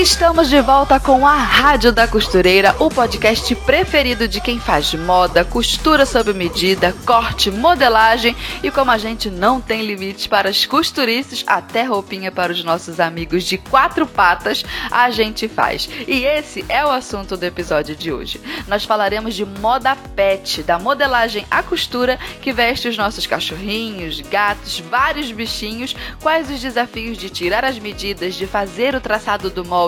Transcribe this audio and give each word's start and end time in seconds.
Estamos 0.00 0.48
de 0.48 0.60
volta 0.60 0.98
com 0.98 1.24
a 1.26 1.36
Rádio 1.36 1.92
da 1.92 2.08
Costureira, 2.08 2.74
o 2.80 2.88
podcast 2.88 3.54
preferido 3.54 4.26
de 4.26 4.40
quem 4.40 4.58
faz 4.58 4.92
moda, 4.94 5.44
costura 5.44 6.06
sob 6.06 6.32
medida, 6.32 6.94
corte, 7.04 7.50
modelagem 7.50 8.34
e 8.62 8.70
como 8.70 8.90
a 8.90 8.98
gente 8.98 9.30
não 9.30 9.60
tem 9.60 9.82
limites 9.82 10.26
para 10.26 10.48
as 10.48 10.64
costurices, 10.64 11.44
até 11.46 11.84
roupinha 11.84 12.32
para 12.32 12.50
os 12.50 12.64
nossos 12.64 12.98
amigos 12.98 13.44
de 13.44 13.58
quatro 13.58 14.06
patas, 14.06 14.64
a 14.90 15.10
gente 15.10 15.46
faz. 15.46 15.88
E 16.08 16.24
esse 16.24 16.64
é 16.68 16.84
o 16.84 16.90
assunto 16.90 17.36
do 17.36 17.44
episódio 17.44 17.94
de 17.94 18.10
hoje. 18.10 18.40
Nós 18.66 18.84
falaremos 18.84 19.34
de 19.34 19.44
moda 19.44 19.94
pet, 20.16 20.62
da 20.62 20.78
modelagem 20.78 21.46
à 21.50 21.62
costura 21.62 22.18
que 22.40 22.52
veste 22.52 22.88
os 22.88 22.96
nossos 22.96 23.26
cachorrinhos, 23.26 24.20
gatos, 24.22 24.80
vários 24.80 25.30
bichinhos, 25.30 25.94
quais 26.20 26.50
os 26.50 26.60
desafios 26.60 27.18
de 27.18 27.30
tirar 27.30 27.64
as 27.64 27.78
medidas, 27.78 28.34
de 28.34 28.46
fazer 28.46 28.96
o 28.96 29.00
traçado 29.00 29.48
do 29.48 29.64
molde, 29.64 29.81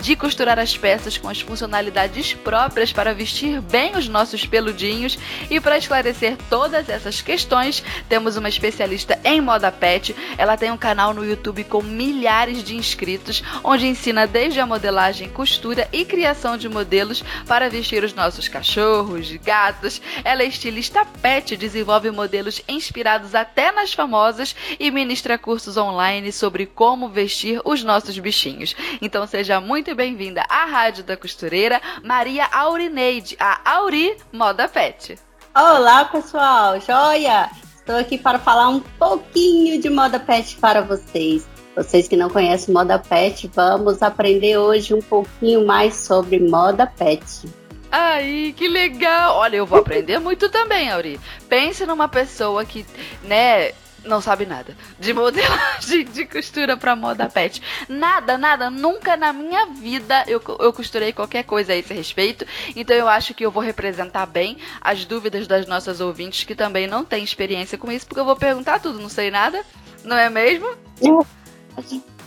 de 0.00 0.16
costurar 0.16 0.58
as 0.58 0.76
peças 0.76 1.18
com 1.18 1.28
as 1.28 1.40
funcionalidades 1.40 2.32
próprias 2.32 2.92
para 2.92 3.12
vestir 3.12 3.60
bem 3.60 3.96
os 3.96 4.08
nossos 4.08 4.46
peludinhos. 4.46 5.18
E 5.50 5.60
para 5.60 5.76
esclarecer 5.76 6.36
todas 6.48 6.88
essas 6.88 7.20
questões, 7.20 7.82
temos 8.08 8.36
uma 8.36 8.48
especialista 8.48 9.18
em 9.24 9.40
moda 9.40 9.70
pet. 9.70 10.14
Ela 10.38 10.56
tem 10.56 10.70
um 10.70 10.78
canal 10.78 11.12
no 11.12 11.24
YouTube 11.24 11.64
com 11.64 11.82
milhares 11.82 12.64
de 12.64 12.76
inscritos, 12.76 13.42
onde 13.62 13.86
ensina 13.86 14.26
desde 14.26 14.60
a 14.60 14.66
modelagem, 14.66 15.28
costura 15.28 15.88
e 15.92 16.04
criação 16.04 16.56
de 16.56 16.68
modelos 16.68 17.22
para 17.46 17.68
vestir 17.68 18.02
os 18.04 18.14
nossos 18.14 18.48
cachorros, 18.48 19.30
gatos. 19.36 20.00
Ela 20.24 20.42
é 20.42 20.46
estilista 20.46 21.04
pet, 21.04 21.56
desenvolve 21.56 22.10
modelos 22.10 22.62
inspirados 22.68 23.34
até 23.34 23.72
nas 23.72 23.92
famosas 23.92 24.54
e 24.78 24.90
ministra 24.90 25.36
cursos 25.36 25.76
online 25.76 26.32
sobre 26.32 26.66
como 26.66 27.08
vestir 27.08 27.60
os 27.64 27.82
nossos 27.82 28.18
bichinhos. 28.18 28.74
Então 29.02 29.23
então 29.24 29.26
seja 29.26 29.58
muito 29.58 29.94
bem-vinda 29.94 30.44
à 30.50 30.66
Rádio 30.66 31.02
da 31.02 31.16
Costureira, 31.16 31.80
Maria 32.02 32.46
Aurineide, 32.52 33.34
a 33.40 33.76
Auri 33.76 34.14
Moda 34.30 34.68
Pet. 34.68 35.18
Olá, 35.56 36.04
pessoal, 36.04 36.78
joia! 36.78 37.50
Estou 37.74 37.96
aqui 37.96 38.18
para 38.18 38.38
falar 38.38 38.68
um 38.68 38.80
pouquinho 38.80 39.80
de 39.80 39.88
moda 39.88 40.20
pet 40.20 40.56
para 40.56 40.82
vocês. 40.82 41.48
Vocês 41.74 42.06
que 42.06 42.16
não 42.16 42.28
conhecem 42.28 42.74
moda 42.74 42.98
pet, 42.98 43.50
vamos 43.54 44.02
aprender 44.02 44.58
hoje 44.58 44.92
um 44.92 45.00
pouquinho 45.00 45.66
mais 45.66 45.96
sobre 45.96 46.38
moda 46.38 46.86
pet. 46.86 47.48
Aí, 47.90 48.52
que 48.52 48.68
legal! 48.68 49.36
Olha, 49.36 49.56
eu 49.56 49.64
vou 49.64 49.78
aprender 49.78 50.18
muito 50.18 50.50
também, 50.50 50.90
Auri. 50.90 51.18
Pense 51.48 51.86
numa 51.86 52.08
pessoa 52.08 52.62
que, 52.64 52.84
né, 53.22 53.72
não 54.04 54.20
sabe 54.20 54.46
nada 54.46 54.76
de 54.98 55.12
modelagem 55.12 56.04
de 56.04 56.26
costura 56.26 56.76
para 56.76 56.96
moda 56.96 57.28
pet. 57.28 57.62
Nada, 57.88 58.38
nada, 58.38 58.70
nunca 58.70 59.16
na 59.16 59.32
minha 59.32 59.66
vida 59.66 60.24
eu, 60.26 60.42
eu 60.60 60.72
costurei 60.72 61.12
qualquer 61.12 61.44
coisa 61.44 61.72
a 61.72 61.76
esse 61.76 61.92
respeito. 61.92 62.46
Então 62.74 62.96
eu 62.96 63.08
acho 63.08 63.34
que 63.34 63.44
eu 63.44 63.50
vou 63.50 63.62
representar 63.62 64.26
bem 64.26 64.58
as 64.80 65.04
dúvidas 65.04 65.46
das 65.46 65.66
nossas 65.66 66.00
ouvintes 66.00 66.44
que 66.44 66.54
também 66.54 66.86
não 66.86 67.04
têm 67.04 67.24
experiência 67.24 67.78
com 67.78 67.90
isso, 67.90 68.06
porque 68.06 68.20
eu 68.20 68.24
vou 68.24 68.36
perguntar 68.36 68.80
tudo, 68.80 69.00
não 69.00 69.08
sei 69.08 69.30
nada, 69.30 69.64
não 70.04 70.16
é 70.16 70.28
mesmo? 70.30 70.66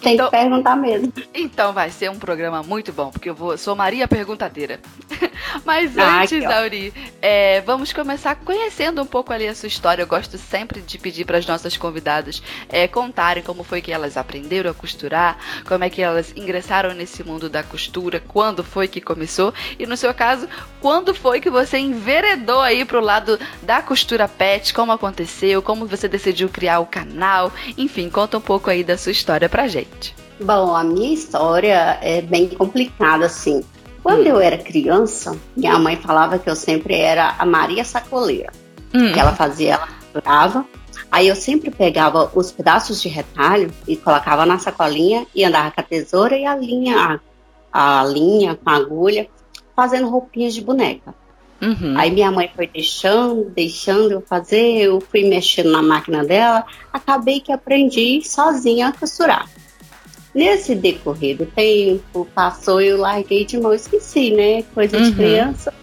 Tem 0.02 0.14
então, 0.14 0.30
que 0.30 0.38
perguntar 0.38 0.76
mesmo. 0.76 1.12
Então 1.34 1.74
vai 1.74 1.90
ser 1.90 2.10
um 2.10 2.20
programa 2.20 2.62
muito 2.64 2.94
bom, 2.94 3.10
porque 3.10 3.30
eu 3.30 3.36
vou, 3.36 3.58
sou 3.58 3.76
Maria 3.76 4.08
Perguntadeira. 4.08 4.80
Mas 5.66 5.98
ah, 5.98 6.22
antes, 6.22 6.44
Auri, 6.46 6.94
é, 7.22 7.62
vamos 7.62 7.92
começar 7.94 8.36
conhecendo 8.36 9.02
um 9.02 9.06
pouco 9.06 9.34
ali 9.34 9.48
a 9.48 9.56
sua 9.56 9.68
história. 9.68 10.02
Eu 10.02 10.08
gosto 10.08 10.38
sempre 10.38 10.82
de 10.82 10.98
pedir 10.98 11.26
para 11.26 11.38
as 11.38 11.46
nossas 11.46 11.78
convidadas 11.78 12.42
é, 12.70 12.88
contarem 12.88 13.44
como 13.44 13.64
foi 13.64 13.82
que 13.82 13.92
elas 13.92 14.18
aprenderam 14.18 14.72
a 14.72 14.74
costurar, 14.74 15.38
como 15.68 15.84
é 15.84 15.90
que 15.90 16.02
elas 16.02 16.34
ingressaram 16.36 16.94
nesse 16.94 17.24
mundo 17.24 17.50
da 17.50 17.64
costura, 17.64 18.22
quando 18.28 18.64
foi 18.64 18.88
que 18.88 19.02
começou 19.02 19.54
e, 19.80 19.86
no 19.86 19.98
seu 19.98 20.14
caso, 20.14 20.48
quando 20.80 21.14
foi 21.14 21.40
que 21.40 21.50
você 21.50 21.78
enveredou 21.78 22.62
aí 22.62 22.86
pro 22.86 23.00
lado 23.00 23.40
da 23.62 23.82
costura 23.82 24.28
pet, 24.28 24.74
como 24.74 24.92
aconteceu, 24.92 25.62
como 25.62 25.86
você 25.86 26.08
decidiu 26.08 26.50
criar 26.50 26.80
o 26.80 26.86
canal, 26.86 27.52
enfim, 27.78 28.10
conta 28.10 28.38
um 28.38 28.42
pouco 28.42 28.70
aí 28.70 28.84
da 28.84 28.98
sua 28.98 29.12
história 29.12 29.50
pra 29.50 29.68
gente. 29.68 29.87
Bom, 30.40 30.76
a 30.76 30.84
minha 30.84 31.14
história 31.14 31.98
é 32.02 32.22
bem 32.22 32.50
complicada, 32.50 33.26
assim. 33.26 33.64
Quando 34.04 34.22
hum. 34.22 34.30
eu 34.30 34.40
era 34.40 34.58
criança, 34.58 35.36
minha 35.56 35.78
mãe 35.80 35.96
falava 35.96 36.38
que 36.38 36.50
eu 36.50 36.56
sempre 36.56 36.96
era 36.96 37.36
a 37.38 37.46
Maria 37.46 37.84
Sacoleira. 37.84 38.52
Hum. 38.94 39.12
Que 39.12 39.20
ela 39.20 39.34
fazia, 39.34 39.74
ela 39.74 39.88
costurava. 39.88 40.66
Aí 41.12 41.28
eu 41.28 41.36
sempre 41.36 41.72
pegava 41.72 42.32
os 42.36 42.52
pedaços 42.52 43.02
de 43.02 43.08
retalho 43.08 43.72
e 43.88 43.96
colocava 43.96 44.46
na 44.46 44.60
sacolinha 44.60 45.26
e 45.34 45.44
andava 45.44 45.72
com 45.72 45.82
a 45.82 45.84
tesoura 45.84 46.38
e 46.38 46.46
a 46.46 46.56
linha, 46.56 47.20
a, 47.72 48.00
a 48.00 48.04
linha 48.06 48.56
com 48.56 48.70
a 48.70 48.76
agulha, 48.76 49.28
fazendo 49.76 50.10
roupinhas 50.10 50.54
de 50.54 50.62
boneca. 50.62 51.16
Uhum. 51.62 51.98
Aí 51.98 52.12
minha 52.12 52.32
mãe 52.32 52.52
foi 52.56 52.68
deixando, 52.68 53.50
deixando 53.50 54.12
eu 54.12 54.22
fazer, 54.22 54.78
eu 54.78 55.02
fui 55.02 55.28
mexendo 55.28 55.72
na 55.72 55.82
máquina 55.82 56.24
dela, 56.24 56.66
acabei 56.94 57.40
que 57.40 57.52
aprendi 57.52 58.22
sozinha 58.24 58.90
a 58.90 58.94
costurar. 58.94 59.50
Nesse 60.38 60.76
decorrer 60.76 61.36
do 61.36 61.48
tempo, 61.48 62.28
passou, 62.36 62.80
eu 62.80 62.96
larguei 62.96 63.44
de 63.44 63.60
mão, 63.60 63.74
esqueci, 63.74 64.30
né? 64.30 64.62
Coisa 64.72 64.96
uhum. 64.96 65.10
de 65.10 65.16
criança. 65.16 65.74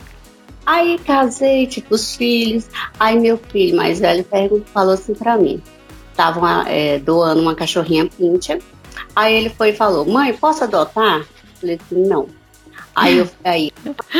Aí 0.64 0.96
casei, 0.96 1.66
tipo, 1.66 1.96
os 1.96 2.14
filhos. 2.14 2.68
Aí 3.00 3.18
meu 3.18 3.36
filho 3.36 3.76
mais 3.76 3.98
velho 3.98 4.22
perguntou, 4.22 4.64
falou 4.72 4.94
assim 4.94 5.12
pra 5.12 5.36
mim. 5.36 5.60
Estavam 6.08 6.46
é, 6.68 7.00
doando 7.00 7.42
uma 7.42 7.56
cachorrinha 7.56 8.06
pincha. 8.06 8.60
Aí 9.16 9.34
ele 9.34 9.48
foi 9.48 9.70
e 9.70 9.76
falou, 9.76 10.06
mãe, 10.06 10.32
posso 10.32 10.62
adotar? 10.62 11.18
Eu 11.18 11.26
falei 11.60 11.80
assim, 11.84 12.06
não. 12.06 12.28
Aí 12.94 13.18
eu 13.18 13.28
aí, 13.42 13.72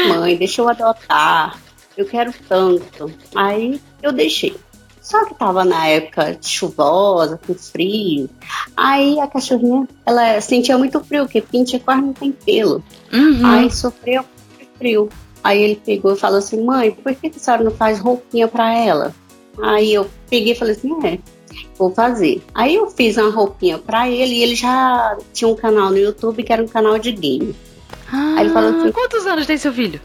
mãe, 0.08 0.36
deixa 0.36 0.62
eu 0.62 0.68
adotar. 0.68 1.56
Eu 1.96 2.06
quero 2.06 2.34
tanto. 2.48 3.08
Aí 3.36 3.80
eu 4.02 4.10
deixei. 4.10 4.56
Só 5.04 5.22
que 5.26 5.34
tava 5.34 5.66
na 5.66 5.86
época 5.86 6.38
chuvosa, 6.40 7.38
com 7.46 7.52
frio. 7.52 8.26
Aí 8.74 9.20
a 9.20 9.26
cachorrinha, 9.26 9.86
ela 10.06 10.40
sentia 10.40 10.78
muito 10.78 10.98
frio, 11.04 11.24
porque 11.24 11.42
pinche 11.42 11.78
quase 11.78 12.00
não 12.00 12.14
tem 12.14 12.32
pelo. 12.32 12.82
Uhum. 13.12 13.46
Aí 13.46 13.70
sofreu 13.70 14.24
muito 14.56 14.70
frio. 14.78 15.10
Aí 15.44 15.62
ele 15.62 15.76
pegou 15.76 16.14
e 16.14 16.16
falou 16.16 16.38
assim, 16.38 16.64
mãe, 16.64 16.90
por 16.90 17.14
que 17.14 17.26
a 17.26 17.38
senhora 17.38 17.62
não 17.62 17.70
faz 17.70 18.00
roupinha 18.00 18.48
para 18.48 18.74
ela? 18.74 19.14
Aí 19.62 19.92
eu 19.92 20.08
peguei 20.30 20.54
e 20.54 20.56
falei 20.56 20.74
assim, 20.74 20.90
é, 21.06 21.18
vou 21.76 21.90
fazer. 21.90 22.42
Aí 22.54 22.74
eu 22.74 22.86
fiz 22.90 23.18
uma 23.18 23.30
roupinha 23.30 23.76
para 23.76 24.08
ele 24.08 24.36
e 24.36 24.42
ele 24.42 24.54
já 24.54 25.18
tinha 25.34 25.48
um 25.48 25.54
canal 25.54 25.90
no 25.90 25.98
YouTube 25.98 26.42
que 26.42 26.50
era 26.50 26.62
um 26.62 26.68
canal 26.68 26.98
de 26.98 27.12
game. 27.12 27.54
Ah, 28.10 28.36
Aí 28.38 28.46
ele 28.46 28.54
falou 28.54 28.70
assim, 28.70 28.90
quantos 28.90 29.26
anos 29.26 29.44
tem 29.44 29.58
seu 29.58 29.72
filho? 29.74 30.00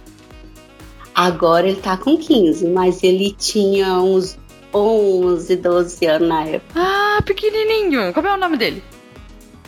Agora 1.15 1.69
ele 1.69 1.79
tá 1.79 1.95
com 1.95 2.17
15, 2.17 2.67
mas 2.67 3.01
ele 3.01 3.31
tinha 3.31 3.93
uns 4.01 4.37
11, 4.73 5.55
12 5.55 6.05
anos 6.05 6.27
na 6.27 6.45
época. 6.45 6.79
Ah, 6.79 7.21
pequenininho. 7.25 8.13
Como 8.13 8.27
é 8.27 8.33
o 8.33 8.37
nome 8.37 8.57
dele? 8.57 8.83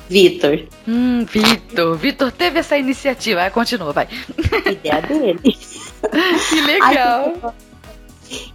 Vitor. 0.09 0.67
Hum, 0.87 1.25
Vitor. 1.25 1.95
Vitor 1.95 2.31
teve 2.31 2.59
essa 2.59 2.77
iniciativa. 2.77 3.49
Continua, 3.49 3.93
vai. 3.93 4.07
Ideia 4.69 5.01
dele. 5.01 5.39
que 6.49 6.61
legal. 6.61 7.33
Aí, 7.43 7.71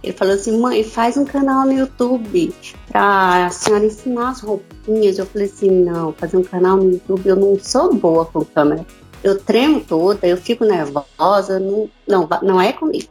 ele 0.03 0.13
falou 0.13 0.33
assim, 0.33 0.59
mãe, 0.59 0.83
faz 0.83 1.17
um 1.17 1.25
canal 1.25 1.65
no 1.65 1.73
YouTube 1.73 2.53
pra 2.87 3.45
a 3.45 3.49
senhora 3.49 3.85
ensinar 3.85 4.29
as 4.29 4.41
roupinhas. 4.41 5.17
Eu 5.17 5.25
falei 5.25 5.47
assim, 5.47 5.69
não, 5.69 6.13
fazer 6.13 6.37
um 6.37 6.43
canal 6.43 6.77
no 6.77 6.91
YouTube, 6.91 7.27
eu 7.27 7.35
não 7.35 7.59
sou 7.59 7.93
boa 7.93 8.25
com 8.25 8.43
câmera. 8.43 8.85
Eu 9.23 9.39
tremo 9.39 9.81
toda, 9.81 10.27
eu 10.27 10.37
fico 10.37 10.63
nervosa, 10.63 11.59
não, 11.59 11.89
não, 12.07 12.29
não 12.41 12.61
é 12.61 12.71
comigo. 12.71 13.07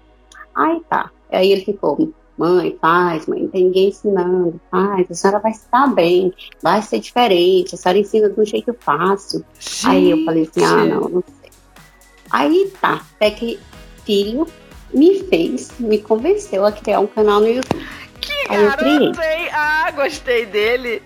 Aí 0.54 0.80
tá. 0.88 1.10
Aí 1.30 1.50
ele 1.50 1.64
ficou, 1.64 2.12
Mãe, 2.36 2.76
faz, 2.80 3.26
mãe, 3.26 3.42
não 3.42 3.48
tem 3.48 3.64
ninguém 3.64 3.88
ensinando, 3.88 4.60
faz, 4.70 5.10
a 5.10 5.14
senhora 5.14 5.38
vai 5.40 5.52
estar 5.52 5.86
bem, 5.86 6.34
vai 6.62 6.82
ser 6.82 7.00
diferente, 7.00 7.74
a 7.74 7.78
senhora 7.78 7.98
ensina 7.98 8.28
de 8.28 8.38
um 8.38 8.44
jeito 8.44 8.76
fácil. 8.78 9.42
Gente. 9.58 9.86
Aí 9.86 10.10
eu 10.10 10.24
falei 10.24 10.42
assim, 10.42 10.64
ah, 10.64 10.84
não, 10.84 11.08
não 11.08 11.24
sei. 11.40 11.50
Aí 12.30 12.70
tá, 12.80 13.02
até 13.14 13.30
que 13.30 13.58
filho 14.04 14.46
me 14.92 15.20
fez, 15.24 15.72
me 15.78 15.98
convenceu 15.98 16.66
a 16.66 16.72
criar 16.72 17.00
um 17.00 17.06
canal 17.06 17.40
no 17.40 17.48
YouTube. 17.48 17.86
Que 18.20 18.32
Aí 18.48 18.66
garoto, 18.66 18.84
hein? 18.86 19.48
Ah, 19.52 19.90
gostei 19.92 20.46
dele. 20.46 21.02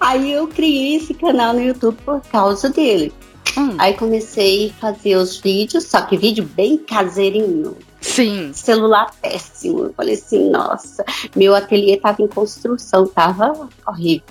Aí 0.00 0.32
eu 0.32 0.48
criei 0.48 0.96
esse 0.96 1.14
canal 1.14 1.52
no 1.52 1.60
YouTube 1.60 1.96
por 2.04 2.20
causa 2.22 2.68
dele. 2.68 3.12
Hum. 3.56 3.74
Aí 3.78 3.94
comecei 3.94 4.70
a 4.70 4.80
fazer 4.80 5.16
os 5.16 5.38
vídeos, 5.38 5.84
só 5.84 6.02
que 6.02 6.16
vídeo 6.16 6.44
bem 6.44 6.78
caseirinho. 6.78 7.76
Sim. 8.02 8.52
Celular 8.52 9.10
péssimo. 9.22 9.84
Eu 9.84 9.94
falei 9.94 10.14
assim, 10.14 10.50
nossa, 10.50 11.04
meu 11.34 11.54
ateliê 11.54 11.96
tava 11.96 12.20
em 12.20 12.28
construção, 12.28 13.06
tava 13.06 13.68
horrível. 13.86 14.26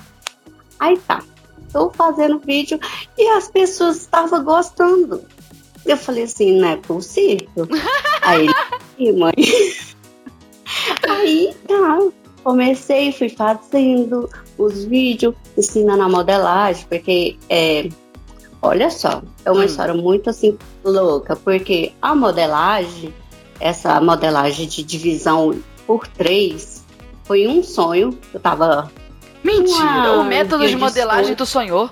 Aí 0.79 0.97
tá, 0.99 1.23
tô 1.71 1.89
fazendo 1.89 2.39
vídeo 2.39 2.79
e 3.17 3.27
as 3.29 3.49
pessoas 3.49 3.97
estavam 3.97 4.43
gostando. 4.43 5.23
Eu 5.85 5.97
falei 5.97 6.23
assim, 6.23 6.59
não 6.59 6.67
é 6.67 6.75
possível. 6.77 7.67
Aí 8.21 8.47
ele, 8.99 9.17
mãe. 9.17 9.33
Aí 11.07 11.55
tá, 11.67 11.99
comecei, 12.43 13.11
fui 13.11 13.29
fazendo 13.29 14.29
os 14.57 14.83
vídeos, 14.83 15.35
ensinando 15.57 16.03
a 16.03 16.09
modelagem, 16.09 16.85
porque 16.87 17.37
é, 17.49 17.89
olha 18.61 18.89
só, 18.89 19.21
é 19.45 19.51
uma 19.51 19.61
hum. 19.61 19.65
história 19.65 19.93
muito 19.93 20.29
assim 20.29 20.57
louca, 20.83 21.35
porque 21.35 21.93
a 22.01 22.13
modelagem, 22.15 23.13
essa 23.61 24.01
modelagem 24.01 24.67
de 24.67 24.83
divisão 24.83 25.59
por 25.85 26.07
três, 26.07 26.83
foi 27.23 27.47
um 27.47 27.63
sonho. 27.63 28.17
Eu 28.33 28.39
tava. 28.39 28.91
Mentira! 29.43 30.19
o 30.19 30.23
método 30.23 30.67
de 30.67 30.75
modelagem 30.75 31.35
tu 31.35 31.45
sonhou? 31.45 31.89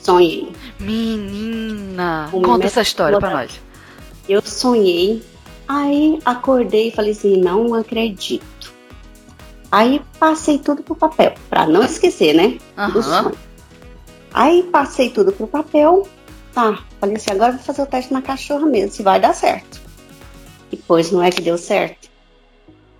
Sonhei. 0.00 0.52
Menina! 0.78 2.30
O 2.32 2.40
Conta 2.40 2.66
essa 2.66 2.82
história 2.82 3.18
para 3.18 3.30
nós. 3.30 3.60
Eu 4.28 4.40
sonhei, 4.42 5.22
aí 5.66 6.18
acordei 6.24 6.88
e 6.88 6.90
falei 6.90 7.12
assim: 7.12 7.36
não 7.36 7.74
acredito. 7.74 8.74
Aí 9.70 10.00
passei 10.18 10.58
tudo 10.58 10.82
pro 10.82 10.94
papel, 10.94 11.34
para 11.50 11.66
não 11.66 11.82
esquecer, 11.82 12.34
né? 12.34 12.58
Uhum. 12.78 12.90
Do 12.90 13.02
sonho. 13.02 13.32
Aí 14.32 14.62
passei 14.64 15.10
tudo 15.10 15.32
pro 15.32 15.46
papel. 15.46 16.06
Tá, 16.52 16.78
falei 17.00 17.16
assim, 17.16 17.32
agora 17.32 17.52
vou 17.52 17.62
fazer 17.62 17.82
o 17.82 17.86
teste 17.86 18.12
na 18.12 18.22
cachorra 18.22 18.64
mesmo, 18.64 18.92
se 18.92 19.02
vai 19.02 19.20
dar 19.20 19.34
certo. 19.34 19.85
Depois 20.76 21.10
não 21.10 21.22
é 21.22 21.30
que 21.30 21.40
deu 21.40 21.56
certo. 21.56 22.08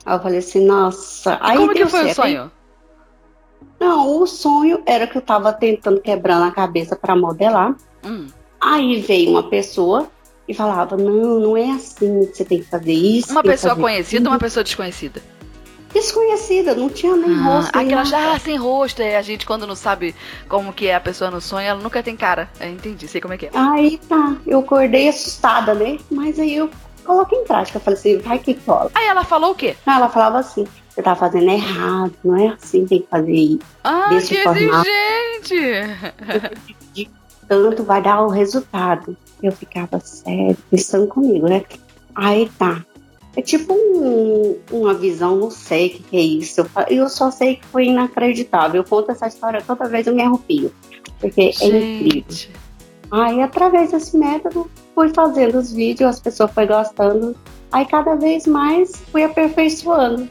Aí 0.04 0.16
eu 0.16 0.20
falei 0.20 0.38
assim, 0.38 0.64
nossa. 0.64 1.38
Aí 1.40 1.56
Como 1.56 1.72
que 1.72 1.86
foi 1.86 2.04
certo. 2.04 2.12
o 2.12 2.14
sonho? 2.14 2.52
Não, 3.78 4.20
o 4.20 4.26
sonho 4.26 4.82
era 4.86 5.06
que 5.06 5.18
eu 5.18 5.22
tava 5.22 5.52
tentando 5.52 6.00
quebrar 6.00 6.40
na 6.40 6.50
cabeça 6.50 6.96
para 6.96 7.14
modelar. 7.14 7.76
Hum. 8.04 8.26
Aí 8.60 9.00
veio 9.00 9.30
uma 9.30 9.42
pessoa 9.42 10.08
e 10.48 10.54
falava: 10.54 10.96
Não, 10.96 11.38
não 11.38 11.56
é 11.56 11.70
assim 11.72 12.26
que 12.26 12.36
você 12.36 12.44
tem 12.44 12.58
que 12.60 12.70
fazer 12.70 12.92
isso. 12.92 13.32
Uma 13.32 13.42
pessoa 13.42 13.76
conhecida 13.76 14.28
ou 14.28 14.32
uma 14.32 14.38
pessoa 14.38 14.64
desconhecida? 14.64 15.20
desconhecida, 15.96 16.74
não 16.74 16.88
tinha 16.90 17.16
nem 17.16 17.32
ah, 17.38 17.42
rosto. 17.42 17.76
Aquela 17.76 18.04
já 18.04 18.34
ah, 18.34 18.38
sem 18.38 18.56
rosto, 18.56 19.00
é 19.00 19.16
a 19.16 19.22
gente 19.22 19.46
quando 19.46 19.66
não 19.66 19.74
sabe 19.74 20.14
como 20.48 20.72
que 20.72 20.86
é 20.86 20.94
a 20.94 21.00
pessoa 21.00 21.30
no 21.30 21.40
sonho, 21.40 21.66
ela 21.66 21.80
nunca 21.80 22.02
tem 22.02 22.16
cara. 22.16 22.50
É, 22.60 22.68
entendi, 22.68 23.08
sei 23.08 23.20
como 23.20 23.34
é 23.34 23.38
que 23.38 23.46
é. 23.46 23.50
Aí 23.54 23.98
tá, 24.08 24.36
eu 24.46 24.60
acordei 24.60 25.08
assustada, 25.08 25.74
né? 25.74 25.98
Mas 26.10 26.38
aí 26.38 26.54
eu 26.56 26.70
coloquei 27.06 27.38
em 27.38 27.44
prática, 27.44 27.80
falei 27.80 27.98
assim, 27.98 28.18
vai 28.18 28.38
que 28.38 28.54
cola. 28.54 28.90
Aí 28.94 29.06
ela 29.06 29.24
falou 29.24 29.52
o 29.52 29.54
quê? 29.54 29.76
Ela 29.86 30.08
falava 30.08 30.38
assim, 30.38 30.66
você 30.90 31.02
tá 31.02 31.14
fazendo 31.14 31.50
errado, 31.50 32.12
não 32.24 32.36
é 32.36 32.48
assim, 32.48 32.86
tem 32.86 33.00
que 33.00 33.08
fazer 33.08 33.32
isso. 33.32 33.60
Ah, 33.84 34.08
que 34.08 34.36
exigente! 34.36 35.54
De 36.92 37.10
tanto 37.48 37.84
vai 37.84 38.02
dar 38.02 38.22
o 38.22 38.28
resultado. 38.28 39.16
Eu 39.42 39.52
ficava 39.52 40.00
sério, 40.00 40.56
pensando 40.70 41.06
comigo, 41.06 41.46
né? 41.48 41.62
Aí 42.14 42.50
tá, 42.58 42.82
é 43.36 43.42
tipo 43.42 43.74
um, 43.74 44.58
uma 44.72 44.94
visão, 44.94 45.36
não 45.36 45.50
sei 45.50 45.88
o 45.88 45.90
que, 45.90 46.02
que, 46.02 46.16
é 46.16 46.20
isso. 46.20 46.62
Eu, 46.62 46.68
eu, 46.88 47.08
só 47.10 47.30
sei 47.30 47.56
que 47.56 47.66
foi 47.66 47.84
inacreditável. 47.86 48.80
Eu 48.80 48.88
conto 48.88 49.10
essa 49.10 49.26
história 49.26 49.60
toda 49.60 49.86
vez 49.88 50.06
eu 50.06 50.14
me 50.14 50.22
arrepio. 50.22 50.72
Porque 51.20 51.52
Gente. 51.52 51.64
é 51.64 51.78
incrível. 51.78 52.50
Aí, 53.10 53.40
através 53.40 53.92
desse 53.92 54.16
método, 54.16 54.70
fui 54.94 55.10
fazendo 55.14 55.58
os 55.58 55.72
vídeos, 55.72 56.10
as 56.10 56.20
pessoas 56.20 56.50
foram 56.50 56.68
gostando. 56.68 57.36
Aí, 57.70 57.84
cada 57.86 58.14
vez 58.14 58.46
mais, 58.46 58.96
fui 59.12 59.22
aperfeiçoando. 59.22 60.28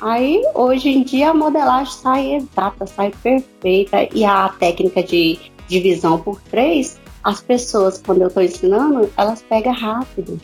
Aí, 0.00 0.42
hoje 0.54 0.88
em 0.88 1.02
dia, 1.02 1.30
a 1.30 1.34
modelagem 1.34 1.92
sai 1.92 2.34
exata, 2.34 2.86
sai 2.86 3.12
perfeita. 3.22 4.08
E 4.14 4.24
a 4.24 4.48
técnica 4.48 5.02
de 5.02 5.38
divisão 5.68 6.18
por 6.18 6.40
três, 6.42 6.98
as 7.22 7.40
pessoas, 7.40 8.02
quando 8.04 8.22
eu 8.22 8.28
estou 8.28 8.42
ensinando, 8.42 9.10
elas 9.16 9.42
pegam 9.42 9.72
rápido. 9.72 10.40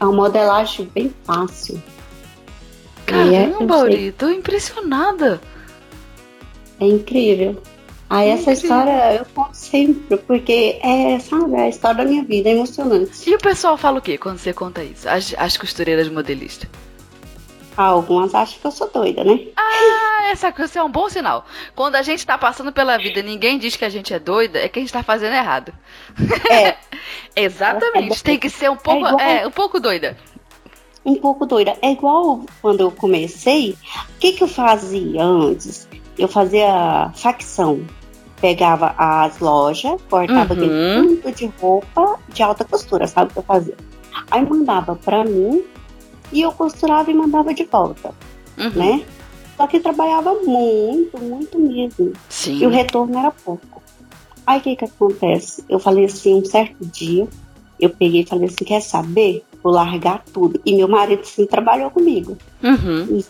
É 0.00 0.04
uma 0.04 0.12
modelagem 0.12 0.90
bem 0.94 1.12
fácil. 1.24 1.82
Caramba, 3.06 3.76
Auri, 3.76 4.12
tô 4.12 4.28
impressionada. 4.28 5.40
É 6.80 6.86
incrível. 6.86 7.56
Aí 8.08 8.28
essa 8.28 8.52
história 8.52 9.14
eu 9.14 9.26
conto 9.34 9.54
sempre, 9.54 10.16
porque 10.16 10.78
é, 10.82 11.18
sabe, 11.18 11.54
é 11.54 11.62
a 11.62 11.68
história 11.68 11.96
da 11.96 12.04
minha 12.04 12.22
vida, 12.22 12.48
é 12.48 12.52
emocionante. 12.52 13.28
E 13.28 13.34
o 13.34 13.38
pessoal 13.38 13.76
fala 13.76 13.98
o 13.98 14.02
quê 14.02 14.16
quando 14.16 14.38
você 14.38 14.52
conta 14.52 14.82
isso? 14.84 15.08
As, 15.08 15.34
as 15.36 15.56
costureiras 15.56 16.08
modelistas? 16.08 16.68
algumas 17.76 18.34
acham 18.34 18.58
que 18.58 18.66
eu 18.66 18.70
sou 18.70 18.90
doida, 18.90 19.22
né? 19.22 19.38
Ah, 19.56 20.28
essa 20.30 20.50
coisa 20.50 20.78
é 20.78 20.82
um 20.82 20.90
bom 20.90 21.08
sinal. 21.08 21.44
Quando 21.74 21.96
a 21.96 22.02
gente 22.02 22.26
tá 22.26 22.38
passando 22.38 22.72
pela 22.72 22.96
vida 22.96 23.20
e 23.20 23.22
ninguém 23.22 23.58
diz 23.58 23.76
que 23.76 23.84
a 23.84 23.88
gente 23.88 24.14
é 24.14 24.18
doida, 24.18 24.58
é 24.58 24.68
que 24.68 24.78
a 24.78 24.82
gente 24.82 24.92
tá 24.92 25.02
fazendo 25.02 25.34
errado. 25.34 25.72
É. 26.50 26.76
Exatamente. 27.36 28.22
Tem 28.22 28.38
que 28.38 28.48
ser 28.48 28.70
um 28.70 28.76
pouco, 28.76 29.06
é, 29.06 29.10
igual... 29.10 29.20
é, 29.20 29.46
um 29.46 29.50
pouco 29.50 29.78
doida. 29.78 30.16
Um 31.04 31.16
pouco 31.16 31.46
doida. 31.46 31.76
É 31.82 31.92
igual 31.92 32.44
quando 32.62 32.80
eu 32.80 32.90
comecei, 32.90 33.72
o 33.72 34.18
que, 34.18 34.32
que 34.32 34.42
eu 34.42 34.48
fazia 34.48 35.22
antes? 35.22 35.86
Eu 36.18 36.28
fazia 36.28 37.10
facção. 37.14 37.80
Pegava 38.40 38.94
as 38.98 39.38
lojas, 39.38 39.98
cortava 40.10 40.52
uhum. 40.52 40.60
aquele 40.60 41.22
tanto 41.22 41.32
de 41.32 41.46
roupa 41.58 42.18
de 42.28 42.42
alta 42.42 42.64
costura, 42.64 43.06
sabe 43.06 43.30
o 43.30 43.32
que 43.32 43.38
eu 43.38 43.42
fazia? 43.42 43.76
Aí 44.30 44.46
mandava 44.46 44.94
pra 44.94 45.24
mim 45.24 45.64
e 46.30 46.42
eu 46.42 46.52
costurava 46.52 47.10
e 47.10 47.14
mandava 47.14 47.54
de 47.54 47.64
volta, 47.64 48.12
uhum. 48.58 48.70
né? 48.70 49.04
Só 49.56 49.66
que 49.66 49.80
trabalhava 49.80 50.34
muito, 50.44 51.18
muito 51.18 51.58
mesmo. 51.58 52.12
Sim. 52.28 52.58
E 52.58 52.66
o 52.66 52.68
retorno 52.68 53.18
era 53.18 53.30
pouco. 53.30 53.82
Aí 54.46 54.58
o 54.58 54.62
que 54.62 54.76
que 54.76 54.84
acontece? 54.84 55.64
Eu 55.68 55.78
falei 55.78 56.04
assim, 56.04 56.34
um 56.34 56.44
certo 56.44 56.84
dia, 56.84 57.26
eu 57.80 57.90
peguei 57.90 58.20
e 58.20 58.26
falei 58.26 58.46
assim, 58.46 58.64
quer 58.64 58.80
saber? 58.80 59.44
Vou 59.62 59.72
largar 59.72 60.22
tudo. 60.32 60.60
E 60.64 60.76
meu 60.76 60.86
marido 60.86 61.22
assim, 61.22 61.46
trabalhou 61.46 61.90
comigo. 61.90 62.36
Uhum. 62.62 63.18
Em, 63.18 63.24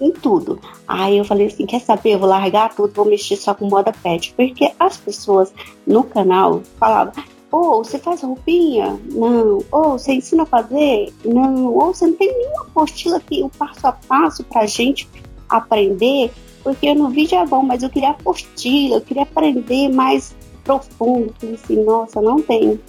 em 0.00 0.10
tudo. 0.10 0.58
Aí 0.86 1.18
eu 1.18 1.24
falei 1.24 1.46
assim, 1.46 1.66
quer 1.66 1.80
saber? 1.80 2.14
Eu 2.14 2.18
vou 2.18 2.28
largar 2.28 2.74
tudo, 2.74 2.92
vou 2.94 3.04
mexer 3.04 3.36
só 3.36 3.54
com 3.54 3.68
moda 3.68 3.92
pet. 3.92 4.32
Porque 4.36 4.72
as 4.78 4.96
pessoas 4.96 5.52
no 5.86 6.04
canal 6.04 6.62
falavam, 6.78 7.12
ou 7.50 7.84
você 7.84 7.98
faz 7.98 8.22
roupinha? 8.22 8.98
Não. 9.12 9.62
Ou 9.70 9.98
você 9.98 10.14
ensina 10.14 10.42
a 10.42 10.46
fazer? 10.46 11.12
Não. 11.24 11.66
Ou 11.66 11.94
você 11.94 12.06
não 12.06 12.14
tem 12.14 12.32
nenhuma 12.32 12.62
apostila 12.62 13.16
aqui, 13.16 13.42
o 13.42 13.48
passo 13.48 13.86
a 13.86 13.92
passo 13.92 14.44
pra 14.44 14.66
gente 14.66 15.08
aprender? 15.48 16.32
Porque 16.62 16.92
no 16.94 17.08
vídeo 17.08 17.38
é 17.38 17.46
bom, 17.46 17.62
mas 17.62 17.82
eu 17.82 17.90
queria 17.90 18.10
apostila, 18.10 18.96
eu 18.96 19.00
queria 19.00 19.22
aprender 19.22 19.88
mais 19.88 20.34
profundo. 20.64 21.32
Eu 21.40 21.54
assim, 21.54 21.82
nossa, 21.84 22.20
não 22.20 22.42
tem. 22.42 22.80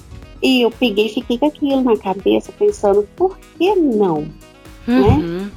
E 0.41 0.61
eu 0.61 0.71
peguei 0.71 1.07
e 1.07 1.13
fiquei 1.13 1.37
com 1.37 1.45
aquilo 1.45 1.81
na 1.81 1.97
cabeça, 1.97 2.51
pensando, 2.57 3.07
por 3.15 3.37
que 3.57 3.75
não? 3.75 4.21
Né? 4.21 4.33
Uhum. 4.87 5.17
Né? 5.17 5.51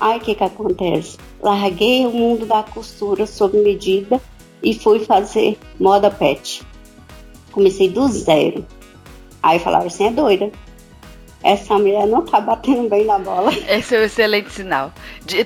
Aí 0.00 0.18
o 0.18 0.20
que 0.20 0.34
que 0.34 0.44
acontece? 0.44 1.18
Larguei 1.40 2.06
o 2.06 2.10
mundo 2.10 2.46
da 2.46 2.62
costura 2.62 3.26
sob 3.26 3.58
medida 3.58 4.20
e 4.62 4.74
fui 4.74 5.00
fazer 5.00 5.58
moda 5.78 6.10
pet 6.10 6.64
comecei 7.56 7.88
do 7.88 8.06
zero. 8.06 8.66
Aí 9.42 9.58
falaram 9.58 9.86
assim, 9.86 10.08
é 10.08 10.10
doida. 10.10 10.52
Essa 11.42 11.78
mulher 11.78 12.06
não 12.06 12.22
tá 12.22 12.38
batendo 12.38 12.88
bem 12.88 13.06
na 13.06 13.18
bola. 13.18 13.50
Esse 13.66 13.96
é 13.96 14.00
um 14.00 14.02
excelente 14.02 14.52
sinal. 14.52 14.92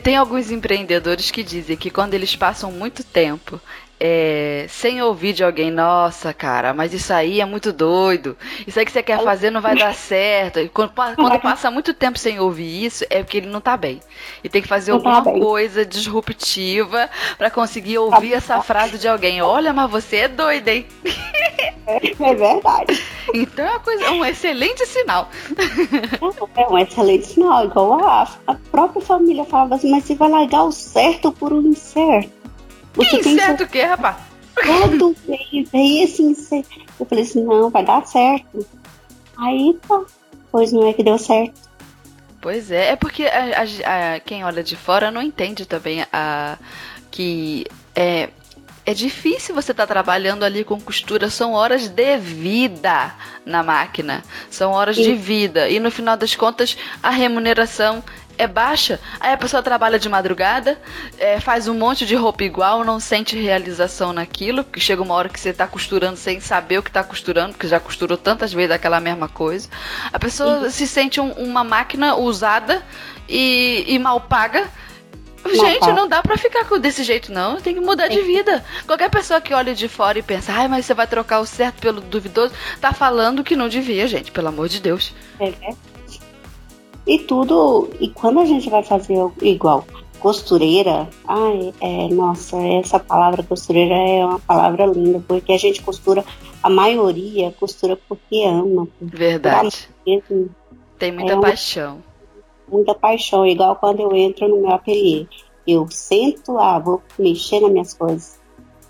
Tem 0.03 0.17
alguns 0.17 0.51
empreendedores 0.51 1.31
que 1.31 1.45
dizem 1.45 1.77
que 1.77 1.91
quando 1.91 2.15
eles 2.15 2.35
passam 2.35 2.73
muito 2.73 3.05
tempo 3.05 3.61
é, 4.03 4.65
sem 4.67 5.03
ouvir 5.03 5.35
de 5.35 5.45
alguém, 5.45 5.71
nossa, 5.71 6.33
cara, 6.33 6.73
mas 6.73 6.95
isso 6.95 7.13
aí 7.13 7.39
é 7.39 7.45
muito 7.45 7.71
doido. 7.71 8.35
Isso 8.67 8.79
aí 8.79 8.87
que 8.87 8.93
você 8.93 9.03
quer 9.03 9.23
fazer 9.23 9.51
não 9.51 9.61
vai 9.61 9.77
dar 9.77 9.95
certo. 9.95 10.59
E 10.59 10.71
quando, 10.71 10.93
quando 10.93 11.39
passa 11.39 11.71
muito 11.71 11.93
tempo 11.93 12.19
sem 12.19 12.41
ouvir 12.41 12.87
isso, 12.87 13.05
é 13.11 13.23
porque 13.23 13.37
ele 13.37 13.49
não 13.49 13.61
tá 13.61 13.77
bem. 13.77 14.01
E 14.43 14.49
tem 14.49 14.63
que 14.63 14.69
fazer 14.69 14.93
não 14.93 15.01
tá 15.01 15.17
alguma 15.17 15.35
tá 15.35 15.39
coisa 15.39 15.85
disruptiva 15.85 17.11
para 17.37 17.51
conseguir 17.51 17.99
ouvir 17.99 18.33
essa 18.33 18.63
frase 18.63 18.97
de 18.97 19.07
alguém. 19.07 19.43
Olha, 19.43 19.73
mas 19.75 19.91
você 19.91 20.17
é 20.17 20.29
doida, 20.29 20.73
hein? 20.73 20.87
É 21.87 22.35
verdade. 22.35 23.03
Então 23.35 23.67
é, 23.67 23.71
uma 23.71 23.81
coisa, 23.81 24.05
é 24.05 24.11
um 24.11 24.25
excelente 24.25 24.87
sinal. 24.87 25.29
É 26.57 26.69
um 26.69 26.79
excelente 26.79 27.27
sinal, 27.27 27.65
igual 27.65 28.05
a, 28.05 28.29
a 28.47 28.55
própria 28.71 29.03
família 29.03 29.45
falava 29.45 29.75
assim, 29.75 29.91
mas 29.91 30.05
você 30.05 30.15
vai 30.15 30.31
largar 30.31 30.65
o 30.65 30.73
certo 30.73 31.33
por 31.33 31.53
um 31.53 31.63
incerto. 31.63 32.40
Você 32.95 33.19
que 33.19 33.29
incerto 33.29 33.65
o 33.65 33.69
quê, 33.69 33.83
rapaz? 33.83 34.17
Todo 34.55 35.17
mês, 35.27 35.69
aí 35.73 36.05
assim, 36.05 36.35
eu 36.99 37.07
falei 37.07 37.25
assim, 37.25 37.45
não, 37.45 37.71
vai 37.71 37.85
dar 37.85 38.07
certo. 38.07 38.67
Aí 39.39 39.79
tá, 39.89 40.03
pois 40.51 40.73
não 40.73 40.87
é 40.87 40.93
que 40.93 41.03
deu 41.03 41.19
certo. 41.19 41.71
Pois 42.41 42.71
é, 42.71 42.93
é 42.93 42.97
porque 42.97 43.25
a, 43.25 43.63
a, 43.63 44.15
a, 44.15 44.21
quem 44.21 44.45
olha 44.45 44.63
de 44.63 44.75
fora 44.75 45.11
não 45.11 45.23
entende 45.23 45.67
também 45.67 46.05
a, 46.13 46.59
que 47.11 47.67
é, 47.95 48.31
é 48.87 48.95
difícil 48.95 49.55
você 49.55 49.73
estar 49.73 49.87
tá 49.87 49.93
trabalhando 49.93 50.43
ali 50.43 50.65
com 50.65 50.81
costura. 50.81 51.29
São 51.29 51.53
horas 51.53 51.89
de 51.89 52.17
vida 52.17 53.15
na 53.45 53.63
máquina. 53.63 54.23
São 54.51 54.73
horas 54.73 54.97
Sim. 54.97 55.03
de 55.03 55.15
vida. 55.15 55.69
E 55.69 55.79
no 55.79 55.91
final 55.91 56.17
das 56.17 56.35
contas, 56.35 56.77
a 57.03 57.11
remuneração 57.11 58.03
é 58.41 58.47
baixa. 58.47 58.99
Aí 59.21 59.33
a 59.33 59.37
pessoa 59.37 59.63
trabalha 59.63 59.99
de 59.99 60.09
madrugada, 60.09 60.81
é, 61.19 61.39
faz 61.39 61.69
um 61.69 61.75
monte 61.75 62.07
de 62.07 62.15
roupa 62.15 62.43
igual, 62.43 62.83
não 62.85 62.99
sente 62.99 63.37
realização 63.39 64.13
naquilo, 64.13 64.65
porque 64.65 64.81
chega 64.81 65.03
uma 65.03 65.15
hora 65.15 65.29
que 65.29 65.39
você 65.39 65.51
está 65.51 65.67
costurando 65.67 66.17
sem 66.17 66.41
saber 66.41 66.79
o 66.79 66.83
que 66.83 66.91
está 66.91 67.05
costurando, 67.05 67.53
porque 67.53 67.69
já 67.69 67.79
costurou 67.79 68.17
tantas 68.17 68.53
vezes 68.53 68.71
aquela 68.71 68.99
mesma 68.99 69.29
coisa. 69.29 69.69
A 70.13 70.19
pessoa 70.19 70.61
uhum. 70.61 70.71
se 70.71 70.87
sente 70.87 71.21
um, 71.21 71.33
uma 71.33 71.63
máquina 71.63 72.17
usada 72.17 72.83
e, 73.29 73.85
e 73.87 73.99
mal 73.99 74.21
paga. 74.23 74.69
Gente, 75.47 75.93
não 75.93 76.07
dá 76.07 76.23
pra 76.23 76.37
ficar 76.37 76.65
desse 76.79 77.03
jeito, 77.03 77.33
não. 77.33 77.61
Tem 77.61 77.75
que 77.75 77.81
mudar 77.81 78.09
de 78.09 78.21
vida. 78.21 78.63
Qualquer 78.87 79.09
pessoa 79.09 79.41
que 79.41 79.55
olha 79.55 79.75
de 79.75 79.89
fora 79.89 80.19
e 80.19 80.23
pensa, 80.23 80.53
ai, 80.53 80.69
mas 80.69 80.85
você 80.85 80.93
vai 80.93 81.07
trocar 81.07 81.41
o 81.41 81.47
certo 81.47 81.81
pelo 81.81 82.01
duvidoso, 82.01 82.55
tá 82.79 82.93
falando 82.93 83.43
que 83.43 83.57
não 83.57 83.69
devia, 83.69 84.07
gente, 84.07 84.31
pelo 84.31 84.49
amor 84.49 84.69
de 84.69 84.81
Deus. 84.81 85.15
É, 85.41 85.53
e 87.07 87.19
tudo. 87.19 87.91
E 88.01 88.09
quando 88.09 88.41
a 88.41 88.45
gente 88.45 88.69
vai 88.71 88.83
fazer 88.83 89.17
igual 89.43 89.85
costureira, 90.19 91.09
ai, 91.27 91.73
é, 91.81 92.09
nossa, 92.09 92.57
essa 92.59 92.99
palavra 92.99 93.43
costureira 93.43 93.95
é 93.95 94.25
uma 94.25 94.39
palavra 94.39 94.87
linda, 94.87 95.23
porque 95.27 95.53
a 95.53 95.59
gente 95.59 95.83
costura, 95.83 96.25
a 96.63 96.69
maioria 96.69 97.55
costura 97.59 97.99
porque 98.09 98.45
ama. 98.45 98.87
Verdade. 99.01 99.89
Mesmo. 100.07 100.51
Tem 100.99 101.11
muita 101.11 101.33
é 101.33 101.41
paixão. 101.41 101.95
Uma, 102.69 102.77
muita 102.77 102.95
paixão, 102.95 103.47
igual 103.47 103.75
quando 103.77 104.01
eu 104.01 104.15
entro 104.15 104.47
no 104.49 104.61
meu 104.61 104.73
ateliê. 104.73 105.27
Eu 105.67 105.87
sento 105.91 106.53
lá, 106.53 106.79
vou 106.79 107.03
mexer 107.19 107.61
nas 107.61 107.71
minhas 107.71 107.95
coisas. 107.95 108.41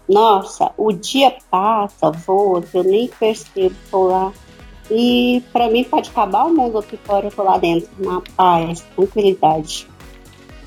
Nossa, 0.09 0.73
o 0.77 0.91
dia 0.91 1.37
passa, 1.49 2.11
voa, 2.11 2.65
eu 2.75 2.83
nem 2.83 3.07
percebo, 3.07 3.75
tô 3.91 4.09
lá 4.09 4.33
e 4.91 5.43
para 5.53 5.69
mim 5.69 5.85
pode 5.85 6.11
acabar 6.11 6.45
o 6.45 6.55
mundo 6.55 6.79
aqui 6.79 6.99
fora, 7.05 7.27
eu 7.27 7.31
tô 7.31 7.43
lá 7.43 7.59
dentro, 7.59 7.89
na 7.99 8.23
paz, 8.37 8.85
tranquilidade. 8.95 9.87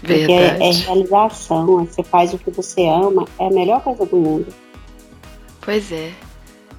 Verdade. 0.02 0.26
Porque 0.26 0.34
é, 0.34 0.70
é 0.70 0.72
realização, 0.72 1.86
você 1.86 2.04
faz 2.04 2.34
o 2.34 2.38
que 2.38 2.52
você 2.52 2.88
ama, 2.88 3.26
é 3.40 3.48
a 3.48 3.52
melhor 3.52 3.82
coisa 3.82 4.06
do 4.06 4.18
mundo. 4.18 4.48
Pois 5.62 5.92
é. 5.92 6.12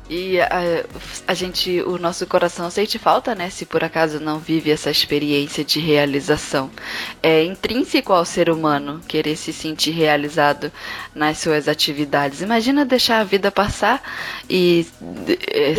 E 0.08 0.38
a, 0.38 0.84
a, 1.26 1.32
gente, 1.32 1.80
o 1.80 1.96
nosso 1.96 2.26
coração 2.26 2.68
sente 2.70 2.98
falta, 2.98 3.34
né? 3.34 3.48
Se 3.48 3.64
por 3.64 3.82
acaso 3.82 4.20
não 4.20 4.38
vive 4.38 4.70
essa 4.70 4.90
experiência 4.90 5.64
de 5.64 5.80
realização. 5.80 6.70
É 7.22 7.42
intrínseco 7.42 8.12
ao 8.12 8.24
ser 8.24 8.50
humano 8.50 9.00
querer 9.08 9.34
se 9.34 9.50
sentir 9.50 9.92
realizado 9.92 10.70
nas 11.14 11.38
suas 11.38 11.68
atividades. 11.68 12.42
Imagina 12.42 12.84
deixar 12.84 13.20
a 13.20 13.24
vida 13.24 13.50
passar 13.50 14.02
e 14.48 14.86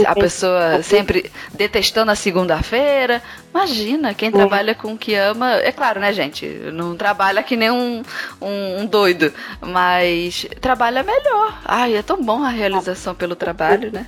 a 0.08 0.16
pessoa 0.16 0.82
sempre 0.82 1.32
detestando 1.54 2.10
a 2.10 2.16
segunda-feira. 2.16 3.22
Imagina, 3.52 4.14
quem 4.16 4.32
trabalha 4.32 4.74
com 4.74 4.94
o 4.94 4.98
que 4.98 5.14
ama. 5.14 5.54
É 5.58 5.72
claro, 5.72 6.00
né, 6.00 6.12
gente? 6.12 6.48
Não 6.74 6.96
trabalha 6.96 7.44
que 7.44 7.56
nem 7.56 7.70
um, 7.70 8.02
um, 8.42 8.82
um 8.82 8.86
doido, 8.88 9.32
mas 9.62 10.48
trabalha 10.60 11.04
melhor. 11.04 11.62
Ai, 11.64 11.96
é 11.96 12.02
tão 12.02 12.22
bom 12.22 12.44
a 12.44 12.50
realização 12.50 13.14
pelo 13.14 13.36
trabalho, 13.36 13.92
né? 13.92 14.08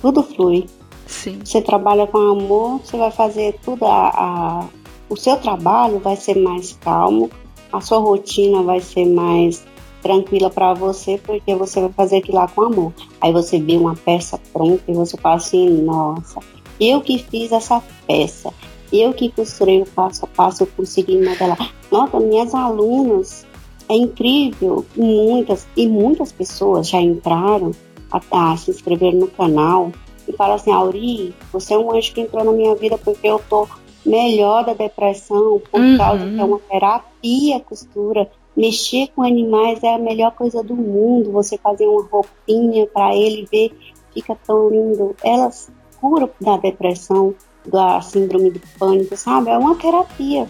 Tudo 0.00 0.22
flui. 0.22 0.66
Sim. 1.06 1.40
Você 1.44 1.60
trabalha 1.60 2.06
com 2.06 2.18
amor, 2.18 2.80
você 2.84 2.96
vai 2.96 3.10
fazer 3.10 3.58
tudo 3.64 3.84
a, 3.84 4.08
a, 4.08 4.64
o 5.08 5.16
seu 5.16 5.36
trabalho 5.36 6.00
vai 6.00 6.16
ser 6.16 6.36
mais 6.36 6.76
calmo, 6.80 7.30
a 7.72 7.80
sua 7.80 7.98
rotina 7.98 8.62
vai 8.62 8.80
ser 8.80 9.06
mais 9.06 9.64
tranquila 10.02 10.50
para 10.50 10.74
você, 10.74 11.20
porque 11.24 11.54
você 11.54 11.80
vai 11.80 11.92
fazer 11.92 12.18
aquilo 12.18 12.38
lá 12.38 12.48
com 12.48 12.62
amor. 12.62 12.92
Aí 13.20 13.32
você 13.32 13.58
vê 13.58 13.76
uma 13.76 13.94
peça 13.94 14.40
pronta 14.52 14.82
e 14.88 14.94
você 14.94 15.16
fala 15.16 15.36
assim, 15.36 15.82
nossa, 15.82 16.40
eu 16.80 17.00
que 17.00 17.18
fiz 17.18 17.52
essa 17.52 17.82
peça, 18.06 18.52
eu 18.92 19.12
que 19.12 19.30
costurei 19.30 19.82
o 19.82 19.86
passo 19.86 20.24
a 20.24 20.28
passo, 20.28 20.62
eu 20.62 20.68
consegui 20.76 21.22
modelar. 21.22 21.72
Nossa, 21.90 22.20
minhas 22.20 22.54
alunas, 22.54 23.46
é 23.88 23.94
incrível, 23.94 24.84
muitas, 24.96 25.66
e 25.76 25.86
muitas 25.86 26.32
pessoas 26.32 26.88
já 26.88 27.00
entraram 27.00 27.70
a, 28.10 28.52
a 28.52 28.56
se 28.56 28.70
inscrever 28.70 29.14
no 29.14 29.28
canal 29.28 29.92
e 30.28 30.32
fala 30.32 30.54
assim, 30.54 30.72
Auri, 30.72 31.34
você 31.52 31.74
é 31.74 31.78
um 31.78 31.94
anjo 31.94 32.12
que 32.12 32.20
entrou 32.20 32.44
na 32.44 32.52
minha 32.52 32.74
vida 32.74 32.98
porque 32.98 33.26
eu 33.26 33.40
tô 33.48 33.68
melhor 34.04 34.64
da 34.64 34.74
depressão 34.74 35.60
por 35.70 35.80
uhum. 35.80 35.96
causa 35.96 36.24
que 36.24 36.40
é 36.40 36.44
uma 36.44 36.58
terapia 36.58 37.60
costura. 37.60 38.30
Mexer 38.56 39.08
com 39.14 39.22
animais 39.22 39.82
é 39.82 39.94
a 39.94 39.98
melhor 39.98 40.32
coisa 40.32 40.62
do 40.62 40.74
mundo. 40.74 41.30
Você 41.32 41.58
fazer 41.58 41.86
uma 41.86 42.02
roupinha 42.02 42.86
para 42.86 43.14
ele 43.14 43.46
ver, 43.50 43.76
fica 44.14 44.36
tão 44.46 44.70
lindo. 44.70 45.14
Elas 45.22 45.70
curam 46.00 46.30
da 46.40 46.56
depressão, 46.56 47.34
da 47.66 48.00
síndrome 48.00 48.50
do 48.50 48.60
pânico, 48.78 49.16
sabe? 49.16 49.50
É 49.50 49.58
uma 49.58 49.74
terapia. 49.74 50.48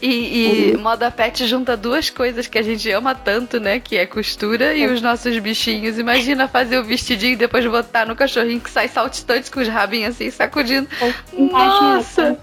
E, 0.00 0.70
e 0.70 0.76
uhum. 0.76 0.82
Moda 0.82 1.10
Pet 1.10 1.46
junta 1.46 1.76
duas 1.76 2.08
coisas 2.08 2.46
que 2.46 2.58
a 2.58 2.62
gente 2.62 2.90
ama 2.90 3.14
tanto, 3.14 3.58
né? 3.58 3.80
Que 3.80 3.96
é 3.96 4.06
costura 4.06 4.74
e 4.74 4.86
os 4.86 5.02
nossos 5.02 5.36
bichinhos. 5.38 5.98
Imagina 5.98 6.46
fazer 6.46 6.78
o 6.78 6.84
vestidinho 6.84 7.32
e 7.32 7.36
depois 7.36 7.66
botar 7.66 8.06
no 8.06 8.14
cachorrinho 8.14 8.60
que 8.60 8.70
sai 8.70 8.88
saltitante 8.88 9.50
com 9.50 9.60
os 9.60 9.68
rabinhos 9.68 10.14
assim, 10.14 10.30
sacudindo. 10.30 10.88
Nossa! 11.36 12.38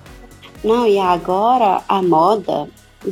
Não, 0.64 0.86
e 0.88 1.00
agora 1.00 1.82
a 1.88 2.02
moda, 2.02 2.68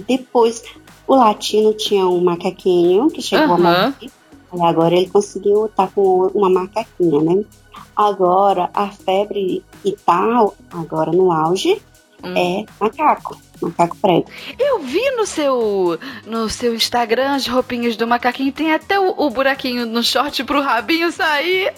depois 0.07 0.63
o 1.07 1.15
latino 1.15 1.73
tinha 1.73 2.05
um 2.07 2.21
macaquinho 2.21 3.09
que 3.09 3.21
chegou 3.21 3.57
uhum. 3.57 3.67
a 3.67 3.87
morrer. 3.91 4.11
E 4.55 4.61
agora 4.61 4.95
ele 4.95 5.09
conseguiu 5.09 5.65
estar 5.65 5.87
tá 5.87 5.91
com 5.93 6.27
uma 6.33 6.49
macaquinha, 6.49 7.21
né? 7.21 7.43
Agora 7.95 8.69
a 8.73 8.89
febre 8.89 9.63
e 9.85 9.91
tal, 10.05 10.55
agora 10.71 11.11
no 11.11 11.31
auge, 11.31 11.81
hum. 12.23 12.35
é 12.35 12.65
macaco. 12.79 13.37
Macaco 13.67 13.97
prego. 13.97 14.25
Eu 14.59 14.79
vi 14.79 15.11
no 15.11 15.25
seu 15.25 15.99
no 16.25 16.49
seu 16.49 16.73
Instagram 16.75 17.35
as 17.35 17.47
roupinhas 17.47 17.95
do 17.95 18.07
macaquinho. 18.07 18.51
Tem 18.51 18.73
até 18.73 18.99
o, 18.99 19.13
o 19.17 19.29
buraquinho 19.29 19.85
no 19.85 20.03
short 20.03 20.43
pro 20.43 20.61
rabinho 20.61 21.11
sair. 21.11 21.73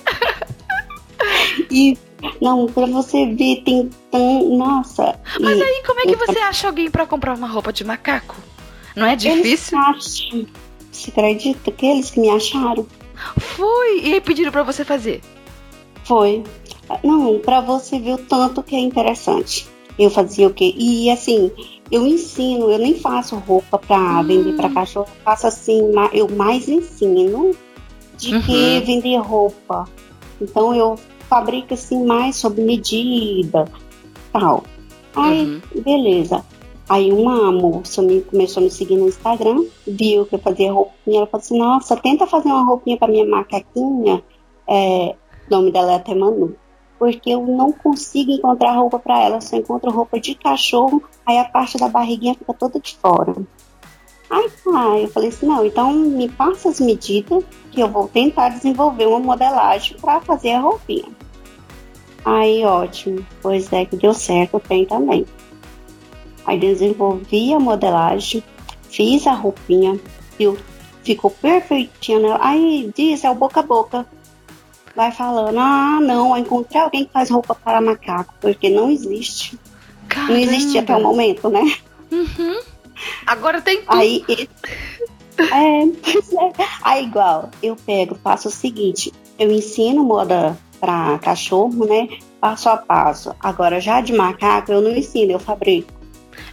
E 1.72 1.98
não, 2.42 2.66
pra 2.68 2.86
você 2.86 3.26
ver, 3.34 3.62
tem 3.64 3.90
tão. 4.12 4.58
Nossa. 4.58 5.20
Mas 5.40 5.62
aí, 5.62 5.84
como 5.86 6.00
é 6.02 6.04
que 6.04 6.16
você 6.16 6.40
acha 6.40 6.68
alguém 6.68 6.90
para 6.90 7.06
comprar 7.06 7.36
uma 7.36 7.48
roupa 7.48 7.72
de 7.72 7.84
macaco? 7.84 8.36
Não 8.96 9.06
é 9.06 9.16
difícil? 9.16 9.78
Acham. 9.78 10.46
Você 10.92 11.12
acredita 11.12 11.72
que 11.72 11.86
eles 11.86 12.10
que 12.10 12.20
me 12.20 12.30
acharam? 12.30 12.88
Foi! 13.38 14.00
E 14.02 14.14
aí 14.14 14.22
pediram 14.22 14.52
para 14.52 14.64
você 14.64 14.86
fazer? 14.86 15.22
Foi. 16.06 16.44
Não, 17.04 17.40
para 17.40 17.62
você 17.62 18.00
ver 18.00 18.14
o 18.14 18.18
tanto 18.18 18.64
que 18.64 18.76
é 18.76 18.80
interessante. 18.80 19.68
Eu 19.98 20.10
fazia 20.10 20.48
o 20.48 20.54
quê? 20.54 20.74
E 20.78 21.10
assim, 21.10 21.52
eu 21.92 22.06
ensino, 22.06 22.72
eu 22.72 22.80
nem 22.80 22.96
faço 22.96 23.36
roupa 23.36 23.78
para 23.78 24.22
hum. 24.22 24.24
vender 24.24 24.56
para 24.56 24.70
cachorro, 24.70 25.08
eu 25.08 25.24
faço 25.24 25.48
assim, 25.48 25.92
eu 26.14 26.28
mais 26.30 26.68
ensino 26.68 27.52
de 28.18 28.36
uhum. 28.36 28.42
que 28.42 28.80
vender 28.82 29.18
roupa. 29.18 29.86
Então 30.42 30.74
eu 30.74 30.96
fabrico 31.30 31.74
assim 31.74 32.06
mais 32.06 32.36
sob 32.36 32.62
medida, 32.62 33.66
tal. 34.32 34.64
Aí, 35.16 35.46
uhum. 35.46 35.82
beleza. 35.82 36.44
Aí 36.88 37.12
uma 37.12 37.52
moça 37.52 38.02
me, 38.02 38.22
começou 38.22 38.62
a 38.62 38.64
me 38.64 38.70
seguir 38.70 38.96
no 38.96 39.08
Instagram, 39.08 39.66
viu 39.88 40.26
que 40.26 40.36
eu 40.36 40.40
fazia 40.40 40.72
roupinha, 40.72 41.18
ela 41.18 41.28
falou 41.28 41.44
assim, 41.44 41.58
nossa, 41.58 41.96
tenta 41.98 42.28
fazer 42.28 42.50
uma 42.50 42.64
roupinha 42.64 42.98
para 42.98 43.12
minha 43.12 43.26
macaquinha. 43.26 44.24
É, 44.68 45.16
o 45.48 45.52
nome 45.56 45.72
dela 45.72 45.94
é 45.94 45.96
até 45.96 46.14
Manu 46.14 46.56
porque 46.98 47.30
eu 47.30 47.46
não 47.46 47.72
consigo 47.72 48.32
encontrar 48.32 48.74
roupa 48.74 49.00
para 49.00 49.20
ela, 49.22 49.42
só 49.42 49.56
encontro 49.56 49.92
roupa 49.92 50.20
de 50.20 50.36
cachorro, 50.36 51.04
aí 51.26 51.38
a 51.38 51.46
parte 51.46 51.78
da 51.78 51.88
barriguinha 51.88 52.36
fica 52.36 52.54
toda 52.54 52.80
de 52.80 52.96
fora. 52.98 53.36
Aí 54.30 55.04
eu 55.04 55.10
falei 55.10 55.30
assim, 55.30 55.46
não, 55.46 55.66
então 55.66 55.94
me 55.94 56.28
passa 56.30 56.70
as 56.70 56.80
medidas 56.80 57.44
que 57.72 57.80
eu 57.80 57.88
vou 57.88 58.08
tentar 58.08 58.50
desenvolver 58.50 59.06
uma 59.06 59.20
modelagem 59.20 59.98
para 59.98 60.20
fazer 60.22 60.54
a 60.54 60.60
roupinha. 60.60 61.10
Aí 62.24 62.66
ótimo, 62.66 63.26
pois 63.42 63.72
é 63.72 63.86
que 63.86 63.96
deu 63.96 64.14
certo, 64.14 64.60
tem 64.60 64.86
também. 64.86 65.26
Aí 66.46 66.60
desenvolvi 66.60 67.54
a 67.54 67.60
modelagem, 67.60 68.44
fiz 68.90 69.28
a 69.28 69.34
roupinha, 69.34 70.00
viu? 70.38 70.58
Ficou 71.04 71.30
perfeitinha. 71.30 72.20
Né? 72.20 72.38
Aí 72.40 72.92
diz, 72.96 73.24
é 73.24 73.30
o 73.30 73.36
boca 73.36 73.60
a 73.60 73.64
boca 73.64 74.08
vai 74.96 75.12
falando: 75.12 75.60
ah, 75.60 76.00
não, 76.02 76.38
encontrei 76.38 76.82
alguém 76.82 77.06
que 77.06 77.12
faz 77.12 77.30
roupa 77.30 77.54
para 77.54 77.82
macaco, 77.82 78.34
porque 78.40 78.70
não 78.70 78.90
existe. 78.90 79.60
Caramba. 80.08 80.34
Não 80.34 80.40
existia 80.40 80.82
até 80.82 80.96
o 80.96 81.02
momento, 81.02 81.50
né? 81.50 81.76
Uhum. 82.12 82.60
Agora 83.26 83.62
tem 83.62 83.82
tudo. 83.82 84.00
Aí, 84.00 84.24
é, 85.38 85.84
é, 85.84 85.88
aí 86.82 87.04
igual, 87.04 87.50
eu 87.62 87.76
pego, 87.76 88.18
faço 88.24 88.48
o 88.48 88.52
seguinte, 88.52 89.12
eu 89.38 89.52
ensino 89.52 90.04
moda 90.04 90.58
para 90.80 91.20
cachorro, 91.20 91.86
né? 91.86 92.08
Passo 92.40 92.70
a 92.70 92.78
passo. 92.78 93.36
Agora, 93.40 93.82
já 93.82 94.02
de 94.02 94.14
macaco, 94.14 94.72
eu 94.72 94.82
não 94.82 94.92
ensino, 94.92 95.34
eu 95.34 95.40
fabrico. 95.40 95.92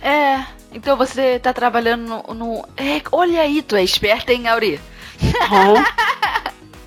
É, 0.01 0.45
então 0.73 0.97
você 0.97 1.39
tá 1.39 1.53
trabalhando 1.53 2.25
no. 2.29 2.35
no... 2.35 2.65
É, 2.77 3.01
olha 3.13 3.43
aí, 3.43 3.63
tu 3.63 3.77
é 3.77 3.85
esperta, 3.85 4.33
hein, 4.33 4.49
Auri? 4.49 4.81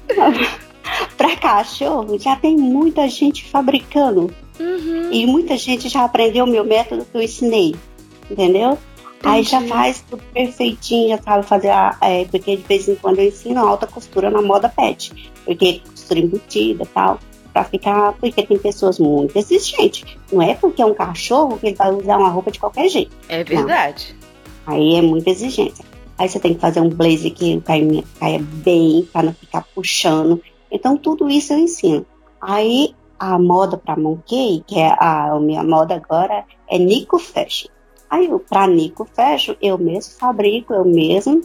para 1.18 1.36
cachorro 1.38 2.18
já 2.20 2.36
tem 2.36 2.58
muita 2.58 3.08
gente 3.08 3.46
fabricando. 3.46 4.34
Uhum. 4.60 5.12
E 5.12 5.26
muita 5.26 5.58
gente 5.58 5.90
já 5.90 6.06
aprendeu 6.06 6.46
o 6.46 6.48
meu 6.48 6.64
método 6.64 7.06
que 7.06 7.18
eu 7.18 7.22
ensinei. 7.22 7.76
Entendeu? 8.30 8.78
Entendi. 9.20 9.20
Aí 9.24 9.44
já 9.44 9.62
faz 9.62 10.04
tudo 10.10 10.24
perfeitinho, 10.34 11.10
já 11.10 11.22
sabe 11.22 11.46
fazer 11.46 11.70
a. 11.70 11.98
É, 12.02 12.26
porque 12.26 12.58
de 12.58 12.64
vez 12.64 12.88
em 12.88 12.96
quando 12.96 13.20
eu 13.20 13.28
ensino 13.28 13.60
alta 13.60 13.88
costura 13.88 14.30
na 14.30 14.42
moda 14.42 14.70
pet. 14.70 15.32
Porque 15.44 15.82
costura 15.88 16.20
embutida 16.20 16.84
e 16.84 16.88
tal. 16.88 17.20
Pra 17.52 17.64
ficar. 17.64 18.14
Porque 18.14 18.44
tem 18.44 18.58
pessoas 18.58 19.00
muito 19.00 19.38
exigentes. 19.38 20.06
Não 20.32 20.42
é 20.42 20.54
porque 20.56 20.82
é 20.82 20.86
um 20.86 20.94
cachorro 20.94 21.58
que 21.58 21.68
ele 21.68 21.76
vai 21.76 21.92
usar 21.92 22.18
uma 22.18 22.30
roupa 22.30 22.52
de 22.52 22.60
qualquer 22.60 22.88
jeito. 22.90 23.16
É 23.28 23.44
verdade. 23.44 24.16
Não. 24.20 24.26
Aí 24.76 24.96
é 24.96 25.02
muita 25.02 25.30
exigência. 25.30 25.86
Aí 26.18 26.30
você 26.30 26.40
tem 26.40 26.54
que 26.54 26.62
fazer 26.62 26.80
um 26.80 26.90
blazer 26.90 27.34
que 27.34 27.60
caia, 27.62 28.04
caia 28.20 28.40
bem, 28.40 29.08
para 29.12 29.24
não 29.24 29.34
ficar 29.34 29.66
puxando. 29.76 30.42
Então, 30.76 30.98
tudo 30.98 31.30
isso 31.30 31.54
eu 31.54 31.60
ensino. 31.60 32.06
Aí, 32.42 32.94
a 33.20 33.40
moda 33.40 33.78
para 33.78 33.96
Monkey, 33.96 34.64
que 34.68 34.80
é 34.80 34.96
a, 35.00 35.38
minha 35.40 35.64
moda 35.64 35.96
agora, 35.96 36.44
é 36.70 36.78
Nico 36.78 37.18
Fashion. 37.18 37.70
Aí, 38.10 38.30
para 38.50 38.68
Nico 38.68 39.06
Fashion, 39.06 39.56
eu 39.62 39.78
mesmo 39.78 40.14
fabrico, 40.20 40.74
eu 40.74 40.86
mesmo 40.86 41.42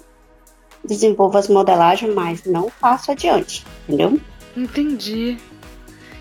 desenvolvo 0.85 1.39
as 1.39 1.49
modelagens, 1.49 2.15
mas 2.15 2.45
não 2.45 2.71
passo 2.81 3.13
adiante, 3.13 3.65
entendeu? 3.87 4.19
Entendi. 4.57 5.39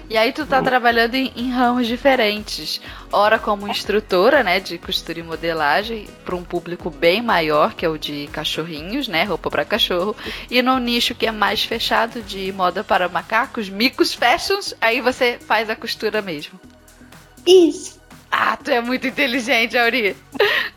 E 0.10 0.18
aí 0.18 0.34
tu 0.34 0.44
tá 0.44 0.60
trabalhando 0.60 1.14
em, 1.14 1.32
em, 1.36 1.52
ramos 1.52 1.86
diferentes. 1.86 2.82
Ora 3.12 3.38
como 3.38 3.68
instrutora, 3.68 4.44
né, 4.44 4.60
de 4.60 4.80
costura 4.80 5.20
e 5.20 5.24
modelagem 5.24 6.08
para 6.26 6.36
um 6.36 6.44
público 6.44 6.90
bem 6.90 7.22
maior, 7.22 7.76
que 7.76 7.86
é 7.86 7.90
o 7.90 7.98
de 7.98 8.28
cachorrinhos, 8.32 9.08
né, 9.08 9.24
roupa 9.24 9.52
para 9.52 9.64
cachorro, 9.64 10.16
e 10.50 10.64
no 10.64 10.80
nicho 10.80 11.14
que 11.14 11.28
é 11.28 11.32
mais 11.32 11.64
fechado 11.64 12.24
de 12.24 12.52
moda 12.52 12.84
para 12.84 13.08
macacos, 13.08 13.70
micos 13.70 14.12
fashions, 14.12 14.74
aí 14.82 15.00
você 15.00 15.38
faz 15.40 15.70
a 15.70 15.76
costura 15.76 16.24
mesmo. 16.24 16.60
Isso. 17.46 17.99
Ah, 18.32 18.56
tu 18.58 18.70
é 18.70 18.80
muito 18.82 19.08
inteligente, 19.08 19.78
Auri. 19.78 20.16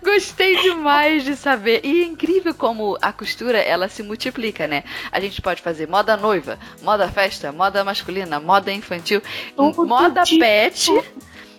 Gostei 0.02 0.60
demais 0.62 1.24
de 1.24 1.36
saber. 1.36 1.80
E 1.84 2.02
é 2.02 2.04
incrível 2.04 2.54
como 2.54 2.96
a 3.00 3.12
costura, 3.12 3.58
ela 3.58 3.88
se 3.88 4.02
multiplica, 4.02 4.66
né? 4.66 4.84
A 5.10 5.20
gente 5.20 5.40
pode 5.42 5.60
fazer 5.62 5.86
moda 5.86 6.16
noiva, 6.16 6.58
moda 6.82 7.08
festa, 7.08 7.52
moda 7.52 7.84
masculina, 7.84 8.40
moda 8.40 8.72
infantil, 8.72 9.22
Todo 9.54 9.86
moda 9.86 10.22
tipo. 10.22 10.40
pet. 10.40 10.90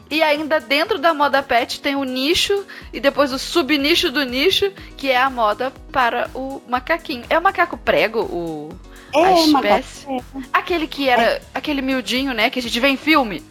E 0.10 0.22
ainda 0.22 0.60
dentro 0.60 1.00
da 1.00 1.14
moda 1.14 1.42
pet 1.42 1.82
tem 1.82 1.96
o 1.96 2.04
nicho 2.04 2.66
e 2.92 3.00
depois 3.00 3.32
o 3.32 3.40
subnicho 3.40 4.12
do 4.12 4.24
nicho, 4.24 4.72
que 4.98 5.10
é 5.10 5.18
a 5.18 5.30
moda 5.30 5.72
para 5.92 6.30
o 6.36 6.62
macaquinho. 6.68 7.24
É 7.30 7.38
o 7.40 7.42
macaco 7.42 7.78
prego, 7.78 8.20
o 8.20 8.70
é, 9.14 9.26
a 9.26 9.34
espécie. 9.34 10.08
Aquele 10.52 10.88
que 10.88 11.08
era 11.08 11.24
é. 11.24 11.42
aquele 11.54 11.82
miudinho, 11.82 12.34
né, 12.34 12.50
que 12.50 12.60
a 12.60 12.62
gente 12.62 12.80
vê 12.80 12.90
em 12.90 12.98
filme. 12.98 13.44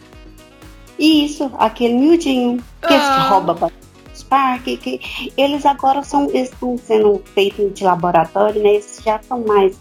Isso, 0.97 1.51
aquele 1.57 1.93
miudinho 1.93 2.57
que 2.81 2.93
ah. 2.93 3.29
rouba 3.29 3.71
Spark, 4.15 4.63
que 4.63 5.31
eles 5.35 5.65
agora 5.65 6.03
são, 6.03 6.29
estão 6.33 6.77
sendo 6.77 7.21
feitos 7.33 7.73
de 7.73 7.83
laboratório, 7.83 8.61
né? 8.61 8.75
Eles 8.75 9.01
já 9.03 9.19
são 9.21 9.43
mais, 9.43 9.75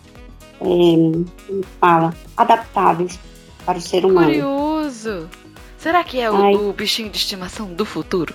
é, 0.60 1.64
fala, 1.78 2.14
adaptáveis 2.36 3.18
para 3.64 3.78
o 3.78 3.80
ser 3.80 4.04
humano. 4.06 4.26
Curioso. 4.26 5.28
Será 5.76 6.02
que 6.04 6.20
é 6.20 6.30
o, 6.30 6.70
o 6.70 6.72
bichinho 6.72 7.10
de 7.10 7.18
estimação 7.18 7.72
do 7.74 7.84
futuro? 7.84 8.34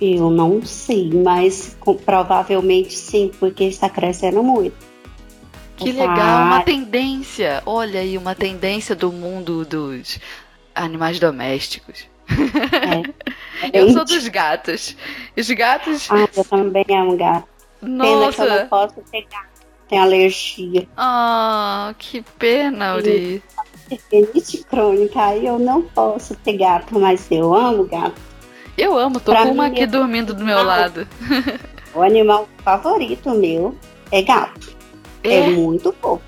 Eu 0.00 0.30
não 0.30 0.62
sei, 0.62 1.10
mas 1.10 1.76
com, 1.80 1.96
provavelmente 1.96 2.94
sim, 2.94 3.30
porque 3.40 3.64
está 3.64 3.88
crescendo 3.88 4.42
muito. 4.42 4.76
Que 5.76 5.92
legal, 5.92 6.46
uma 6.46 6.62
tendência. 6.62 7.62
Olha 7.66 8.00
aí, 8.00 8.16
uma 8.16 8.34
tendência 8.34 8.94
do 8.94 9.12
mundo 9.12 9.64
dos 9.64 10.18
animais 10.76 11.18
domésticos. 11.18 12.08
É. 12.28 13.68
eu 13.72 13.92
sou 13.92 14.04
dos 14.04 14.28
gatos. 14.28 14.96
Os 15.36 15.50
gatos. 15.50 16.08
Ah, 16.10 16.28
eu 16.36 16.44
também 16.44 16.84
amo 16.90 17.16
gato. 17.16 17.48
Nossa. 17.82 18.10
Pena 18.10 18.32
que 18.32 18.40
eu 18.40 18.60
não 18.60 18.68
posso 18.68 18.94
ter 19.10 19.26
gato. 19.30 19.56
Tenho 19.88 20.02
alergia. 20.02 20.88
Ah, 20.96 21.94
que 21.98 22.22
pena, 22.38 22.96
Uri. 22.96 23.42
Rinite 24.10 24.64
crônica, 24.64 25.24
aí 25.24 25.46
eu 25.46 25.58
não 25.58 25.82
posso 25.82 26.34
ter 26.34 26.56
gato, 26.56 26.98
mas 26.98 27.28
eu 27.30 27.54
amo 27.54 27.84
gato. 27.84 28.20
Eu 28.76 28.98
amo, 28.98 29.20
tô 29.20 29.30
pra 29.32 29.44
com 29.44 29.52
uma 29.52 29.66
aqui 29.66 29.82
é... 29.82 29.86
dormindo 29.86 30.34
do 30.34 30.44
meu 30.44 30.62
lado. 30.62 31.06
O 31.94 32.02
animal 32.02 32.46
favorito 32.62 33.30
meu 33.30 33.74
é 34.12 34.20
gato. 34.20 34.76
É, 35.24 35.36
é 35.36 35.48
muito 35.48 35.94
fofo. 35.98 36.22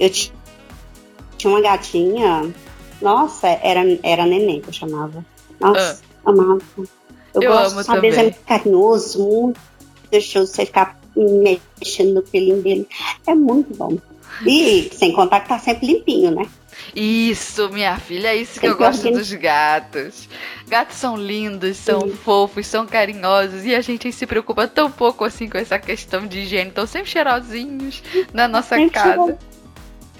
Eu 0.00 0.10
tinha 0.10 0.34
uma 1.44 1.60
gatinha 1.60 2.52
nossa, 3.00 3.48
era, 3.48 3.80
era 4.02 4.26
neném 4.26 4.60
que 4.60 4.68
eu 4.68 4.72
chamava. 4.72 5.24
Nossa, 5.60 6.00
ah. 6.24 6.30
amava. 6.30 6.60
Eu, 7.34 7.42
eu 7.42 7.52
gosto, 7.52 7.92
às 7.92 8.00
vezes 8.00 8.18
é 8.18 8.22
muito 8.22 8.40
carinhoso, 8.46 9.22
muito 9.22 9.60
deixou 10.10 10.46
você 10.46 10.64
ficar 10.64 10.98
mexendo 11.16 12.14
no 12.14 12.22
pelinho 12.22 12.62
dele. 12.62 12.88
É 13.26 13.34
muito 13.34 13.74
bom. 13.76 13.98
E 14.44 14.90
sem 14.92 15.12
contar 15.12 15.40
que 15.40 15.48
tá 15.48 15.58
sempre 15.58 15.86
limpinho, 15.86 16.30
né? 16.30 16.46
Isso, 16.94 17.70
minha 17.70 17.96
filha, 17.98 18.28
é 18.28 18.36
isso 18.36 18.60
que 18.60 18.66
eu 18.66 18.76
gosto 18.76 19.10
dos 19.10 19.32
gatos. 19.32 20.28
Gatos 20.68 20.96
são 20.96 21.16
lindos, 21.16 21.76
são 21.78 22.00
Sim. 22.02 22.10
fofos, 22.10 22.66
são 22.66 22.86
carinhosos 22.86 23.64
e 23.64 23.74
a 23.74 23.80
gente 23.80 24.12
se 24.12 24.26
preocupa 24.26 24.68
tão 24.68 24.90
pouco 24.90 25.24
assim 25.24 25.48
com 25.48 25.56
essa 25.56 25.78
questão 25.78 26.26
de 26.26 26.40
higiene. 26.40 26.68
Estão 26.68 26.86
sempre 26.86 27.10
cheirosinhos 27.10 28.02
na 28.32 28.46
nossa 28.46 28.76
sempre 28.76 28.90
casa. 28.90 29.38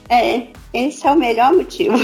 É, 0.09 0.49
esse 0.73 1.07
é 1.07 1.11
o 1.11 1.17
melhor 1.17 1.53
motivo. 1.53 1.97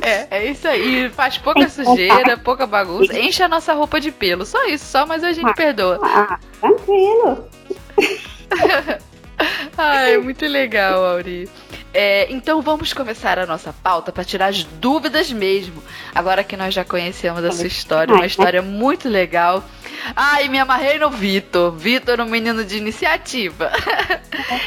É, 0.00 0.26
é 0.30 0.50
isso 0.50 0.66
aí. 0.66 1.08
Faz 1.10 1.38
pouca 1.38 1.68
sujeira, 1.68 2.36
pouca 2.36 2.66
bagunça. 2.66 3.18
Enche 3.18 3.42
a 3.42 3.48
nossa 3.48 3.72
roupa 3.72 4.00
de 4.00 4.10
pelo. 4.10 4.44
Só 4.44 4.64
isso, 4.66 4.84
só, 4.84 5.06
mas 5.06 5.22
a 5.24 5.32
gente 5.32 5.50
ah, 5.50 5.54
perdoa. 5.54 5.98
Ah, 6.02 6.38
tranquilo. 6.60 7.48
Ai, 9.76 10.18
muito 10.18 10.46
legal, 10.46 11.04
Auri. 11.04 11.48
É, 11.94 12.26
então 12.28 12.60
vamos 12.60 12.92
começar 12.92 13.38
a 13.38 13.46
nossa 13.46 13.72
pauta 13.72 14.10
para 14.10 14.24
tirar 14.24 14.48
as 14.48 14.64
dúvidas 14.64 15.30
mesmo. 15.30 15.80
Agora 16.12 16.42
que 16.42 16.56
nós 16.56 16.74
já 16.74 16.84
conhecemos 16.84 17.44
a 17.44 17.52
sua 17.52 17.68
história, 17.68 18.12
uma 18.12 18.26
história 18.26 18.60
muito 18.60 19.08
legal. 19.08 19.62
Ai, 20.16 20.48
me 20.48 20.58
amarrei 20.58 20.98
no 20.98 21.08
Vitor. 21.08 21.70
Vitor, 21.70 22.20
um 22.20 22.26
menino 22.26 22.64
de 22.64 22.76
iniciativa. 22.76 23.70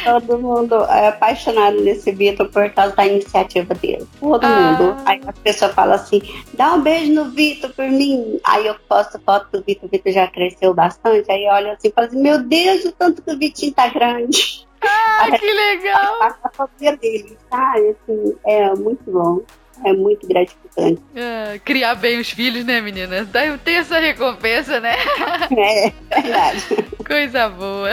Todo 0.06 0.40
mundo 0.40 0.76
é 0.86 1.10
apaixonado 1.10 1.82
nesse 1.82 2.14
Vitor 2.14 2.48
por 2.48 2.70
causa 2.72 2.96
da 2.96 3.06
iniciativa 3.06 3.74
dele. 3.76 4.08
Todo 4.20 4.46
ah. 4.46 4.72
mundo. 4.72 4.98
Aí 5.06 5.22
a 5.28 5.34
pessoa 5.34 5.72
fala 5.74 5.96
assim: 5.96 6.22
dá 6.54 6.74
um 6.74 6.82
beijo 6.82 7.12
no 7.12 7.26
Vitor 7.26 7.70
por 7.72 7.90
mim. 7.90 8.40
Aí 8.46 8.66
eu 8.66 8.76
posto 8.88 9.20
foto 9.20 9.50
do 9.52 9.64
Vitor. 9.64 9.86
O 9.86 9.92
Vitor 9.92 10.14
já 10.14 10.28
cresceu 10.28 10.74
bastante. 10.74 11.30
Aí 11.30 11.46
olha 11.50 11.74
assim 11.74 11.90
e 11.90 11.92
fala 11.92 12.08
assim: 12.08 12.22
meu 12.22 12.42
Deus, 12.42 12.86
o 12.86 12.92
tanto 12.94 13.22
que 13.22 13.32
o 13.32 13.38
Vitinho 13.38 13.74
tá 13.74 13.90
grande. 13.90 14.67
Ah, 14.82 15.32
que 15.38 15.52
legal! 15.52 16.24
A 16.44 16.50
família 16.52 16.98
dele, 16.98 17.38
sabe? 17.50 17.90
Assim, 17.90 18.36
é 18.46 18.74
muito 18.76 19.12
bom. 19.12 19.42
É 19.86 19.94
muito 19.94 20.28
gratificante. 20.28 21.00
É, 21.16 21.60
criar 21.64 21.94
bem 21.96 22.20
os 22.20 22.32
filhos, 22.32 22.66
né, 22.66 22.82
menina? 22.82 23.28
Tem 23.64 23.76
essa 23.76 24.00
recompensa, 24.00 24.80
né? 24.80 24.96
É, 25.56 25.94
verdade. 26.10 26.64
Coisa 27.06 27.48
boa. 27.50 27.90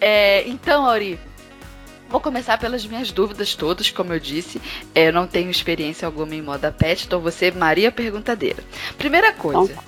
É, 0.00 0.46
então, 0.46 0.84
Auri, 0.86 1.18
Vou 2.08 2.20
começar 2.20 2.56
pelas 2.56 2.86
minhas 2.86 3.12
dúvidas 3.12 3.54
todas, 3.54 3.90
como 3.90 4.14
eu 4.14 4.18
disse. 4.18 4.60
É, 4.94 5.08
eu 5.08 5.12
não 5.12 5.26
tenho 5.26 5.50
experiência 5.50 6.06
alguma 6.06 6.34
em 6.34 6.40
moda 6.40 6.72
pet, 6.72 7.04
então 7.04 7.20
você, 7.20 7.50
Maria 7.50 7.92
Perguntadeira. 7.92 8.64
Primeira 8.96 9.30
coisa, 9.30 9.72
então, 9.72 9.84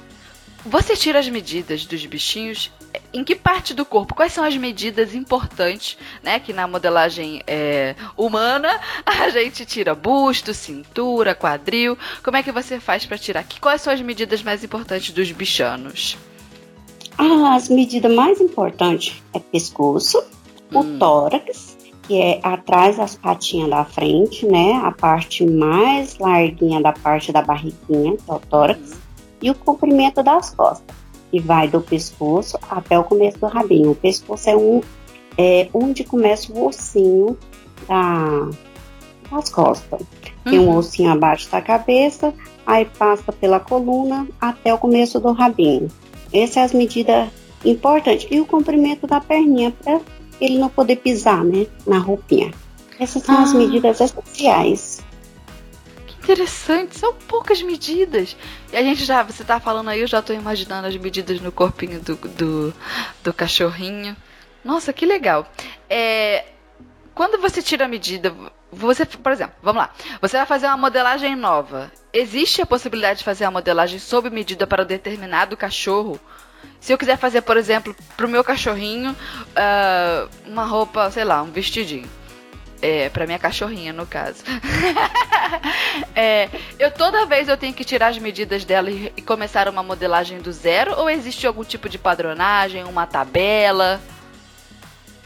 você 0.66 0.94
tira 0.94 1.18
as 1.18 1.28
medidas 1.30 1.86
dos 1.86 2.04
bichinhos 2.04 2.70
em 3.12 3.24
que 3.24 3.34
parte 3.34 3.74
do 3.74 3.84
corpo? 3.84 4.14
Quais 4.14 4.32
são 4.32 4.44
as 4.44 4.56
medidas 4.56 5.14
importantes, 5.14 5.98
né? 6.22 6.38
Que 6.38 6.52
na 6.52 6.66
modelagem 6.66 7.42
é, 7.46 7.94
humana 8.16 8.68
a 9.04 9.28
gente 9.30 9.64
tira 9.64 9.94
busto, 9.94 10.54
cintura, 10.54 11.34
quadril. 11.34 11.96
Como 12.22 12.36
é 12.36 12.42
que 12.42 12.52
você 12.52 12.78
faz 12.78 13.04
para 13.04 13.18
tirar? 13.18 13.44
Que, 13.44 13.60
quais 13.60 13.82
são 13.82 13.92
as 13.92 14.00
medidas 14.00 14.42
mais 14.42 14.62
importantes 14.62 15.12
dos 15.12 15.30
bichanos? 15.32 16.16
Ah, 17.18 17.54
as 17.54 17.68
medidas 17.68 18.12
mais 18.12 18.40
importantes 18.40 19.22
é 19.34 19.38
pescoço, 19.38 20.22
hum. 20.72 20.78
o 20.78 20.98
tórax, 20.98 21.76
que 22.04 22.18
é 22.18 22.40
atrás 22.42 22.96
das 22.96 23.16
patinhas 23.16 23.68
da 23.68 23.84
frente, 23.84 24.46
né? 24.46 24.80
A 24.84 24.92
parte 24.92 25.44
mais 25.44 26.18
larguinha 26.18 26.80
da 26.80 26.92
parte 26.92 27.32
da 27.32 27.42
barriguinha, 27.42 28.16
que 28.16 28.30
é 28.30 28.32
o 28.32 28.38
tórax. 28.38 28.92
Hum 28.92 29.10
e 29.42 29.50
o 29.50 29.54
comprimento 29.54 30.22
das 30.22 30.54
costas, 30.54 30.96
que 31.30 31.40
vai 31.40 31.68
do 31.68 31.80
pescoço 31.80 32.58
até 32.68 32.98
o 32.98 33.04
começo 33.04 33.38
do 33.38 33.46
rabinho. 33.46 33.92
O 33.92 33.94
pescoço 33.94 34.48
é, 34.48 34.56
um, 34.56 34.80
é 35.38 35.68
onde 35.72 36.04
começa 36.04 36.52
o 36.52 36.66
ossinho 36.66 37.36
da, 37.86 38.48
das 39.30 39.48
costas. 39.48 40.02
Tem 40.44 40.58
um 40.58 40.68
uhum. 40.68 40.78
ossinho 40.78 41.10
abaixo 41.10 41.50
da 41.50 41.60
cabeça, 41.60 42.34
aí 42.66 42.84
passa 42.84 43.32
pela 43.32 43.60
coluna 43.60 44.26
até 44.40 44.72
o 44.72 44.78
começo 44.78 45.20
do 45.20 45.32
rabinho. 45.32 45.88
Essas 46.32 46.54
são 46.54 46.62
as 46.64 46.72
medidas 46.72 47.28
importantes. 47.64 48.26
E 48.30 48.40
o 48.40 48.46
comprimento 48.46 49.06
da 49.06 49.20
perninha 49.20 49.70
para 49.70 50.00
ele 50.40 50.58
não 50.58 50.68
poder 50.68 50.96
pisar, 50.96 51.44
né, 51.44 51.66
na 51.86 51.98
roupinha. 51.98 52.52
Essas 52.98 53.22
são 53.22 53.36
ah. 53.36 53.42
as 53.42 53.52
medidas 53.52 54.00
essenciais. 54.00 55.04
Interessante, 56.30 56.96
são 56.96 57.12
poucas 57.12 57.60
medidas. 57.60 58.36
E 58.72 58.76
a 58.76 58.82
gente 58.84 59.04
já, 59.04 59.24
você 59.24 59.42
tá 59.42 59.58
falando 59.58 59.88
aí, 59.88 60.00
eu 60.00 60.06
já 60.06 60.22
tô 60.22 60.32
imaginando 60.32 60.86
as 60.86 60.96
medidas 60.96 61.40
no 61.40 61.50
corpinho 61.50 62.00
do, 62.00 62.14
do, 62.14 62.74
do 63.20 63.34
cachorrinho. 63.34 64.16
Nossa, 64.64 64.92
que 64.92 65.04
legal. 65.04 65.50
É, 65.88 66.44
quando 67.16 67.40
você 67.40 67.60
tira 67.60 67.86
a 67.86 67.88
medida, 67.88 68.32
você, 68.70 69.04
por 69.04 69.32
exemplo, 69.32 69.56
vamos 69.60 69.82
lá. 69.82 69.90
Você 70.20 70.36
vai 70.36 70.46
fazer 70.46 70.68
uma 70.68 70.76
modelagem 70.76 71.34
nova. 71.34 71.90
Existe 72.12 72.62
a 72.62 72.66
possibilidade 72.66 73.18
de 73.18 73.24
fazer 73.24 73.44
a 73.44 73.50
modelagem 73.50 73.98
sob 73.98 74.30
medida 74.30 74.68
para 74.68 74.84
determinado 74.84 75.56
cachorro? 75.56 76.20
Se 76.78 76.92
eu 76.92 76.98
quiser 76.98 77.18
fazer, 77.18 77.40
por 77.42 77.56
exemplo, 77.56 77.92
para 78.16 78.26
o 78.26 78.28
meu 78.28 78.44
cachorrinho, 78.44 79.10
uh, 79.10 80.30
uma 80.46 80.64
roupa, 80.64 81.10
sei 81.10 81.24
lá, 81.24 81.42
um 81.42 81.50
vestidinho. 81.50 82.08
É, 82.82 83.10
pra 83.10 83.26
minha 83.26 83.38
cachorrinha, 83.38 83.92
no 83.92 84.06
caso. 84.06 84.42
é, 86.16 86.48
eu 86.78 86.90
toda 86.90 87.26
vez 87.26 87.48
eu 87.48 87.56
tenho 87.56 87.74
que 87.74 87.84
tirar 87.84 88.08
as 88.08 88.18
medidas 88.18 88.64
dela 88.64 88.90
e, 88.90 89.12
e, 89.16 89.22
começar 89.22 89.68
uma 89.68 89.82
modelagem 89.82 90.38
do 90.38 90.50
zero? 90.50 90.98
Ou 90.98 91.10
existe 91.10 91.46
algum 91.46 91.62
tipo 91.62 91.88
de 91.88 91.98
padronagem, 91.98 92.84
uma 92.84 93.06
tabela? 93.06 94.00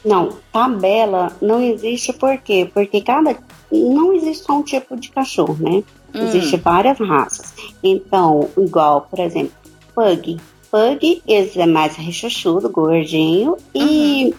Não, 0.04 0.38
tabela 0.52 1.34
não 1.40 1.62
existe 1.62 2.12
por 2.12 2.36
quê? 2.38 2.68
Porque 2.72 3.00
cada. 3.00 3.36
Não 3.70 4.12
existe 4.12 4.44
só 4.44 4.58
um 4.58 4.62
tipo 4.62 4.96
de 4.96 5.10
cachorro, 5.10 5.56
né? 5.58 5.82
Hum. 6.14 6.26
Existem 6.26 6.58
várias 6.58 6.98
raças. 6.98 7.54
Então, 7.82 8.50
igual, 8.58 9.08
por 9.10 9.18
exemplo, 9.20 9.54
pug. 9.94 10.38
Pug, 10.70 11.22
eles 11.26 11.56
é 11.56 11.66
mais 11.66 11.94
rechuchudo, 11.96 12.68
gordinho, 12.68 13.52
uhum. 13.52 13.58
e 13.74 14.34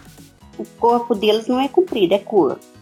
o 0.58 0.66
corpo 0.78 1.16
deles 1.16 1.48
não 1.48 1.60
é 1.60 1.68
comprido, 1.68 2.14
é 2.14 2.20
curto. 2.20 2.75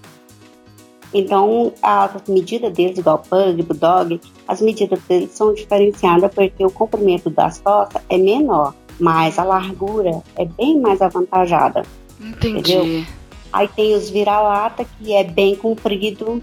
Então, 1.14 1.72
as 1.82 2.28
medidas 2.28 2.74
deles, 2.74 2.98
igual 2.98 3.20
Pug, 3.20 3.62
Bulldog, 3.62 4.20
as 4.48 4.62
medidas 4.62 5.00
deles 5.08 5.32
são 5.32 5.54
diferenciadas 5.54 6.34
porque 6.34 6.66
o 6.66 6.72
comprimento 6.72 7.30
das 7.30 7.60
costas 7.60 8.02
é 8.10 8.18
menor, 8.18 8.74
mas 9.00 9.38
a 9.38 9.44
largura 9.44 10.24
é 10.36 10.46
bem 10.46 10.80
mais 10.80 11.02
avantajada. 11.02 11.84
Entendi. 12.20 12.74
Entendeu? 12.74 13.06
Aí 13.52 13.68
tem 13.68 13.94
os 13.94 14.10
vira-lata, 14.10 14.84
que 14.98 15.14
é 15.14 15.24
bem 15.24 15.56
comprido, 15.56 16.42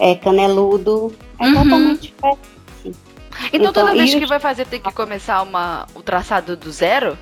é 0.00 0.16
caneludo, 0.16 1.12
é 1.38 1.46
uhum. 1.46 1.62
totalmente 1.62 2.00
diferente. 2.00 2.40
Então, 2.84 2.94
então 3.52 3.72
toda 3.72 3.92
vez 3.92 4.12
que 4.12 4.26
vai 4.26 4.40
fazer 4.40 4.66
tem 4.66 4.80
que 4.80 4.92
começar 4.92 5.40
uma, 5.42 5.86
o 5.94 6.02
traçado 6.02 6.56
do 6.56 6.72
zero? 6.72 7.16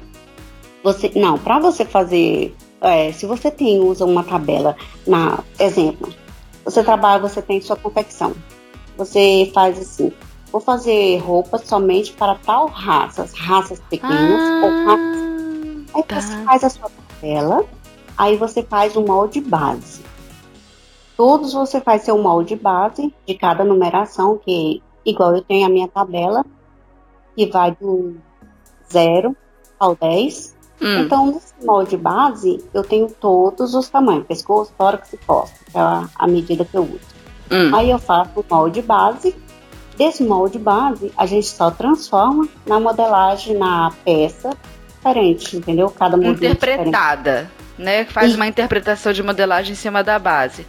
Você, 0.83 1.13
não, 1.15 1.39
para 1.39 1.59
você 1.59 1.85
fazer, 1.85 2.55
é, 2.81 3.13
se 3.13 3.27
você 3.27 3.51
tem 3.51 3.79
usa 3.79 4.07
uma 4.07 4.25
tabela, 4.25 4.77
na 5.07 5.41
exemplo, 5.59 6.11
você 6.71 6.85
trabalha, 6.85 7.23
você 7.23 7.41
tem 7.41 7.61
sua 7.63 7.77
confecção. 7.77 8.35
Você 8.99 9.51
faz 9.55 9.79
assim, 9.79 10.13
vou 10.53 10.61
fazer 10.61 11.17
roupas 11.19 11.63
somente 11.63 12.13
para 12.13 12.35
tal 12.35 12.67
raças, 12.67 13.33
raças 13.33 13.81
pequenas 13.89 14.41
ah, 14.41 14.61
ou 14.65 14.85
raças. 14.85 15.87
Aí 15.95 16.03
tá. 16.03 16.21
você 16.21 16.45
faz 16.45 16.65
a 16.65 16.69
sua 16.69 16.91
tabela, 16.91 17.65
aí 18.19 18.37
você 18.37 18.63
faz 18.63 18.97
o 18.97 19.03
molde 19.03 19.41
base. 19.41 20.03
Todos 21.17 21.55
você 21.55 21.81
faz 21.81 22.03
seu 22.03 22.19
molde 22.19 22.55
base 22.55 23.15
de 23.27 23.35
cada 23.35 23.65
numeração, 23.65 24.37
que 24.37 24.83
igual 25.07 25.35
eu 25.35 25.43
tenho 25.43 25.67
a 25.67 25.71
minha 25.71 25.89
tabela, 25.89 26.45
que 27.35 27.47
vai 27.47 27.75
do 27.81 28.15
0 28.93 29.35
ao 29.81 29.97
10. 29.97 30.55
Hum. 30.81 31.01
Então, 31.01 31.27
nesse 31.27 31.55
molde 31.63 31.97
base, 31.97 32.65
eu 32.73 32.83
tenho 32.83 33.09
todos 33.09 33.75
os 33.75 33.89
tamanhos, 33.89 34.27
pescoço, 34.27 34.73
tórax 34.79 35.13
e 35.13 35.17
costas, 35.19 35.59
que 35.71 35.77
é 35.77 35.81
a, 35.81 36.09
a 36.17 36.27
medida 36.27 36.65
que 36.65 36.77
eu 36.77 36.83
uso. 36.83 37.19
Hum. 37.51 37.75
Aí 37.75 37.91
eu 37.91 37.99
faço 37.99 38.31
o 38.37 38.45
molde 38.49 38.83
base. 38.83 39.35
Desse 39.97 40.23
molde 40.23 40.59
base, 40.59 41.13
a 41.17 41.27
gente 41.27 41.49
só 41.49 41.73
transforma 41.73 42.49
na 42.65 42.79
modelagem, 42.79 43.57
na 43.57 43.93
peça 44.05 44.51
diferente, 44.99 45.57
entendeu? 45.57 45.91
Cada 45.91 46.17
modelo 46.17 46.35
Interpretada, 46.35 47.51
né? 47.77 48.05
Faz 48.05 48.35
uma 48.35 48.47
interpretação 48.47 49.13
de 49.13 49.23
modelagem 49.23 49.73
em 49.73 49.77
cima 49.77 50.05
da 50.05 50.19
base. 50.19 50.67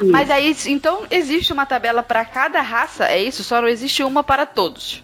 Isso. 0.00 0.10
Mas 0.10 0.30
aí, 0.30 0.56
então, 0.66 1.02
existe 1.10 1.52
uma 1.52 1.66
tabela 1.66 2.02
para 2.02 2.24
cada 2.24 2.60
raça, 2.60 3.04
é 3.06 3.22
isso? 3.22 3.42
Só 3.42 3.60
não 3.60 3.68
existe 3.68 4.02
uma 4.02 4.22
para 4.22 4.46
todos? 4.46 5.02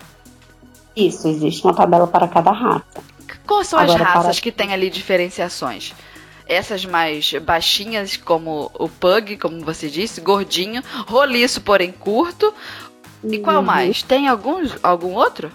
Isso, 0.96 1.26
existe 1.26 1.64
uma 1.64 1.74
tabela 1.74 2.06
para 2.06 2.28
cada 2.28 2.52
raça. 2.52 3.02
Quais 3.46 3.68
são 3.68 3.78
Agora, 3.78 4.02
as 4.02 4.08
raças 4.08 4.36
para... 4.36 4.42
que 4.42 4.52
têm 4.52 4.72
ali 4.72 4.90
diferenciações? 4.90 5.92
Essas 6.46 6.84
mais 6.84 7.32
baixinhas, 7.42 8.16
como 8.16 8.70
o 8.78 8.88
pug, 8.88 9.36
como 9.38 9.64
você 9.64 9.88
disse, 9.88 10.20
gordinho, 10.20 10.82
roliço, 11.06 11.60
porém 11.62 11.90
curto. 11.92 12.52
E 13.22 13.38
qual 13.38 13.56
uhum. 13.56 13.62
mais? 13.62 14.02
Tem 14.02 14.28
alguns, 14.28 14.76
algum 14.82 15.14
outro? 15.14 15.50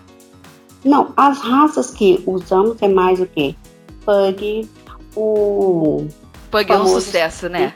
Não, 0.84 1.14
as 1.16 1.40
raças 1.40 1.92
que 1.92 2.24
usamos 2.26 2.82
é 2.82 2.88
mais 2.88 3.20
o 3.20 3.28
quê? 3.28 3.56
Pug, 4.04 4.68
o. 5.16 6.08
Pug 6.50 6.72
é 6.72 6.78
um 6.78 6.88
sucesso, 6.88 7.50
né? 7.50 7.76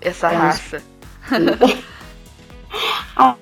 Essa 0.00 0.30
é 0.30 0.36
raça. 0.36 0.82
ah, 3.16 3.34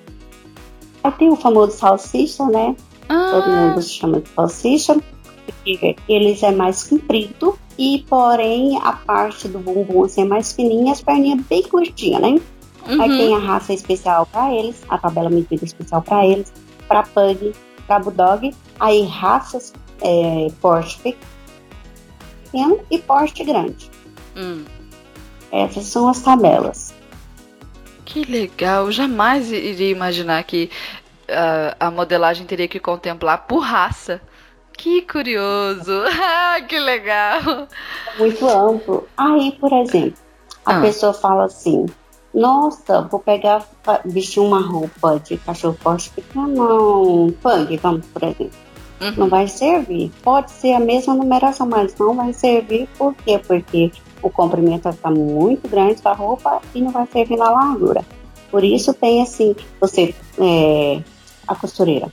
tem 1.17 1.29
o 1.29 1.35
famoso 1.35 1.77
salsicha, 1.77 2.45
né? 2.47 2.75
Ah. 3.07 3.29
Todo 3.31 3.51
mundo 3.51 3.81
chama 3.83 4.21
de 4.21 4.29
salsicha 4.29 4.99
eles 6.07 6.43
é 6.43 6.51
mais 6.51 6.83
comprido 6.83 7.57
e 7.77 8.05
porém 8.07 8.79
a 8.83 8.93
parte 8.93 9.47
do 9.47 9.59
bumbum 9.59 10.05
assim, 10.05 10.21
é 10.21 10.25
mais 10.25 10.53
fininha, 10.53 10.91
as 10.91 11.01
perninhas 11.01 11.41
bem 11.47 11.63
curtinhas, 11.63 12.21
né? 12.21 12.39
Uhum. 12.87 13.01
Aí 13.01 13.09
tem 13.09 13.35
a 13.35 13.39
raça 13.39 13.73
especial 13.73 14.25
para 14.25 14.53
eles, 14.53 14.81
a 14.89 14.97
tabela 14.97 15.29
medida 15.29 15.63
especial 15.63 16.01
para 16.01 16.25
eles, 16.25 16.51
para 16.87 17.03
pug, 17.03 17.53
para 17.87 17.99
bulldog, 17.99 18.53
aí 18.79 19.05
raças 19.05 19.73
é, 20.01 20.47
porte 20.59 20.99
pequeno 20.99 22.79
e 22.89 22.97
porte 22.99 23.43
grande. 23.43 23.89
Hum. 24.35 24.63
Essas 25.51 25.85
são 25.85 26.07
as 26.07 26.21
tabelas. 26.21 26.93
Que 28.05 28.23
legal! 28.25 28.91
Jamais 28.91 29.51
iria 29.51 29.89
imaginar 29.89 30.43
que 30.43 30.69
uh, 31.29 31.75
a 31.79 31.91
modelagem 31.91 32.45
teria 32.45 32.67
que 32.67 32.79
contemplar 32.79 33.45
por 33.47 33.59
raça. 33.59 34.21
Que 34.77 35.01
curioso! 35.03 35.91
Ah, 36.53 36.61
que 36.61 36.79
legal! 36.79 37.67
Muito 38.17 38.47
amplo. 38.47 39.07
Aí, 39.15 39.53
por 39.59 39.71
exemplo, 39.71 40.19
a 40.65 40.77
ah. 40.77 40.81
pessoa 40.81 41.13
fala 41.13 41.45
assim: 41.45 41.85
Nossa, 42.33 43.01
vou 43.03 43.19
pegar, 43.19 43.65
vestir 44.05 44.41
uma 44.41 44.61
roupa 44.61 45.19
de 45.19 45.37
cachorro 45.37 45.77
forte 45.79 46.09
pequeno, 46.09 46.47
não, 46.47 47.31
punk, 47.41 47.77
vamos, 47.77 48.05
por 48.07 48.23
exemplo. 48.23 48.51
Uhum. 49.01 49.13
Não 49.17 49.29
vai 49.29 49.47
servir. 49.47 50.11
Pode 50.21 50.51
ser 50.51 50.73
a 50.73 50.79
mesma 50.79 51.15
numeração, 51.15 51.67
mas 51.67 51.95
não 51.97 52.13
vai 52.13 52.33
servir. 52.33 52.87
Por 52.97 53.15
quê? 53.15 53.39
Porque 53.39 53.91
o 54.21 54.29
comprimento 54.29 54.83
vai 54.83 54.93
ficar 54.93 55.11
muito 55.11 55.67
grande 55.67 56.01
da 56.01 56.13
roupa 56.13 56.61
e 56.75 56.81
não 56.81 56.91
vai 56.91 57.07
servir 57.07 57.37
na 57.37 57.49
largura. 57.49 58.05
Por 58.51 58.63
isso 58.63 58.93
tem 58.93 59.21
assim, 59.21 59.55
você, 59.79 60.13
é, 60.37 61.01
a 61.47 61.55
costureira 61.55 62.11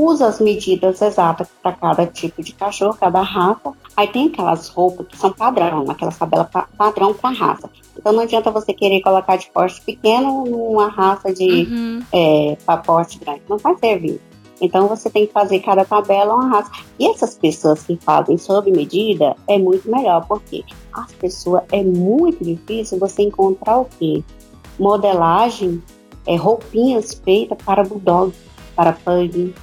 usa 0.00 0.26
as 0.26 0.40
medidas 0.40 1.02
exatas 1.02 1.48
para 1.62 1.72
cada 1.72 2.06
tipo 2.06 2.42
de 2.42 2.52
cachorro, 2.52 2.96
cada 2.98 3.20
raça. 3.20 3.72
Aí 3.96 4.08
tem 4.08 4.28
aquelas 4.28 4.68
roupas 4.68 5.06
que 5.06 5.16
são 5.16 5.32
padrão, 5.32 5.84
aquelas 5.88 6.16
tabelas 6.16 6.48
padrão 6.76 7.12
para 7.12 7.34
raça. 7.34 7.70
Então 7.96 8.12
não 8.12 8.22
adianta 8.22 8.50
você 8.50 8.72
querer 8.72 9.00
colocar 9.02 9.36
de 9.36 9.50
porte 9.50 9.80
pequeno 9.82 10.44
numa 10.44 10.88
raça 10.88 11.32
de 11.32 11.68
uhum. 11.70 12.02
é, 12.12 12.56
porte 12.84 13.18
grande. 13.18 13.42
Não 13.48 13.58
vai 13.58 13.76
servir. 13.76 14.20
Então 14.60 14.86
você 14.86 15.08
tem 15.08 15.26
que 15.26 15.32
fazer 15.32 15.60
cada 15.60 15.84
tabela 15.84 16.34
uma 16.34 16.48
raça. 16.48 16.70
E 16.98 17.06
essas 17.06 17.36
pessoas 17.36 17.82
que 17.82 17.96
fazem 17.96 18.36
sob 18.36 18.70
medida 18.70 19.34
é 19.48 19.58
muito 19.58 19.90
melhor, 19.90 20.26
porque 20.26 20.64
as 20.92 21.12
pessoas 21.12 21.62
é 21.72 21.82
muito 21.82 22.44
difícil 22.44 22.98
você 22.98 23.22
encontrar 23.22 23.78
o 23.78 23.86
quê? 23.98 24.22
Modelagem, 24.78 25.82
é, 26.26 26.36
roupinhas 26.36 27.14
feitas 27.24 27.58
para 27.64 27.82
bulldog, 27.82 28.34
para 28.76 28.92
pug, 28.92 29.54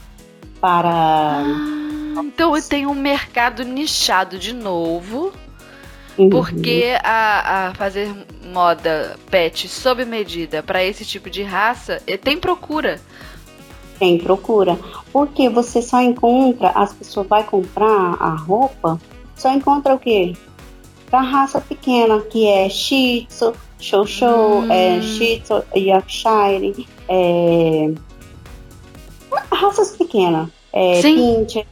para. 0.67 0.89
Ah, 0.89 2.21
então 2.21 2.51
tem 2.61 2.85
um 2.85 2.93
mercado 2.93 3.63
nichado 3.63 4.37
de 4.37 4.53
novo. 4.53 5.31
Uhum. 6.17 6.29
Porque 6.29 6.97
a, 7.03 7.67
a, 7.67 7.73
fazer 7.75 8.13
moda 8.51 9.15
pet 9.29 9.69
sob 9.69 10.03
medida 10.03 10.61
para 10.61 10.83
esse 10.83 11.05
tipo 11.05 11.29
de 11.29 11.41
raça 11.43 12.01
eh, 12.05 12.17
tem 12.17 12.37
procura. 12.37 12.99
Tem 13.97 14.17
procura. 14.17 14.77
Porque 15.13 15.47
você 15.47 15.81
só 15.81 16.01
encontra, 16.01 16.69
as 16.69 16.91
pessoas 16.91 17.27
vão 17.27 17.43
comprar 17.43 18.17
a 18.19 18.35
roupa, 18.35 18.99
só 19.35 19.53
encontra 19.53 19.93
o 19.93 19.99
quê? 19.99 20.33
Da 21.09 21.21
raça 21.21 21.61
pequena, 21.61 22.19
que 22.21 22.47
é 22.47 22.67
Shih 22.67 23.27
Tzu, 23.29 23.53
Show 23.79 24.05
Show, 24.05 24.61
hum. 24.63 24.71
é, 24.71 24.99
Shih 25.01 25.39
Tzu, 25.41 25.63
Yorkshire, 25.75 26.87
é, 27.07 27.93
raças 29.51 29.91
pequenas, 29.91 30.49
é, 30.77 31.01
Pinter, 31.01 31.65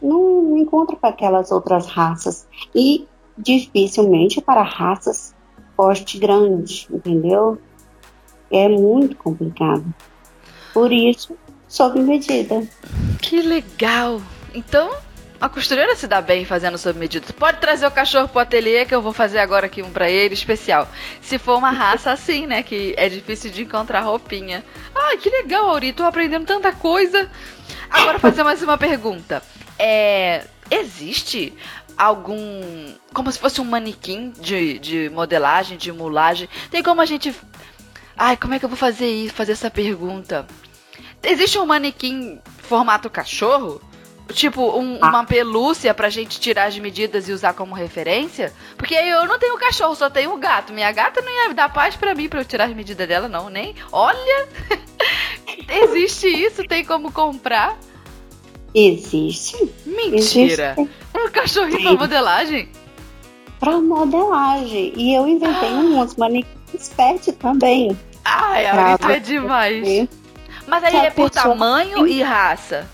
não, 0.00 0.42
não 0.42 0.58
encontra 0.58 0.96
com 0.96 1.06
aquelas 1.06 1.50
outras 1.50 1.86
raças. 1.86 2.46
E 2.74 3.06
dificilmente 3.36 4.40
para 4.40 4.62
raças 4.62 5.34
porte 5.76 6.18
grande, 6.18 6.86
entendeu? 6.88 7.58
É 8.50 8.68
muito 8.68 9.16
complicado. 9.16 9.84
Por 10.72 10.92
isso, 10.92 11.36
sob 11.66 11.98
medida. 12.00 12.66
Que 13.20 13.42
legal! 13.42 14.20
Então, 14.54 14.90
a 15.40 15.48
costureira 15.48 15.96
se 15.96 16.06
dá 16.06 16.20
bem 16.20 16.44
fazendo 16.44 16.78
sob 16.78 16.98
medida. 16.98 17.26
Pode 17.32 17.58
trazer 17.58 17.86
o 17.86 17.90
cachorro 17.90 18.28
pro 18.28 18.40
ateliê 18.40 18.84
que 18.84 18.94
eu 18.94 19.02
vou 19.02 19.12
fazer 19.12 19.38
agora 19.38 19.66
aqui 19.66 19.82
um 19.82 19.90
para 19.90 20.08
ele 20.08 20.34
especial. 20.34 20.88
Se 21.20 21.38
for 21.38 21.58
uma 21.58 21.70
raça 21.70 22.12
assim, 22.12 22.46
né, 22.46 22.62
que 22.62 22.94
é 22.96 23.08
difícil 23.08 23.50
de 23.50 23.62
encontrar 23.62 24.00
roupinha. 24.00 24.64
Ah, 24.94 25.16
que 25.16 25.28
legal, 25.28 25.68
Auri, 25.70 25.92
tô 25.92 26.04
aprendendo 26.04 26.46
tanta 26.46 26.72
coisa. 26.72 27.28
Agora 27.90 28.18
fazer 28.18 28.42
mais 28.42 28.62
uma 28.62 28.78
pergunta. 28.78 29.42
É, 29.78 30.44
existe 30.70 31.52
algum. 31.96 32.94
Como 33.12 33.30
se 33.30 33.38
fosse 33.38 33.60
um 33.60 33.64
manequim 33.64 34.30
de, 34.30 34.78
de 34.78 35.10
modelagem, 35.10 35.76
de 35.76 35.92
mulagem. 35.92 36.48
Tem 36.70 36.82
como 36.82 37.00
a 37.00 37.06
gente. 37.06 37.34
Ai, 38.16 38.36
como 38.36 38.54
é 38.54 38.58
que 38.58 38.64
eu 38.64 38.68
vou 38.68 38.78
fazer 38.78 39.08
isso? 39.08 39.34
Fazer 39.34 39.52
essa 39.52 39.70
pergunta. 39.70 40.46
Existe 41.22 41.58
um 41.58 41.66
manequim 41.66 42.40
formato 42.58 43.08
cachorro? 43.10 43.80
Tipo, 44.32 44.78
um, 44.78 44.98
ah. 45.00 45.08
uma 45.10 45.24
pelúcia 45.24 45.92
pra 45.92 46.08
gente 46.08 46.40
tirar 46.40 46.68
as 46.68 46.78
medidas 46.78 47.28
e 47.28 47.32
usar 47.32 47.52
como 47.52 47.74
referência? 47.74 48.52
Porque 48.76 48.94
eu 48.94 49.26
não 49.26 49.38
tenho 49.38 49.58
cachorro, 49.58 49.94
só 49.94 50.08
tenho 50.08 50.36
gato. 50.38 50.72
Minha 50.72 50.90
gata 50.92 51.20
não 51.20 51.30
ia 51.30 51.54
dar 51.54 51.72
paz 51.72 51.94
pra 51.94 52.14
mim 52.14 52.28
pra 52.28 52.40
eu 52.40 52.44
tirar 52.44 52.64
as 52.64 52.74
medidas 52.74 53.06
dela, 53.06 53.28
não, 53.28 53.50
nem. 53.50 53.74
Olha! 53.92 54.48
Existe 55.68 56.26
isso? 56.26 56.64
Tem 56.64 56.84
como 56.84 57.12
comprar? 57.12 57.78
Existe. 58.74 59.56
Mentira! 59.84 60.74
Existe. 60.78 60.94
Um 61.14 61.30
cachorrinho 61.30 61.78
Sim. 61.78 61.84
pra 61.84 61.92
modelagem? 61.92 62.68
Pra 63.60 63.78
modelagem. 63.78 64.92
E 64.96 65.14
eu 65.14 65.28
inventei 65.28 65.68
ah. 65.68 65.76
uns 65.76 66.16
manequins 66.16 66.88
pet 66.96 67.30
também. 67.32 67.96
Ai, 68.24 68.66
a 68.66 68.98
é 69.10 69.20
demais. 69.20 70.08
Mas 70.66 70.82
aí 70.82 70.96
é 70.96 71.10
por 71.10 71.30
tamanho 71.30 72.06
e 72.06 72.22
raça? 72.22 72.88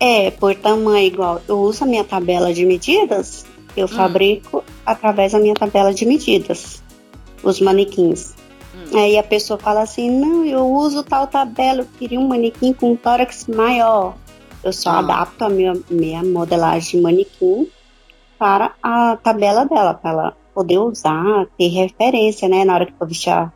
É, 0.00 0.30
por 0.30 0.54
tamanho 0.54 1.06
igual. 1.06 1.42
Eu 1.46 1.60
uso 1.60 1.84
a 1.84 1.86
minha 1.86 2.04
tabela 2.04 2.54
de 2.54 2.64
medidas, 2.64 3.44
eu 3.76 3.84
hum. 3.84 3.88
fabrico 3.88 4.64
através 4.84 5.32
da 5.32 5.38
minha 5.38 5.54
tabela 5.54 5.92
de 5.92 6.06
medidas 6.06 6.82
os 7.42 7.60
manequins. 7.60 8.34
Hum. 8.74 8.98
Aí 8.98 9.18
a 9.18 9.22
pessoa 9.22 9.58
fala 9.58 9.82
assim: 9.82 10.10
não, 10.10 10.44
eu 10.44 10.66
uso 10.66 11.02
tal 11.02 11.26
tabela, 11.26 11.80
eu 11.80 11.88
queria 11.98 12.20
um 12.20 12.28
manequim 12.28 12.72
com 12.72 12.92
um 12.92 12.96
tórax 12.96 13.46
maior. 13.46 14.14
Eu 14.62 14.72
só 14.72 14.90
ah. 14.90 14.98
adapto 14.98 15.44
a 15.44 15.48
minha, 15.48 15.74
minha 15.90 16.22
modelagem 16.22 16.98
de 16.98 17.02
manequim 17.02 17.68
para 18.38 18.74
a 18.82 19.16
tabela 19.16 19.64
dela, 19.64 19.94
para 19.94 20.10
ela 20.10 20.36
poder 20.54 20.78
usar, 20.78 21.46
ter 21.58 21.68
referência, 21.68 22.48
né, 22.48 22.64
na 22.64 22.74
hora 22.74 22.86
que 22.86 22.92
for 22.92 23.06
vestir 23.06 23.30
a 23.30 23.52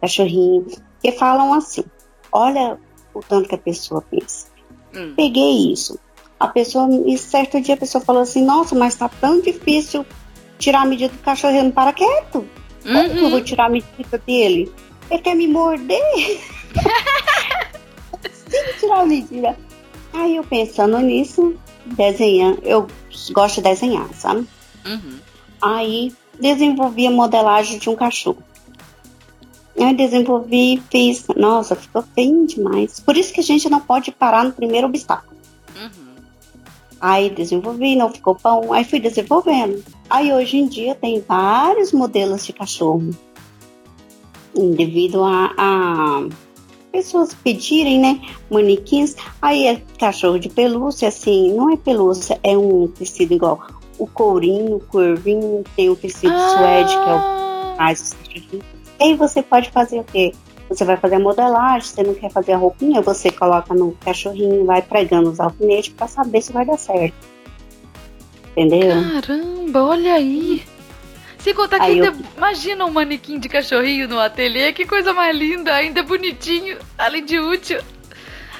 cachorrinho. 0.00 0.66
Que 1.00 1.12
falam 1.12 1.52
assim: 1.52 1.84
olha 2.30 2.78
o 3.14 3.20
tanto 3.20 3.48
que 3.48 3.54
a 3.54 3.58
pessoa 3.58 4.02
pensa. 4.02 4.51
Hum. 4.94 5.14
Peguei 5.16 5.72
isso. 5.72 5.98
A 6.38 6.48
pessoa, 6.48 6.88
e 7.06 7.16
certo 7.16 7.60
dia 7.60 7.74
a 7.74 7.78
pessoa 7.78 8.04
falou 8.04 8.22
assim, 8.22 8.44
nossa, 8.44 8.74
mas 8.74 8.94
tá 8.94 9.08
tão 9.08 9.40
difícil 9.40 10.04
tirar 10.58 10.82
a 10.82 10.84
medida 10.84 11.12
do 11.12 11.20
cachorro, 11.20 11.62
não 11.62 11.70
para 11.70 11.92
quieto. 11.92 12.46
Como 12.82 12.98
uhum. 12.98 13.08
que 13.10 13.16
eu 13.16 13.30
vou 13.30 13.38
uhum. 13.38 13.44
tirar 13.44 13.66
a 13.66 13.68
medida 13.68 14.18
dele? 14.26 14.72
Ele 15.10 15.22
quer 15.22 15.36
me 15.36 15.46
morder? 15.46 16.00
Sim, 18.32 18.78
tirar 18.80 19.00
a 19.00 19.06
medida. 19.06 19.56
Aí 20.12 20.36
eu 20.36 20.44
pensando 20.44 20.98
nisso, 20.98 21.54
desenhando, 21.86 22.58
eu 22.62 22.86
gosto 23.32 23.56
de 23.56 23.62
desenhar, 23.62 24.08
sabe? 24.14 24.46
Uhum. 24.84 25.18
Aí 25.60 26.12
desenvolvi 26.40 27.06
a 27.06 27.10
modelagem 27.10 27.78
de 27.78 27.88
um 27.88 27.94
cachorro. 27.94 28.42
Eu 29.74 29.94
desenvolvi, 29.94 30.82
fiz. 30.90 31.26
Nossa, 31.36 31.74
ficou 31.74 32.04
bem 32.14 32.44
demais. 32.44 33.00
Por 33.00 33.16
isso 33.16 33.32
que 33.32 33.40
a 33.40 33.44
gente 33.44 33.68
não 33.68 33.80
pode 33.80 34.12
parar 34.12 34.44
no 34.44 34.52
primeiro 34.52 34.86
obstáculo. 34.86 35.36
Uhum. 35.76 36.14
Aí 37.00 37.30
desenvolvi, 37.30 37.96
não 37.96 38.12
ficou 38.12 38.36
bom. 38.42 38.72
Aí 38.72 38.84
fui 38.84 39.00
desenvolvendo. 39.00 39.82
Aí 40.08 40.32
hoje 40.32 40.58
em 40.58 40.66
dia 40.66 40.94
tem 40.94 41.20
vários 41.26 41.92
modelos 41.92 42.44
de 42.44 42.52
cachorro. 42.52 43.10
Devido 44.54 45.24
a, 45.24 45.54
a 45.56 46.28
pessoas 46.92 47.34
pedirem, 47.34 47.98
né? 47.98 48.20
Manequins. 48.50 49.16
Aí 49.40 49.66
é 49.66 49.82
cachorro 49.98 50.38
de 50.38 50.50
pelúcia, 50.50 51.08
assim, 51.08 51.52
não 51.54 51.72
é 51.72 51.76
pelúcia, 51.76 52.38
é 52.42 52.56
um 52.56 52.86
tecido 52.86 53.32
igual. 53.32 53.66
O 53.98 54.06
courinho, 54.06 54.76
o 54.76 54.80
curvinho, 54.80 55.64
tem 55.74 55.88
o 55.88 55.96
tecido 55.96 56.34
ah. 56.34 56.56
suede, 56.56 56.92
que 56.92 57.08
é 57.08 57.14
o 57.14 57.76
mais 57.78 58.16
e 58.34 58.71
aí 59.02 59.14
você 59.14 59.42
pode 59.42 59.70
fazer 59.70 60.00
o 60.00 60.04
quê? 60.04 60.32
Você 60.68 60.84
vai 60.84 60.96
fazer 60.96 61.16
a 61.16 61.20
modelagem, 61.20 61.88
você 61.88 62.02
não 62.02 62.14
quer 62.14 62.30
fazer 62.30 62.52
a 62.52 62.56
roupinha, 62.56 63.02
você 63.02 63.30
coloca 63.30 63.74
no 63.74 63.92
cachorrinho, 64.04 64.64
vai 64.64 64.80
pregando 64.80 65.30
os 65.30 65.38
alfinetes 65.38 65.92
para 65.92 66.08
saber 66.08 66.40
se 66.40 66.52
vai 66.52 66.64
dar 66.64 66.78
certo. 66.78 67.14
Entendeu? 68.56 69.02
Caramba, 69.20 69.82
olha 69.82 70.14
aí. 70.14 70.62
Se 71.38 71.52
contar 71.52 71.78
que 71.78 71.86
ainda. 71.86 72.06
Eu... 72.06 72.14
Imagina 72.36 72.84
um 72.84 72.90
manequim 72.90 73.38
de 73.38 73.48
cachorrinho 73.48 74.08
no 74.08 74.18
ateliê, 74.18 74.72
que 74.72 74.86
coisa 74.86 75.12
mais 75.12 75.36
linda, 75.36 75.74
ainda 75.74 76.02
bonitinho, 76.02 76.78
além 76.96 77.24
de 77.24 77.38
útil. 77.38 77.80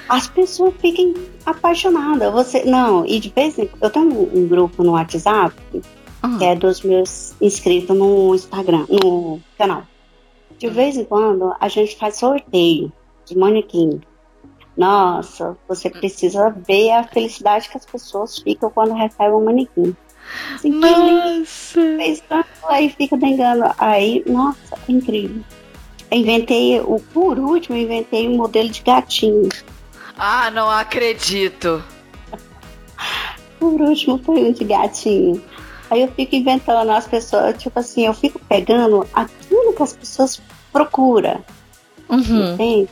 As 0.09 0.27
pessoas 0.27 0.75
ficam 0.81 1.15
apaixonadas. 1.47 2.33
Você. 2.33 2.65
Não, 2.65 3.07
e 3.07 3.21
de 3.21 3.31
vez 3.31 3.59
em 3.59 3.67
quando. 3.67 3.83
Eu 3.83 3.91
tenho 3.91 4.09
um, 4.09 4.39
um 4.41 4.49
grupo 4.49 4.83
no 4.83 4.93
WhatsApp 4.93 5.55
uhum. 6.23 6.39
que 6.39 6.45
é 6.45 6.55
dos 6.57 6.83
meus 6.83 7.35
inscritos 7.41 7.97
no 7.97 8.35
Instagram, 8.35 8.85
no 8.89 9.41
canal. 9.57 9.87
De 10.63 10.71
vez 10.71 10.97
em 10.97 11.05
quando 11.05 11.53
a 11.59 11.67
gente 11.67 11.97
faz 11.97 12.19
sorteio 12.19 12.93
de 13.25 13.37
manequim. 13.37 14.01
Nossa, 14.77 15.57
você 15.67 15.91
precisa 15.91 16.51
ver 16.51 16.93
a 16.93 17.03
felicidade 17.03 17.69
que 17.69 17.77
as 17.77 17.85
pessoas 17.85 18.39
ficam 18.39 18.71
quando 18.71 18.95
recebem 18.95 19.33
um 19.33 19.45
manequim. 19.45 19.97
Assim, 20.55 20.71
nossa! 20.71 21.81
Aí 22.69 22.91
fica 22.91 23.17
dengando. 23.17 23.75
Aí, 23.77 24.23
nossa, 24.25 24.77
é 24.89 24.93
incrível. 24.93 25.43
Eu 26.09 26.19
inventei, 26.19 26.79
o, 26.79 27.01
por 27.13 27.41
último, 27.41 27.77
inventei 27.77 28.29
um 28.29 28.37
modelo 28.37 28.69
de 28.69 28.83
gatinho. 28.83 29.49
Ah, 30.17 30.49
não 30.53 30.71
acredito! 30.71 31.83
por 33.59 33.81
último 33.81 34.17
foi 34.19 34.45
um 34.45 34.53
de 34.53 34.63
gatinho. 34.63 35.43
Aí 35.91 36.03
eu 36.03 36.09
fico 36.13 36.37
inventando 36.37 36.89
as 36.93 37.09
pessoas, 37.09 37.61
tipo 37.61 37.81
assim, 37.81 38.07
eu 38.07 38.15
fico 38.15 38.41
pegando 38.49 39.05
aquilo 39.53 39.73
que 39.75 39.83
as 39.83 39.93
pessoas 39.93 40.43
procuram. 40.73 41.45
Uhum. 42.09 42.55
Entende? 42.55 42.89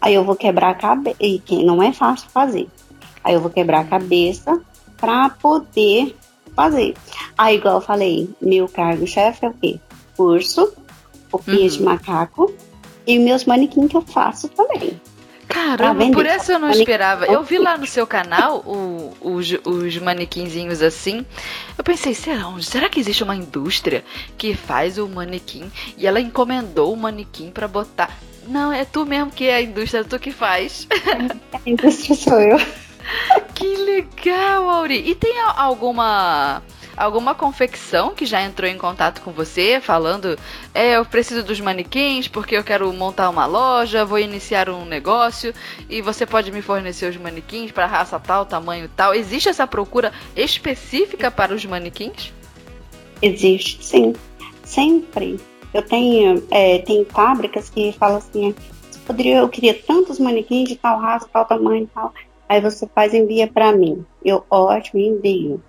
Aí 0.00 0.14
eu 0.14 0.24
vou 0.24 0.36
quebrar 0.36 0.70
a 0.70 0.74
cabeça, 0.74 1.16
e 1.20 1.38
que 1.38 1.64
não 1.64 1.82
é 1.82 1.92
fácil 1.92 2.28
fazer. 2.30 2.68
Aí 3.22 3.34
eu 3.34 3.40
vou 3.40 3.50
quebrar 3.50 3.80
a 3.80 3.84
cabeça 3.84 4.60
para 4.96 5.30
poder 5.30 6.16
fazer. 6.54 6.94
Aí, 7.36 7.56
igual 7.56 7.76
eu 7.76 7.80
falei, 7.80 8.30
meu 8.40 8.68
cargo-chefe 8.68 9.46
é 9.46 9.48
o 9.48 9.54
quê? 9.54 9.80
Curso, 10.16 10.72
roupinha 11.32 11.62
uhum. 11.62 11.68
de 11.68 11.82
macaco 11.82 12.54
e 13.06 13.18
meus 13.18 13.44
manequins 13.44 13.88
que 13.88 13.96
eu 13.96 14.02
faço 14.02 14.48
também. 14.48 15.00
Caramba, 15.54 16.10
por 16.10 16.26
isso 16.26 16.50
eu 16.50 16.58
não 16.58 16.70
esperava. 16.70 17.26
Eu 17.26 17.44
vi 17.44 17.58
lá 17.58 17.78
no 17.78 17.86
seu 17.86 18.04
canal 18.08 18.58
o, 18.66 19.16
os, 19.20 19.52
os 19.64 19.96
manequinzinhos 19.98 20.82
assim. 20.82 21.24
Eu 21.78 21.84
pensei, 21.84 22.12
será, 22.12 22.52
será 22.60 22.88
que 22.88 22.98
existe 22.98 23.22
uma 23.22 23.36
indústria 23.36 24.04
que 24.36 24.52
faz 24.52 24.98
o 24.98 25.06
manequim 25.06 25.70
e 25.96 26.08
ela 26.08 26.20
encomendou 26.20 26.92
o 26.92 26.96
manequim 26.96 27.52
para 27.52 27.68
botar? 27.68 28.18
Não, 28.48 28.72
é 28.72 28.84
tu 28.84 29.06
mesmo 29.06 29.30
que 29.30 29.44
é 29.44 29.54
a 29.54 29.62
indústria, 29.62 30.00
é 30.00 30.04
tu 30.04 30.18
que 30.18 30.32
faz. 30.32 30.88
A 31.54 31.70
indústria 31.70 32.16
sou 32.16 32.40
eu. 32.40 32.58
Que 33.54 33.76
legal, 33.76 34.68
Auri. 34.68 35.08
E 35.08 35.14
tem 35.14 35.38
alguma 35.56 36.62
alguma 36.96 37.34
confecção 37.34 38.14
que 38.14 38.26
já 38.26 38.42
entrou 38.42 38.68
em 38.68 38.78
contato 38.78 39.20
com 39.22 39.32
você 39.32 39.80
falando: 39.80 40.38
é, 40.74 40.96
eu 40.96 41.04
preciso 41.04 41.42
dos 41.42 41.60
manequins 41.60 42.28
porque 42.28 42.56
eu 42.56 42.64
quero 42.64 42.92
montar 42.92 43.28
uma 43.30 43.46
loja, 43.46 44.04
vou 44.04 44.18
iniciar 44.18 44.68
um 44.68 44.84
negócio 44.84 45.52
e 45.88 46.00
você 46.00 46.26
pode 46.26 46.50
me 46.52 46.62
fornecer 46.62 47.10
os 47.10 47.16
manequins 47.16 47.70
para 47.72 47.86
raça 47.86 48.18
tal, 48.18 48.46
tamanho 48.46 48.88
tal. 48.96 49.14
Existe 49.14 49.48
essa 49.48 49.66
procura 49.66 50.12
específica 50.36 51.30
para 51.30 51.54
os 51.54 51.64
manequins? 51.64 52.32
Existe, 53.20 53.84
sim. 53.84 54.14
Sempre. 54.62 55.38
Eu 55.72 55.82
tenho, 55.82 56.42
é, 56.50 56.78
tem 56.78 57.04
fábricas 57.04 57.68
que 57.68 57.92
falam 57.92 58.18
assim: 58.18 58.54
poderia, 59.06 59.38
eu 59.38 59.48
queria 59.48 59.74
tantos 59.74 60.18
manequins 60.18 60.68
de 60.68 60.76
tal 60.76 60.98
raça, 60.98 61.28
tal 61.32 61.44
tamanho, 61.44 61.88
tal. 61.92 62.12
Aí 62.48 62.60
você 62.60 62.86
faz 62.94 63.14
envia 63.14 63.46
para 63.46 63.72
mim. 63.72 64.04
Eu, 64.24 64.44
ótimo, 64.50 65.00
envio 65.00 65.62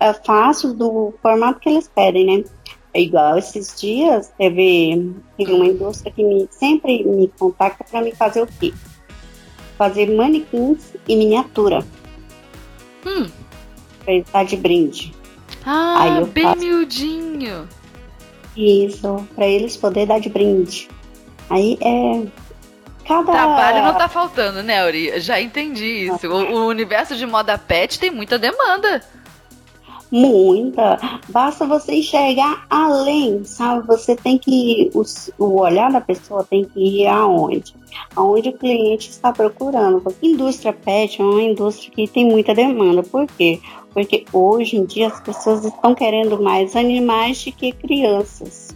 é, 0.00 0.12
faço 0.12 0.74
do 0.74 1.14
formato 1.22 1.60
que 1.60 1.68
eles 1.68 1.90
pedem, 1.94 2.26
né? 2.26 2.44
É 2.92 3.00
igual 3.00 3.36
esses 3.36 3.80
dias 3.80 4.32
teve, 4.38 5.14
teve 5.36 5.52
uma 5.52 5.66
indústria 5.66 6.12
que 6.12 6.22
me, 6.22 6.46
sempre 6.50 7.02
me 7.02 7.26
contacta 7.38 7.84
para 7.90 8.00
me 8.00 8.14
fazer 8.14 8.42
o 8.42 8.46
quê? 8.46 8.72
Fazer 9.76 10.14
manequins 10.14 10.92
em 11.08 11.18
miniatura. 11.18 11.84
Hum. 13.04 13.26
Pra 14.04 14.14
estar 14.14 14.44
de 14.44 14.56
brinde. 14.56 15.12
Ah, 15.66 16.22
bem 16.32 16.44
faço... 16.44 16.60
miudinho. 16.60 17.68
Isso, 18.56 19.26
para 19.34 19.46
eles 19.46 19.76
poderem 19.76 20.06
dar 20.06 20.20
de 20.20 20.28
brinde. 20.28 20.88
Aí 21.50 21.76
é. 21.80 22.26
Cada... 23.06 23.32
Trabalho 23.32 23.82
não 23.82 23.94
tá 23.94 24.08
faltando, 24.08 24.62
né, 24.62 24.86
Uri? 24.86 25.20
Já 25.20 25.40
entendi 25.40 26.06
isso. 26.06 26.28
O, 26.28 26.54
o 26.54 26.66
universo 26.68 27.16
de 27.16 27.26
moda 27.26 27.58
pet 27.58 27.98
tem 27.98 28.10
muita 28.10 28.38
demanda. 28.38 29.02
Muita. 30.14 31.20
Basta 31.28 31.66
você 31.66 31.96
enxergar 31.96 32.64
além, 32.70 33.42
sabe? 33.42 33.84
Você 33.88 34.14
tem 34.14 34.38
que. 34.38 34.88
O, 34.94 35.02
o 35.44 35.60
olhar 35.60 35.90
da 35.90 36.00
pessoa 36.00 36.44
tem 36.44 36.64
que 36.64 36.78
ir 36.78 37.08
aonde? 37.08 37.74
Aonde 38.14 38.50
o 38.50 38.52
cliente 38.52 39.10
está 39.10 39.32
procurando. 39.32 40.00
Porque 40.00 40.24
indústria 40.24 40.72
pet 40.72 41.20
é 41.20 41.24
uma 41.24 41.42
indústria 41.42 41.90
que 41.90 42.06
tem 42.06 42.24
muita 42.24 42.54
demanda. 42.54 43.02
Por 43.02 43.26
quê? 43.26 43.58
Porque 43.92 44.24
hoje 44.32 44.76
em 44.76 44.84
dia 44.84 45.08
as 45.08 45.20
pessoas 45.20 45.64
estão 45.64 45.96
querendo 45.96 46.40
mais 46.40 46.76
animais 46.76 47.44
do 47.44 47.50
que 47.50 47.72
crianças. 47.72 48.68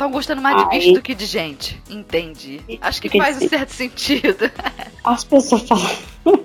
Estão 0.00 0.10
gostando 0.10 0.40
mais 0.40 0.56
de 0.56 0.70
bicho 0.70 0.92
do 0.94 1.02
que 1.02 1.14
de 1.14 1.26
gente. 1.26 1.78
Entendi. 1.90 2.62
Acho 2.80 3.02
que 3.02 3.18
faz 3.18 3.36
um 3.36 3.46
certo 3.46 3.68
sentido. 3.68 4.50
As 5.04 5.24
pessoas 5.24 5.68
falam. 5.68 5.90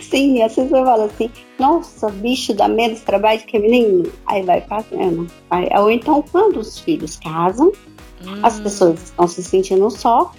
Sim, 0.00 0.42
as 0.42 0.54
pessoas 0.54 0.84
falam 0.84 1.06
assim: 1.06 1.28
nossa, 1.58 2.08
bicho 2.08 2.54
dá 2.54 2.68
menos 2.68 3.00
trabalho 3.00 3.40
que 3.40 3.58
menino. 3.58 4.12
Aí 4.26 4.44
vai 4.44 4.60
fazendo. 4.60 5.26
Aí, 5.50 5.68
ou 5.76 5.90
então, 5.90 6.22
quando 6.30 6.60
os 6.60 6.78
filhos 6.78 7.16
casam, 7.16 7.72
hum. 8.24 8.40
as 8.44 8.60
pessoas 8.60 9.02
estão 9.02 9.26
se 9.26 9.42
sentindo 9.42 9.90
só, 9.90 10.32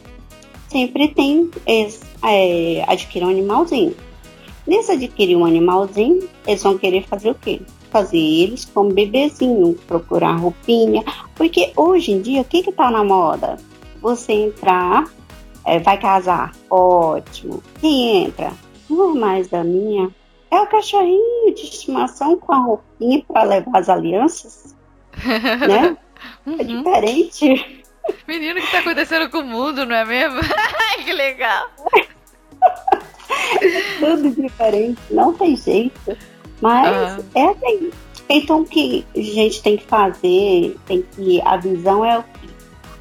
sempre 0.69 1.09
tem. 1.09 1.51
É, 1.67 2.85
adquirir 2.87 3.25
um 3.25 3.31
animalzinho. 3.31 3.95
Nesse 4.65 4.93
adquirir 4.93 5.35
um 5.35 5.43
animalzinho, 5.43 6.29
eles 6.47 6.63
vão 6.63 6.77
querer 6.77 7.03
fazer 7.03 7.31
o 7.31 7.35
quê? 7.35 7.61
Fazer 7.91 8.17
eles 8.17 8.65
como 8.65 8.93
bebezinho, 8.93 9.75
procurar 9.85 10.37
roupinha. 10.37 11.03
Porque 11.35 11.71
hoje 11.75 12.13
em 12.13 12.21
dia, 12.21 12.41
o 12.41 12.45
que 12.45 12.63
que 12.63 12.71
tá 12.71 12.89
na 12.89 13.03
moda? 13.03 13.57
Você 14.01 14.31
entrar, 14.33 15.05
é, 15.65 15.77
vai 15.79 15.97
casar, 15.97 16.51
ótimo. 16.69 17.61
Quem 17.79 18.25
entra? 18.25 18.51
Não 18.89 19.15
é 19.15 19.19
mais 19.19 19.47
da 19.49 19.63
minha. 19.63 20.09
É 20.49 20.59
o 20.59 20.67
cachorrinho 20.67 21.53
de 21.53 21.63
estimação 21.63 22.37
com 22.37 22.53
a 22.53 22.57
roupinha 22.57 23.23
para 23.27 23.43
levar 23.43 23.77
as 23.77 23.89
alianças. 23.89 24.75
né? 25.23 25.97
Uhum. 26.45 26.57
É 26.59 26.63
diferente. 26.63 27.83
Menino, 28.27 28.59
o 28.59 28.63
que 28.63 28.71
tá 28.71 28.79
acontecendo 28.79 29.29
com 29.29 29.39
o 29.39 29.43
mundo, 29.43 29.85
não 29.85 29.95
é 29.95 30.05
mesmo? 30.05 30.39
que 31.05 31.13
legal. 31.13 31.69
tudo 33.99 34.29
diferente, 34.31 34.99
não 35.09 35.33
tem 35.33 35.55
jeito. 35.55 36.17
Mas 36.61 37.17
uhum. 37.17 37.23
é 37.35 37.45
assim. 37.49 37.91
Então 38.29 38.61
o 38.61 38.65
que 38.65 39.05
a 39.15 39.19
gente 39.19 39.61
tem 39.61 39.77
que 39.77 39.85
fazer, 39.85 40.77
tem 40.85 41.01
que. 41.01 41.41
A 41.41 41.57
visão 41.57 42.05
é 42.05 42.19
o 42.19 42.23
que 42.23 42.49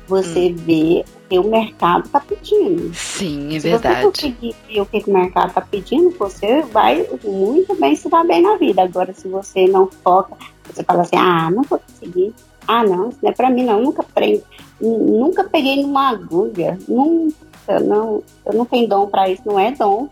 você 0.09 0.49
hum. 0.51 0.57
vê 0.57 1.05
o 1.07 1.29
que 1.29 1.39
o 1.39 1.49
mercado 1.49 2.07
está 2.07 2.19
pedindo. 2.19 2.93
Sim, 2.95 3.57
é 3.57 3.61
Se 3.61 3.71
verdade. 3.71 3.97
Se 3.97 4.03
você 4.03 4.07
conseguir 4.07 4.57
ver 4.69 4.81
o 4.81 4.87
que 4.87 5.05
o 5.07 5.13
mercado 5.13 5.49
está 5.49 5.61
pedindo, 5.61 6.11
você 6.19 6.63
vai 6.63 7.07
muito 7.23 7.75
bem 7.77 7.95
se 7.95 8.09
dar 8.09 8.25
bem 8.25 8.43
na 8.43 8.57
vida. 8.57 8.83
Agora, 8.83 9.13
se 9.13 9.29
você 9.29 9.67
não 9.67 9.89
foca, 10.03 10.35
você 10.65 10.83
fala 10.83 11.03
assim, 11.03 11.17
ah, 11.17 11.49
não 11.51 11.63
vou 11.63 11.79
conseguir. 11.79 12.35
Ah, 12.67 12.83
não, 12.83 13.11
isso 13.11 13.19
não 13.23 13.31
é 13.31 13.33
pra 13.33 13.51
mim, 13.51 13.65
não. 13.65 13.81
nunca 13.83 14.03
prendo, 14.03 14.43
nunca 14.81 15.45
peguei 15.45 15.83
numa 15.83 16.11
agulha. 16.11 16.77
Nunca, 16.89 17.81
não. 17.81 18.23
Eu 18.45 18.55
não 18.55 18.65
tenho 18.65 18.89
dom 18.89 19.07
para 19.07 19.29
isso, 19.29 19.43
não 19.45 19.59
é 19.59 19.71
dom 19.71 20.09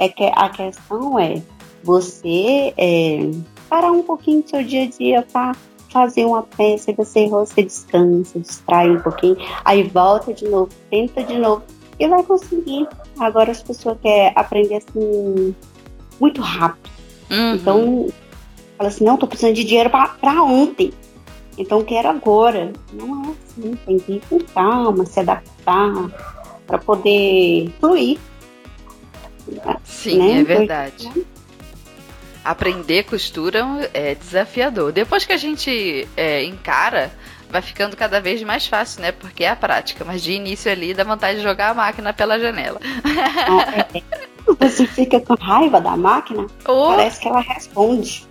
é 0.00 0.08
que 0.08 0.24
a 0.34 0.48
questão 0.48 1.18
é 1.18 1.42
você 1.82 2.74
é, 2.76 3.30
parar 3.68 3.92
um 3.92 4.02
pouquinho 4.02 4.42
do 4.42 4.50
seu 4.50 4.62
dia 4.62 4.84
a 4.84 4.86
dia 4.86 5.26
para 5.32 5.56
fazer 5.90 6.24
uma 6.24 6.42
peça, 6.42 6.92
você, 6.92 7.28
você 7.28 7.62
descansa, 7.62 8.38
distrai 8.38 8.90
um 8.90 9.00
pouquinho, 9.00 9.36
aí 9.64 9.82
volta 9.82 10.32
de 10.32 10.48
novo, 10.48 10.70
tenta 10.88 11.22
de 11.22 11.36
novo 11.36 11.62
e 11.98 12.08
vai 12.08 12.22
conseguir. 12.22 12.86
Agora 13.18 13.50
as 13.50 13.62
pessoas 13.62 13.98
querem 14.00 14.32
aprender 14.34 14.76
assim 14.76 15.54
muito 16.20 16.40
rápido. 16.40 16.90
Uhum. 17.30 17.54
Então, 17.54 18.08
fala 18.76 18.88
assim, 18.88 19.04
não, 19.04 19.16
tô 19.16 19.26
precisando 19.26 19.54
de 19.54 19.64
dinheiro 19.64 19.90
para 19.90 20.42
ontem. 20.42 20.92
Então 21.58 21.84
quero 21.84 22.08
agora. 22.08 22.72
Não 22.92 23.24
é 23.24 23.28
assim, 23.30 23.74
tem 23.84 23.98
que 23.98 24.12
ir 24.12 24.22
com 24.28 24.38
calma, 24.38 25.04
se 25.04 25.20
adaptar 25.20 25.92
para 26.66 26.78
poder 26.78 27.70
fluir. 27.80 28.18
Sim, 29.84 30.18
né? 30.18 30.40
é 30.40 30.44
verdade. 30.44 31.10
Aprender 32.44 33.04
costura 33.04 33.64
é 33.92 34.14
desafiador. 34.14 34.92
Depois 34.92 35.24
que 35.24 35.32
a 35.32 35.36
gente 35.36 36.08
é, 36.16 36.44
encara, 36.44 37.12
vai 37.50 37.60
ficando 37.60 37.96
cada 37.96 38.20
vez 38.20 38.42
mais 38.42 38.66
fácil, 38.66 39.02
né? 39.02 39.12
Porque 39.12 39.44
é 39.44 39.50
a 39.50 39.56
prática. 39.56 40.04
Mas 40.04 40.22
de 40.22 40.32
início 40.32 40.70
ali 40.70 40.94
dá 40.94 41.04
vontade 41.04 41.38
de 41.38 41.42
jogar 41.42 41.70
a 41.70 41.74
máquina 41.74 42.12
pela 42.12 42.38
janela. 42.38 42.80
É, 43.92 43.98
é. 43.98 44.30
Você 44.58 44.86
fica 44.86 45.20
com 45.20 45.34
raiva 45.34 45.80
da 45.80 45.96
máquina, 45.96 46.46
oh. 46.66 46.88
parece 46.88 47.20
que 47.20 47.28
ela 47.28 47.40
responde. 47.40 48.26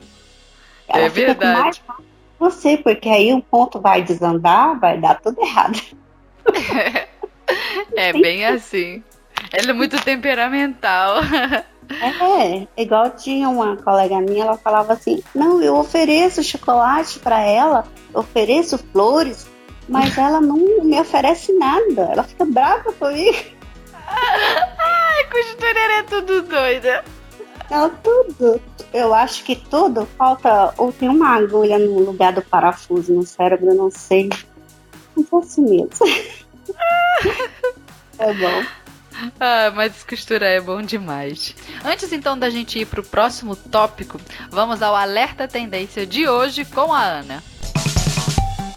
Ela 0.88 1.06
é 1.06 1.10
fica 1.10 1.28
verdade. 1.28 1.40
com 1.40 1.62
mais 1.62 1.78
raiva 1.78 2.10
você, 2.40 2.78
porque 2.78 3.10
aí 3.10 3.34
um 3.34 3.42
ponto 3.42 3.82
vai 3.82 4.02
desandar, 4.02 4.80
vai 4.80 4.98
dar 4.98 5.20
tudo 5.20 5.42
errado. 5.42 5.78
é 7.96 8.14
bem 8.14 8.46
assim. 8.46 9.04
Ela 9.52 9.72
é 9.72 9.74
muito 9.74 10.02
temperamental. 10.02 11.18
É, 11.90 12.68
igual 12.82 13.10
tinha 13.12 13.50
uma 13.50 13.76
colega 13.78 14.22
minha, 14.22 14.44
ela 14.44 14.58
falava 14.58 14.94
assim: 14.94 15.24
Não, 15.34 15.62
eu 15.62 15.76
ofereço 15.76 16.44
chocolate 16.44 17.20
para 17.20 17.42
ela, 17.42 17.86
ofereço 18.14 18.78
flores, 18.78 19.48
mas 19.88 20.16
ela 20.18 20.40
não 20.40 20.58
me 20.84 21.00
oferece 21.00 21.52
nada. 21.54 22.10
Ela 22.12 22.24
fica 22.24 22.46
brava 22.46 22.92
comigo. 22.94 23.38
Ai, 24.08 25.26
costureira 25.32 25.94
é 25.94 26.04
tudo 26.04 26.42
doida. 26.44 27.04
Não, 27.70 27.90
tudo. 27.90 28.62
Eu 28.94 29.14
acho 29.14 29.44
que 29.44 29.56
tudo 29.56 30.08
falta. 30.18 30.74
Ou 30.78 30.92
tem 30.92 31.10
uma 31.10 31.36
agulha 31.36 31.78
no 31.78 32.00
lugar 32.00 32.34
do 32.34 32.42
parafuso 32.42 33.14
no 33.14 33.24
cérebro, 33.24 33.70
eu 33.70 33.76
não 33.76 33.92
sei. 33.92 34.30
Não 35.16 35.40
assim 35.40 35.62
mesmo. 35.62 35.90
é 38.18 38.34
bom. 38.34 38.64
Ah, 39.40 39.72
mas 39.76 40.04
costura 40.04 40.48
é 40.48 40.60
bom 40.60 40.82
demais. 40.82 41.56
Antes 41.84 42.12
então 42.12 42.38
da 42.38 42.50
gente 42.50 42.80
ir 42.80 42.86
pro 42.86 43.04
próximo 43.04 43.56
tópico, 43.56 44.20
vamos 44.50 44.82
ao 44.82 44.96
alerta 44.96 45.48
tendência 45.48 46.06
de 46.06 46.28
hoje 46.28 46.66
com 46.66 46.94
a 46.94 47.04
Ana. 47.04 47.44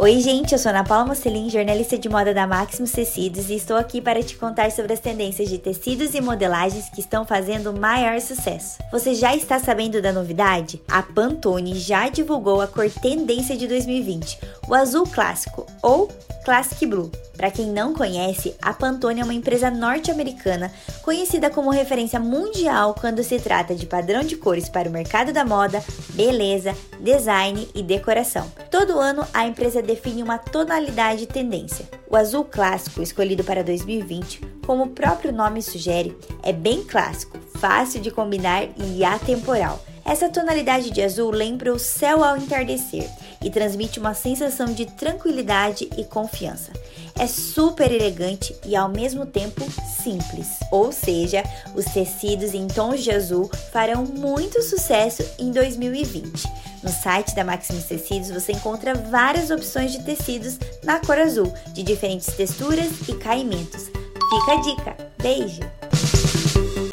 Oi, 0.02 0.18
gente, 0.18 0.52
eu 0.52 0.58
sou 0.58 0.70
Ana 0.70 0.82
Paula 0.82 1.04
Mocelin, 1.04 1.48
jornalista 1.48 1.96
de 1.96 2.08
moda 2.08 2.34
da 2.34 2.44
Maximus 2.44 2.90
Tecidos 2.90 3.48
e 3.48 3.54
estou 3.54 3.76
aqui 3.76 4.00
para 4.00 4.20
te 4.20 4.36
contar 4.36 4.72
sobre 4.72 4.94
as 4.94 4.98
tendências 4.98 5.48
de 5.48 5.58
tecidos 5.58 6.12
e 6.12 6.20
modelagens 6.20 6.90
que 6.90 6.98
estão 6.98 7.24
fazendo 7.24 7.72
maior 7.72 8.20
sucesso. 8.20 8.78
Você 8.90 9.14
já 9.14 9.32
está 9.36 9.60
sabendo 9.60 10.02
da 10.02 10.12
novidade? 10.12 10.82
A 10.88 11.04
Pantone 11.04 11.78
já 11.78 12.08
divulgou 12.08 12.60
a 12.60 12.66
cor 12.66 12.90
tendência 12.90 13.56
de 13.56 13.68
2020, 13.68 14.40
o 14.66 14.74
azul 14.74 15.06
clássico 15.06 15.66
ou 15.80 16.10
Classic 16.44 16.84
Blue. 16.84 17.08
Para 17.36 17.50
quem 17.50 17.66
não 17.66 17.94
conhece, 17.94 18.54
a 18.60 18.72
Pantone 18.72 19.20
é 19.20 19.24
uma 19.24 19.34
empresa 19.34 19.70
norte-americana 19.70 20.72
conhecida 21.02 21.50
como 21.50 21.70
referência 21.70 22.20
mundial 22.20 22.94
quando 23.00 23.22
se 23.22 23.38
trata 23.38 23.74
de 23.74 23.86
padrão 23.86 24.22
de 24.22 24.36
cores 24.36 24.68
para 24.68 24.88
o 24.88 24.92
mercado 24.92 25.32
da 25.32 25.44
moda, 25.44 25.82
beleza, 26.10 26.76
design 27.00 27.68
e 27.74 27.82
decoração. 27.82 28.50
Todo 28.70 28.98
ano 28.98 29.26
a 29.32 29.46
empresa 29.46 29.82
define 29.94 30.22
uma 30.22 30.38
tonalidade 30.38 31.24
e 31.24 31.26
tendência. 31.26 31.86
O 32.08 32.16
azul 32.16 32.44
clássico, 32.44 33.02
escolhido 33.02 33.44
para 33.44 33.62
2020, 33.62 34.40
como 34.66 34.84
o 34.84 34.90
próprio 34.90 35.32
nome 35.32 35.60
sugere, 35.60 36.16
é 36.42 36.52
bem 36.52 36.82
clássico, 36.82 37.38
fácil 37.58 38.00
de 38.00 38.10
combinar 38.10 38.68
e 38.78 39.04
atemporal. 39.04 39.84
Essa 40.04 40.30
tonalidade 40.30 40.90
de 40.90 41.02
azul 41.02 41.30
lembra 41.30 41.72
o 41.72 41.78
céu 41.78 42.24
ao 42.24 42.36
entardecer 42.36 43.08
e 43.44 43.50
transmite 43.50 44.00
uma 44.00 44.14
sensação 44.14 44.66
de 44.66 44.86
tranquilidade 44.86 45.88
e 45.96 46.04
confiança. 46.04 46.72
É 47.18 47.26
super 47.26 47.92
elegante 47.92 48.56
e 48.64 48.74
ao 48.74 48.88
mesmo 48.88 49.26
tempo 49.26 49.64
simples, 50.02 50.48
ou 50.70 50.90
seja, 50.92 51.42
os 51.74 51.84
tecidos 51.86 52.54
em 52.54 52.66
tons 52.66 53.02
de 53.02 53.10
azul 53.10 53.50
farão 53.72 54.04
muito 54.04 54.62
sucesso 54.62 55.24
em 55.38 55.50
2020. 55.50 56.44
No 56.82 56.90
site 56.90 57.34
da 57.34 57.44
Maximus 57.44 57.84
Tecidos 57.84 58.30
você 58.30 58.52
encontra 58.52 58.94
várias 58.94 59.50
opções 59.50 59.92
de 59.92 60.02
tecidos 60.02 60.58
na 60.82 60.98
cor 60.98 61.18
azul, 61.18 61.52
de 61.72 61.82
diferentes 61.82 62.34
texturas 62.34 63.08
e 63.08 63.14
caimentos. 63.14 63.84
Fica 63.84 64.52
a 64.52 64.60
dica. 64.60 64.96
Beijo! 65.22 65.60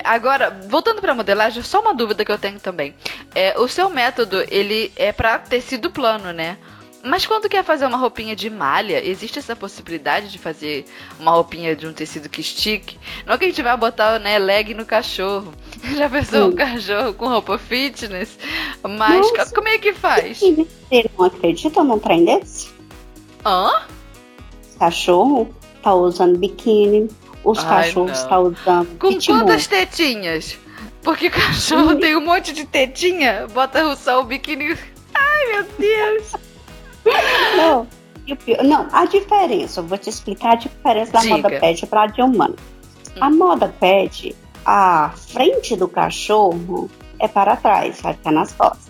Agora, 0.04 0.50
voltando 0.68 1.02
para 1.02 1.14
modelagem, 1.14 1.62
só 1.64 1.82
uma 1.82 1.94
dúvida 1.94 2.24
que 2.24 2.32
eu 2.32 2.38
tenho 2.38 2.60
também. 2.60 2.96
É, 3.34 3.58
o 3.60 3.68
seu 3.68 3.90
método, 3.90 4.44
ele 4.50 4.92
é 4.96 5.12
para 5.12 5.40
tecido 5.40 5.92
plano, 5.92 6.32
né? 6.32 6.58
Mas 7.04 7.26
quando 7.26 7.48
quer 7.48 7.64
fazer 7.64 7.86
uma 7.86 7.98
roupinha 7.98 8.36
de 8.36 8.50
malha, 8.50 9.04
existe 9.06 9.40
essa 9.40 9.56
possibilidade 9.56 10.30
de 10.30 10.38
fazer 10.38 10.86
uma 11.20 11.32
roupinha 11.32 11.76
de 11.76 11.88
um 11.88 11.94
tecido 11.94 12.28
que 12.28 12.42
estique? 12.42 13.00
Não 13.26 13.34
é 13.34 13.38
que 13.38 13.46
a 13.46 13.48
gente 13.48 13.62
vai 13.62 13.76
botar 13.78 14.20
né, 14.20 14.38
leg 14.38 14.74
no 14.74 14.86
cachorro. 14.86 15.54
Já 15.96 16.10
pensou 16.10 16.50
um 16.50 16.56
cachorro 16.56 17.14
com 17.14 17.28
roupa 17.28 17.58
fitness? 17.58 18.38
Mas 18.84 19.32
Nossa, 19.32 19.54
como 19.54 19.68
é 19.70 19.78
que 19.78 19.94
faz? 19.94 20.40
Você 20.40 20.68
não 21.18 21.26
acredita 21.26 21.84
num 21.84 22.00
trem 22.00 22.26
desse? 22.26 22.70
Hã? 23.46 23.84
Cachorro 24.78 25.54
tá 25.82 25.94
usando 25.94 26.38
biquíni, 26.38 27.08
os 27.44 27.60
Ai, 27.60 27.66
cachorros 27.66 28.12
estão 28.12 28.30
tá 28.30 28.40
usando. 28.40 29.00
Com 29.00 29.10
pitbull. 29.10 29.40
quantas 29.40 29.68
tetinhas? 29.68 30.58
Porque 31.02 31.30
cachorro 31.30 31.96
tem 31.96 32.16
um 32.18 32.22
monte 32.22 32.52
de 32.52 32.66
tetinha, 32.66 33.48
bota 33.54 33.96
só 33.96 34.20
o 34.20 34.26
biquíni. 34.26 34.78
Ai, 35.16 35.46
meu 35.54 35.66
Deus! 35.78 36.49
Não, 37.58 37.88
não, 38.64 38.88
a 38.92 39.06
diferença, 39.06 39.80
eu 39.80 39.86
vou 39.86 39.98
te 39.98 40.10
explicar 40.10 40.54
a 40.54 40.56
diferença 40.56 41.12
da 41.12 41.20
Diga. 41.20 41.36
moda 41.38 41.50
pet 41.60 41.88
para 41.88 42.04
a 42.04 42.08
de 42.08 42.22
humano. 42.22 42.56
Hum. 43.16 43.20
A 43.22 43.30
moda 43.30 43.74
pet, 43.80 44.36
a 44.66 45.12
frente 45.16 45.76
do 45.76 45.88
cachorro 45.88 46.90
é 47.20 47.28
para 47.28 47.56
trás, 47.56 48.02
vai 48.02 48.14
ficar 48.14 48.32
nas 48.32 48.54
costas. 48.54 48.90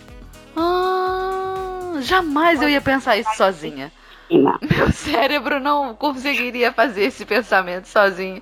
Ah, 0.56 1.94
jamais 2.00 2.60
eu 2.60 2.68
ia 2.68 2.80
pensar 2.80 3.16
isso 3.16 3.34
sozinha. 3.36 3.92
Meu 4.30 4.92
cérebro 4.92 5.58
não 5.58 5.94
conseguiria 5.94 6.72
fazer 6.72 7.04
esse 7.04 7.24
pensamento 7.24 7.86
sozinho. 7.86 8.40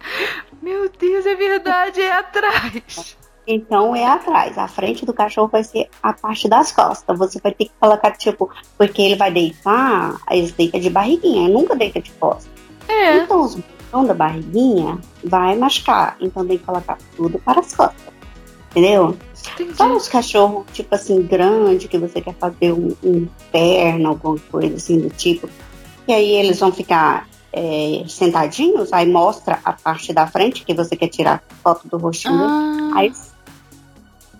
Meu 0.61 0.91
Deus, 0.91 1.25
é 1.25 1.35
verdade, 1.35 2.01
é 2.01 2.13
atrás. 2.13 3.17
Então 3.51 3.97
é 3.97 4.05
atrás. 4.05 4.59
A 4.59 4.69
frente 4.69 5.07
do 5.07 5.15
cachorro 5.15 5.49
vai 5.49 5.65
ser 5.65 5.89
a 6.03 6.13
parte 6.13 6.47
das 6.47 6.71
costas. 6.71 7.19
Você 7.19 7.41
vai 7.41 7.53
ter 7.53 7.65
que 7.65 7.73
colocar, 7.81 8.11
tipo, 8.13 8.51
porque 8.77 9.01
ele 9.01 9.17
vai 9.17 9.33
deitar, 9.33 10.17
eles 10.31 10.53
deitam 10.53 10.79
de 10.79 10.91
barriguinha, 10.91 11.49
nunca 11.49 11.75
deita 11.75 11.99
de 11.99 12.11
costas. 12.13 12.51
É. 12.87 13.17
Então 13.17 13.41
os 13.41 13.55
botões 13.55 14.09
da 14.09 14.13
barriguinha 14.13 14.99
vai 15.25 15.57
machucar. 15.57 16.19
Então 16.21 16.47
tem 16.47 16.59
que 16.59 16.65
colocar 16.65 16.99
tudo 17.17 17.39
para 17.39 17.61
as 17.61 17.75
costas. 17.75 18.13
Entendeu? 18.71 19.17
Entendi. 19.55 19.75
Só 19.75 19.97
os 19.97 20.09
cachorros, 20.09 20.67
tipo 20.75 20.95
assim, 20.95 21.23
grande, 21.23 21.89
que 21.89 21.97
você 21.97 22.21
quer 22.21 22.35
fazer 22.35 22.73
um, 22.73 22.95
um 23.03 23.27
perna, 23.51 24.11
alguma 24.11 24.39
coisa 24.51 24.77
assim 24.77 25.01
do 25.01 25.09
tipo. 25.09 25.49
E 26.07 26.13
aí 26.13 26.33
eles 26.33 26.61
vão 26.61 26.71
ficar 26.71 27.27
é, 27.51 28.05
sentadinhos, 28.07 28.93
aí 28.93 29.11
mostra 29.11 29.59
a 29.65 29.73
parte 29.73 30.13
da 30.13 30.27
frente 30.27 30.67
que 30.67 30.75
você 30.75 30.95
quer 30.95 31.09
tirar 31.09 31.43
foto 31.63 31.89
do 31.89 31.97
rostinho. 31.97 32.35
Ah. 32.35 32.91
Aí 32.95 33.13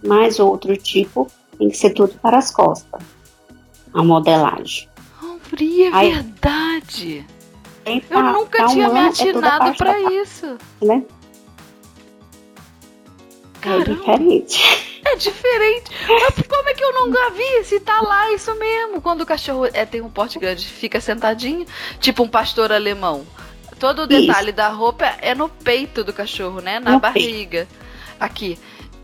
mais 0.03 0.39
outro 0.39 0.77
tipo 0.77 1.31
tem 1.59 1.69
que 1.69 1.77
ser 1.77 1.91
tudo 1.91 2.15
para 2.21 2.39
as 2.39 2.51
costas. 2.51 3.03
A 3.93 4.03
modelagem. 4.03 4.89
Oh, 5.23 5.39
é 5.57 5.91
Aí, 5.93 6.13
verdade. 6.13 7.27
Eu 8.11 8.23
nunca 8.23 8.67
tinha 8.67 8.89
me 8.91 8.99
é 8.99 9.09
atinado 9.09 9.69
é 9.69 9.73
para 9.73 10.01
isso. 10.13 10.59
Né? 10.83 11.03
É 13.63 13.79
diferente. 13.85 14.89
É 15.05 15.17
diferente. 15.17 15.91
Mas 16.07 16.47
como 16.47 16.69
é 16.69 16.75
que 16.75 16.85
eu 16.85 16.93
nunca 16.93 17.31
vi? 17.31 17.65
Se 17.65 17.81
tá 17.81 18.01
lá, 18.01 18.31
isso 18.33 18.55
mesmo. 18.57 19.01
Quando 19.01 19.23
o 19.23 19.27
cachorro 19.27 19.67
é, 19.73 19.87
tem 19.87 20.01
um 20.01 20.11
porte 20.11 20.39
grande, 20.39 20.67
fica 20.67 21.01
sentadinho, 21.01 21.67
tipo 21.99 22.23
um 22.23 22.29
pastor 22.29 22.71
alemão. 22.73 23.27
Todo 23.79 24.03
o 24.03 24.07
detalhe 24.07 24.49
isso. 24.49 24.57
da 24.57 24.69
roupa 24.69 25.07
é 25.21 25.35
no 25.35 25.49
peito 25.49 26.05
do 26.05 26.13
cachorro, 26.13 26.61
né? 26.61 26.79
Na 26.79 26.93
no 26.93 27.01
barriga. 27.01 27.67
Peito. 27.67 27.89
Aqui. 28.21 28.59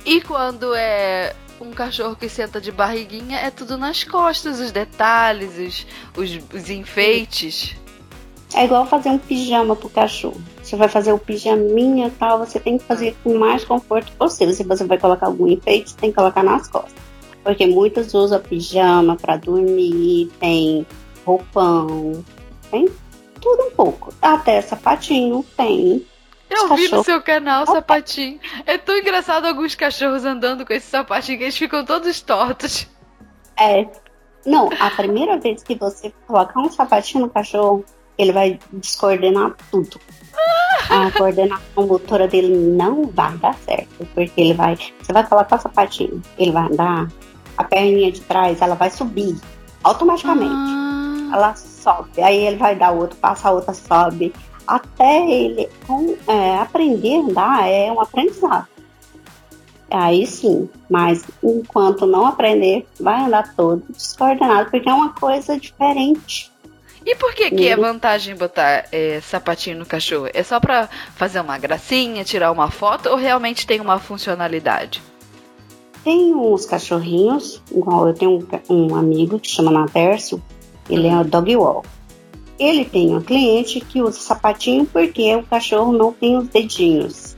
E 0.04 0.20
quando 0.20 0.74
é 0.74 1.34
um 1.60 1.70
cachorro 1.70 2.16
que 2.16 2.28
senta 2.28 2.60
de 2.60 2.70
barriguinha, 2.70 3.38
é 3.38 3.50
tudo 3.50 3.78
nas 3.78 4.04
costas, 4.04 4.60
os 4.60 4.70
detalhes, 4.70 5.58
os, 5.58 5.86
os, 6.16 6.54
os 6.54 6.70
enfeites. 6.70 7.74
É 8.54 8.64
igual 8.64 8.86
fazer 8.86 9.08
um 9.08 9.18
pijama 9.18 9.74
pro 9.74 9.88
cachorro. 9.88 10.40
Você 10.62 10.76
vai 10.76 10.88
fazer 10.88 11.12
o 11.12 11.18
pijaminha 11.18 12.06
e 12.06 12.10
tal, 12.12 12.38
você 12.38 12.60
tem 12.60 12.78
que 12.78 12.84
fazer 12.84 13.16
com 13.24 13.32
o 13.32 13.40
mais 13.40 13.64
conforto 13.64 14.12
possível. 14.12 14.54
Se 14.54 14.62
você 14.62 14.84
vai 14.84 14.98
colocar 14.98 15.26
algum 15.26 15.48
enfeite, 15.48 15.94
tem 15.94 16.10
que 16.10 16.16
colocar 16.16 16.42
nas 16.42 16.68
costas. 16.68 16.94
Porque 17.42 17.66
muitos 17.66 18.14
usam 18.14 18.40
pijama 18.40 19.16
para 19.16 19.36
dormir, 19.36 20.30
tem 20.38 20.86
roupão, 21.26 22.24
tem 22.70 22.88
tudo 23.40 23.64
um 23.64 23.70
pouco. 23.72 24.14
Até 24.22 24.60
sapatinho 24.62 25.44
tem. 25.56 26.06
Eu 26.50 26.74
vi 26.76 26.88
no 26.88 27.02
seu 27.02 27.20
canal 27.22 27.66
sapatinho. 27.66 28.38
É 28.66 28.78
tão 28.78 28.96
engraçado 28.96 29.46
alguns 29.46 29.74
cachorros 29.74 30.24
andando 30.24 30.64
com 30.64 30.72
esse 30.72 30.86
sapatinho 30.86 31.38
que 31.38 31.44
eles 31.44 31.56
ficam 31.56 31.84
todos 31.84 32.20
tortos. 32.20 32.88
É. 33.58 33.86
Não, 34.46 34.68
a 34.78 34.90
primeira 34.90 35.38
vez 35.38 35.62
que 35.62 35.74
você 35.74 36.12
colocar 36.26 36.60
um 36.60 36.70
sapatinho 36.70 37.24
no 37.24 37.30
cachorro, 37.30 37.84
ele 38.18 38.32
vai 38.32 38.58
descoordenar 38.72 39.54
tudo. 39.70 39.98
A 40.90 41.10
coordenação 41.16 41.86
motora 41.86 42.28
dele 42.28 42.54
não 42.54 43.06
vai 43.06 43.32
dar 43.38 43.54
certo, 43.54 44.06
porque 44.14 44.40
ele 44.40 44.54
vai. 44.54 44.76
Você 44.76 45.12
vai 45.12 45.26
colocar 45.26 45.56
o 45.56 45.60
sapatinho, 45.60 46.22
ele 46.38 46.52
vai 46.52 46.66
andar, 46.66 47.08
a 47.56 47.64
perninha 47.64 48.12
de 48.12 48.20
trás, 48.20 48.60
ela 48.60 48.74
vai 48.74 48.90
subir 48.90 49.36
automaticamente. 49.82 50.52
Ah. 50.52 51.30
Ela 51.32 51.56
sobe, 51.56 52.22
aí 52.22 52.46
ele 52.46 52.56
vai 52.56 52.76
dar 52.76 52.90
outro, 52.92 53.16
passa 53.16 53.48
a 53.48 53.52
outra, 53.52 53.72
sobe 53.72 54.32
até 54.66 55.30
ele 55.30 55.68
é, 56.26 56.58
aprender 56.58 57.16
a 57.16 57.20
andar 57.20 57.68
é 57.68 57.92
um 57.92 58.00
aprendizado. 58.00 58.66
Aí 59.90 60.26
sim, 60.26 60.68
mas 60.90 61.24
enquanto 61.42 62.06
não 62.06 62.26
aprender, 62.26 62.86
vai 62.98 63.22
andar 63.22 63.54
todo 63.54 63.84
descoordenado, 63.90 64.70
porque 64.70 64.88
é 64.88 64.92
uma 64.92 65.12
coisa 65.12 65.58
diferente. 65.58 66.50
E 67.06 67.14
por 67.14 67.34
que, 67.34 67.50
que 67.50 67.68
é 67.68 67.76
vantagem 67.76 68.34
botar 68.34 68.86
é, 68.90 69.20
sapatinho 69.20 69.78
no 69.78 69.86
cachorro? 69.86 70.26
É 70.32 70.42
só 70.42 70.58
pra 70.58 70.88
fazer 71.14 71.38
uma 71.40 71.58
gracinha, 71.58 72.24
tirar 72.24 72.50
uma 72.50 72.70
foto 72.70 73.10
ou 73.10 73.16
realmente 73.16 73.66
tem 73.66 73.78
uma 73.78 73.98
funcionalidade? 73.98 75.02
Tem 76.02 76.34
uns 76.34 76.64
cachorrinhos, 76.64 77.62
igual 77.70 78.08
eu 78.08 78.14
tenho 78.14 78.46
um, 78.68 78.74
um 78.74 78.96
amigo 78.96 79.38
que 79.38 79.48
chama 79.48 79.70
Natércio, 79.70 80.42
ele 80.88 81.06
é 81.06 81.16
o 81.16 81.24
Dog 81.24 81.54
Wall. 81.56 81.84
Ele 82.58 82.84
tem 82.84 83.14
um 83.14 83.20
cliente 83.20 83.80
que 83.80 84.00
usa 84.00 84.18
sapatinho 84.18 84.86
porque 84.86 85.34
o 85.34 85.42
cachorro 85.42 85.92
não 85.92 86.12
tem 86.12 86.36
os 86.36 86.48
dedinhos. 86.48 87.36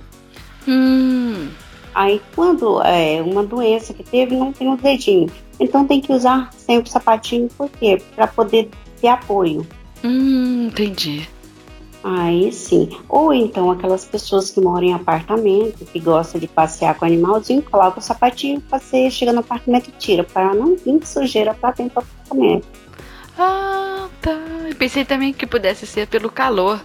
Hum. 0.68 1.48
Aí 1.94 2.20
quando 2.34 2.82
é 2.82 3.22
uma 3.22 3.42
doença 3.42 3.94
que 3.94 4.02
teve, 4.02 4.36
não 4.36 4.52
tem 4.52 4.70
os 4.70 4.80
dedinhos. 4.80 5.32
Então 5.58 5.86
tem 5.86 6.00
que 6.00 6.12
usar 6.12 6.50
sempre 6.52 6.90
sapatinho, 6.90 7.48
por 7.56 7.70
quê? 7.70 8.00
Para 8.14 8.26
poder 8.26 8.68
ter 9.00 9.08
apoio. 9.08 9.66
Hum, 10.04 10.66
entendi. 10.66 11.26
Aí 12.04 12.52
sim. 12.52 12.90
Ou 13.08 13.32
então 13.32 13.70
aquelas 13.70 14.04
pessoas 14.04 14.50
que 14.50 14.60
moram 14.60 14.86
em 14.86 14.92
apartamento, 14.94 15.84
que 15.86 15.98
gostam 15.98 16.40
de 16.40 16.46
passear 16.46 16.94
com 16.94 17.04
o 17.04 17.08
animalzinho, 17.08 17.62
coloca 17.62 17.98
o 17.98 18.02
sapatinho, 18.02 18.60
passeia, 18.60 19.10
chega 19.10 19.32
no 19.32 19.40
apartamento 19.40 19.88
e 19.88 19.92
tira, 19.92 20.22
para 20.22 20.54
não 20.54 20.76
vir 20.76 21.04
sujeira 21.04 21.52
para 21.54 21.72
dentro 21.72 21.94
do 21.94 22.06
apartamento. 22.06 22.66
Ah, 23.38 24.08
tá. 24.20 24.30
Eu 24.68 24.74
pensei 24.76 25.04
também 25.04 25.32
que 25.32 25.46
pudesse 25.46 25.86
ser 25.86 26.06
pelo 26.06 26.30
calor. 26.30 26.82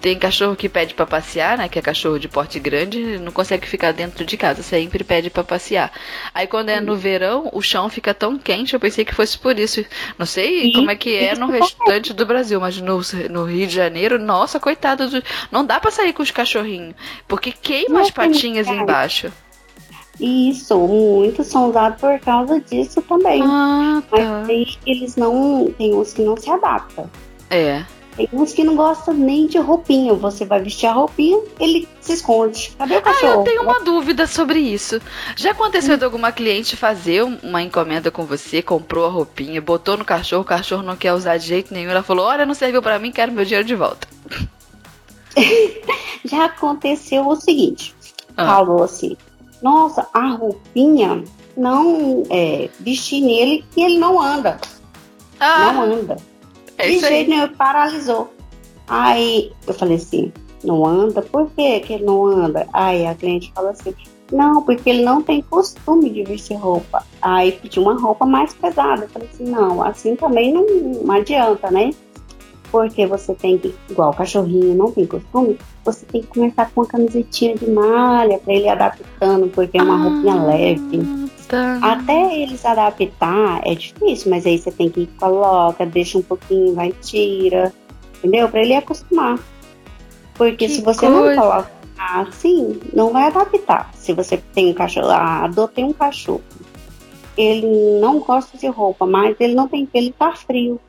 Tem 0.00 0.18
cachorro 0.18 0.54
que 0.54 0.68
pede 0.68 0.92
para 0.92 1.06
passear, 1.06 1.56
né? 1.56 1.66
Que 1.66 1.78
é 1.78 1.82
cachorro 1.82 2.18
de 2.18 2.28
porte 2.28 2.60
grande, 2.60 3.18
não 3.18 3.32
consegue 3.32 3.66
ficar 3.66 3.90
dentro 3.90 4.22
de 4.22 4.36
casa, 4.36 4.62
sempre 4.62 5.02
pede 5.02 5.30
para 5.30 5.42
passear. 5.42 5.90
Aí 6.34 6.46
quando 6.46 6.68
é 6.68 6.78
no 6.78 6.94
verão, 6.94 7.48
o 7.54 7.62
chão 7.62 7.88
fica 7.88 8.12
tão 8.12 8.38
quente, 8.38 8.74
eu 8.74 8.80
pensei 8.80 9.02
que 9.02 9.14
fosse 9.14 9.38
por 9.38 9.58
isso. 9.58 9.82
Não 10.18 10.26
sei 10.26 10.72
como 10.74 10.90
é 10.90 10.94
que 10.94 11.16
é 11.16 11.34
no 11.34 11.46
restante 11.46 12.12
do 12.12 12.26
Brasil, 12.26 12.60
mas 12.60 12.78
no, 12.82 13.00
no 13.30 13.44
Rio 13.46 13.66
de 13.66 13.74
Janeiro, 13.74 14.18
nossa, 14.18 14.60
coitado, 14.60 15.08
do, 15.08 15.22
não 15.50 15.64
dá 15.64 15.80
para 15.80 15.90
sair 15.90 16.12
com 16.12 16.22
os 16.22 16.30
cachorrinhos, 16.30 16.94
porque 17.26 17.50
queima 17.50 18.02
as 18.02 18.10
patinhas 18.10 18.68
embaixo. 18.68 19.32
Isso, 20.20 20.78
muitos 20.78 21.48
são 21.48 21.70
usados 21.70 22.00
por 22.00 22.18
causa 22.20 22.60
disso 22.60 23.02
também. 23.02 23.42
Ah, 23.42 24.02
tá. 24.10 24.16
Mas 24.16 24.46
tem, 24.46 24.78
eles 24.86 25.16
não. 25.16 25.72
Tem 25.76 25.94
uns 25.94 26.12
que 26.12 26.22
não 26.22 26.36
se 26.36 26.48
adaptam. 26.50 27.10
É. 27.50 27.84
Tem 28.16 28.28
uns 28.32 28.52
que 28.52 28.62
não 28.62 28.76
gostam 28.76 29.12
nem 29.12 29.48
de 29.48 29.58
roupinha. 29.58 30.14
Você 30.14 30.44
vai 30.44 30.62
vestir 30.62 30.86
a 30.86 30.92
roupinha, 30.92 31.42
ele 31.58 31.88
se 32.00 32.12
esconde. 32.12 32.72
Cadê 32.78 32.96
o 32.96 33.02
cachorro? 33.02 33.32
Ah, 33.32 33.36
eu 33.36 33.42
tenho 33.42 33.62
uma 33.62 33.80
dúvida 33.80 34.26
sobre 34.28 34.60
isso. 34.60 35.00
Já 35.34 35.50
aconteceu 35.50 35.96
hum. 35.96 35.98
de 35.98 36.04
alguma 36.04 36.30
cliente 36.30 36.76
fazer 36.76 37.24
uma 37.24 37.60
encomenda 37.60 38.12
com 38.12 38.24
você, 38.24 38.62
comprou 38.62 39.06
a 39.06 39.08
roupinha, 39.08 39.60
botou 39.60 39.96
no 39.96 40.04
cachorro, 40.04 40.42
o 40.42 40.46
cachorro 40.46 40.82
não 40.84 40.96
quer 40.96 41.12
usar 41.12 41.38
de 41.38 41.46
jeito 41.46 41.74
nenhum. 41.74 41.90
Ela 41.90 42.04
falou: 42.04 42.26
Olha, 42.26 42.46
não 42.46 42.54
serviu 42.54 42.80
para 42.80 43.00
mim, 43.00 43.10
quero 43.10 43.32
meu 43.32 43.44
dinheiro 43.44 43.66
de 43.66 43.74
volta. 43.74 44.06
Já 46.24 46.44
aconteceu 46.44 47.26
o 47.26 47.34
seguinte: 47.34 47.96
ah. 48.36 48.46
falou 48.46 48.84
assim 48.84 49.16
nossa, 49.64 50.06
a 50.12 50.28
roupinha 50.28 51.24
não 51.56 52.22
é, 52.28 52.68
vestir 52.80 53.22
nele 53.22 53.64
e 53.74 53.82
ele 53.82 53.98
não 53.98 54.20
anda. 54.20 54.60
Ah, 55.40 55.72
não 55.72 55.82
anda. 55.84 56.16
É 56.76 56.88
De 56.88 57.00
jeito 57.00 57.30
nenhum, 57.30 57.48
paralisou. 57.48 58.30
Aí 58.86 59.52
eu 59.66 59.72
falei 59.72 59.96
assim, 59.96 60.30
não 60.62 60.84
anda? 60.84 61.22
Por 61.22 61.50
que, 61.52 61.80
que 61.80 61.94
ele 61.94 62.04
não 62.04 62.26
anda? 62.26 62.68
Aí 62.74 63.06
a 63.06 63.14
cliente 63.14 63.50
falou 63.54 63.70
assim, 63.70 63.94
não, 64.30 64.60
porque 64.62 64.90
ele 64.90 65.02
não 65.02 65.22
tem 65.22 65.40
costume 65.40 66.10
de 66.10 66.24
vestir 66.24 66.58
roupa. 66.58 67.02
Aí 67.22 67.52
pediu 67.52 67.84
uma 67.84 67.98
roupa 67.98 68.26
mais 68.26 68.52
pesada. 68.52 69.04
Eu 69.04 69.08
falei 69.08 69.28
assim, 69.32 69.44
não, 69.44 69.82
assim 69.82 70.14
também 70.14 70.52
não, 70.52 70.66
não 70.66 71.14
adianta, 71.14 71.70
né? 71.70 71.90
Porque 72.74 73.06
você 73.06 73.32
tem 73.36 73.56
que, 73.56 73.72
igual 73.88 74.10
o 74.10 74.16
cachorrinho 74.16 74.74
não 74.74 74.90
tem 74.90 75.06
costume, 75.06 75.56
você 75.84 76.04
tem 76.06 76.22
que 76.22 76.26
começar 76.26 76.68
com 76.72 76.80
uma 76.80 76.86
camisetinha 76.88 77.54
de 77.54 77.70
malha 77.70 78.36
para 78.36 78.52
ele 78.52 78.68
adaptando, 78.68 79.46
porque 79.46 79.78
é 79.78 79.82
uma 79.84 79.94
ah, 79.94 80.08
roupinha 80.08 80.42
leve. 80.42 81.30
Tá. 81.46 81.78
Até 81.80 82.36
eles 82.36 82.66
adaptar 82.66 83.60
é 83.64 83.76
difícil, 83.76 84.28
mas 84.28 84.44
aí 84.44 84.58
você 84.58 84.72
tem 84.72 84.90
que 84.90 85.06
coloca, 85.20 85.86
deixa 85.86 86.18
um 86.18 86.22
pouquinho, 86.22 86.74
vai 86.74 86.90
tira, 87.00 87.72
entendeu? 88.18 88.48
Para 88.48 88.62
ele 88.62 88.74
acostumar. 88.74 89.38
Porque 90.34 90.66
que 90.66 90.68
se 90.68 90.80
você 90.82 91.06
coisa. 91.06 91.32
não 91.32 91.40
coloca 91.40 91.70
assim, 91.96 92.80
não 92.92 93.12
vai 93.12 93.28
adaptar. 93.28 93.88
Se 93.94 94.12
você 94.12 94.36
tem 94.52 94.70
um 94.70 94.74
cachorro, 94.74 95.10
ah, 95.10 95.44
adotei 95.44 95.84
um 95.84 95.92
cachorro, 95.92 96.42
ele 97.38 98.00
não 98.00 98.18
gosta 98.18 98.58
de 98.58 98.66
roupa, 98.66 99.06
mas 99.06 99.36
ele 99.38 99.54
não 99.54 99.68
tem, 99.68 99.88
ele 99.94 100.10
tá 100.10 100.34
frio. 100.34 100.80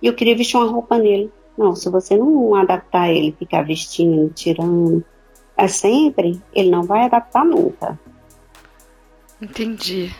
E 0.00 0.06
eu 0.06 0.14
queria 0.14 0.36
vestir 0.36 0.56
uma 0.56 0.70
roupa 0.70 0.98
nele. 0.98 1.30
Não, 1.56 1.74
se 1.74 1.88
você 1.88 2.16
não 2.16 2.54
adaptar 2.54 3.08
ele, 3.08 3.34
ficar 3.38 3.62
vestindo, 3.62 4.30
tirando, 4.34 5.04
é 5.56 5.66
sempre, 5.68 6.40
ele 6.52 6.70
não 6.70 6.82
vai 6.82 7.04
adaptar 7.04 7.44
nunca. 7.44 7.98
Entendi. 9.40 10.12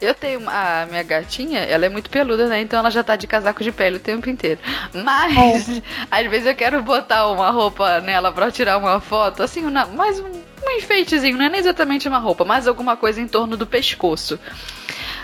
Eu 0.00 0.14
tenho 0.14 0.40
a 0.48 0.86
minha 0.88 1.02
gatinha, 1.02 1.60
ela 1.60 1.84
é 1.84 1.88
muito 1.90 2.08
peluda, 2.08 2.46
né? 2.46 2.62
Então 2.62 2.78
ela 2.78 2.90
já 2.90 3.04
tá 3.04 3.16
de 3.16 3.26
casaco 3.26 3.62
de 3.62 3.70
pele 3.70 3.96
o 3.96 4.00
tempo 4.00 4.30
inteiro. 4.30 4.58
Mas, 4.94 5.68
é. 5.68 5.82
às 6.10 6.26
vezes 6.30 6.46
eu 6.46 6.54
quero 6.54 6.82
botar 6.82 7.28
uma 7.28 7.50
roupa 7.50 8.00
nela 8.00 8.32
pra 8.32 8.50
tirar 8.50 8.78
uma 8.78 8.98
foto, 8.98 9.42
assim, 9.42 9.62
uma, 9.62 9.84
mais 9.84 10.18
um, 10.18 10.26
um 10.26 10.70
enfeitezinho, 10.78 11.36
não 11.36 11.44
é 11.44 11.50
nem 11.50 11.60
exatamente 11.60 12.08
uma 12.08 12.18
roupa, 12.18 12.46
mas 12.46 12.66
alguma 12.66 12.96
coisa 12.96 13.20
em 13.20 13.28
torno 13.28 13.58
do 13.58 13.66
pescoço. 13.66 14.40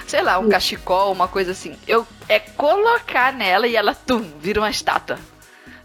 Sei 0.06 0.22
lá, 0.22 0.38
um 0.38 0.48
cachecol, 0.48 1.12
uma 1.12 1.28
coisa 1.28 1.52
assim. 1.52 1.76
Eu 1.86 2.06
é 2.28 2.38
colocar 2.38 3.32
nela 3.32 3.66
e 3.66 3.76
ela, 3.76 3.94
tum, 3.94 4.24
vira 4.40 4.60
uma 4.60 4.70
estátua. 4.70 5.18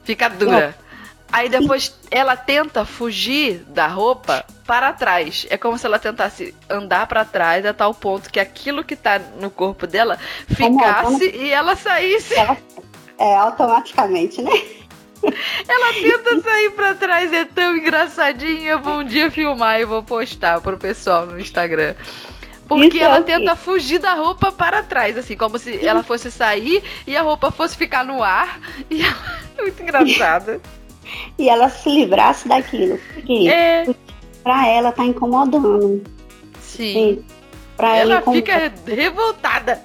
Fica 0.03 0.29
dura. 0.29 0.75
Aí 1.31 1.47
depois 1.47 1.97
ela 2.09 2.35
tenta 2.35 2.83
fugir 2.83 3.59
da 3.67 3.87
roupa 3.87 4.45
para 4.65 4.91
trás. 4.91 5.47
É 5.49 5.57
como 5.57 5.77
se 5.77 5.85
ela 5.85 5.97
tentasse 5.97 6.53
andar 6.69 7.07
para 7.07 7.23
trás 7.23 7.65
a 7.65 7.73
tal 7.73 7.93
ponto 7.93 8.29
que 8.29 8.39
aquilo 8.39 8.83
que 8.83 8.95
tá 8.95 9.19
no 9.39 9.49
corpo 9.49 9.87
dela 9.87 10.19
ficasse 10.47 11.29
e 11.29 11.49
ela 11.51 11.75
saísse. 11.75 12.35
Ela, 12.35 12.57
é, 13.17 13.35
automaticamente, 13.37 14.41
né? 14.41 14.51
Ela 15.67 15.93
tenta 15.93 16.41
sair 16.41 16.71
para 16.71 16.95
trás, 16.95 17.31
é 17.31 17.45
tão 17.45 17.77
engraçadinho. 17.77 18.63
Eu 18.63 18.79
vou 18.79 18.99
um 18.99 19.03
dia 19.03 19.31
filmar 19.31 19.79
e 19.79 19.85
vou 19.85 20.03
postar 20.03 20.59
pro 20.59 20.77
pessoal 20.77 21.25
no 21.25 21.39
Instagram. 21.39 21.95
Porque 22.77 22.97
Isso 22.97 23.05
ela 23.05 23.17
é 23.17 23.21
tenta 23.21 23.55
fugir 23.55 23.99
da 23.99 24.13
roupa 24.13 24.51
para 24.51 24.83
trás, 24.83 25.17
assim, 25.17 25.35
como 25.35 25.57
se 25.57 25.85
ela 25.85 26.03
fosse 26.03 26.31
sair 26.31 26.83
e 27.05 27.15
a 27.17 27.21
roupa 27.21 27.51
fosse 27.51 27.75
ficar 27.75 28.05
no 28.05 28.23
ar. 28.23 28.59
E 28.89 29.01
ela... 29.01 29.41
Muito 29.61 29.83
engraçada 29.83 30.61
e 31.37 31.49
ela 31.49 31.69
se 31.69 31.89
livrasse 31.89 32.47
daquilo. 32.47 32.99
Porque, 33.13 33.49
é. 33.49 33.85
porque 33.85 33.99
pra 34.43 34.67
ela 34.67 34.91
tá 34.91 35.05
incomodando. 35.05 36.01
Sim. 36.59 37.23
Pra 37.75 37.97
ela, 37.97 38.15
ela 38.15 38.31
fica 38.31 38.71
revoltada. 38.85 39.81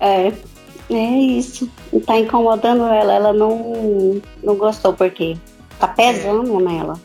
É, 0.00 0.32
é 0.90 1.18
isso. 1.18 1.70
Tá 2.06 2.18
incomodando 2.18 2.84
ela, 2.84 3.14
ela 3.14 3.32
não, 3.32 4.20
não 4.42 4.56
gostou, 4.56 4.92
porque 4.92 5.36
tá 5.78 5.88
pesando 5.88 6.60
é. 6.60 6.62
nela. 6.62 7.00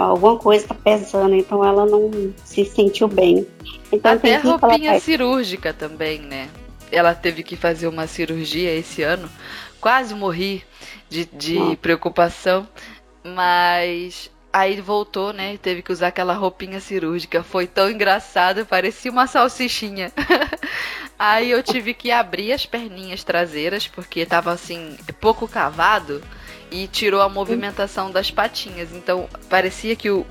Alguma 0.00 0.38
coisa 0.38 0.68
tá 0.68 0.74
pesando, 0.74 1.34
então 1.34 1.64
ela 1.64 1.84
não 1.84 2.10
se 2.44 2.64
sentiu 2.64 3.08
bem. 3.08 3.46
Então, 3.90 4.12
Até 4.12 4.36
roupinha 4.36 4.98
cirúrgica 4.98 5.72
também, 5.72 6.20
né? 6.20 6.48
Ela 6.90 7.14
teve 7.14 7.42
que 7.42 7.56
fazer 7.56 7.86
uma 7.86 8.06
cirurgia 8.06 8.74
esse 8.74 9.02
ano. 9.02 9.28
Quase 9.80 10.14
morri 10.14 10.62
de, 11.08 11.24
de 11.26 11.76
preocupação, 11.76 12.66
mas 13.24 14.30
aí 14.52 14.80
voltou, 14.80 15.32
né? 15.32 15.58
Teve 15.60 15.82
que 15.82 15.92
usar 15.92 16.08
aquela 16.08 16.34
roupinha 16.34 16.80
cirúrgica. 16.80 17.42
Foi 17.42 17.66
tão 17.66 17.90
engraçado, 17.90 18.66
parecia 18.66 19.10
uma 19.10 19.26
salsichinha. 19.26 20.12
aí 21.18 21.50
eu 21.50 21.62
tive 21.62 21.94
que 21.94 22.10
abrir 22.10 22.52
as 22.52 22.66
perninhas 22.66 23.24
traseiras, 23.24 23.88
porque 23.88 24.26
tava 24.26 24.52
assim, 24.52 24.96
pouco 25.20 25.48
cavado 25.48 26.22
e 26.72 26.88
tirou 26.88 27.20
a 27.20 27.28
movimentação 27.28 28.10
das 28.10 28.30
patinhas. 28.30 28.90
Então 28.92 29.28
parecia 29.48 29.94
que 29.94 30.10
o, 30.10 30.26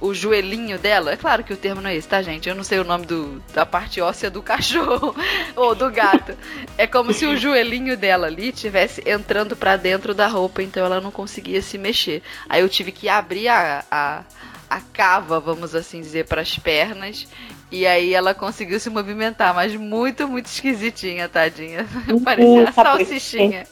o 0.00 0.12
joelhinho 0.12 0.78
dela, 0.78 1.12
é 1.12 1.16
claro 1.16 1.44
que 1.44 1.52
o 1.52 1.56
termo 1.56 1.80
não 1.80 1.88
é 1.88 1.94
esse, 1.94 2.08
tá, 2.08 2.20
gente? 2.20 2.48
Eu 2.48 2.56
não 2.56 2.64
sei 2.64 2.80
o 2.80 2.84
nome 2.84 3.06
do, 3.06 3.40
da 3.54 3.64
parte 3.64 4.00
óssea 4.00 4.28
do 4.28 4.42
cachorro 4.42 5.14
ou 5.54 5.74
do 5.76 5.88
gato. 5.90 6.36
É 6.76 6.86
como 6.86 7.12
se 7.12 7.24
o 7.24 7.36
joelhinho 7.36 7.96
dela 7.96 8.26
ali 8.26 8.50
tivesse 8.50 9.00
entrando 9.08 9.56
para 9.56 9.76
dentro 9.76 10.12
da 10.12 10.26
roupa, 10.26 10.60
então 10.60 10.84
ela 10.84 11.00
não 11.00 11.12
conseguia 11.12 11.62
se 11.62 11.78
mexer. 11.78 12.20
Aí 12.48 12.60
eu 12.60 12.68
tive 12.68 12.90
que 12.90 13.08
abrir 13.08 13.46
a, 13.46 13.84
a, 13.88 14.24
a 14.68 14.80
cava, 14.80 15.38
vamos 15.38 15.72
assim 15.72 16.00
dizer, 16.00 16.26
para 16.26 16.42
as 16.42 16.58
pernas. 16.58 17.28
E 17.70 17.86
aí 17.86 18.12
ela 18.12 18.34
conseguiu 18.34 18.78
se 18.78 18.90
movimentar, 18.90 19.54
mas 19.54 19.74
muito, 19.74 20.26
muito 20.28 20.46
esquisitinha, 20.46 21.28
tadinha. 21.28 21.86
Parecia 22.24 22.60
uma 22.60 22.72
salsichinha. 22.72 23.66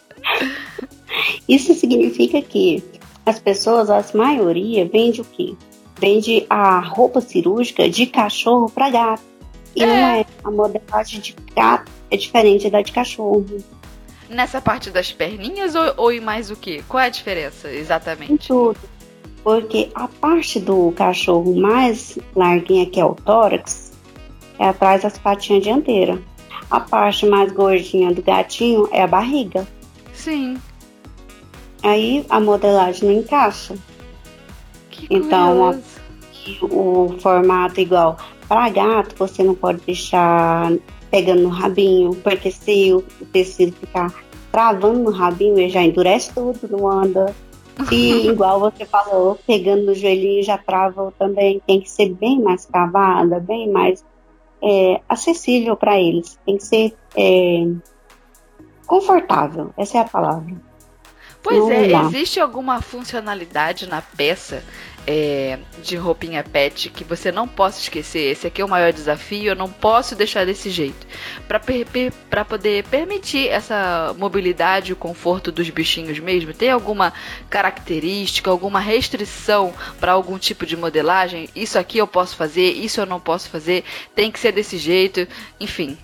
Isso 1.49 1.75
significa 1.75 2.41
que 2.43 2.83
as 3.25 3.39
pessoas, 3.39 3.91
a 3.91 4.05
maioria, 4.17 4.87
vende 4.87 5.21
o 5.21 5.25
quê? 5.25 5.55
Vende 5.99 6.45
a 6.51 6.81
roupa 6.81 7.21
cirúrgica 7.21 7.89
de 7.89 8.07
cachorro 8.07 8.71
para 8.71 8.91
gato. 8.91 9.23
E 9.75 9.83
é. 9.83 9.87
não 9.87 9.95
é. 9.95 10.27
A 10.43 10.51
modelagem 10.51 11.21
de 11.21 11.35
gato 11.55 11.91
é 12.11 12.17
diferente 12.17 12.69
da 12.69 12.83
de 12.83 12.93
cachorro. 12.93 13.45
Nessa 14.29 14.61
parte 14.61 14.91
das 14.91 15.13
perninhas 15.13 15.75
ou, 15.75 15.95
ou 15.97 16.23
mais 16.23 16.51
o 16.51 16.57
que? 16.57 16.83
Qual 16.83 17.03
é 17.03 17.07
a 17.07 17.11
diferença 17.11 17.71
exatamente? 17.71 18.33
Em 18.33 18.37
tudo. 18.37 18.79
Porque 19.43 19.91
a 19.95 20.09
parte 20.09 20.59
do 20.59 20.93
cachorro 20.93 21.55
mais 21.55 22.19
larguinha, 22.35 22.87
que 22.87 22.99
é 22.99 23.05
o 23.05 23.15
tórax, 23.15 23.93
é 24.59 24.69
atrás 24.69 25.03
das 25.03 25.19
patinhas 25.19 25.63
dianteiras. 25.63 26.19
A 26.71 26.81
parte 26.81 27.27
mais 27.27 27.53
gordinha 27.53 28.13
do 28.13 28.23
gatinho 28.23 28.89
é 28.91 29.03
a 29.03 29.07
barriga. 29.07 29.67
Sim. 30.25 30.57
Aí 31.83 32.25
a 32.31 32.41
modelagem 32.41 33.07
não 33.07 33.19
encaixa. 33.21 33.75
Que 34.91 35.07
então 35.11 35.71
a, 35.71 35.77
o 36.63 37.15
formato 37.21 37.79
igual 37.79 38.17
para 38.49 38.71
gato 38.71 39.15
você 39.19 39.43
não 39.45 39.55
pode 39.55 39.81
deixar 39.85 40.73
pegando 41.11 41.43
no 41.43 41.49
rabinho, 41.51 42.15
porque 42.17 42.51
se 42.51 42.95
o 42.95 43.03
tecido 43.33 43.77
ficar 43.77 44.15
travando 44.51 44.99
no 44.99 45.11
rabinho, 45.11 45.59
ele 45.59 45.69
já 45.69 45.83
endurece 45.83 46.33
tudo, 46.33 46.59
não 46.71 46.89
anda. 46.89 47.35
E 47.93 48.29
igual 48.33 48.61
você 48.61 48.87
falou, 48.87 49.39
pegando 49.47 49.85
no 49.85 49.95
joelhinho 49.95 50.43
já 50.43 50.57
trava 50.57 51.13
também. 51.19 51.61
Tem 51.67 51.83
que 51.83 51.91
ser 51.91 52.15
bem 52.15 52.41
mais 52.41 52.65
cavada, 52.65 53.39
bem 53.41 53.71
mais 53.71 54.03
é, 54.63 55.03
acessível 55.07 55.77
para 55.77 56.01
eles. 56.01 56.39
Tem 56.47 56.57
que 56.57 56.65
ser 56.65 56.95
é, 57.15 57.67
confortável, 58.87 59.73
essa 59.77 59.99
é 59.99 60.01
a 60.01 60.05
palavra. 60.05 60.55
Pois 61.45 61.69
é, 61.69 61.93
existe 62.07 62.41
alguma 62.41 62.81
funcionalidade 62.81 63.87
na 63.87 64.01
peça 64.01 64.65
é, 65.07 65.59
de 65.83 65.95
roupinha 65.95 66.43
pet 66.43 66.89
que 66.89 67.05
você 67.05 67.31
não 67.31 67.47
possa 67.47 67.79
esquecer? 67.81 68.31
Esse 68.31 68.47
aqui 68.47 68.63
é 68.63 68.65
o 68.65 68.69
maior 68.69 68.95
desafio, 68.95 69.51
eu 69.51 69.55
não 69.55 69.71
posso 69.71 70.15
deixar 70.15 70.47
desse 70.47 70.71
jeito. 70.71 71.07
Para 71.47 71.61
per, 71.61 71.87
per, 71.87 72.13
poder 72.47 72.85
permitir 72.85 73.49
essa 73.49 74.15
mobilidade 74.17 74.91
e 74.91 74.93
o 74.95 74.97
conforto 74.97 75.53
dos 75.53 75.69
bichinhos 75.69 76.19
mesmo, 76.19 76.55
tem 76.55 76.71
alguma 76.71 77.13
característica, 77.51 78.51
alguma 78.51 78.81
restrição 78.81 79.75
para 80.01 80.13
algum 80.13 80.39
tipo 80.39 80.65
de 80.65 80.79
modelagem? 80.79 81.51
Isso 81.55 81.79
aqui 81.79 81.99
eu 81.99 82.07
posso 82.07 82.37
fazer, 82.37 82.71
isso 82.71 83.01
eu 83.01 83.07
não 83.07 83.21
posso 83.21 83.51
fazer, 83.51 83.85
tem 84.15 84.31
que 84.31 84.41
ser 84.41 84.53
desse 84.53 84.79
jeito, 84.79 85.29
enfim. 85.61 85.99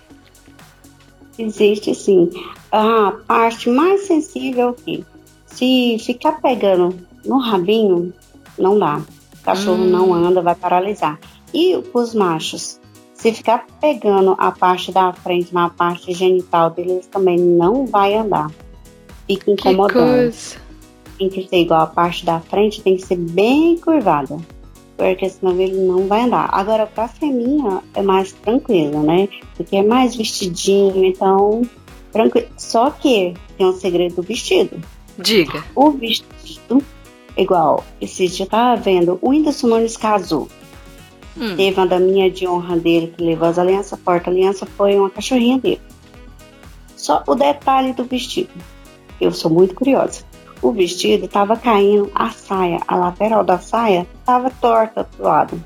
Existe 1.41 1.93
sim. 1.95 2.29
A 2.71 3.13
parte 3.27 3.69
mais 3.69 4.01
sensível 4.01 4.69
aqui 4.69 5.05
se 5.51 5.97
ficar 5.99 6.41
pegando 6.41 6.95
no 7.25 7.37
rabinho, 7.37 8.13
não 8.57 8.79
dá. 8.79 9.01
O 9.39 9.43
cachorro 9.43 9.83
hum. 9.83 9.89
não 9.89 10.13
anda, 10.13 10.41
vai 10.41 10.55
paralisar. 10.55 11.19
E 11.53 11.75
os 11.93 12.15
machos, 12.15 12.79
se 13.13 13.33
ficar 13.33 13.65
pegando 13.79 14.35
a 14.37 14.51
parte 14.51 14.91
da 14.91 15.11
frente 15.13 15.53
na 15.53 15.69
parte 15.69 16.13
genital 16.13 16.69
deles, 16.69 17.07
também 17.07 17.37
não 17.37 17.85
vai 17.85 18.15
andar. 18.15 18.49
Fica 19.27 19.51
incomodando. 19.51 20.33
Tem 21.17 21.29
que 21.29 21.47
ser 21.47 21.57
igual 21.57 21.81
a 21.81 21.87
parte 21.87 22.25
da 22.25 22.39
frente, 22.39 22.81
tem 22.81 22.95
que 22.95 23.05
ser 23.05 23.17
bem 23.17 23.77
curvada. 23.77 24.37
Porque 25.01 25.27
senão 25.27 25.59
ele 25.59 25.81
não 25.81 26.07
vai 26.07 26.21
andar. 26.21 26.47
Agora, 26.53 26.85
pra 26.85 27.07
feminha 27.07 27.81
é 27.95 28.03
mais 28.03 28.31
tranquilo, 28.33 29.01
né? 29.01 29.27
Porque 29.57 29.75
é 29.75 29.83
mais 29.83 30.15
vestidinho, 30.15 31.03
então. 31.03 31.63
Tranquilo. 32.11 32.47
Só 32.55 32.91
que 32.91 33.33
tem 33.57 33.65
um 33.65 33.73
segredo 33.73 34.17
do 34.17 34.21
vestido. 34.21 34.79
Diga. 35.17 35.63
O 35.73 35.89
vestido, 35.89 36.83
igual, 37.35 37.83
esse 37.99 38.27
dia 38.27 38.45
tava 38.45 38.79
vendo, 38.79 39.17
o 39.23 39.29
Whindersson 39.29 39.67
Nunes 39.67 39.97
casou. 39.97 40.47
Hum. 41.35 41.55
Teve 41.55 41.79
uma 41.79 41.87
daminha 41.87 42.29
de 42.29 42.47
honra 42.47 42.77
dele 42.77 43.11
que 43.17 43.23
levou 43.23 43.47
as 43.47 43.57
alianças, 43.57 43.93
a 43.93 43.97
porta-aliança 43.97 44.67
foi 44.67 44.95
uma 44.95 45.09
cachorrinha 45.09 45.57
dele. 45.57 45.81
Só 46.95 47.23
o 47.25 47.33
detalhe 47.33 47.93
do 47.93 48.03
vestido. 48.03 48.51
Eu 49.19 49.31
sou 49.31 49.49
muito 49.49 49.73
curiosa. 49.73 50.23
O 50.61 50.71
vestido 50.71 51.25
estava 51.25 51.55
caindo, 51.55 52.11
a 52.13 52.29
saia, 52.29 52.79
a 52.87 52.95
lateral 52.95 53.43
da 53.43 53.57
saia 53.57 54.07
estava 54.19 54.49
torta 54.49 55.07
do 55.17 55.23
lado. 55.23 55.63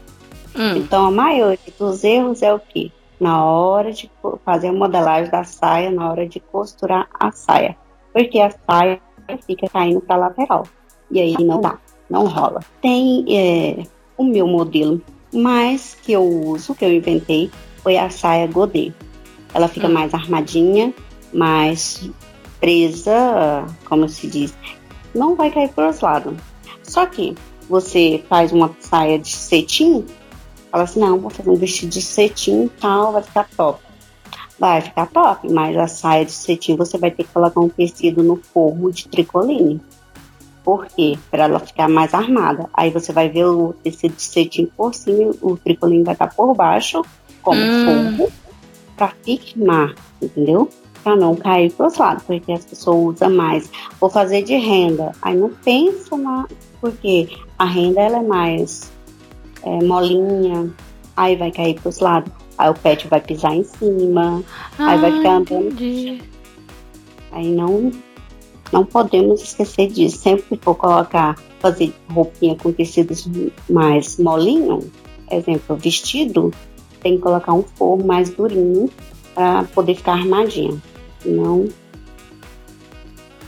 Hum. 0.55 0.77
Então 0.77 1.05
a 1.05 1.11
maioria 1.11 1.59
dos 1.77 2.03
erros 2.03 2.41
é 2.41 2.53
o 2.53 2.59
que? 2.59 2.93
na 3.19 3.43
hora 3.43 3.91
de 3.91 4.09
fazer 4.43 4.67
a 4.67 4.73
modelagem 4.73 5.31
da 5.31 5.43
saia, 5.43 5.89
na 5.89 6.09
hora 6.09 6.27
de 6.27 6.39
costurar 6.39 7.07
a 7.19 7.31
saia, 7.31 7.75
porque 8.13 8.39
a 8.39 8.51
saia 8.51 9.01
fica 9.45 9.67
caindo 9.67 10.01
para 10.01 10.17
lateral 10.17 10.67
e 11.09 11.19
aí 11.19 11.35
não 11.43 11.61
dá, 11.61 11.77
não 12.09 12.27
rola. 12.27 12.61
Tem 12.81 13.25
é, 13.29 13.83
o 14.17 14.23
meu 14.23 14.47
modelo 14.47 15.01
mais 15.33 15.95
que 15.95 16.13
eu 16.13 16.23
uso, 16.23 16.75
que 16.75 16.85
eu 16.85 16.93
inventei, 16.93 17.49
foi 17.77 17.97
a 17.97 18.09
saia 18.09 18.47
godê. 18.47 18.91
Ela 19.53 19.67
fica 19.67 19.87
hum. 19.87 19.93
mais 19.93 20.13
armadinha, 20.13 20.93
mais 21.33 22.09
presa, 22.59 23.65
como 23.87 24.07
se 24.09 24.27
diz, 24.27 24.55
não 25.15 25.35
vai 25.35 25.49
cair 25.49 25.69
para 25.69 25.89
os 25.89 26.01
lados. 26.01 26.35
Só 26.83 27.05
que 27.05 27.35
você 27.67 28.23
faz 28.29 28.51
uma 28.51 28.75
saia 28.79 29.17
de 29.17 29.29
cetim, 29.29 30.05
fala 30.69 30.83
assim, 30.83 30.99
não, 30.99 31.19
vou 31.19 31.29
fazer 31.29 31.49
um 31.49 31.55
vestido 31.55 31.89
de 31.89 32.01
cetim 32.01 32.69
tal, 32.79 33.13
vai 33.13 33.23
ficar 33.23 33.47
top. 33.55 33.79
Vai 34.59 34.81
ficar 34.81 35.07
top, 35.07 35.51
mas 35.51 35.75
a 35.77 35.87
saia 35.87 36.25
de 36.25 36.31
cetim 36.31 36.75
você 36.75 36.97
vai 36.97 37.11
ter 37.11 37.23
que 37.23 37.33
colocar 37.33 37.59
um 37.59 37.69
tecido 37.69 38.21
no 38.21 38.37
forro 38.37 38.91
de 38.91 39.07
tricoline. 39.07 39.81
Por 40.63 40.85
quê? 40.87 41.17
Para 41.29 41.43
ela 41.43 41.59
ficar 41.59 41.87
mais 41.87 42.13
armada. 42.13 42.67
Aí 42.73 42.89
você 42.89 43.13
vai 43.13 43.29
ver 43.29 43.45
o 43.45 43.73
tecido 43.83 44.15
de 44.15 44.21
cetim 44.21 44.65
por 44.77 44.93
cima, 44.93 45.33
o 45.41 45.57
tricoline 45.57 46.03
vai 46.03 46.13
estar 46.13 46.33
por 46.33 46.53
baixo, 46.55 47.03
como 47.41 47.59
hum. 47.59 48.17
forro, 48.17 48.31
para 48.95 49.13
firmar, 49.23 49.93
entendeu? 50.21 50.69
Para 51.05 51.15
não 51.15 51.35
cair 51.35 51.71
para 51.71 51.85
os 51.85 51.97
lados, 51.97 52.23
porque 52.23 52.51
as 52.51 52.65
pessoas 52.65 53.17
usam 53.17 53.29
mais. 53.29 53.69
Vou 54.01 54.09
fazer 54.09 54.41
de 54.41 54.55
renda. 54.55 55.11
Aí 55.21 55.37
não 55.37 55.51
pensa 55.63 56.17
na. 56.17 56.47
Porque 56.81 57.29
a 57.59 57.65
renda 57.65 58.01
ela 58.01 58.17
é 58.17 58.23
mais 58.23 58.91
é, 59.61 59.83
molinha, 59.83 60.73
aí 61.15 61.35
vai 61.35 61.51
cair 61.51 61.79
para 61.79 61.89
os 61.89 61.99
lados. 61.99 62.33
Aí 62.57 62.69
o 62.71 62.73
pet 62.73 63.07
vai 63.07 63.21
pisar 63.21 63.53
em 63.53 63.63
cima, 63.63 64.41
ah, 64.79 64.87
aí 64.87 64.99
vai 64.99 65.11
ficar 65.11 65.29
ah, 65.29 65.35
andando. 65.35 65.67
Entendi. 65.67 66.23
Aí 67.31 67.51
não, 67.51 67.91
não 68.71 68.83
podemos 68.83 69.43
esquecer 69.43 69.87
disso. 69.91 70.17
Sempre 70.17 70.57
que 70.57 70.65
for 70.65 70.73
colocar, 70.73 71.37
fazer 71.59 71.93
roupinha 72.09 72.55
com 72.55 72.71
tecidos 72.71 73.29
mais 73.69 74.17
molinho, 74.17 74.79
exemplo, 75.29 75.75
vestido, 75.75 76.51
tem 77.01 77.17
que 77.17 77.21
colocar 77.21 77.53
um 77.53 77.61
forro 77.61 78.03
mais 78.03 78.31
durinho 78.31 78.89
para 79.35 79.65
poder 79.65 79.93
ficar 79.93 80.13
armadinha. 80.13 80.81
Não 81.25 81.67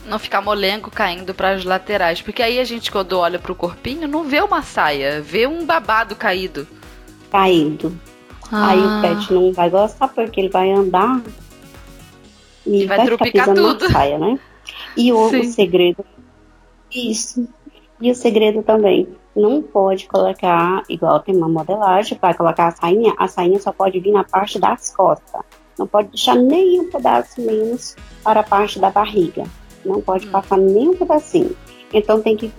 não 0.04 0.18
ficar 0.18 0.40
molengo 0.40 0.90
caindo 0.90 1.34
para 1.34 1.50
as 1.50 1.64
laterais, 1.64 2.22
porque 2.22 2.42
aí 2.42 2.58
a 2.58 2.64
gente 2.64 2.90
quando 2.90 3.12
olha 3.18 3.38
para 3.38 3.52
o 3.52 3.54
corpinho 3.54 4.08
não 4.08 4.24
vê 4.24 4.40
uma 4.40 4.62
saia, 4.62 5.20
vê 5.20 5.46
um 5.46 5.66
babado 5.66 6.16
caído. 6.16 6.66
Caído. 7.30 7.94
Ah. 8.50 8.68
Aí 8.70 8.78
o 8.78 9.02
pet 9.02 9.32
não 9.32 9.52
vai 9.52 9.68
gostar 9.68 10.08
porque 10.08 10.40
ele 10.40 10.48
vai 10.48 10.72
andar 10.72 11.20
e, 12.66 12.84
e 12.84 12.86
vai, 12.86 12.96
vai 12.96 13.06
trupicar 13.06 13.54
tudo. 13.54 13.84
Na 13.84 13.90
saia, 13.90 14.18
né? 14.18 14.38
E 14.96 15.12
o, 15.12 15.26
o 15.26 15.44
segredo 15.44 16.02
isso. 16.90 17.46
E 18.00 18.10
o 18.10 18.14
segredo 18.14 18.62
também, 18.62 19.08
não 19.34 19.60
pode 19.60 20.06
colocar, 20.06 20.84
igual 20.88 21.20
tem 21.20 21.36
uma 21.36 21.48
modelagem, 21.48 22.16
vai 22.20 22.32
colocar 22.32 22.68
a 22.68 22.70
sainha, 22.70 23.12
a 23.18 23.26
sainha 23.26 23.58
só 23.58 23.72
pode 23.72 23.98
vir 23.98 24.12
na 24.12 24.22
parte 24.22 24.58
das 24.58 24.94
costas. 24.94 25.42
Não 25.78 25.86
pode 25.86 26.08
deixar 26.08 26.34
nenhum 26.34 26.90
pedaço 26.90 27.40
menos 27.40 27.96
para 28.22 28.40
a 28.40 28.42
parte 28.42 28.78
da 28.78 28.90
barriga. 28.90 29.44
Não 29.84 30.00
pode 30.00 30.26
hum. 30.26 30.30
passar 30.30 30.58
nenhum 30.58 30.96
pedacinho. 30.96 31.56
Então 31.92 32.20
tem 32.20 32.36
que 32.36 32.52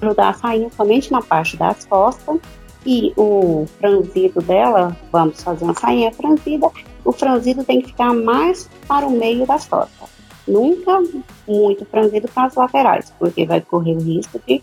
grudar 0.00 0.28
a 0.28 0.34
sainha 0.34 0.70
somente 0.76 1.10
na 1.10 1.22
parte 1.22 1.56
das 1.56 1.84
costas 1.84 2.38
e 2.86 3.12
o 3.16 3.66
franzido 3.78 4.40
dela, 4.40 4.96
vamos 5.10 5.42
fazer 5.42 5.64
uma 5.64 5.74
sainha 5.74 6.12
franzida, 6.12 6.70
o 7.04 7.12
franzido 7.12 7.64
tem 7.64 7.80
que 7.80 7.88
ficar 7.88 8.14
mais 8.14 8.68
para 8.86 9.06
o 9.06 9.10
meio 9.10 9.46
das 9.46 9.66
costas. 9.66 10.08
Nunca 10.46 11.02
muito 11.46 11.84
franzido 11.84 12.28
para 12.28 12.46
as 12.46 12.54
laterais, 12.54 13.12
porque 13.18 13.44
vai 13.44 13.60
correr 13.60 13.94
o 13.94 14.00
risco 14.00 14.40
de 14.46 14.62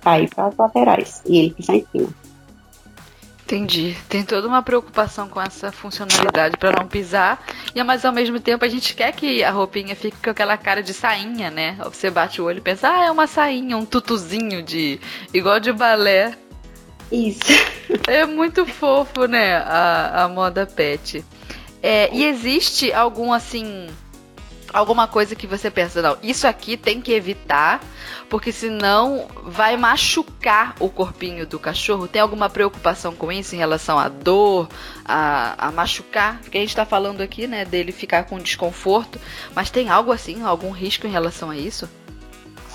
cair 0.00 0.30
para 0.30 0.46
as 0.46 0.56
laterais 0.56 1.22
e 1.26 1.38
ele 1.38 1.50
pisar 1.50 1.76
em 1.76 1.86
cima. 1.92 2.08
Entendi. 3.48 3.96
Tem 4.10 4.22
toda 4.22 4.46
uma 4.46 4.62
preocupação 4.62 5.26
com 5.26 5.40
essa 5.40 5.72
funcionalidade 5.72 6.58
para 6.58 6.70
não 6.78 6.86
pisar, 6.86 7.42
e 7.74 7.82
mas 7.82 8.04
ao 8.04 8.12
mesmo 8.12 8.38
tempo 8.38 8.62
a 8.62 8.68
gente 8.68 8.94
quer 8.94 9.10
que 9.12 9.42
a 9.42 9.50
roupinha 9.50 9.96
fique 9.96 10.18
com 10.22 10.28
aquela 10.28 10.58
cara 10.58 10.82
de 10.82 10.92
sainha, 10.92 11.50
né? 11.50 11.74
Você 11.84 12.10
bate 12.10 12.42
o 12.42 12.44
olho 12.44 12.58
e 12.58 12.60
pensa, 12.60 12.90
ah, 12.90 13.06
é 13.06 13.10
uma 13.10 13.26
sainha, 13.26 13.74
um 13.78 13.86
tutuzinho 13.86 14.62
de 14.62 15.00
igual 15.32 15.58
de 15.58 15.72
balé. 15.72 16.36
Isso. 17.10 17.40
É 18.06 18.26
muito 18.26 18.66
fofo, 18.66 19.24
né? 19.24 19.56
A, 19.56 20.24
a 20.24 20.28
moda 20.28 20.66
pet. 20.66 21.24
É, 21.82 22.14
e 22.14 22.24
existe 22.24 22.92
algum 22.92 23.32
assim 23.32 23.88
alguma 24.72 25.06
coisa 25.06 25.34
que 25.34 25.46
você 25.46 25.70
pensa, 25.70 26.02
não, 26.02 26.16
isso 26.22 26.46
aqui 26.46 26.76
tem 26.76 27.00
que 27.00 27.12
evitar, 27.12 27.80
porque 28.28 28.52
senão 28.52 29.26
vai 29.44 29.76
machucar 29.76 30.74
o 30.80 30.88
corpinho 30.88 31.46
do 31.46 31.58
cachorro? 31.58 32.08
Tem 32.08 32.20
alguma 32.20 32.48
preocupação 32.48 33.14
com 33.14 33.32
isso 33.32 33.54
em 33.54 33.58
relação 33.58 33.98
à 33.98 34.08
dor, 34.08 34.68
a, 35.04 35.68
a 35.68 35.72
machucar? 35.72 36.40
Porque 36.40 36.58
a 36.58 36.60
gente 36.60 36.70
está 36.70 36.84
falando 36.84 37.20
aqui, 37.20 37.46
né, 37.46 37.64
dele 37.64 37.92
ficar 37.92 38.24
com 38.24 38.38
desconforto, 38.38 39.18
mas 39.54 39.70
tem 39.70 39.88
algo 39.88 40.12
assim, 40.12 40.42
algum 40.42 40.70
risco 40.70 41.06
em 41.06 41.10
relação 41.10 41.50
a 41.50 41.56
isso? 41.56 41.88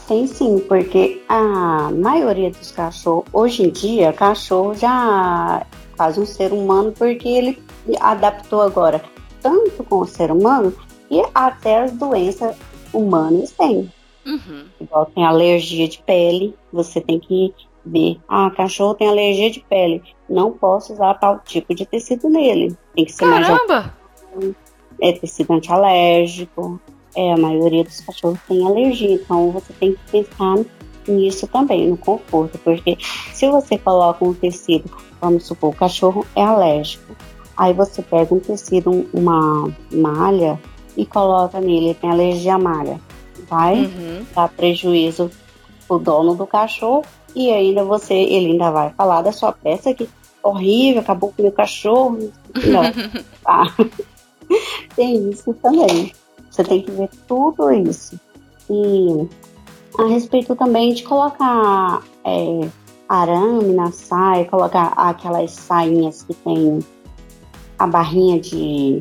Tem 0.08 0.28
sim, 0.28 0.60
porque 0.68 1.24
a 1.30 1.90
maioria 1.92 2.52
dos 2.52 2.72
cachorros, 2.72 3.26
hoje 3.32 3.64
em 3.64 3.70
dia, 3.70 4.12
cachorro 4.12 4.76
já 4.76 5.66
faz 5.96 6.18
um 6.18 6.26
ser 6.26 6.52
humano 6.52 6.92
porque 6.92 7.28
ele 7.28 7.64
adaptou 8.02 8.62
agora 8.62 9.02
tanto 9.42 9.84
com 9.84 10.00
o 10.00 10.06
ser 10.06 10.32
humano 10.32 10.74
e 11.14 11.24
até 11.34 11.84
as 11.84 11.92
doenças 11.92 12.56
humanas 12.92 13.52
têm. 13.52 13.92
Uhum. 14.26 14.66
Igual 14.82 15.06
tem 15.08 15.26
alergia 15.26 15.88
de 15.88 16.02
pele, 16.02 16.56
você 16.72 17.00
tem 17.00 17.20
que 17.20 17.54
ver. 17.86 18.18
Ah, 18.28 18.50
cachorro 18.50 18.96
tem 18.96 19.08
alergia 19.08 19.52
de 19.52 19.60
pele. 19.60 20.02
Não 20.28 20.52
posso 20.52 20.94
usar 20.94 21.14
tal 21.16 21.40
tipo 21.40 21.76
de 21.76 21.86
tecido 21.86 22.30
nele. 22.30 22.76
Tem 22.96 23.06
que 23.06 23.12
ser 23.12 23.30
Caramba! 23.30 23.94
mais. 24.36 24.56
É 25.02 25.12
tecido 25.14 25.54
antialérgico. 25.54 26.80
É, 27.16 27.34
a 27.34 27.38
maioria 27.38 27.84
dos 27.84 28.00
cachorros 28.00 28.40
tem 28.48 28.66
alergia. 28.66 29.14
Então 29.14 29.52
você 29.52 29.72
tem 29.74 29.94
que 29.94 30.12
pensar 30.12 30.58
nisso 31.08 31.46
também, 31.48 31.90
no 31.90 31.98
conforto. 31.98 32.58
Porque 32.60 32.98
se 33.34 33.48
você 33.50 33.78
coloca 33.78 34.26
um 34.26 34.34
tecido, 34.34 34.90
vamos 35.22 35.46
supor, 35.46 35.72
o 35.72 35.76
cachorro 35.76 36.26
é 36.36 36.42
alérgico. 36.42 37.16
Aí 37.56 37.74
você 37.74 38.02
pega 38.02 38.34
um 38.34 38.40
tecido, 38.40 39.08
uma 39.14 39.72
malha 39.92 40.60
e 40.96 41.06
coloca 41.06 41.60
nele, 41.60 41.88
ele 41.88 41.94
tem 41.94 42.10
alergia 42.10 42.58
malha. 42.58 43.00
Vai 43.50 43.86
uhum. 43.86 44.26
dar 44.34 44.50
prejuízo 44.50 45.30
pro 45.88 46.00
dono 46.00 46.36
do 46.36 46.48
cachorro 46.48 47.04
e 47.36 47.52
ainda 47.52 47.84
você, 47.84 48.14
ele 48.14 48.52
ainda 48.52 48.72
vai 48.72 48.92
falar 48.92 49.22
da 49.22 49.32
sua 49.32 49.52
peça 49.52 49.94
que 49.94 50.08
horrível, 50.42 51.02
acabou 51.02 51.32
com 51.32 51.42
o 51.42 51.46
meu 51.46 51.52
cachorro. 51.52 52.32
Não, 52.56 52.84
tá. 53.44 53.64
tem 54.96 55.30
isso 55.30 55.54
também. 55.56 56.14
Você 56.50 56.64
tem 56.64 56.82
que 56.82 56.92
ver 56.92 57.10
tudo 57.28 57.72
isso. 57.72 58.20
E 58.70 59.28
a 60.00 60.08
respeito 60.08 60.56
também 60.56 60.94
de 60.94 61.04
colocar 61.04 62.02
é, 62.24 62.70
arame 63.10 63.74
na 63.74 63.92
saia, 63.92 64.46
colocar 64.46 64.94
aquelas 64.96 65.52
sainhas 65.52 66.24
que 66.24 66.34
tem 66.34 66.80
a 67.78 67.88
barrinha 67.88 68.40
de 68.40 69.00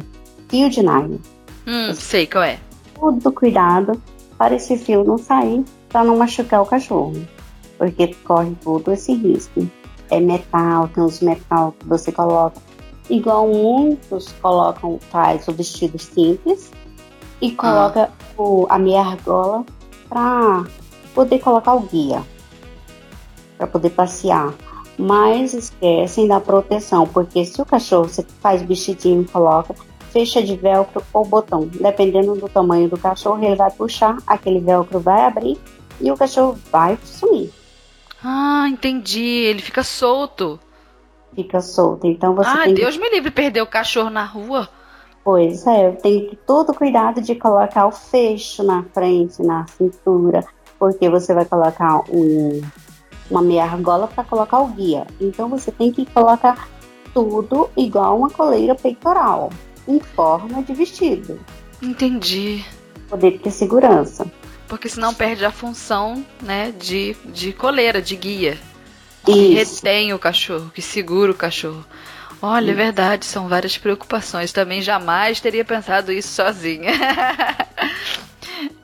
fio 0.49 0.71
de 0.71 0.83
nylon. 0.83 1.19
Hum, 1.67 1.95
sei 1.95 2.27
qual 2.27 2.45
é. 2.45 2.59
Tudo 2.95 3.33
cuidado 3.33 4.01
para 4.37 4.57
esse 4.57 4.77
fio 4.77 5.05
não 5.05 5.19
sair, 5.19 5.65
para 5.89 6.05
não 6.05 6.17
machucar 6.17 6.63
o 6.63 6.67
cachorro. 6.67 7.15
Porque 7.79 8.15
corre 8.25 8.57
todo 8.63 8.93
esse 8.93 9.15
risco. 9.15 9.69
É 10.11 10.21
metal, 10.21 10.89
tem 10.89 11.03
os 11.03 11.21
metal 11.21 11.75
que 11.79 11.87
você 11.87 12.13
coloca. 12.13 12.61
Igual 13.09 13.49
muitos 13.49 14.33
colocam, 14.41 14.99
faz 15.11 15.47
o 15.49 15.53
vestido 15.53 15.99
simples 15.99 16.71
e 17.41 17.51
coloca 17.53 18.11
ah. 18.11 18.43
o, 18.43 18.67
a 18.69 18.79
meia 18.79 19.01
argola 19.01 19.65
para 20.09 20.65
poder 21.15 21.41
colocar 21.41 21.75
o 21.75 21.81
guia, 21.81 22.23
para 23.59 23.67
poder 23.67 23.91
passear. 23.91 24.55
Mas 24.99 25.55
esquecem 25.55 26.29
da 26.29 26.39
proteção, 26.39 27.07
porque 27.07 27.45
se 27.45 27.61
o 27.61 27.65
cachorro 27.65 28.09
você 28.09 28.25
faz 28.41 28.63
vestidinho 28.63 29.23
e 29.23 29.25
coloca, 29.25 29.75
fecha 30.13 30.43
de 30.43 30.57
velcro 30.57 31.03
ou 31.13 31.25
botão. 31.25 31.69
Dependendo 31.73 32.35
do 32.35 32.49
tamanho 32.49 32.89
do 32.89 32.99
cachorro, 32.99 33.43
ele 33.43 33.57
vai 33.57 33.71
puxar, 33.71 34.19
aquele 34.27 34.61
velcro 34.61 35.01
vai 35.01 35.23
abrir 35.25 35.59
e 36.01 36.11
o 36.11 36.17
cachorro 36.17 36.59
vai 36.71 36.99
sumir. 37.03 37.51
Ah, 38.23 38.67
entendi. 38.69 39.23
Ele 39.23 39.63
fica 39.63 39.83
solto. 39.83 40.61
Fica 41.35 41.61
solto. 41.61 42.07
Então 42.07 42.35
você 42.35 42.51
ah, 42.51 42.65
tem 42.65 42.75
Deus 42.75 42.97
me 42.97 43.09
livre 43.11 43.31
perder 43.31 43.63
o 43.63 43.67
cachorro 43.67 44.11
na 44.11 44.25
rua. 44.25 44.69
Pois 45.25 45.67
é, 45.67 45.93
tem 45.93 46.27
que 46.27 46.37
todo 46.37 46.75
cuidado 46.75 47.21
de 47.21 47.37
colocar 47.37 47.87
o 47.87 47.93
fecho 47.93 48.63
na 48.65 48.83
frente, 48.93 49.41
na 49.41 49.65
cintura, 49.69 50.45
porque 50.81 51.09
você 51.09 51.33
vai 51.33 51.45
colocar 51.45 52.01
um, 52.11 52.61
uma 53.31 53.41
meia 53.41 53.63
argola 53.63 54.09
para 54.09 54.25
colocar 54.25 54.59
o 54.59 54.67
guia. 54.69 55.07
Então 55.21 55.49
você 55.49 55.71
tem 55.71 55.93
que 55.93 56.05
colocar 56.07 56.69
tudo 57.15 57.71
igual 57.77 58.19
uma 58.19 58.31
coleira 58.31 58.75
peitoral, 58.75 59.51
em 59.87 60.01
forma 60.01 60.63
de 60.63 60.75
vestido. 60.75 61.41
Entendi. 61.81 62.65
Poder 63.09 63.39
ter 63.41 63.51
segurança. 63.51 64.31
Porque 64.69 64.89
senão 64.89 65.13
perde 65.13 65.45
a 65.45 65.51
função, 65.51 66.25
né, 66.43 66.73
de, 66.73 67.17
de 67.27 67.53
coleira, 67.53 68.01
de 68.01 68.17
guia. 68.17 68.53
Isso. 68.53 69.25
Que 69.25 69.55
retém 69.55 70.15
o 70.15 70.19
cachorro, 70.19 70.71
que 70.75 70.83
segura 70.83 71.31
o 71.31 71.35
cachorro. 71.35 71.85
Olha, 72.41 72.73
é 72.73 72.75
verdade, 72.75 73.25
são 73.25 73.49
várias 73.49 73.79
preocupações. 73.79 74.53
Também 74.53 74.83
jamais 74.83 75.41
teria 75.41 75.65
pensado 75.65 76.11
isso 76.11 76.35
sozinha. 76.35 76.91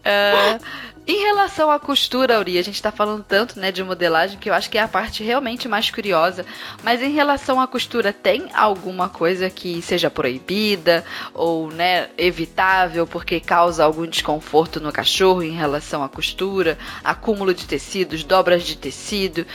uh, 0.04 0.64
em 1.10 1.22
relação 1.22 1.70
à 1.70 1.80
costura, 1.80 2.36
Auri, 2.36 2.58
a 2.58 2.62
gente 2.62 2.74
está 2.74 2.92
falando 2.92 3.24
tanto 3.26 3.58
né, 3.58 3.72
de 3.72 3.82
modelagem 3.82 4.38
que 4.38 4.50
eu 4.50 4.52
acho 4.52 4.68
que 4.68 4.76
é 4.76 4.82
a 4.82 4.86
parte 4.86 5.24
realmente 5.24 5.66
mais 5.66 5.90
curiosa. 5.90 6.44
Mas 6.84 7.00
em 7.00 7.10
relação 7.10 7.58
à 7.58 7.66
costura, 7.66 8.12
tem 8.12 8.50
alguma 8.52 9.08
coisa 9.08 9.48
que 9.48 9.80
seja 9.80 10.10
proibida 10.10 11.02
ou 11.32 11.70
né, 11.70 12.10
evitável 12.18 13.06
porque 13.06 13.40
causa 13.40 13.82
algum 13.82 14.06
desconforto 14.06 14.80
no 14.80 14.92
cachorro 14.92 15.42
em 15.42 15.52
relação 15.52 16.04
à 16.04 16.10
costura, 16.10 16.76
acúmulo 17.02 17.54
de 17.54 17.66
tecidos, 17.66 18.22
dobras 18.22 18.62
de 18.62 18.76
tecido? 18.76 19.46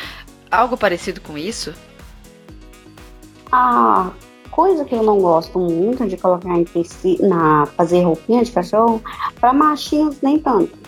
Algo 0.49 0.75
parecido 0.75 1.21
com 1.21 1.37
isso? 1.37 1.71
A 3.51 4.09
coisa 4.49 4.83
que 4.85 4.95
eu 4.95 5.03
não 5.03 5.19
gosto 5.19 5.59
muito 5.59 6.03
de 6.07 6.17
colocar 6.17 6.57
em 6.57 6.63
tecido, 6.63 7.27
na 7.29 7.67
fazer 7.77 8.01
roupinha 8.01 8.43
de 8.43 8.51
cachorro, 8.51 8.99
para 9.39 9.53
machinhos 9.53 10.19
nem 10.19 10.39
tanto 10.39 10.82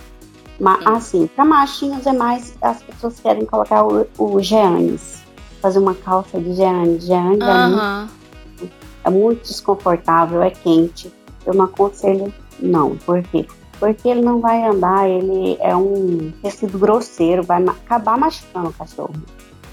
Ma, 0.60 0.80
assim, 0.86 1.28
para 1.28 1.43
machinhos 1.43 2.06
é 2.06 2.14
mais 2.14 2.56
as 2.62 2.82
pessoas 2.82 3.20
querem 3.20 3.45
colocar 3.45 3.86
o, 3.86 4.08
o 4.18 4.39
Geanes, 4.41 5.24
fazer 5.62 5.80
uma 5.80 5.93
calça 5.93 6.39
de 6.39 6.53
Geanes. 6.53 7.03
Geanes 7.03 7.39
uhum. 7.41 7.49
é, 7.49 7.68
muito, 7.68 8.74
é 9.03 9.10
muito 9.10 9.41
desconfortável, 9.43 10.41
é 10.41 10.49
quente. 10.49 11.12
Eu 11.45 11.53
não 11.53 11.66
aconselho, 11.66 12.34
não. 12.60 12.95
Por 12.97 13.22
quê? 13.24 13.45
Porque 13.80 14.08
ele 14.08 14.22
não 14.22 14.39
vai 14.39 14.64
andar, 14.64 15.10
ele 15.10 15.58
é 15.60 15.76
um 15.76 16.32
tecido 16.41 16.80
grosseiro, 16.80 17.43
vai 17.43 17.62
acabar 17.64 18.18
machucando 18.18 18.70
o 18.70 18.74
cachorro. 18.74 19.14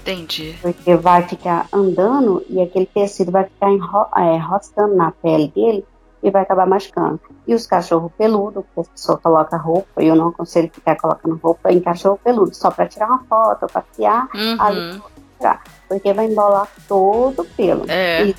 Entendi. 0.01 0.53
Porque 0.61 0.95
vai 0.97 1.23
ficar 1.23 1.67
andando 1.71 2.43
e 2.49 2.61
aquele 2.61 2.85
tecido 2.85 3.31
vai 3.31 3.45
ficar 3.45 3.71
enro 3.71 4.05
é, 4.17 4.37
roscando 4.37 4.95
na 4.95 5.11
pele 5.11 5.47
dele 5.47 5.85
e 6.23 6.31
vai 6.31 6.43
acabar 6.43 6.65
machucando. 6.65 7.19
E 7.45 7.53
os 7.53 7.67
cachorros 7.67 8.11
peludos, 8.17 8.63
que 8.73 8.79
as 8.79 8.87
pessoas 8.87 9.19
colocam 9.21 9.59
roupa, 9.59 10.01
eu 10.01 10.15
não 10.15 10.29
aconselho 10.29 10.71
ficar 10.73 10.95
colocando 10.95 11.39
roupa 11.43 11.71
em 11.71 11.81
cachorro 11.81 12.19
peludo, 12.23 12.55
só 12.55 12.71
para 12.71 12.87
tirar 12.87 13.07
uma 13.07 13.23
foto, 13.25 13.67
passear, 13.67 14.29
uhum. 14.33 14.55
ali, 14.59 15.01
porque 15.89 16.13
vai 16.13 16.27
embolar 16.27 16.67
todo 16.87 17.41
o 17.41 17.45
pelo. 17.45 17.83
É. 17.89 18.27
E 18.27 18.35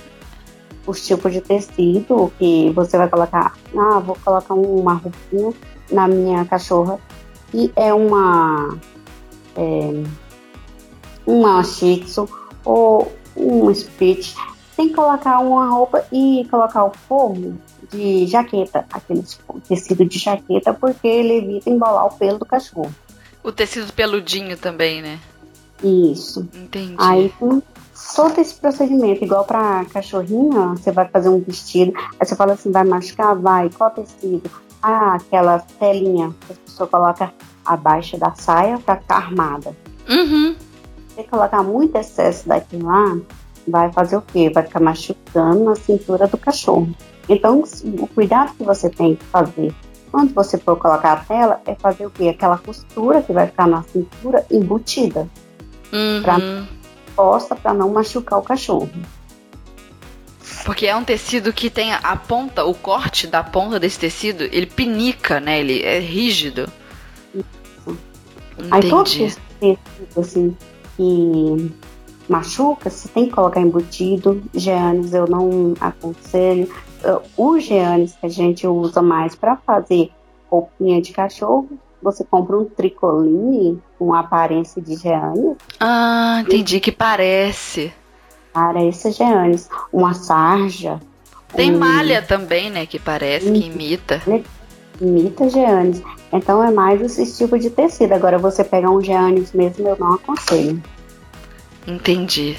os 0.86 1.06
tipos 1.06 1.32
de 1.32 1.42
tecido 1.42 2.32
que 2.38 2.70
você 2.70 2.96
vai 2.96 3.08
colocar, 3.08 3.54
ah, 3.76 3.98
vou 3.98 4.16
colocar 4.24 4.54
uma 4.54 4.94
roupinha 4.94 5.52
na 5.92 6.08
minha 6.08 6.44
cachorra, 6.46 6.98
e 7.52 7.70
é 7.76 7.92
uma. 7.92 8.78
É, 9.56 10.02
uma 11.26 11.62
shih 11.62 12.04
tzu, 12.04 12.28
ou 12.64 13.12
um 13.36 13.70
spitz, 13.70 14.34
tem 14.76 14.88
que 14.88 14.94
colocar 14.94 15.38
uma 15.38 15.68
roupa 15.68 16.04
e 16.12 16.46
colocar 16.50 16.84
o 16.84 16.92
forro 17.08 17.56
de 17.94 18.26
jaqueta, 18.26 18.84
aquele 18.92 19.24
tecido 19.68 20.04
de 20.04 20.18
jaqueta, 20.18 20.74
porque 20.74 21.06
ele 21.06 21.38
evita 21.38 21.70
embolar 21.70 22.06
o 22.06 22.14
pelo 22.16 22.38
do 22.38 22.46
cachorro. 22.46 22.92
O 23.42 23.52
tecido 23.52 23.92
peludinho 23.92 24.56
também, 24.56 25.00
né? 25.00 25.18
Isso. 25.82 26.48
Entendi. 26.54 26.96
Aí 26.98 27.32
com 27.38 27.62
todo 28.14 28.40
esse 28.40 28.54
procedimento, 28.54 29.24
igual 29.24 29.44
para 29.44 29.84
cachorrinha, 29.86 30.68
você 30.70 30.90
vai 30.90 31.08
fazer 31.08 31.28
um 31.28 31.40
vestido, 31.40 31.92
aí 32.18 32.26
você 32.26 32.34
fala 32.34 32.54
assim, 32.54 32.70
vai 32.70 32.84
machucar? 32.84 33.36
Vai. 33.36 33.70
Qual 33.70 33.90
tecido? 33.90 34.50
Ah, 34.82 35.14
aquela 35.14 35.60
telinha 35.78 36.34
que 36.46 36.52
a 36.52 36.56
pessoa 36.56 36.88
coloca 36.88 37.32
abaixo 37.64 38.18
da 38.18 38.34
saia 38.34 38.78
para 38.78 38.96
ficar 38.96 39.16
armada. 39.16 39.74
Uhum. 40.08 40.54
Se 41.08 41.16
você 41.16 41.24
colocar 41.24 41.62
muito 41.62 41.96
excesso 41.96 42.48
daquilo 42.48 42.86
lá, 42.86 43.16
vai 43.66 43.92
fazer 43.92 44.16
o 44.16 44.22
quê? 44.22 44.50
Vai 44.50 44.64
ficar 44.64 44.80
machucando 44.80 45.70
a 45.70 45.76
cintura 45.76 46.26
do 46.26 46.36
cachorro. 46.36 46.94
Então, 47.28 47.62
o 47.98 48.06
cuidado 48.06 48.54
que 48.54 48.64
você 48.64 48.90
tem 48.90 49.16
que 49.16 49.24
fazer 49.24 49.74
quando 50.14 50.32
você 50.32 50.56
for 50.56 50.76
colocar 50.76 51.12
a 51.12 51.16
tela 51.16 51.60
é 51.66 51.74
fazer 51.74 52.06
o 52.06 52.10
quê? 52.10 52.28
Aquela 52.28 52.56
costura 52.56 53.20
que 53.20 53.32
vai 53.32 53.48
ficar 53.48 53.66
na 53.66 53.82
cintura 53.82 54.46
embutida. 54.48 55.28
Uhum. 55.92 56.22
Pra, 56.22 56.38
posta 57.16 57.56
para 57.56 57.74
não 57.74 57.90
machucar 57.90 58.38
o 58.38 58.42
cachorro. 58.42 58.88
Porque 60.64 60.86
é 60.86 60.94
um 60.94 61.02
tecido 61.02 61.52
que 61.52 61.68
tem 61.68 61.92
a 61.92 62.16
ponta, 62.16 62.64
o 62.64 62.74
corte 62.74 63.26
da 63.26 63.42
ponta 63.42 63.80
desse 63.80 63.98
tecido, 63.98 64.44
ele 64.44 64.66
pinica, 64.66 65.40
né? 65.40 65.58
Ele 65.58 65.82
é 65.82 65.98
rígido. 65.98 66.70
Isso. 67.34 67.98
Entendi. 68.56 68.68
Aí 68.70 68.88
todo 68.88 69.04
tecido, 69.04 69.78
assim, 70.16 70.56
que 70.96 71.72
machuca, 72.28 72.88
você 72.88 73.08
tem 73.08 73.26
que 73.26 73.32
colocar 73.32 73.60
embutido. 73.60 74.40
Geanes 74.54 75.12
eu 75.12 75.26
não 75.26 75.74
aconselho. 75.80 76.72
Uh, 77.04 77.20
o 77.36 77.60
Geanes 77.60 78.16
que 78.18 78.26
a 78.26 78.28
gente 78.30 78.66
usa 78.66 79.02
mais 79.02 79.34
para 79.34 79.56
fazer 79.56 80.10
roupinha 80.50 81.02
de 81.02 81.12
cachorro, 81.12 81.68
você 82.02 82.24
compra 82.24 82.56
um 82.56 82.64
tricoline 82.64 83.80
com 83.98 84.14
aparência 84.14 84.80
de 84.80 84.96
Geanes. 84.96 85.56
Ah, 85.80 86.42
entendi 86.42 86.80
que 86.80 86.92
parece. 86.92 87.92
Parece 88.52 89.10
Geanes. 89.10 89.68
Uma 89.92 90.14
sarja. 90.14 91.00
Tem 91.54 91.74
um... 91.74 91.78
malha 91.78 92.22
também, 92.22 92.70
né, 92.70 92.86
que 92.86 92.98
parece, 92.98 93.50
que 93.50 93.66
imita. 93.66 94.22
Imita 95.00 95.48
Geanes. 95.48 96.02
Então 96.32 96.62
é 96.62 96.70
mais 96.70 97.00
esse 97.00 97.36
tipo 97.36 97.58
de 97.58 97.70
tecido. 97.70 98.12
Agora 98.12 98.38
você 98.38 98.62
pegar 98.62 98.90
um 98.90 99.00
Geanes 99.00 99.52
mesmo, 99.52 99.88
eu 99.88 99.96
não 99.98 100.14
aconselho. 100.14 100.82
Entendi. 101.86 102.56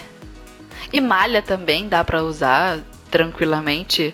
E 0.91 1.01
malha 1.01 1.41
também 1.41 1.87
dá 1.87 2.03
para 2.03 2.23
usar 2.23 2.79
tranquilamente. 3.15 4.13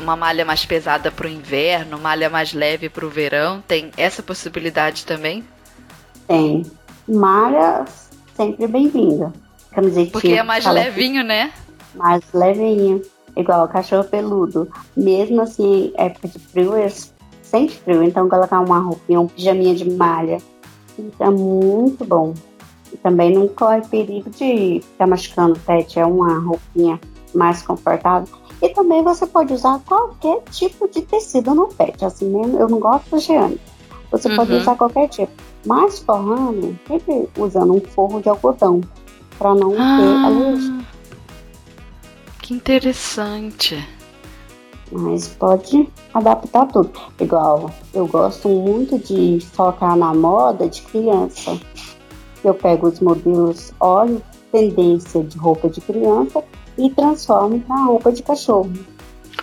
Uma 0.00 0.16
malha 0.16 0.44
mais 0.44 0.64
pesada 0.64 1.08
para 1.12 1.28
o 1.28 1.30
inverno, 1.30 2.00
malha 2.00 2.28
mais 2.28 2.52
leve 2.52 2.88
para 2.88 3.06
o 3.06 3.08
verão. 3.08 3.62
Tem 3.68 3.92
essa 3.96 4.24
possibilidade 4.24 5.06
também? 5.06 5.44
Tem. 6.26 6.66
Malha 7.06 7.84
sempre 8.34 8.66
bem-vinda. 8.66 9.32
Porque 10.10 10.32
é 10.32 10.42
mais 10.42 10.66
levinho, 10.66 11.22
né? 11.22 11.52
Mais 11.94 12.24
levinho. 12.34 13.00
Igual 13.36 13.68
cachorro 13.68 14.02
peludo. 14.02 14.68
Mesmo 14.96 15.42
assim, 15.42 15.92
época 15.96 16.26
de 16.26 16.40
frio, 16.40 16.76
eles 16.76 17.14
sente 17.42 17.78
frio. 17.78 18.02
Então, 18.02 18.28
colocar 18.28 18.58
uma 18.58 18.80
roupinha, 18.80 19.20
um 19.20 19.28
pijaminha 19.28 19.76
de 19.76 19.88
malha, 19.88 20.38
fica 20.96 21.30
muito 21.30 22.04
bom. 22.04 22.34
E 22.92 22.96
também 22.96 23.32
não 23.32 23.46
corre 23.46 23.82
perigo 23.82 24.28
de 24.30 24.80
ficar 24.80 25.06
machucando 25.06 25.52
o 25.52 25.60
pet, 25.60 26.00
é 26.00 26.04
uma 26.04 26.40
roupinha 26.40 26.98
mais 27.32 27.62
confortável. 27.62 28.39
E 28.62 28.68
também 28.70 29.02
você 29.02 29.26
pode 29.26 29.52
usar 29.52 29.80
qualquer 29.86 30.42
tipo 30.50 30.88
de 30.88 31.02
tecido 31.02 31.54
no 31.54 31.68
pet, 31.68 32.04
assim 32.04 32.28
mesmo, 32.28 32.58
eu 32.58 32.68
não 32.68 32.78
gosto 32.78 33.18
de 33.18 33.24
geane. 33.24 33.60
Você 34.10 34.28
uhum. 34.28 34.36
pode 34.36 34.52
usar 34.52 34.76
qualquer 34.76 35.08
tipo. 35.08 35.32
Mas 35.66 35.98
forrando, 36.00 36.78
sempre 36.86 37.28
usando 37.38 37.74
um 37.74 37.80
forro 37.80 38.20
de 38.20 38.28
algodão, 38.28 38.80
para 39.38 39.54
não 39.54 39.74
ah, 39.78 39.98
ter 39.98 40.26
alergia. 40.26 40.86
Que 42.42 42.54
interessante. 42.54 43.88
Mas 44.92 45.28
pode 45.28 45.88
adaptar 46.12 46.66
tudo. 46.66 46.90
Igual, 47.20 47.70
eu 47.94 48.06
gosto 48.06 48.48
muito 48.48 48.98
de 48.98 49.38
focar 49.52 49.96
na 49.96 50.12
moda 50.12 50.68
de 50.68 50.82
criança 50.82 51.58
eu 52.44 52.54
pego 52.54 52.88
os 52.88 53.00
modelos 53.00 53.72
olho 53.80 54.22
tendência 54.50 55.22
de 55.22 55.38
roupa 55.38 55.68
de 55.68 55.80
criança 55.80 56.42
e 56.86 56.90
transformo 56.90 57.60
para 57.60 57.84
roupa 57.84 58.12
de 58.12 58.22
cachorro. 58.22 58.72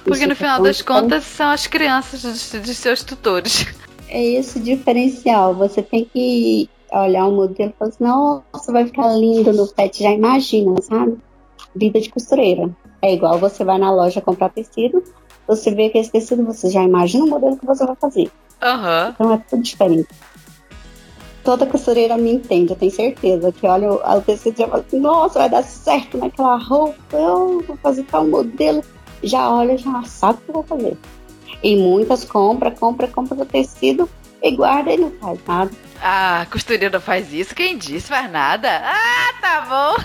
Porque 0.04 0.20
Isso 0.20 0.30
no 0.30 0.36
final 0.36 0.62
das 0.62 0.82
contas 0.82 1.24
são 1.24 1.50
as 1.50 1.68
crianças 1.68 2.22
de, 2.22 2.60
de 2.60 2.76
seus 2.76 3.04
tutores. 3.04 3.68
É 4.10 4.24
esse 4.24 4.60
diferencial. 4.60 5.54
Você 5.56 5.82
tem 5.82 6.06
que 6.06 6.70
olhar 6.92 7.28
o 7.28 7.32
modelo 7.32 7.72
e 7.72 7.76
falar 7.78 7.90
assim, 7.90 8.04
nossa, 8.04 8.72
vai 8.72 8.86
ficar 8.86 9.10
lindo 9.10 9.52
no 9.52 9.68
pet, 9.68 10.02
já 10.02 10.12
imagina, 10.12 10.76
sabe? 10.82 11.18
Vida 11.76 12.00
de 12.00 12.10
costureira. 12.10 12.70
É 13.02 13.14
igual 13.14 13.38
você 13.38 13.64
vai 13.64 13.78
na 13.78 13.92
loja 13.92 14.22
comprar 14.22 14.50
tecido, 14.50 15.04
você 15.46 15.72
vê 15.72 15.90
que 15.90 15.98
esse 15.98 16.12
tecido, 16.12 16.46
você 16.46 16.70
já 16.70 16.82
imagina 16.84 17.26
o 17.26 17.30
modelo 17.30 17.58
que 17.58 17.66
você 17.66 17.86
vai 17.86 17.96
fazer. 17.98 18.32
Uhum. 18.62 19.10
Então 19.10 19.34
é 19.34 19.38
tudo 19.50 19.62
diferente 19.62 20.08
toda 21.48 21.66
costureira 21.66 22.18
me 22.18 22.34
entende, 22.34 22.74
eu 22.74 22.76
tenho 22.76 22.92
certeza. 22.92 23.54
Que 23.54 23.66
olha 23.66 23.90
o 23.94 24.22
tecido 24.22 24.56
e 24.56 24.60
já 24.60 24.68
fala 24.68 24.84
assim, 24.86 25.00
nossa, 25.00 25.40
vai 25.40 25.50
dar 25.50 25.64
certo 25.64 26.18
naquela 26.18 26.58
roupa, 26.58 26.98
eu 27.14 27.64
vou 27.66 27.78
fazer 27.78 28.04
tal 28.04 28.28
modelo. 28.28 28.84
Já 29.24 29.50
olha, 29.50 29.78
já 29.78 30.04
sabe 30.04 30.40
o 30.40 30.42
que 30.42 30.50
eu 30.50 30.54
vou 30.56 30.64
fazer. 30.64 30.98
E 31.64 31.78
muitas 31.78 32.26
compra, 32.26 32.70
compra, 32.70 33.08
compra 33.08 33.44
o 33.44 33.46
tecido 33.46 34.10
e 34.44 34.52
guarda 34.58 34.92
e 34.92 34.98
não 34.98 35.10
faz 35.12 35.40
nada. 35.48 35.72
Ah, 36.02 36.42
a 36.42 36.46
costureira 36.48 37.00
faz 37.00 37.32
isso? 37.32 37.56
Quem 37.56 37.78
disse? 37.78 38.10
Faz 38.10 38.30
nada? 38.30 38.82
Ah, 38.84 39.34
tá 39.40 39.62
bom. 39.62 39.96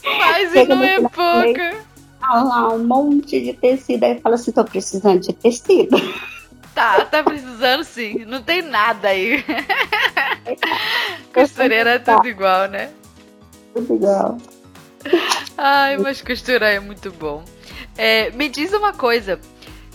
faz 0.18 0.54
Nove 0.54 0.74
não 0.74 0.82
é 0.82 1.00
pouca. 1.02 1.76
Ah 2.22 2.42
lá, 2.42 2.74
um 2.74 2.84
monte 2.84 3.38
de 3.38 3.52
tecido. 3.52 4.02
Aí 4.02 4.18
fala 4.18 4.36
assim, 4.36 4.50
tô 4.50 4.64
precisando 4.64 5.20
de 5.20 5.34
tecido. 5.34 5.94
Tá, 6.76 7.06
tá 7.06 7.24
precisando 7.24 7.82
sim. 7.84 8.26
Não 8.26 8.42
tem 8.42 8.60
nada 8.60 9.08
aí. 9.08 9.42
Costureira 11.32 11.92
é 11.92 11.98
tudo 11.98 12.28
igual, 12.28 12.68
né? 12.68 12.90
Tudo 13.72 13.94
igual. 13.94 14.36
Ai, 15.56 15.96
mas 15.96 16.20
costurar 16.20 16.74
é 16.74 16.78
muito 16.78 17.10
bom. 17.10 17.42
É, 17.96 18.30
me 18.32 18.50
diz 18.50 18.74
uma 18.74 18.92
coisa. 18.92 19.40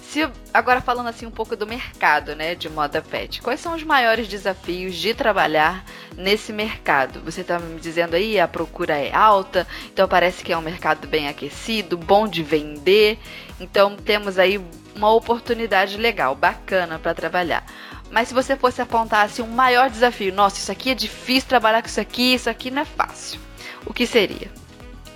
Se, 0.01 0.27
agora 0.51 0.81
falando 0.81 1.07
assim 1.07 1.27
um 1.27 1.31
pouco 1.31 1.55
do 1.55 1.67
mercado, 1.67 2.35
né, 2.35 2.55
de 2.55 2.67
moda 2.67 2.99
pet. 2.99 3.43
Quais 3.43 3.59
são 3.59 3.75
os 3.75 3.83
maiores 3.83 4.27
desafios 4.27 4.95
de 4.95 5.13
trabalhar 5.13 5.85
nesse 6.17 6.51
mercado? 6.51 7.21
Você 7.21 7.41
está 7.41 7.59
me 7.59 7.79
dizendo 7.79 8.15
aí 8.15 8.39
a 8.39 8.47
procura 8.47 8.97
é 8.97 9.13
alta, 9.13 9.67
então 9.93 10.07
parece 10.07 10.43
que 10.43 10.51
é 10.51 10.57
um 10.57 10.61
mercado 10.61 11.07
bem 11.07 11.29
aquecido, 11.29 11.95
bom 11.95 12.27
de 12.27 12.41
vender. 12.41 13.19
Então 13.59 13.95
temos 13.95 14.39
aí 14.39 14.59
uma 14.95 15.11
oportunidade 15.13 15.97
legal, 15.97 16.35
bacana 16.35 16.99
para 16.99 17.13
trabalhar. 17.13 17.65
Mas 18.11 18.27
se 18.27 18.33
você 18.33 18.55
fosse 18.55 18.81
apontar 18.81 19.25
assim 19.25 19.41
um 19.41 19.47
maior 19.47 19.89
desafio, 19.89 20.33
nossa, 20.33 20.57
isso 20.57 20.71
aqui 20.71 20.91
é 20.91 20.95
difícil 20.95 21.47
trabalhar 21.47 21.81
com 21.81 21.87
isso 21.87 22.01
aqui, 22.01 22.33
isso 22.33 22.49
aqui 22.49 22.69
não 22.69 22.81
é 22.81 22.85
fácil. 22.85 23.39
O 23.85 23.93
que 23.93 24.05
seria? 24.05 24.51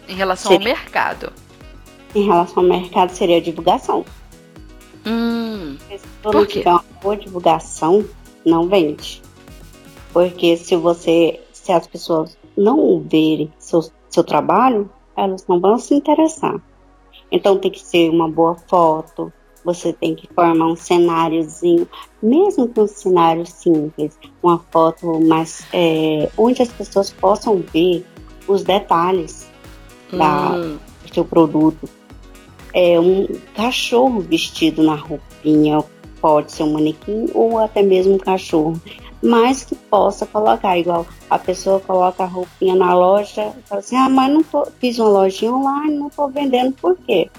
Em 0.07 0.15
relação 0.15 0.51
seria. 0.51 0.71
ao 0.71 0.77
mercado. 0.77 1.33
Em 2.13 2.23
relação 2.23 2.63
ao 2.63 2.69
mercado 2.69 3.09
seria 3.09 3.37
a 3.37 3.41
divulgação. 3.41 4.05
Hum, 5.05 5.77
se 5.89 5.99
não 6.23 6.45
tiver 6.45 6.71
uma 6.71 6.85
boa 7.01 7.17
divulgação, 7.17 8.05
não 8.45 8.67
vende. 8.67 9.21
Porque 10.13 10.55
se 10.55 10.75
você, 10.77 11.41
se 11.51 11.71
as 11.71 11.85
pessoas 11.85 12.37
não 12.55 13.01
verem 13.01 13.51
seu, 13.59 13.83
seu 14.09 14.23
trabalho, 14.23 14.89
elas 15.15 15.45
não 15.47 15.59
vão 15.59 15.77
se 15.77 15.93
interessar. 15.93 16.61
Então 17.31 17.57
tem 17.57 17.69
que 17.69 17.79
ser 17.79 18.09
uma 18.09 18.29
boa 18.29 18.55
foto, 18.55 19.31
você 19.65 19.91
tem 19.91 20.15
que 20.15 20.29
formar 20.33 20.67
um 20.67 20.75
cenáriozinho, 20.75 21.87
mesmo 22.21 22.67
com 22.67 22.83
um 22.83 22.87
cenário 22.87 23.45
simples, 23.45 24.17
uma 24.41 24.59
foto 24.71 25.19
mais 25.19 25.65
é, 25.73 26.29
onde 26.37 26.61
as 26.61 26.69
pessoas 26.69 27.11
possam 27.11 27.63
ver 27.73 28.05
os 28.47 28.63
detalhes 28.63 29.49
hum. 30.13 30.17
da, 30.17 30.51
do 30.51 31.13
seu 31.13 31.25
produto 31.25 31.89
é, 32.75 32.99
um 32.99 33.25
cachorro 33.55 34.19
vestido 34.19 34.83
na 34.83 34.95
roupinha, 34.95 35.81
pode 36.19 36.51
ser 36.51 36.63
um 36.63 36.73
manequim 36.73 37.27
ou 37.33 37.57
até 37.57 37.81
mesmo 37.81 38.15
um 38.15 38.17
cachorro, 38.17 38.79
mas 39.23 39.63
que 39.63 39.75
possa 39.75 40.25
colocar, 40.25 40.77
igual 40.77 41.07
a 41.29 41.39
pessoa 41.39 41.79
coloca 41.79 42.23
a 42.23 42.27
roupinha 42.27 42.75
na 42.75 42.93
loja 42.93 43.53
e 43.57 43.61
fala 43.63 43.79
assim, 43.79 43.95
ah, 43.95 44.09
mas 44.09 44.33
não 44.33 44.43
tô, 44.43 44.67
fiz 44.77 44.99
uma 44.99 45.07
lojinha 45.07 45.53
online, 45.53 45.97
não 45.97 46.07
estou 46.07 46.27
vendendo, 46.29 46.73
por 46.73 46.97
quê? 46.97 47.29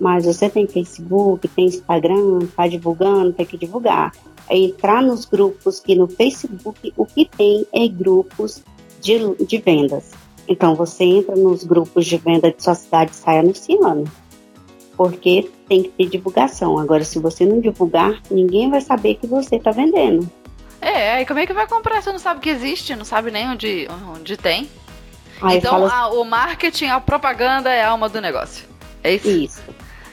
Mas 0.00 0.24
você 0.24 0.48
tem 0.48 0.66
Facebook, 0.66 1.48
tem 1.48 1.66
Instagram, 1.66 2.40
está 2.42 2.66
divulgando, 2.66 3.32
tem 3.32 3.46
que 3.46 3.56
divulgar. 3.56 4.12
É 4.48 4.56
entrar 4.56 5.02
nos 5.02 5.24
grupos, 5.24 5.80
que 5.80 5.94
no 5.94 6.06
Facebook 6.06 6.92
o 6.96 7.06
que 7.06 7.24
tem 7.24 7.66
é 7.72 7.88
grupos 7.88 8.62
de, 9.00 9.18
de 9.44 9.58
vendas. 9.58 10.12
Então 10.48 10.74
você 10.74 11.04
entra 11.04 11.34
nos 11.34 11.64
grupos 11.64 12.06
de 12.06 12.16
venda 12.18 12.52
de 12.52 12.62
sua 12.62 12.74
cidade 12.74 13.10
e 13.12 13.16
sai 13.16 13.38
anunciando 13.38 14.10
porque 14.96 15.50
tem 15.68 15.82
que 15.82 15.88
ter 15.90 16.06
divulgação. 16.08 16.78
Agora, 16.78 17.04
se 17.04 17.18
você 17.18 17.44
não 17.44 17.60
divulgar, 17.60 18.20
ninguém 18.30 18.70
vai 18.70 18.80
saber 18.80 19.16
que 19.16 19.26
você 19.26 19.56
está 19.56 19.70
vendendo. 19.70 20.28
É, 20.80 21.12
aí 21.12 21.26
como 21.26 21.40
é 21.40 21.46
que 21.46 21.52
vai 21.52 21.66
comprar? 21.66 22.02
Você 22.02 22.10
não 22.10 22.18
sabe 22.18 22.40
que 22.40 22.48
existe, 22.48 22.96
não 22.96 23.04
sabe 23.04 23.30
nem 23.30 23.48
onde, 23.48 23.86
onde 24.14 24.36
tem. 24.36 24.68
Aí 25.42 25.58
então, 25.58 25.72
fala... 25.72 25.92
a, 25.92 26.08
o 26.08 26.24
marketing, 26.24 26.86
a 26.86 27.00
propaganda 27.00 27.70
é 27.70 27.82
a 27.82 27.90
alma 27.90 28.08
do 28.08 28.20
negócio. 28.20 28.66
É 29.02 29.14
isso? 29.14 29.28
Isso. 29.28 29.62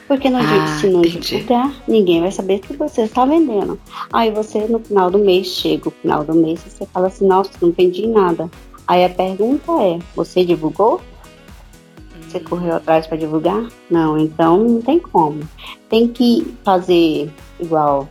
Porque 0.06 0.28
não, 0.28 0.40
ah, 0.40 0.78
se 0.78 0.88
não 0.88 1.00
divulgar, 1.00 1.74
ninguém 1.88 2.20
vai 2.20 2.30
saber 2.30 2.58
que 2.58 2.76
você 2.76 3.02
está 3.02 3.24
vendendo. 3.24 3.78
Aí 4.12 4.30
você, 4.30 4.66
no 4.66 4.78
final 4.78 5.10
do 5.10 5.18
mês, 5.18 5.46
chega 5.46 5.88
o 5.88 5.92
final 5.92 6.24
do 6.24 6.34
mês 6.34 6.60
você 6.60 6.86
fala 6.86 7.06
assim, 7.06 7.26
nossa, 7.26 7.50
não 7.60 7.72
vendi 7.72 8.06
nada. 8.06 8.50
Aí 8.86 9.04
a 9.04 9.08
pergunta 9.08 9.72
é, 9.82 9.98
você 10.14 10.44
divulgou? 10.44 11.00
Você 12.28 12.38
correu 12.40 12.76
atrás 12.76 13.06
para 13.06 13.16
divulgar? 13.16 13.68
Não, 13.90 14.18
então 14.18 14.58
não 14.58 14.82
tem 14.82 14.98
como. 14.98 15.48
Tem 15.88 16.08
que 16.08 16.54
fazer 16.64 17.30
igual. 17.58 18.08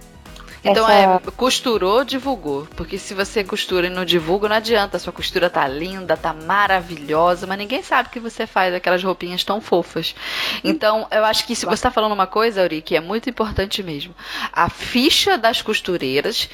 Então 0.63 0.89
essa... 0.89 1.21
é, 1.27 1.31
costurou, 1.31 2.05
divulgou. 2.05 2.67
Porque 2.75 2.97
se 2.97 3.13
você 3.13 3.43
costura 3.43 3.87
e 3.87 3.89
não 3.89 4.05
divulga, 4.05 4.47
não 4.47 4.55
adianta. 4.55 4.97
A 4.97 4.99
sua 4.99 5.11
costura 5.11 5.49
tá 5.49 5.67
linda, 5.67 6.15
tá 6.15 6.33
maravilhosa, 6.33 7.45
mas 7.45 7.57
ninguém 7.57 7.83
sabe 7.83 8.09
que 8.09 8.19
você 8.19 8.47
faz 8.47 8.73
aquelas 8.73 9.03
roupinhas 9.03 9.43
tão 9.43 9.59
fofas. 9.59 10.15
Então, 10.63 11.07
eu 11.11 11.25
acho 11.25 11.45
que 11.45 11.55
se 11.55 11.65
você 11.65 11.83
tá 11.83 11.91
falando 11.91 12.13
uma 12.13 12.27
coisa, 12.27 12.61
Auri, 12.61 12.81
que 12.81 12.95
é 12.95 13.01
muito 13.01 13.29
importante 13.29 13.83
mesmo. 13.83 14.15
A 14.51 14.69
ficha 14.69 15.37
das 15.37 15.61
costureiras 15.61 16.49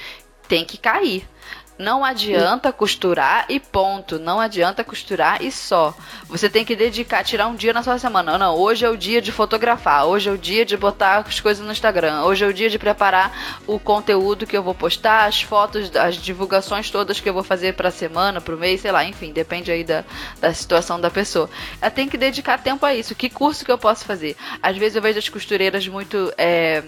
tem 0.47 0.65
que 0.65 0.77
cair. 0.77 1.27
Não 1.79 2.03
adianta 2.03 2.73
costurar 2.73 3.45
e 3.47 3.57
ponto. 3.57 4.19
Não 4.19 4.37
adianta 4.37 4.83
costurar 4.83 5.41
e 5.41 5.49
só. 5.49 5.95
Você 6.25 6.49
tem 6.49 6.65
que 6.65 6.75
dedicar, 6.75 7.23
tirar 7.23 7.47
um 7.47 7.55
dia 7.55 7.71
na 7.71 7.81
sua 7.81 7.97
semana. 7.97 8.37
Não, 8.37 8.53
hoje 8.57 8.85
é 8.85 8.89
o 8.89 8.97
dia 8.97 9.21
de 9.21 9.31
fotografar. 9.31 10.05
Hoje 10.05 10.29
é 10.29 10.33
o 10.33 10.37
dia 10.37 10.65
de 10.65 10.75
botar 10.75 11.19
as 11.19 11.39
coisas 11.39 11.65
no 11.65 11.71
Instagram. 11.71 12.23
Hoje 12.23 12.43
é 12.43 12.47
o 12.49 12.53
dia 12.53 12.69
de 12.69 12.77
preparar 12.77 13.61
o 13.65 13.79
conteúdo 13.79 14.45
que 14.45 14.57
eu 14.57 14.61
vou 14.61 14.75
postar, 14.75 15.23
as 15.23 15.41
fotos, 15.41 15.95
as 15.95 16.17
divulgações 16.17 16.91
todas 16.91 17.21
que 17.21 17.29
eu 17.29 17.33
vou 17.33 17.43
fazer 17.43 17.73
para 17.75 17.87
a 17.87 17.91
semana, 17.91 18.41
para 18.41 18.55
o 18.55 18.59
mês, 18.59 18.81
sei 18.81 18.91
lá. 18.91 19.05
Enfim, 19.05 19.31
depende 19.31 19.71
aí 19.71 19.85
da, 19.85 20.03
da 20.41 20.53
situação 20.53 20.99
da 20.99 21.09
pessoa. 21.09 21.49
Ela 21.81 21.89
tem 21.89 22.09
que 22.09 22.17
dedicar 22.17 22.57
tempo 22.57 22.85
a 22.85 22.93
isso. 22.93 23.15
Que 23.15 23.29
curso 23.29 23.63
que 23.63 23.71
eu 23.71 23.77
posso 23.77 24.03
fazer? 24.03 24.35
Às 24.61 24.75
vezes 24.75 24.97
eu 24.97 25.01
vejo 25.01 25.17
as 25.17 25.29
costureiras 25.29 25.87
muito. 25.87 26.33
É, 26.37 26.83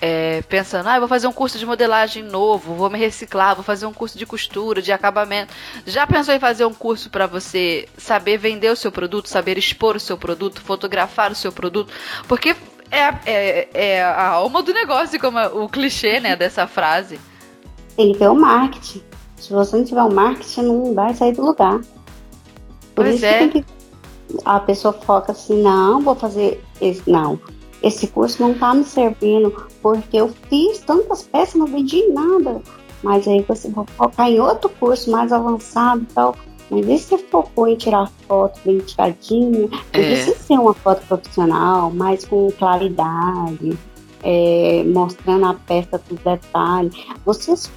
é, 0.00 0.42
pensando, 0.42 0.88
ah, 0.88 0.98
vou 0.98 1.08
fazer 1.08 1.26
um 1.26 1.32
curso 1.32 1.58
de 1.58 1.66
modelagem 1.66 2.22
novo, 2.22 2.74
vou 2.74 2.88
me 2.88 2.98
reciclar, 2.98 3.54
vou 3.54 3.64
fazer 3.64 3.86
um 3.86 3.92
curso 3.92 4.16
de 4.16 4.24
costura, 4.24 4.80
de 4.80 4.92
acabamento. 4.92 5.52
Já 5.86 6.06
pensou 6.06 6.34
em 6.34 6.40
fazer 6.40 6.64
um 6.64 6.74
curso 6.74 7.10
para 7.10 7.26
você 7.26 7.88
saber 7.96 8.38
vender 8.38 8.70
o 8.70 8.76
seu 8.76 8.92
produto, 8.92 9.28
saber 9.28 9.58
expor 9.58 9.96
o 9.96 10.00
seu 10.00 10.16
produto, 10.16 10.60
fotografar 10.60 11.32
o 11.32 11.34
seu 11.34 11.50
produto? 11.50 11.92
Porque 12.28 12.54
é, 12.90 13.14
é, 13.26 13.68
é 13.74 14.02
a 14.02 14.28
alma 14.28 14.62
do 14.62 14.72
negócio, 14.72 15.18
como 15.20 15.38
o 15.64 15.68
clichê 15.68 16.20
né, 16.20 16.34
dessa 16.36 16.66
frase. 16.66 17.18
Tem 17.96 18.12
que 18.12 18.18
ter 18.18 18.28
o 18.28 18.34
marketing. 18.34 19.02
Se 19.36 19.52
você 19.52 19.76
não 19.76 19.84
tiver 19.84 20.02
o 20.02 20.12
marketing, 20.12 20.62
não 20.62 20.94
vai 20.94 21.14
sair 21.14 21.32
do 21.32 21.44
lugar. 21.44 21.80
Por 22.94 23.04
pois 23.04 23.16
isso 23.16 23.24
é. 23.24 23.48
que 23.48 23.64
a 24.44 24.60
pessoa 24.60 24.92
foca 24.92 25.32
assim, 25.32 25.62
não, 25.62 26.00
vou 26.00 26.14
fazer 26.14 26.62
esse. 26.80 27.08
Não 27.08 27.38
esse 27.82 28.06
curso 28.08 28.42
não 28.42 28.52
está 28.52 28.74
me 28.74 28.84
servindo 28.84 29.66
porque 29.80 30.16
eu 30.16 30.28
fiz 30.48 30.80
tantas 30.80 31.22
peças, 31.22 31.54
não 31.54 31.66
vendi 31.66 32.08
nada. 32.08 32.60
Mas 33.02 33.28
aí 33.28 33.42
você 33.42 33.68
vai 33.68 33.84
focar 33.96 34.28
em 34.28 34.40
outro 34.40 34.68
curso 34.70 35.10
mais 35.10 35.32
avançado 35.32 36.02
e 36.02 36.14
tal. 36.14 36.36
Mas 36.70 36.86
e 36.86 36.98
se 36.98 37.18
focou 37.18 37.66
em 37.66 37.76
tirar 37.76 38.10
foto 38.26 38.60
bem 38.64 38.78
tiradinha? 38.78 39.68
É. 39.92 40.02
Precisa 40.02 40.36
ser 40.36 40.58
uma 40.58 40.74
foto 40.74 41.06
profissional, 41.06 41.90
mais 41.90 42.24
com 42.24 42.50
claridade, 42.52 43.78
é, 44.22 44.82
mostrando 44.84 45.46
a 45.46 45.54
peça 45.54 45.98
com 45.98 46.14
detalhes. 46.16 46.94
Você 47.24 47.56
se 47.56 47.70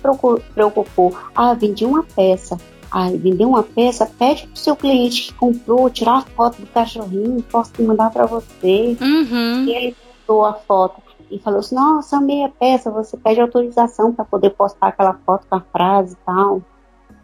preocupou, 0.53 1.15
ah, 1.35 1.53
vendi 1.53 1.85
uma 1.85 2.03
peça. 2.03 2.57
Ah, 2.91 3.09
vender 3.09 3.45
uma 3.45 3.63
peça, 3.63 4.05
pede 4.05 4.47
pro 4.47 4.57
seu 4.57 4.75
cliente 4.75 5.27
que 5.27 5.33
comprou 5.33 5.89
tirar 5.89 6.17
a 6.17 6.21
foto 6.21 6.59
do 6.59 6.67
cachorrinho, 6.67 7.41
posso 7.43 7.71
mandar 7.81 8.11
para 8.11 8.25
você. 8.25 8.97
Uhum. 8.99 9.65
E 9.65 9.71
ele 9.71 9.95
postou 9.95 10.45
a 10.45 10.53
foto 10.53 11.01
e 11.31 11.39
falou 11.39 11.59
assim: 11.59 11.75
Nossa, 11.75 12.17
amei 12.17 12.43
a 12.43 12.49
peça. 12.49 12.91
Você 12.91 13.15
pede 13.15 13.39
autorização 13.39 14.13
para 14.13 14.25
poder 14.25 14.49
postar 14.51 14.87
aquela 14.87 15.13
foto 15.25 15.47
com 15.49 15.55
a 15.55 15.61
frase 15.61 16.13
e 16.13 16.25
tal, 16.25 16.61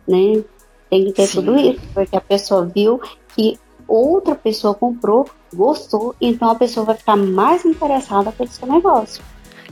né? 0.07 0.43
Tem 0.89 1.05
que 1.05 1.11
ter 1.11 1.27
Sim. 1.27 1.39
tudo 1.41 1.57
isso, 1.57 1.81
porque 1.93 2.15
a 2.15 2.21
pessoa 2.21 2.65
viu 2.65 3.01
que 3.35 3.59
outra 3.87 4.35
pessoa 4.35 4.73
comprou, 4.73 5.29
gostou, 5.53 6.15
então 6.19 6.49
a 6.49 6.55
pessoa 6.55 6.85
vai 6.85 6.95
ficar 6.95 7.17
mais 7.17 7.65
interessada 7.65 8.31
pelo 8.31 8.49
seu 8.49 8.67
negócio. 8.67 9.23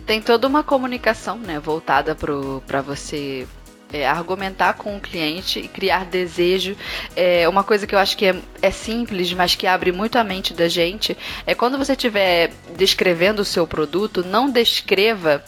Tem 0.05 0.21
toda 0.21 0.47
uma 0.47 0.63
comunicação, 0.63 1.37
né, 1.37 1.59
voltada 1.59 2.15
para 2.15 2.81
você 2.81 3.47
é, 3.91 4.07
argumentar 4.07 4.73
com 4.73 4.97
o 4.97 4.99
cliente 4.99 5.59
e 5.59 5.67
criar 5.67 6.05
desejo. 6.05 6.75
É 7.15 7.47
uma 7.47 7.63
coisa 7.63 7.87
que 7.87 7.95
eu 7.95 7.99
acho 7.99 8.17
que 8.17 8.25
é, 8.25 8.35
é, 8.61 8.71
simples, 8.71 9.31
mas 9.33 9.55
que 9.55 9.67
abre 9.67 9.91
muito 9.91 10.17
a 10.17 10.23
mente 10.23 10.53
da 10.53 10.67
gente. 10.67 11.17
É 11.45 11.55
quando 11.55 11.77
você 11.77 11.93
estiver 11.93 12.51
descrevendo 12.77 13.41
o 13.41 13.45
seu 13.45 13.65
produto, 13.65 14.23
não 14.23 14.49
descreva 14.49 15.43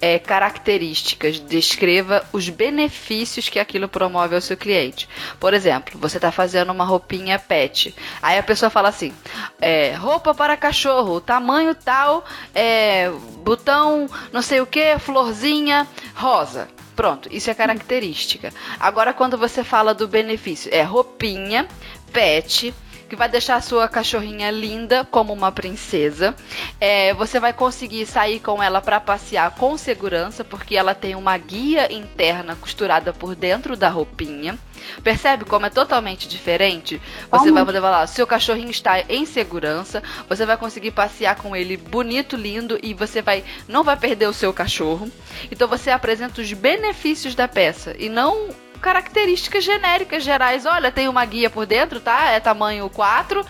é, 0.00 0.18
características, 0.18 1.38
descreva 1.38 2.24
os 2.32 2.48
benefícios 2.48 3.48
que 3.48 3.58
aquilo 3.58 3.88
promove 3.88 4.34
ao 4.34 4.40
seu 4.40 4.56
cliente. 4.56 5.08
Por 5.38 5.52
exemplo, 5.52 5.98
você 6.00 6.16
está 6.16 6.32
fazendo 6.32 6.72
uma 6.72 6.84
roupinha 6.84 7.38
pet, 7.38 7.94
aí 8.22 8.38
a 8.38 8.42
pessoa 8.42 8.70
fala 8.70 8.88
assim: 8.88 9.12
é, 9.60 9.92
roupa 9.92 10.34
para 10.34 10.56
cachorro, 10.56 11.20
tamanho 11.20 11.74
tal, 11.74 12.24
é, 12.54 13.10
botão 13.44 14.08
não 14.32 14.40
sei 14.40 14.60
o 14.60 14.66
que, 14.66 14.98
florzinha 14.98 15.86
rosa. 16.14 16.68
Pronto, 17.00 17.30
isso 17.32 17.50
é 17.50 17.54
característica. 17.54 18.52
Agora, 18.78 19.14
quando 19.14 19.38
você 19.38 19.64
fala 19.64 19.94
do 19.94 20.06
benefício, 20.06 20.70
é 20.70 20.82
roupinha, 20.82 21.66
pet, 22.12 22.74
que 23.10 23.16
vai 23.16 23.28
deixar 23.28 23.56
a 23.56 23.60
sua 23.60 23.88
cachorrinha 23.88 24.52
linda 24.52 25.04
como 25.04 25.32
uma 25.32 25.50
princesa. 25.50 26.32
É, 26.80 27.12
você 27.12 27.40
vai 27.40 27.52
conseguir 27.52 28.06
sair 28.06 28.38
com 28.38 28.62
ela 28.62 28.80
para 28.80 29.00
passear 29.00 29.50
com 29.56 29.76
segurança, 29.76 30.44
porque 30.44 30.76
ela 30.76 30.94
tem 30.94 31.16
uma 31.16 31.36
guia 31.36 31.92
interna 31.92 32.54
costurada 32.54 33.12
por 33.12 33.34
dentro 33.34 33.76
da 33.76 33.88
roupinha. 33.88 34.56
Percebe 35.02 35.44
como 35.44 35.66
é 35.66 35.70
totalmente 35.70 36.28
diferente? 36.28 37.02
Você 37.30 37.50
vai 37.50 37.64
poder 37.64 37.80
falar, 37.80 38.06
seu 38.06 38.26
cachorrinho 38.26 38.70
está 38.70 39.00
em 39.00 39.26
segurança, 39.26 40.02
você 40.28 40.46
vai 40.46 40.56
conseguir 40.56 40.92
passear 40.92 41.34
com 41.34 41.54
ele 41.54 41.76
bonito, 41.76 42.36
lindo 42.36 42.78
e 42.80 42.94
você 42.94 43.20
vai 43.20 43.44
não 43.66 43.82
vai 43.82 43.96
perder 43.96 44.28
o 44.28 44.32
seu 44.32 44.52
cachorro. 44.52 45.10
Então 45.50 45.66
você 45.66 45.90
apresenta 45.90 46.40
os 46.40 46.52
benefícios 46.52 47.34
da 47.34 47.48
peça 47.48 47.94
e 47.98 48.08
não 48.08 48.50
características 48.80 49.64
genéricas 49.64 50.22
gerais. 50.22 50.66
Olha, 50.66 50.90
tem 50.90 51.08
uma 51.08 51.24
guia 51.24 51.50
por 51.50 51.66
dentro, 51.66 52.00
tá? 52.00 52.30
É 52.30 52.40
tamanho 52.40 52.88
4. 52.90 53.44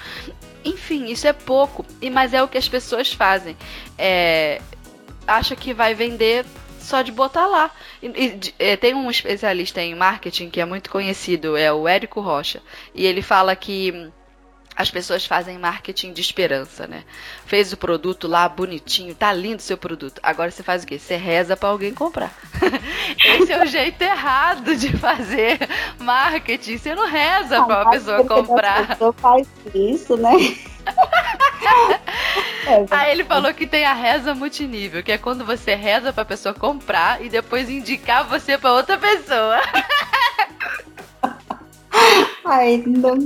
Enfim, 0.65 1.07
isso 1.07 1.27
é 1.27 1.33
pouco. 1.33 1.85
E 2.01 2.11
mas 2.11 2.35
é 2.35 2.43
o 2.43 2.49
que 2.49 2.59
as 2.59 2.69
pessoas 2.69 3.13
fazem. 3.13 3.57
É, 3.97 4.61
acha 5.27 5.57
que 5.57 5.73
vai 5.73 5.95
vender 5.95 6.45
só 6.79 7.03
de 7.03 7.13
botar 7.13 7.47
lá. 7.47 7.71
E, 8.03 8.09
e, 8.09 8.55
é, 8.59 8.77
tem 8.77 8.95
um 8.95 9.11
especialista 9.11 9.81
em 9.81 9.95
marketing 9.95 10.51
que 10.51 10.61
é 10.61 10.65
muito 10.65 10.91
conhecido, 10.91 11.57
é 11.57 11.73
o 11.73 11.87
Érico 11.87 12.21
Rocha. 12.21 12.61
E 12.95 13.07
ele 13.07 13.23
fala 13.23 13.55
que 13.55 14.11
as 14.81 14.91
pessoas 14.91 15.27
fazem 15.27 15.59
marketing 15.59 16.15
de 16.15 16.23
esperança, 16.23 16.87
né? 16.87 17.05
Fez 17.45 17.71
o 17.71 17.77
produto 17.77 18.27
lá 18.27 18.49
bonitinho, 18.49 19.15
tá 19.15 19.31
lindo 19.31 19.61
seu 19.61 19.77
produto. 19.77 20.19
Agora 20.23 20.51
você 20.51 20.63
faz 20.63 20.83
o 20.83 20.87
quê? 20.87 20.99
Você 20.99 21.17
reza 21.17 21.55
para 21.55 21.69
alguém 21.69 21.93
comprar. 21.93 22.33
Esse 23.23 23.53
é 23.53 23.63
o 23.63 23.67
jeito 23.67 24.01
errado 24.01 24.75
de 24.75 24.97
fazer 24.97 25.59
marketing. 25.99 26.79
Você 26.79 26.95
não 26.95 27.07
reza 27.07 27.63
para 27.63 27.83
uma 27.83 27.91
pessoa 27.91 28.25
comprar. 28.25 28.85
A 28.85 28.87
pessoa 28.87 29.13
faz 29.13 29.47
isso, 29.75 30.17
né? 30.17 30.33
É, 32.67 32.87
Aí 32.91 33.13
ele 33.13 33.25
falou 33.25 33.53
que 33.53 33.67
tem 33.67 33.85
a 33.85 33.93
reza 33.93 34.35
multinível, 34.35 35.03
que 35.03 35.13
é 35.13 35.19
quando 35.19 35.45
você 35.45 35.75
reza 35.75 36.13
pra 36.13 36.25
pessoa 36.25 36.55
comprar 36.55 37.23
e 37.25 37.29
depois 37.29 37.69
indicar 37.69 38.25
você 38.25 38.57
pra 38.57 38.73
outra 38.73 38.97
pessoa. 38.99 39.61
Ai, 42.45 42.83
não. 42.87 43.19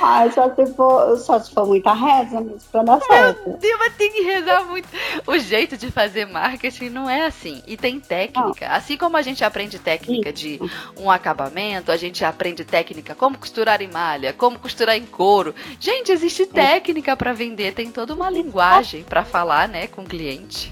Ai, 0.00 0.30
só 0.32 0.54
se 0.54 0.66
for, 0.74 1.16
só 1.18 1.38
se 1.40 1.52
for 1.52 1.66
muita 1.66 1.92
reza 1.92 2.40
mesmo 2.40 2.60
pra 2.70 2.82
dar 2.82 3.00
certo. 3.00 3.48
Meu 3.48 3.58
Deus, 3.58 3.78
mas 3.78 3.96
tem 3.96 4.12
que 4.12 4.22
rezar 4.22 4.64
muito. 4.64 4.88
O 5.26 5.38
jeito 5.38 5.76
de 5.76 5.90
fazer 5.90 6.26
marketing 6.26 6.90
não 6.90 7.08
é 7.08 7.26
assim. 7.26 7.62
E 7.66 7.76
tem 7.76 7.98
técnica. 7.98 8.68
Não. 8.68 8.74
Assim 8.74 8.96
como 8.96 9.16
a 9.16 9.22
gente 9.22 9.44
aprende 9.44 9.78
técnica 9.78 10.32
de 10.32 10.60
um 10.98 11.10
acabamento, 11.10 11.90
a 11.90 11.96
gente 11.96 12.24
aprende 12.24 12.64
técnica 12.64 13.14
como 13.14 13.38
costurar 13.38 13.82
em 13.82 13.88
malha, 13.88 14.32
como 14.32 14.58
costurar 14.58 14.96
em 14.96 15.06
couro. 15.06 15.54
Gente, 15.80 16.12
existe 16.12 16.46
técnica 16.46 17.16
para 17.16 17.32
vender, 17.32 17.74
tem 17.74 17.90
toda 17.90 18.14
uma 18.14 18.30
linguagem 18.30 19.02
para 19.02 19.24
falar, 19.24 19.68
né, 19.68 19.86
com 19.86 20.02
o 20.02 20.06
cliente. 20.06 20.70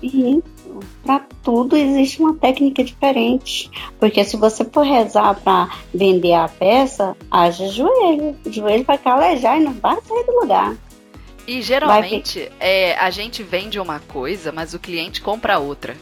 Para 1.04 1.24
tudo 1.42 1.76
existe 1.76 2.20
uma 2.20 2.34
técnica 2.34 2.82
diferente. 2.82 3.70
Porque 3.98 4.24
se 4.24 4.36
você 4.36 4.64
for 4.64 4.84
rezar 4.84 5.34
para 5.40 5.70
vender 5.94 6.34
a 6.34 6.48
peça, 6.48 7.16
haja 7.30 7.68
joelho. 7.68 8.36
O 8.44 8.52
joelho 8.52 8.84
vai 8.84 8.98
calejar 8.98 9.60
e 9.60 9.64
não 9.64 9.72
vai 9.74 9.96
sair 10.02 10.24
do 10.24 10.40
lugar. 10.40 10.76
E 11.46 11.62
geralmente 11.62 12.50
é, 12.58 12.96
a 12.96 13.08
gente 13.10 13.42
vende 13.42 13.78
uma 13.78 14.00
coisa, 14.00 14.50
mas 14.50 14.74
o 14.74 14.78
cliente 14.78 15.20
compra 15.20 15.58
outra. 15.58 15.96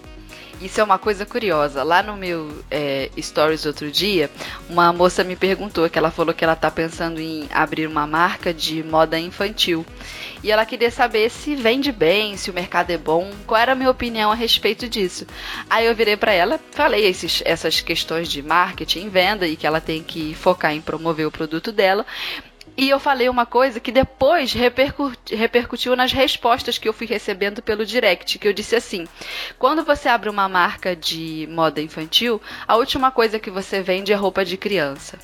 Isso 0.60 0.80
é 0.80 0.84
uma 0.84 0.98
coisa 0.98 1.26
curiosa. 1.26 1.82
Lá 1.82 2.02
no 2.02 2.16
meu 2.16 2.50
é, 2.70 3.10
stories 3.20 3.66
outro 3.66 3.90
dia, 3.90 4.30
uma 4.70 4.92
moça 4.92 5.22
me 5.24 5.36
perguntou 5.36 5.88
que 5.90 5.98
ela 5.98 6.10
falou 6.10 6.32
que 6.32 6.44
ela 6.44 6.54
está 6.54 6.70
pensando 6.70 7.20
em 7.20 7.46
abrir 7.52 7.86
uma 7.86 8.06
marca 8.06 8.54
de 8.54 8.82
moda 8.82 9.18
infantil. 9.18 9.84
E 10.44 10.50
ela 10.50 10.66
queria 10.66 10.90
saber 10.90 11.30
se 11.30 11.54
vende 11.54 11.90
bem, 11.90 12.36
se 12.36 12.50
o 12.50 12.54
mercado 12.54 12.90
é 12.90 12.98
bom, 12.98 13.32
qual 13.46 13.58
era 13.58 13.72
a 13.72 13.74
minha 13.74 13.88
opinião 13.88 14.30
a 14.30 14.34
respeito 14.34 14.86
disso. 14.86 15.26
Aí 15.70 15.86
eu 15.86 15.94
virei 15.94 16.18
para 16.18 16.34
ela, 16.34 16.60
falei 16.70 17.06
esses, 17.06 17.42
essas 17.46 17.80
questões 17.80 18.28
de 18.28 18.42
marketing, 18.42 19.08
venda 19.08 19.48
e 19.48 19.56
que 19.56 19.66
ela 19.66 19.80
tem 19.80 20.02
que 20.02 20.34
focar 20.34 20.74
em 20.74 20.82
promover 20.82 21.26
o 21.26 21.30
produto 21.30 21.72
dela. 21.72 22.04
E 22.76 22.90
eu 22.90 23.00
falei 23.00 23.30
uma 23.30 23.46
coisa 23.46 23.80
que 23.80 23.90
depois 23.90 24.52
repercutiu 25.30 25.96
nas 25.96 26.12
respostas 26.12 26.76
que 26.76 26.86
eu 26.86 26.92
fui 26.92 27.06
recebendo 27.06 27.62
pelo 27.62 27.86
direct, 27.86 28.38
que 28.38 28.46
eu 28.46 28.52
disse 28.52 28.76
assim: 28.76 29.06
quando 29.58 29.82
você 29.82 30.10
abre 30.10 30.28
uma 30.28 30.46
marca 30.46 30.94
de 30.94 31.48
moda 31.50 31.80
infantil, 31.80 32.38
a 32.68 32.76
última 32.76 33.10
coisa 33.10 33.38
que 33.38 33.50
você 33.50 33.80
vende 33.80 34.12
é 34.12 34.16
roupa 34.16 34.44
de 34.44 34.58
criança. 34.58 35.18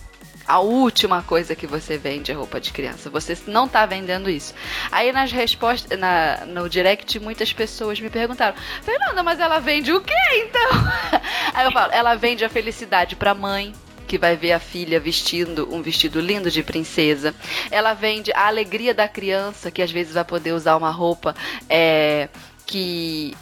A 0.50 0.58
última 0.58 1.22
coisa 1.22 1.54
que 1.54 1.64
você 1.64 1.96
vende 1.96 2.32
é 2.32 2.34
roupa 2.34 2.60
de 2.60 2.72
criança. 2.72 3.08
Você 3.08 3.38
não 3.46 3.66
está 3.66 3.86
vendendo 3.86 4.28
isso. 4.28 4.52
Aí 4.90 5.12
nas 5.12 5.30
respostas, 5.30 5.96
na, 5.96 6.44
no 6.44 6.68
direct, 6.68 7.20
muitas 7.20 7.52
pessoas 7.52 8.00
me 8.00 8.10
perguntaram: 8.10 8.56
Fernanda, 8.82 9.22
mas 9.22 9.38
ela 9.38 9.60
vende 9.60 9.92
o 9.92 10.00
quê 10.00 10.12
então? 10.34 11.20
Aí 11.54 11.64
eu 11.64 11.70
falo: 11.70 11.92
ela 11.92 12.16
vende 12.16 12.44
a 12.44 12.48
felicidade 12.48 13.14
para 13.14 13.32
mãe, 13.32 13.72
que 14.08 14.18
vai 14.18 14.34
ver 14.34 14.50
a 14.50 14.58
filha 14.58 14.98
vestindo 14.98 15.72
um 15.72 15.80
vestido 15.80 16.20
lindo 16.20 16.50
de 16.50 16.64
princesa. 16.64 17.32
Ela 17.70 17.94
vende 17.94 18.32
a 18.32 18.48
alegria 18.48 18.92
da 18.92 19.06
criança, 19.06 19.70
que 19.70 19.80
às 19.80 19.92
vezes 19.92 20.14
vai 20.14 20.24
poder 20.24 20.50
usar 20.50 20.76
uma 20.76 20.90
roupa 20.90 21.32
é, 21.68 22.28
que 22.66 23.36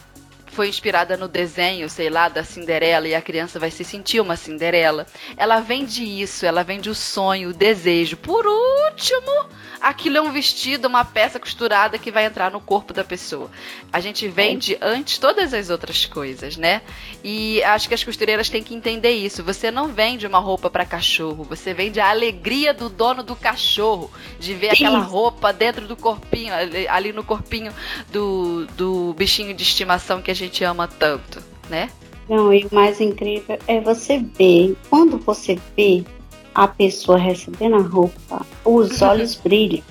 foi 0.59 0.69
inspirada 0.69 1.17
no 1.17 1.29
desenho, 1.29 1.89
sei 1.89 2.11
lá, 2.11 2.29
da 2.29 2.43
Cinderela 2.43 3.07
e 3.07 3.15
a 3.15 3.23
criança 3.23 3.61
vai 3.61 3.71
se 3.71 3.85
sentir 3.85 4.21
uma 4.21 4.35
Cinderela. 4.35 5.07
Ela 5.37 5.61
vende 5.61 6.03
isso, 6.03 6.45
ela 6.45 6.65
vende 6.65 6.91
o 6.91 6.97
sonho, 6.97 7.51
o 7.51 7.53
desejo. 7.53 8.17
Por 8.17 8.45
último, 8.45 9.47
aquilo 9.81 10.17
é 10.17 10.21
um 10.21 10.33
vestido, 10.33 10.89
uma 10.89 11.05
peça 11.05 11.39
costurada 11.39 11.97
que 11.97 12.11
vai 12.11 12.25
entrar 12.25 12.51
no 12.51 12.61
corpo 12.61 12.93
da 12.93 13.05
pessoa. 13.05 13.49
A 13.93 14.01
gente 14.01 14.27
vende 14.27 14.77
antes 14.81 15.19
todas 15.19 15.55
as 15.55 15.71
outras 15.71 16.07
coisas, 16.07 16.57
né? 16.57 16.83
E 17.23 17.63
acho 17.63 17.87
que 17.87 17.95
as 17.95 18.03
costureiras 18.03 18.49
têm 18.49 18.61
que 18.61 18.75
entender 18.75 19.13
isso. 19.13 19.45
Você 19.45 19.71
não 19.71 19.87
vende 19.87 20.27
uma 20.27 20.41
roupa 20.41 20.69
para 20.69 20.85
cachorro, 20.85 21.45
você 21.45 21.73
vende 21.73 22.01
a 22.01 22.11
alegria 22.11 22.75
do 22.75 22.89
dono 22.89 23.23
do 23.23 23.37
cachorro 23.37 24.11
de 24.41 24.55
ver 24.55 24.71
aquela 24.71 24.99
roupa 24.99 25.53
dentro 25.53 25.87
do 25.87 25.95
corpinho, 25.95 26.53
ali 26.91 27.13
no 27.13 27.23
corpinho 27.23 27.73
do, 28.11 28.67
do 28.77 29.15
bichinho 29.17 29.55
de 29.55 29.63
estimação 29.63 30.21
que 30.21 30.33
a 30.33 30.35
gente 30.35 30.48
ama 30.65 30.89
tanto, 30.89 31.43
né? 31.69 31.91
Não, 32.29 32.53
e 32.53 32.67
o 32.67 32.75
mais 32.75 33.01
incrível 33.01 33.59
é 33.67 33.81
você 33.81 34.19
ver, 34.19 34.77
quando 34.91 35.19
você 35.19 35.59
vê 35.77 36.05
a 36.55 36.69
pessoa 36.69 37.17
recebendo 37.17 37.77
a 37.77 37.81
roupa, 37.81 38.45
os 38.65 39.01
olhos 39.03 39.35
brilham. 39.35 39.83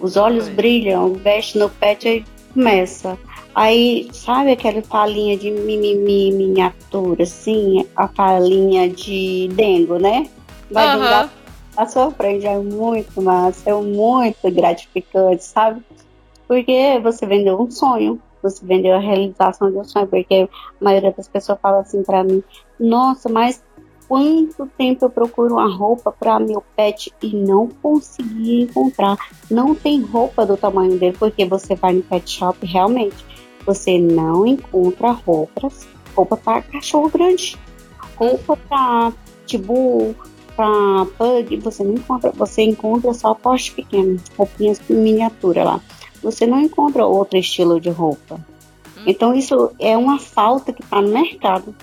Os 0.00 0.16
olhos 0.16 0.48
brilham, 0.48 1.14
veste 1.14 1.58
no 1.58 1.70
pet 1.70 2.08
e 2.08 2.24
começa. 2.52 3.18
Aí, 3.54 4.08
sabe 4.12 4.52
aquela 4.52 4.82
falinha 4.82 5.36
de 5.36 5.50
mimimi 5.50 6.30
miniatura, 6.32 7.22
assim? 7.22 7.86
A 7.96 8.06
falinha 8.08 8.90
de 8.90 9.48
dengo, 9.52 9.98
né? 9.98 10.28
Vai 10.70 10.96
uhum. 10.96 11.28
a 11.76 11.86
sua 11.86 12.10
frente. 12.10 12.46
É 12.46 12.58
muito 12.58 13.22
massa, 13.22 13.70
é 13.70 13.74
muito 13.74 14.50
gratificante, 14.50 15.44
sabe? 15.44 15.80
Porque 16.46 17.00
você 17.02 17.24
vendeu 17.24 17.60
um 17.60 17.70
sonho, 17.70 18.20
você 18.50 18.64
vendeu 18.64 18.94
a 18.94 18.98
realização 18.98 19.70
de 19.70 19.78
um 19.78 19.84
sonho. 19.84 20.06
Porque 20.06 20.48
a 20.80 20.84
maioria 20.84 21.12
das 21.12 21.28
pessoas 21.28 21.58
fala 21.60 21.80
assim 21.80 22.02
para 22.02 22.24
mim: 22.24 22.42
Nossa, 22.78 23.28
mas 23.28 23.62
quanto 24.08 24.66
tempo 24.78 25.04
eu 25.04 25.10
procuro 25.10 25.54
uma 25.54 25.68
roupa 25.68 26.12
para 26.12 26.38
meu 26.38 26.62
pet 26.76 27.12
e 27.22 27.34
não 27.34 27.68
consegui 27.82 28.62
encontrar. 28.62 29.16
Não 29.50 29.74
tem 29.74 30.00
roupa 30.02 30.46
do 30.46 30.56
tamanho 30.56 30.98
dele, 30.98 31.16
porque 31.18 31.44
você 31.44 31.74
vai 31.74 31.94
no 31.94 32.02
pet 32.02 32.30
shop 32.30 32.64
realmente, 32.64 33.16
você 33.64 33.98
não 33.98 34.46
encontra 34.46 35.10
roupas, 35.10 35.88
roupa 36.14 36.36
para 36.36 36.62
cachorro 36.62 37.10
grande, 37.10 37.58
roupa 38.16 38.56
para 38.68 39.12
pitbull, 39.46 40.14
para 40.56 41.06
pug, 41.18 41.56
você 41.58 41.84
não 41.84 41.94
encontra, 41.94 42.32
você 42.32 42.62
encontra 42.62 43.12
só 43.12 43.34
poste 43.34 43.72
pequeno, 43.72 44.18
roupinhas 44.36 44.80
miniatura 44.88 45.62
lá. 45.62 45.80
Você 46.22 46.46
não 46.46 46.60
encontra 46.60 47.06
outro 47.06 47.38
estilo 47.38 47.80
de 47.80 47.90
roupa. 47.90 48.36
Hum. 48.96 49.02
Então 49.06 49.34
isso 49.34 49.70
é 49.78 49.96
uma 49.96 50.18
falta 50.18 50.72
que 50.72 50.82
está 50.82 51.00
no 51.00 51.08
mercado 51.08 51.74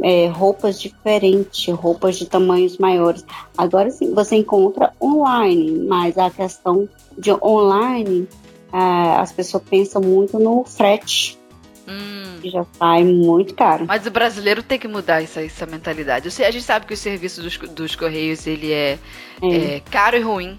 é, 0.00 0.28
roupas 0.28 0.80
diferentes, 0.80 1.74
roupas 1.74 2.16
de 2.16 2.26
tamanhos 2.26 2.78
maiores. 2.78 3.24
Agora 3.56 3.90
sim, 3.90 4.14
você 4.14 4.36
encontra 4.36 4.92
online, 5.00 5.86
mas 5.86 6.16
a 6.16 6.30
questão 6.30 6.88
de 7.18 7.32
online, 7.32 8.28
é, 8.72 9.16
as 9.16 9.32
pessoas 9.32 9.62
pensam 9.68 10.00
muito 10.00 10.38
no 10.38 10.64
frete. 10.64 11.38
Hum. 11.86 12.38
Que 12.40 12.50
já 12.50 12.64
sai 12.78 13.04
muito 13.04 13.54
caro. 13.54 13.84
Mas 13.86 14.06
o 14.06 14.10
brasileiro 14.10 14.62
tem 14.62 14.78
que 14.78 14.88
mudar 14.88 15.22
essa, 15.22 15.44
essa 15.44 15.66
mentalidade. 15.66 16.28
A 16.28 16.50
gente 16.50 16.62
sabe 16.62 16.86
que 16.86 16.94
o 16.94 16.96
serviço 16.96 17.42
dos, 17.42 17.58
dos 17.58 17.96
Correios 17.96 18.46
ele 18.46 18.72
é, 18.72 18.98
é. 19.42 19.76
é 19.76 19.80
caro 19.80 20.16
e 20.16 20.20
ruim? 20.20 20.58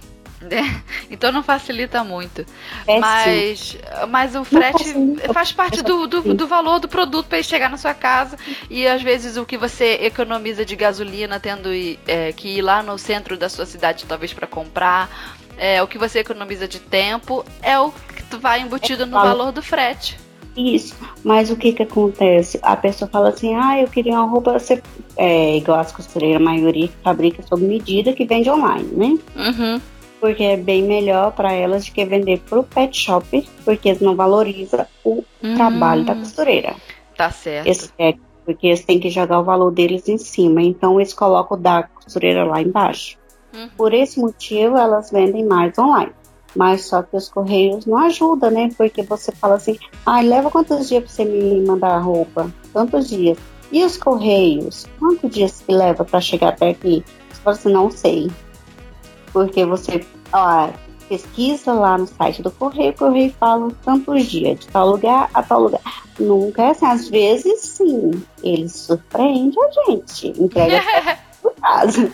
Então 1.09 1.31
não 1.31 1.43
facilita 1.43 2.03
muito. 2.03 2.43
É 2.87 2.99
mas, 2.99 3.77
mas 4.09 4.35
o 4.35 4.43
frete 4.43 4.95
faz 5.31 5.51
parte 5.51 5.83
do, 5.83 6.07
do, 6.07 6.33
do, 6.33 6.47
valor 6.47 6.79
do 6.79 6.87
produto 6.87 7.27
para 7.27 7.37
ele 7.37 7.47
chegar 7.47 7.69
na 7.69 7.77
sua 7.77 7.93
casa. 7.93 8.35
E 8.69 8.87
às 8.87 9.01
vezes 9.01 9.37
o 9.37 9.45
que 9.45 9.57
você 9.57 9.99
economiza 10.01 10.65
de 10.65 10.75
gasolina 10.75 11.39
tendo 11.39 11.69
é, 12.07 12.31
que 12.31 12.57
ir 12.57 12.61
lá 12.61 12.81
no 12.81 12.97
centro 12.97 13.37
da 13.37 13.47
sua 13.47 13.65
cidade, 13.65 14.05
talvez 14.07 14.33
para 14.33 14.47
comprar. 14.47 15.07
é, 15.57 15.83
o 15.83 15.87
que 15.87 15.99
você 15.99 16.19
economiza 16.19 16.67
de 16.67 16.79
tempo 16.79 17.45
é 17.61 17.79
o 17.79 17.91
que 17.91 18.35
vai 18.37 18.61
embutido 18.61 19.05
no 19.05 19.13
valor 19.13 19.51
do 19.51 19.61
frete. 19.61 20.17
Isso, 20.55 20.95
mas 21.23 21.49
o 21.49 21.55
que 21.55 21.73
que 21.73 21.81
acontece? 21.81 22.59
A 22.61 22.75
pessoa 22.75 23.09
fala 23.09 23.29
assim, 23.29 23.55
ah, 23.55 23.79
eu 23.79 23.87
queria 23.87 24.13
uma 24.13 24.29
roupa 24.29 24.55
é, 25.17 25.57
igual 25.57 25.79
as 25.79 25.91
costureiras, 25.91 26.39
a 26.39 26.43
maioria 26.43 26.87
que 26.87 26.95
fabrica 27.03 27.41
sob 27.43 27.63
medida, 27.63 28.13
que 28.13 28.23
vende 28.25 28.49
online, 28.49 28.89
né? 28.93 29.17
Uhum. 29.35 29.81
Porque 30.23 30.41
é 30.41 30.55
bem 30.55 30.83
melhor 30.83 31.33
para 31.33 31.51
elas 31.51 31.85
do 31.85 31.91
que 31.91 32.05
vender 32.05 32.39
pro 32.47 32.63
pet 32.63 32.97
shop, 32.97 33.45
porque 33.65 33.89
eles 33.89 33.99
não 33.99 34.15
valorizam 34.15 34.85
o 35.03 35.21
uhum. 35.43 35.55
trabalho 35.55 36.05
da 36.05 36.15
costureira. 36.15 36.77
Tá 37.17 37.29
certo. 37.29 37.67
Esse 37.67 37.91
é, 37.99 38.13
porque 38.45 38.67
eles 38.67 38.85
têm 38.85 39.01
que 39.01 39.09
jogar 39.09 39.41
o 39.41 39.43
valor 39.43 39.69
deles 39.69 40.07
em 40.07 40.17
cima, 40.17 40.61
então 40.61 40.97
eles 40.97 41.13
colocam 41.13 41.57
o 41.57 41.59
da 41.59 41.83
costureira 41.83 42.45
lá 42.45 42.61
embaixo. 42.61 43.17
Uhum. 43.53 43.67
Por 43.75 43.93
esse 43.93 44.17
motivo, 44.17 44.77
elas 44.77 45.11
vendem 45.11 45.43
mais 45.43 45.77
online. 45.77 46.13
Mas 46.55 46.85
só 46.85 47.03
que 47.03 47.17
os 47.17 47.27
correios 47.27 47.85
não 47.85 47.97
ajudam, 47.97 48.49
né? 48.49 48.69
Porque 48.77 49.03
você 49.03 49.29
fala 49.33 49.55
assim, 49.55 49.77
ah, 50.05 50.21
leva 50.21 50.49
quantos 50.49 50.87
dias 50.87 51.03
para 51.03 51.11
você 51.11 51.25
me 51.25 51.65
mandar 51.65 51.95
a 51.95 51.99
roupa? 51.99 52.49
Quantos 52.71 53.09
dias? 53.09 53.37
E 53.73 53.83
os 53.83 53.97
correios? 53.97 54.85
Quantos 54.97 55.29
dias 55.29 55.61
que 55.67 55.73
leva 55.73 56.05
para 56.05 56.21
chegar 56.21 56.53
até 56.53 56.69
aqui? 56.69 57.03
Você 57.29 57.41
fala 57.41 57.55
assim, 57.57 57.73
não 57.73 57.91
sei. 57.91 58.31
Porque 59.33 59.65
você 59.65 60.05
ó, 60.31 60.69
pesquisa 61.09 61.73
lá 61.73 61.97
no 61.97 62.07
site 62.07 62.41
do 62.41 62.51
correio, 62.51 62.91
o 62.91 62.95
correio 62.95 63.33
fala 63.39 63.71
tantos 63.83 64.25
dias, 64.25 64.59
de 64.59 64.67
tal 64.67 64.89
lugar 64.89 65.29
a 65.33 65.43
tal 65.43 65.63
lugar. 65.63 65.81
Nunca 66.19 66.63
é 66.63 66.69
assim, 66.69 66.85
às 66.85 67.09
vezes 67.09 67.59
sim, 67.59 68.11
ele 68.43 68.69
surpreende 68.69 69.57
a 69.59 69.91
gente, 69.91 70.27
entrega 70.39 70.81
por 71.41 71.53
casa. 71.55 72.11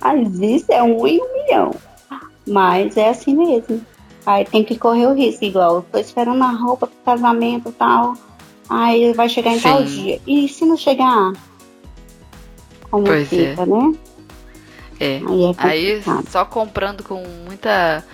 Às 0.00 0.38
vezes 0.38 0.68
é 0.68 0.82
um 0.82 1.06
em 1.06 1.20
um 1.20 1.32
milhão. 1.32 1.70
Mas 2.46 2.96
é 2.96 3.08
assim 3.08 3.34
mesmo. 3.34 3.80
Aí 4.26 4.44
tem 4.44 4.62
que 4.62 4.78
correr 4.78 5.06
o 5.06 5.14
risco, 5.14 5.44
igual, 5.44 5.76
eu 5.76 5.86
tô 5.90 5.98
esperando 5.98 6.42
a 6.42 6.50
roupa 6.50 6.86
pro 6.86 6.96
casamento 7.04 7.70
e 7.70 7.72
tal. 7.72 8.14
Aí 8.68 9.12
vai 9.12 9.28
chegar 9.28 9.52
em 9.52 9.58
Sim. 9.58 9.62
tal 9.62 9.82
dia. 9.82 10.20
E 10.26 10.48
se 10.48 10.64
não 10.64 10.76
chegar? 10.76 11.32
Como 12.90 13.04
pois 13.04 13.28
fica, 13.28 13.62
é. 13.62 13.66
né? 13.66 13.92
É. 15.04 15.20
Aí, 15.58 15.90
é 15.90 15.94
Aí 15.96 16.02
só 16.28 16.44
comprando 16.44 17.02
com 17.02 17.22
muita 17.46 18.04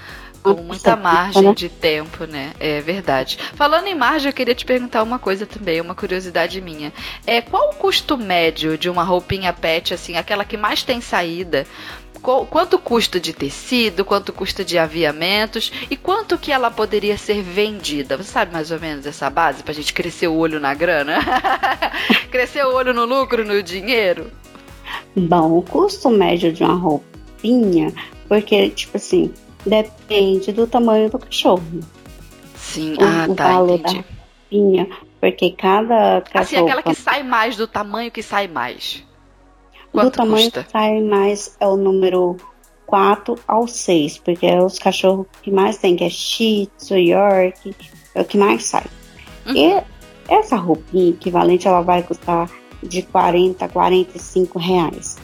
com 0.42 0.54
muita 0.54 0.96
margem 0.96 1.42
né? 1.42 1.54
de 1.54 1.68
tempo, 1.68 2.24
né? 2.24 2.52
É 2.58 2.80
verdade. 2.80 3.38
Falando 3.54 3.86
em 3.86 3.94
margem, 3.94 4.30
eu 4.30 4.32
queria 4.32 4.54
te 4.54 4.64
perguntar 4.64 5.02
uma 5.02 5.18
coisa 5.18 5.44
também, 5.44 5.80
uma 5.82 5.94
curiosidade 5.94 6.62
minha. 6.62 6.94
É 7.26 7.42
qual 7.42 7.70
o 7.70 7.74
custo 7.74 8.16
médio 8.16 8.78
de 8.78 8.88
uma 8.88 9.04
roupinha 9.04 9.52
pet 9.52 9.92
assim, 9.92 10.16
aquela 10.16 10.44
que 10.44 10.56
mais 10.56 10.82
tem 10.82 11.00
saída 11.00 11.66
quanto 12.22 12.78
custa 12.78 13.18
de 13.18 13.32
tecido, 13.32 14.04
quanto 14.04 14.32
custa 14.32 14.64
de 14.64 14.76
aviamentos 14.78 15.72
e 15.90 15.96
quanto 15.96 16.36
que 16.36 16.52
ela 16.52 16.70
poderia 16.70 17.16
ser 17.16 17.42
vendida. 17.42 18.16
Você 18.16 18.30
sabe 18.30 18.52
mais 18.52 18.70
ou 18.70 18.78
menos 18.78 19.06
essa 19.06 19.30
base 19.30 19.62
pra 19.62 19.72
gente 19.72 19.94
crescer 19.94 20.28
o 20.28 20.34
olho 20.34 20.60
na 20.60 20.74
grana? 20.74 21.18
crescer 22.30 22.64
o 22.66 22.74
olho 22.74 22.92
no 22.92 23.04
lucro, 23.04 23.44
no 23.44 23.62
dinheiro? 23.62 24.30
Bom, 25.16 25.58
o 25.58 25.62
custo 25.62 26.10
médio 26.10 26.52
de 26.52 26.62
uma 26.62 26.74
roupinha, 26.74 27.92
porque, 28.28 28.70
tipo 28.70 28.96
assim, 28.96 29.32
depende 29.66 30.52
do 30.52 30.66
tamanho 30.66 31.10
do 31.10 31.18
cachorro. 31.18 31.62
Sim, 32.54 32.94
o, 32.94 32.98
ah, 33.02 33.26
o 33.28 33.34
tá, 33.34 33.48
valor 33.48 33.78
entendi. 33.78 33.98
da 33.98 34.04
roupinha, 34.04 34.88
porque 35.20 35.50
cada 35.52 36.20
cachorro... 36.22 36.40
Assim, 36.42 36.56
aquela 36.56 36.82
que 36.82 36.94
sai 36.94 37.22
mais, 37.22 37.56
do 37.56 37.66
tamanho 37.66 38.10
que 38.10 38.22
sai 38.22 38.48
mais. 38.48 39.04
Quanto 39.92 40.12
do 40.12 40.16
tamanho 40.16 40.44
custa? 40.44 40.64
que 40.64 40.70
sai 40.70 41.00
mais 41.00 41.56
é 41.58 41.66
o 41.66 41.76
número 41.76 42.36
4 42.86 43.36
ao 43.46 43.66
6, 43.66 44.18
porque 44.18 44.46
é 44.46 44.62
os 44.62 44.78
cachorros 44.78 45.26
que 45.42 45.50
mais 45.50 45.78
tem, 45.78 45.96
que 45.96 46.04
é 46.04 46.10
Shih 46.10 46.68
Tzu, 46.76 46.96
York, 46.96 47.74
é 48.14 48.20
o 48.20 48.24
que 48.24 48.36
mais 48.38 48.64
sai. 48.64 48.86
Uhum. 49.46 49.56
E 49.56 49.82
essa 50.28 50.56
roupinha 50.56 51.10
equivalente, 51.10 51.66
ela 51.66 51.80
vai 51.80 52.02
custar 52.02 52.48
de 52.82 53.02
40 53.02 53.64
a 53.64 53.68
45 53.68 54.58
reais. 54.58 55.18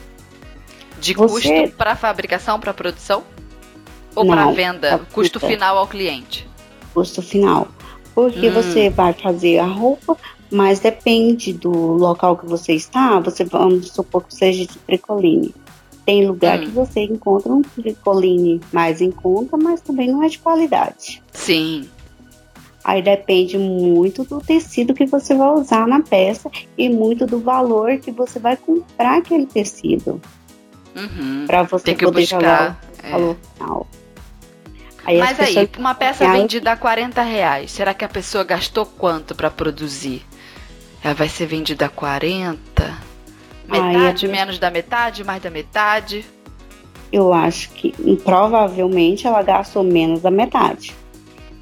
De 1.00 1.14
Você... 1.14 1.64
custo 1.64 1.76
para 1.76 1.96
fabricação, 1.96 2.58
para 2.58 2.72
produção? 2.72 3.22
Ou 4.14 4.26
para 4.26 4.50
venda? 4.50 4.98
Custo 5.12 5.38
final 5.38 5.76
ao 5.76 5.86
cliente? 5.86 6.48
Custo 6.94 7.20
final. 7.20 7.68
Porque 8.14 8.48
hum. 8.48 8.54
você 8.54 8.88
vai 8.88 9.12
fazer 9.12 9.58
a 9.58 9.66
roupa, 9.66 10.16
mas 10.50 10.80
depende 10.80 11.52
do 11.52 11.70
local 11.70 12.36
que 12.38 12.46
você 12.46 12.72
está. 12.72 13.20
Você 13.20 13.44
vamos 13.44 13.88
supor 13.88 14.24
que 14.24 14.34
seja 14.34 14.66
de 14.66 14.78
tricoline. 14.78 15.54
Tem 16.06 16.26
lugar 16.26 16.58
hum. 16.58 16.62
que 16.62 16.70
você 16.70 17.00
encontra 17.00 17.52
um 17.52 17.60
tricoline 17.60 18.60
mais 18.72 19.02
em 19.02 19.10
conta, 19.10 19.56
mas 19.58 19.82
também 19.82 20.10
não 20.10 20.22
é 20.22 20.28
de 20.28 20.38
qualidade. 20.38 21.22
Sim. 21.32 21.86
Aí 22.86 23.02
depende 23.02 23.58
muito 23.58 24.22
do 24.22 24.40
tecido 24.40 24.94
que 24.94 25.06
você 25.06 25.34
vai 25.34 25.48
usar 25.48 25.88
na 25.88 26.02
peça 26.02 26.48
e 26.78 26.88
muito 26.88 27.26
do 27.26 27.40
valor 27.40 27.98
que 27.98 28.12
você 28.12 28.38
vai 28.38 28.56
comprar 28.56 29.18
aquele 29.18 29.44
tecido. 29.44 30.20
Uhum. 30.94 31.46
Para 31.48 31.64
você 31.64 31.86
Tem 31.86 31.96
que 31.96 32.04
poder 32.04 32.20
buscar, 32.20 32.38
jogar 32.40 32.80
o 33.04 33.10
valor 33.10 33.36
é. 33.36 33.58
final. 33.58 33.86
Aí 35.04 35.18
Mas 35.18 35.40
aí, 35.40 35.68
uma 35.76 35.96
peça 35.96 36.30
vendida 36.30 36.70
a 36.70 36.76
40 36.76 37.22
reais, 37.22 37.72
será 37.72 37.92
que 37.92 38.04
a 38.04 38.08
pessoa 38.08 38.44
gastou 38.44 38.86
quanto 38.86 39.34
para 39.34 39.50
produzir? 39.50 40.22
Ela 41.02 41.14
vai 41.14 41.28
ser 41.28 41.46
vendida 41.46 41.86
a 41.86 41.88
40? 41.88 42.98
Metade, 43.66 44.28
menos 44.28 44.60
da 44.60 44.70
metade, 44.70 45.24
mais 45.24 45.42
da 45.42 45.50
metade? 45.50 46.24
Eu 47.12 47.32
acho 47.32 47.68
que 47.70 47.92
provavelmente 48.22 49.26
ela 49.26 49.42
gastou 49.42 49.82
menos 49.82 50.20
da 50.22 50.30
metade. 50.30 50.94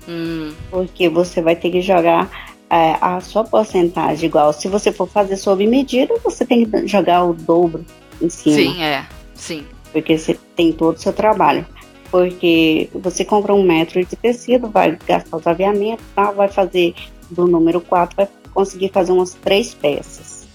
Hum. 0.08 0.52
Porque 0.70 1.08
você 1.08 1.40
vai 1.40 1.56
ter 1.56 1.70
que 1.70 1.80
jogar 1.80 2.30
é, 2.70 2.96
a 3.00 3.20
sua 3.20 3.44
porcentagem 3.44 4.28
igual. 4.28 4.52
Se 4.52 4.68
você 4.68 4.92
for 4.92 5.08
fazer 5.08 5.36
sob 5.36 5.66
medida, 5.66 6.14
você 6.22 6.44
tem 6.44 6.64
que 6.64 6.86
jogar 6.86 7.24
o 7.24 7.32
dobro 7.32 7.84
em 8.20 8.28
cima. 8.28 8.56
Sim, 8.56 8.82
é. 8.82 9.06
Sim. 9.34 9.64
Porque 9.92 10.18
você 10.18 10.38
tem 10.56 10.72
todo 10.72 10.96
o 10.96 10.98
seu 10.98 11.12
trabalho. 11.12 11.66
Porque 12.10 12.88
você 12.94 13.24
compra 13.24 13.52
um 13.54 13.62
metro 13.62 14.04
de 14.04 14.16
tecido, 14.16 14.68
vai 14.68 14.96
gastar 15.06 15.36
os 15.36 15.46
aviamentos, 15.46 16.04
tá? 16.14 16.30
vai 16.30 16.48
fazer 16.48 16.94
do 17.30 17.46
número 17.46 17.80
4, 17.80 18.16
vai 18.16 18.28
conseguir 18.52 18.90
fazer 18.90 19.12
umas 19.12 19.34
três 19.34 19.74
peças. 19.74 20.46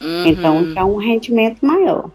Uhum. 0.00 0.26
Então, 0.26 0.72
é 0.76 0.84
um 0.84 0.96
rendimento 0.96 1.64
maior. 1.64 2.10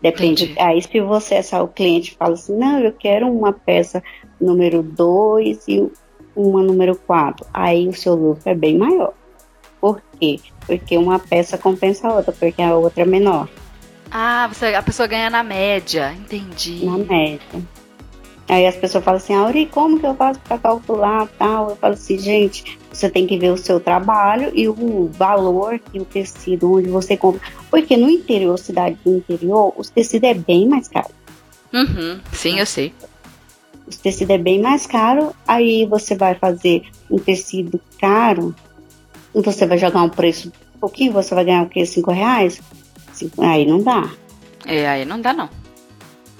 Depende. 0.00 0.44
Entendi. 0.44 0.60
Aí, 0.60 0.80
se 0.80 1.00
você, 1.00 1.34
é 1.34 1.60
o 1.60 1.68
cliente 1.68 2.16
fala 2.16 2.34
assim, 2.34 2.56
não, 2.56 2.80
eu 2.80 2.92
quero 2.92 3.30
uma 3.30 3.52
peça 3.52 4.02
número 4.40 4.82
2 4.82 5.64
e 5.68 5.90
uma 6.34 6.62
número 6.62 6.94
4, 6.94 7.46
aí 7.52 7.88
o 7.88 7.92
seu 7.92 8.14
lucro 8.14 8.42
é 8.46 8.54
bem 8.54 8.78
maior. 8.78 9.12
Por 9.80 10.00
quê? 10.18 10.38
Porque 10.66 10.96
uma 10.96 11.18
peça 11.18 11.56
compensa 11.58 12.08
a 12.08 12.14
outra, 12.14 12.32
porque 12.32 12.62
a 12.62 12.76
outra 12.76 13.02
é 13.02 13.06
menor. 13.06 13.48
Ah, 14.10 14.48
você, 14.48 14.74
a 14.74 14.82
pessoa 14.82 15.06
ganha 15.06 15.28
na 15.28 15.42
média, 15.42 16.14
entendi. 16.14 16.84
Na 16.84 16.98
média. 16.98 17.62
Aí 18.48 18.66
as 18.66 18.76
pessoas 18.76 19.04
falam 19.04 19.18
assim, 19.18 19.34
Auri, 19.34 19.66
como 19.66 20.00
que 20.00 20.06
eu 20.06 20.14
faço 20.14 20.40
para 20.40 20.56
calcular 20.56 21.28
tal? 21.38 21.70
Eu 21.70 21.76
falo 21.76 21.92
assim, 21.92 22.18
gente, 22.18 22.78
você 22.90 23.10
tem 23.10 23.26
que 23.26 23.38
ver 23.38 23.52
o 23.52 23.58
seu 23.58 23.78
trabalho 23.78 24.50
e 24.54 24.66
o 24.66 25.10
valor 25.12 25.78
que 25.78 26.00
o 26.00 26.04
tecido 26.04 26.72
onde 26.72 26.88
você 26.88 27.14
compra. 27.14 27.42
Porque 27.70 27.94
no 27.94 28.08
interior, 28.08 28.58
cidade 28.58 28.96
do 29.04 29.16
interior, 29.18 29.74
os 29.76 29.90
tecidos 29.90 30.30
é 30.30 30.34
bem 30.34 30.66
mais 30.66 30.88
caro. 30.88 31.10
Uhum, 31.74 32.18
sim, 32.32 32.58
eu 32.58 32.64
sei. 32.64 32.94
O 33.88 33.98
tecido 34.02 34.32
é 34.32 34.38
bem 34.38 34.60
mais 34.60 34.86
caro, 34.86 35.34
aí 35.46 35.86
você 35.86 36.14
vai 36.14 36.34
fazer 36.34 36.82
um 37.10 37.18
tecido 37.18 37.80
caro 38.00 38.54
você 39.42 39.66
vai 39.66 39.78
jogar 39.78 40.02
um 40.02 40.08
preço 40.08 40.52
um 40.76 40.78
pouquinho, 40.78 41.12
você 41.12 41.34
vai 41.34 41.44
ganhar 41.44 41.62
o 41.62 41.68
quê? 41.68 41.84
Cinco 41.84 42.10
reais? 42.10 42.60
Cinco, 43.12 43.42
aí 43.42 43.66
não 43.66 43.82
dá. 43.82 44.10
É, 44.66 44.88
aí 44.88 45.04
não 45.04 45.20
dá 45.20 45.32
não. 45.32 45.48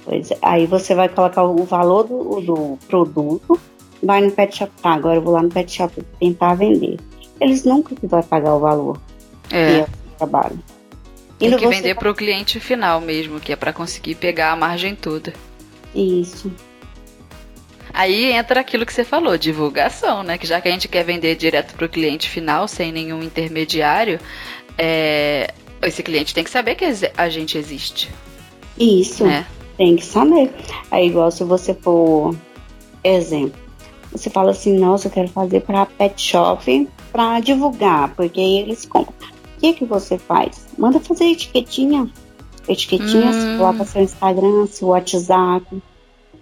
Pois 0.05 0.31
é, 0.31 0.39
aí 0.43 0.66
você 0.66 0.95
vai 0.95 1.09
colocar 1.09 1.43
o 1.45 1.65
valor 1.65 2.05
do, 2.05 2.41
do 2.41 2.79
produto, 2.89 3.61
vai 4.03 4.20
no 4.20 4.31
pet 4.31 4.57
shop, 4.57 4.73
tá, 4.83 4.93
agora 4.93 5.16
eu 5.16 5.23
vou 5.23 5.35
lá 5.35 5.43
no 5.43 5.49
pet 5.49 5.70
shop 5.70 6.03
tentar 6.19 6.55
vender. 6.55 6.99
Eles 7.41 7.65
nunca 7.65 7.95
que 7.95 8.07
vai 8.07 8.23
pagar 8.23 8.55
o 8.55 8.61
valor 8.61 9.01
é. 9.51 9.83
do 9.83 9.89
trabalho. 10.16 10.59
Tem 11.39 11.57
que 11.57 11.69
vender 11.69 11.95
para 11.95 12.11
o 12.11 12.15
cliente 12.15 12.59
final 12.59 13.01
mesmo, 13.01 13.39
que 13.39 13.53
é 13.53 13.57
para 13.57 13.73
conseguir 13.73 14.16
pegar 14.16 14.51
a 14.53 14.57
margem 14.57 14.97
toda. 14.97 15.33
Isso. 15.95 16.51
Aí 17.99 18.31
entra 18.31 18.61
aquilo 18.61 18.87
que 18.87 18.93
você 18.93 19.03
falou, 19.03 19.37
divulgação, 19.37 20.23
né? 20.23 20.39
Que 20.39 20.47
já 20.47 20.61
que 20.61 20.69
a 20.69 20.70
gente 20.70 20.87
quer 20.87 21.03
vender 21.03 21.35
direto 21.35 21.75
para 21.75 21.85
o 21.85 21.89
cliente 21.89 22.31
final, 22.31 22.69
sem 22.69 22.93
nenhum 22.93 23.20
intermediário, 23.25 24.20
é... 24.79 25.53
esse 25.83 26.01
cliente 26.01 26.33
tem 26.33 26.45
que 26.45 26.51
saber 26.51 26.77
que 26.77 26.85
a 27.16 27.29
gente 27.29 27.59
existe. 27.59 28.09
Isso. 28.79 29.25
Né? 29.25 29.45
Tem 29.77 29.97
que 29.97 30.05
saber. 30.05 30.49
É 30.93 31.05
igual 31.05 31.29
se 31.33 31.43
você 31.43 31.75
for, 31.75 32.37
exemplo, 33.03 33.59
você 34.12 34.31
fala 34.31 34.53
assim, 34.53 34.79
nossa, 34.79 35.09
eu 35.09 35.11
quero 35.11 35.29
fazer 35.31 35.62
para 35.62 35.85
pet 35.85 36.23
shop 36.23 36.89
para 37.11 37.41
divulgar, 37.41 38.15
porque 38.15 38.39
aí 38.39 38.59
eles 38.61 38.87
compram. 38.87 39.29
O 39.57 39.61
que 39.61 39.73
que 39.73 39.85
você 39.85 40.16
faz? 40.19 40.69
Manda 40.79 41.01
fazer 41.01 41.25
etiquetinha. 41.33 42.09
Etiquetinha, 42.69 43.27
hum. 43.27 43.33
você 43.33 43.59
coloca 43.59 43.85
seu 43.85 44.03
Instagram, 44.03 44.66
seu 44.69 44.87
WhatsApp. 44.87 45.83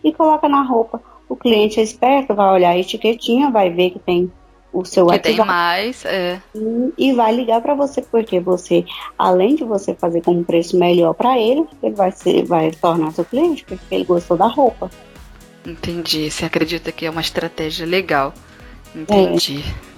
e 0.04 0.12
coloca 0.12 0.46
na 0.50 0.60
roupa. 0.60 1.15
O 1.28 1.36
cliente 1.36 1.80
é 1.80 1.82
esperto, 1.82 2.34
vai 2.34 2.52
olhar 2.52 2.70
a 2.70 2.78
etiquetinha, 2.78 3.50
vai 3.50 3.70
ver 3.70 3.90
que 3.90 3.98
tem 3.98 4.30
o 4.72 4.84
seu 4.84 5.06
que 5.06 5.12
WhatsApp. 5.12 5.36
tem 5.36 5.46
mais, 5.46 6.04
é. 6.04 6.40
E 6.96 7.12
vai 7.12 7.34
ligar 7.34 7.60
para 7.60 7.74
você, 7.74 8.02
porque 8.02 8.38
você, 8.38 8.84
além 9.18 9.56
de 9.56 9.64
você 9.64 9.94
fazer 9.94 10.22
com 10.22 10.32
um 10.32 10.44
preço 10.44 10.78
melhor 10.78 11.14
para 11.14 11.38
ele, 11.38 11.64
ele 11.82 11.94
vai, 11.94 12.12
ser, 12.12 12.44
vai 12.44 12.70
tornar 12.70 13.12
seu 13.12 13.24
cliente, 13.24 13.64
porque 13.64 13.94
ele 13.94 14.04
gostou 14.04 14.36
da 14.36 14.46
roupa. 14.46 14.90
Entendi. 15.64 16.30
Você 16.30 16.44
acredita 16.44 16.92
que 16.92 17.06
é 17.06 17.10
uma 17.10 17.20
estratégia 17.20 17.86
legal. 17.86 18.32
Entendi. 18.94 19.64
É. 19.82 19.96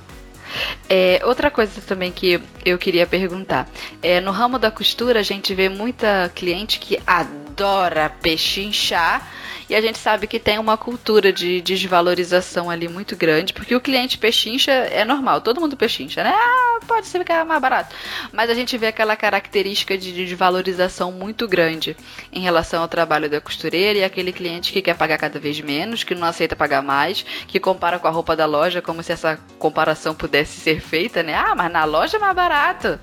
É, 0.89 1.21
outra 1.25 1.51
coisa 1.51 1.81
também 1.87 2.11
que 2.11 2.41
eu 2.65 2.79
queria 2.79 3.07
perguntar. 3.07 3.69
É, 4.03 4.21
no 4.21 4.31
ramo 4.31 4.59
da 4.59 4.71
costura, 4.71 5.21
a 5.21 5.23
gente 5.23 5.55
vê 5.55 5.69
muita 5.69 6.31
cliente 6.35 6.79
que 6.79 6.99
adora 7.07 8.11
pechinchar 8.23 9.29
e 9.69 9.75
a 9.75 9.81
gente 9.81 9.99
sabe 9.99 10.27
que 10.27 10.39
tem 10.39 10.59
uma 10.59 10.77
cultura 10.77 11.33
de 11.33 11.61
desvalorização 11.61 12.71
ali 12.71 12.89
muito 12.89 13.15
grande, 13.15 13.53
porque 13.53 13.75
o 13.75 13.81
cliente 13.81 14.17
pechincha 14.17 14.73
é 14.73 15.05
normal, 15.05 15.41
todo 15.41 15.61
mundo 15.61 15.77
pechincha, 15.77 16.25
né? 16.25 16.33
Ah, 16.35 16.81
pode 16.87 17.07
ser 17.07 17.23
que 17.25 17.33
é 17.33 17.45
mais 17.45 17.61
barato. 17.61 17.95
Mas 18.33 18.49
a 18.49 18.55
gente 18.55 18.79
vê 18.79 18.87
aquela 18.87 19.17
característica 19.17 19.99
de 19.99 20.13
desvalorização 20.13 21.13
muito 21.13 21.47
grande 21.47 21.97
em 22.33 22.41
relação 22.41 22.83
ao 22.83 22.89
trabalho 22.89 23.29
da 23.29 23.41
costureira 23.41 23.99
e 23.99 24.05
aquele 24.05 24.33
cliente 24.33 24.73
que 24.73 24.81
quer 24.81 24.97
pagar 24.97 25.19
cada 25.19 25.39
vez 25.39 25.61
menos, 25.61 26.03
que 26.03 26.15
não 26.15 26.27
aceita 26.27 26.57
pagar 26.57 26.83
mais, 26.83 27.25
que 27.47 27.61
compara 27.61 27.99
com 27.99 28.09
a 28.09 28.11
roupa 28.11 28.35
da 28.35 28.47
loja 28.47 28.81
como 28.81 29.03
se 29.03 29.13
essa 29.13 29.39
comparação 29.59 30.15
pudesse 30.15 30.61
ser 30.61 30.81
feita, 30.81 31.23
né? 31.23 31.35
Ah, 31.35 31.55
mas 31.55 31.71
na 31.71 31.85
loja 31.85 32.17
é 32.17 32.21
mais 32.21 32.35
barato. 32.35 32.99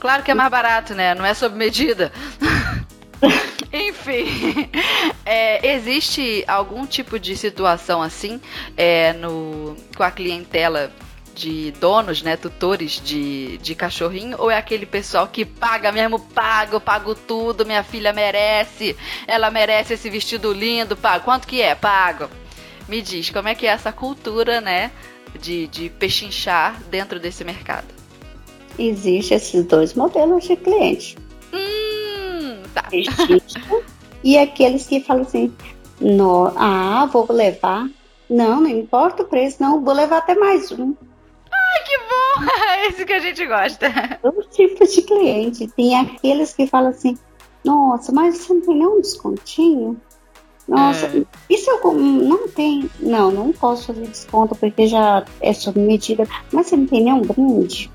Claro 0.00 0.22
que 0.22 0.30
é 0.30 0.34
mais 0.34 0.50
barato, 0.50 0.94
né? 0.94 1.14
Não 1.14 1.24
é 1.24 1.34
sob 1.34 1.56
medida. 1.56 2.12
Enfim, 3.72 4.26
é, 5.24 5.74
existe 5.74 6.44
algum 6.46 6.86
tipo 6.86 7.18
de 7.18 7.36
situação 7.36 8.02
assim 8.02 8.40
é, 8.76 9.12
no, 9.12 9.76
com 9.96 10.02
a 10.02 10.10
clientela 10.10 10.92
de 11.34 11.70
donos, 11.72 12.20
né, 12.20 12.36
tutores 12.36 13.00
de, 13.02 13.58
de 13.58 13.74
cachorrinho, 13.74 14.36
ou 14.40 14.50
é 14.50 14.56
aquele 14.56 14.84
pessoal 14.84 15.28
que 15.28 15.44
paga 15.44 15.92
mesmo, 15.92 16.18
pago, 16.18 16.80
pago 16.80 17.14
tudo, 17.14 17.64
minha 17.64 17.84
filha 17.84 18.12
merece, 18.12 18.96
ela 19.26 19.48
merece 19.50 19.94
esse 19.94 20.10
vestido 20.10 20.52
lindo, 20.52 20.96
pago. 20.96 21.24
Quanto 21.24 21.46
que 21.46 21.62
é? 21.62 21.76
Pago. 21.76 22.28
Me 22.88 23.00
diz, 23.00 23.30
como 23.30 23.48
é 23.48 23.54
que 23.54 23.66
é 23.66 23.70
essa 23.70 23.92
cultura, 23.92 24.60
né, 24.60 24.90
de, 25.40 25.68
de 25.68 25.88
pechinchar 25.88 26.82
dentro 26.90 27.20
desse 27.20 27.44
mercado? 27.44 27.86
Existem 28.76 29.36
esses 29.36 29.64
dois 29.64 29.94
modelos 29.94 30.44
de 30.44 30.56
cliente. 30.56 31.16
E 34.22 34.36
aqueles 34.36 34.86
que 34.86 35.00
falam 35.00 35.22
assim, 35.22 35.52
no, 36.00 36.52
ah, 36.56 37.08
vou 37.12 37.26
levar. 37.30 37.88
Não, 38.28 38.60
não 38.60 38.68
importa 38.68 39.22
o 39.22 39.26
preço, 39.26 39.56
não, 39.60 39.82
vou 39.82 39.94
levar 39.94 40.18
até 40.18 40.34
mais 40.34 40.70
um. 40.72 40.94
Ai, 41.50 41.84
que 41.84 41.98
bom! 41.98 42.48
É 42.78 42.88
isso 42.88 43.04
que 43.04 43.12
a 43.12 43.18
gente 43.18 43.44
gosta. 43.46 43.90
Todo 44.22 44.42
tipo 44.50 44.86
de 44.86 45.02
cliente. 45.02 45.66
Tem 45.68 45.98
aqueles 45.98 46.52
que 46.52 46.66
falam 46.66 46.90
assim, 46.90 47.16
nossa, 47.64 48.12
mas 48.12 48.36
você 48.36 48.54
não 48.54 48.60
tem 48.60 48.74
nenhum 48.76 49.00
descontinho? 49.00 50.00
Nossa, 50.68 51.06
é. 51.06 51.24
e 51.48 51.56
se 51.56 51.70
eu 51.70 51.80
não 51.94 52.46
tem? 52.46 52.90
Não, 53.00 53.30
não 53.30 53.52
posso 53.52 53.86
fazer 53.86 54.06
desconto 54.06 54.54
porque 54.54 54.86
já 54.86 55.24
é 55.40 55.52
sob 55.54 55.80
medida. 55.80 56.28
Mas 56.52 56.66
você 56.66 56.76
não 56.76 56.86
tem 56.86 57.02
nenhum 57.04 57.22
brinde? 57.22 57.90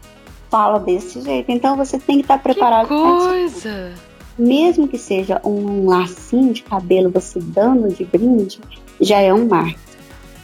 Fala 0.50 0.80
desse 0.80 1.22
jeito. 1.22 1.52
Então 1.52 1.78
você 1.78 2.00
tem 2.00 2.18
que 2.18 2.24
estar 2.24 2.40
preparado. 2.40 2.88
Que 2.88 2.96
coisa! 2.96 3.94
Mesmo 4.38 4.88
que 4.88 4.98
seja 4.98 5.40
um 5.44 5.88
lacinho 5.88 6.54
de 6.54 6.64
cabelo, 6.64 7.12
você 7.12 7.40
dando 7.40 7.94
de 7.94 8.04
brinde, 8.04 8.60
já 9.00 9.20
é 9.20 9.34
um 9.34 9.48
marketing. 9.48 9.80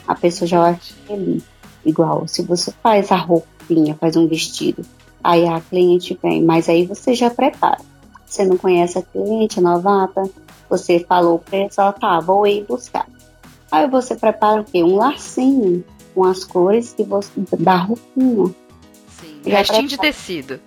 A 0.07 0.15
pessoa 0.15 0.47
já 0.47 0.61
vai 0.61 0.79
feliz. 1.07 1.43
Igual, 1.85 2.27
se 2.27 2.41
você 2.41 2.71
faz 2.83 3.11
a 3.11 3.15
roupinha, 3.15 3.95
faz 3.95 4.15
um 4.15 4.27
vestido, 4.27 4.85
aí 5.23 5.47
a 5.47 5.61
cliente 5.61 6.17
vem, 6.21 6.43
mas 6.43 6.69
aí 6.69 6.85
você 6.85 7.13
já 7.13 7.29
prepara. 7.29 7.79
Você 8.25 8.45
não 8.45 8.57
conhece 8.57 8.99
a 8.99 9.01
cliente, 9.01 9.59
é 9.59 9.61
novata, 9.61 10.29
você 10.69 10.99
falou 10.99 11.35
o 11.35 11.39
preço, 11.39 11.81
ela 11.81 11.93
tá, 11.93 12.19
vou 12.19 12.45
ir 12.45 12.63
buscar. 12.65 13.07
Aí 13.71 13.89
você 13.89 14.15
prepara 14.15 14.61
o 14.61 14.63
quê? 14.63 14.83
Um 14.83 14.95
lacinho 14.97 15.83
com 16.13 16.23
as 16.23 16.43
cores 16.43 16.93
que 16.93 17.03
você, 17.03 17.31
da 17.59 17.77
roupinha. 17.77 18.53
Sim, 19.07 19.41
restinho 19.45 19.87
de 19.87 19.97
tecido. 19.97 20.59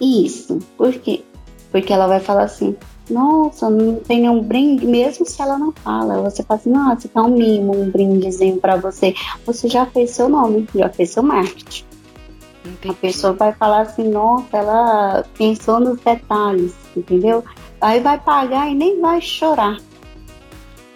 Isso, 0.00 0.58
por 0.76 0.92
quê? 0.94 1.22
Porque 1.70 1.92
ela 1.92 2.06
vai 2.06 2.20
falar 2.20 2.44
assim, 2.44 2.76
nossa, 3.08 3.68
não 3.70 3.96
tem 3.96 4.20
nenhum 4.20 4.42
brinde, 4.42 4.86
mesmo 4.86 5.26
se 5.26 5.40
ela 5.40 5.58
não 5.58 5.72
fala. 5.72 6.20
Você 6.22 6.42
fala 6.42 6.60
assim, 6.60 6.70
nossa, 6.70 7.08
tá 7.08 7.22
um 7.22 7.30
mimo, 7.30 7.76
um 7.76 7.90
brindezinho 7.90 8.58
para 8.58 8.76
você. 8.76 9.14
Você 9.46 9.68
já 9.68 9.86
fez 9.86 10.10
seu 10.10 10.28
nome, 10.28 10.68
já 10.74 10.88
fez 10.88 11.10
seu 11.10 11.22
marketing. 11.22 11.84
Entendi. 12.64 12.90
A 12.90 12.94
pessoa 12.94 13.32
vai 13.32 13.52
falar 13.52 13.82
assim, 13.82 14.08
nossa, 14.08 14.56
ela 14.56 15.24
pensou 15.36 15.80
nos 15.80 15.98
detalhes, 16.00 16.74
entendeu? 16.96 17.44
Aí 17.80 18.00
vai 18.00 18.18
pagar 18.18 18.70
e 18.70 18.74
nem 18.74 19.00
vai 19.00 19.20
chorar 19.20 19.78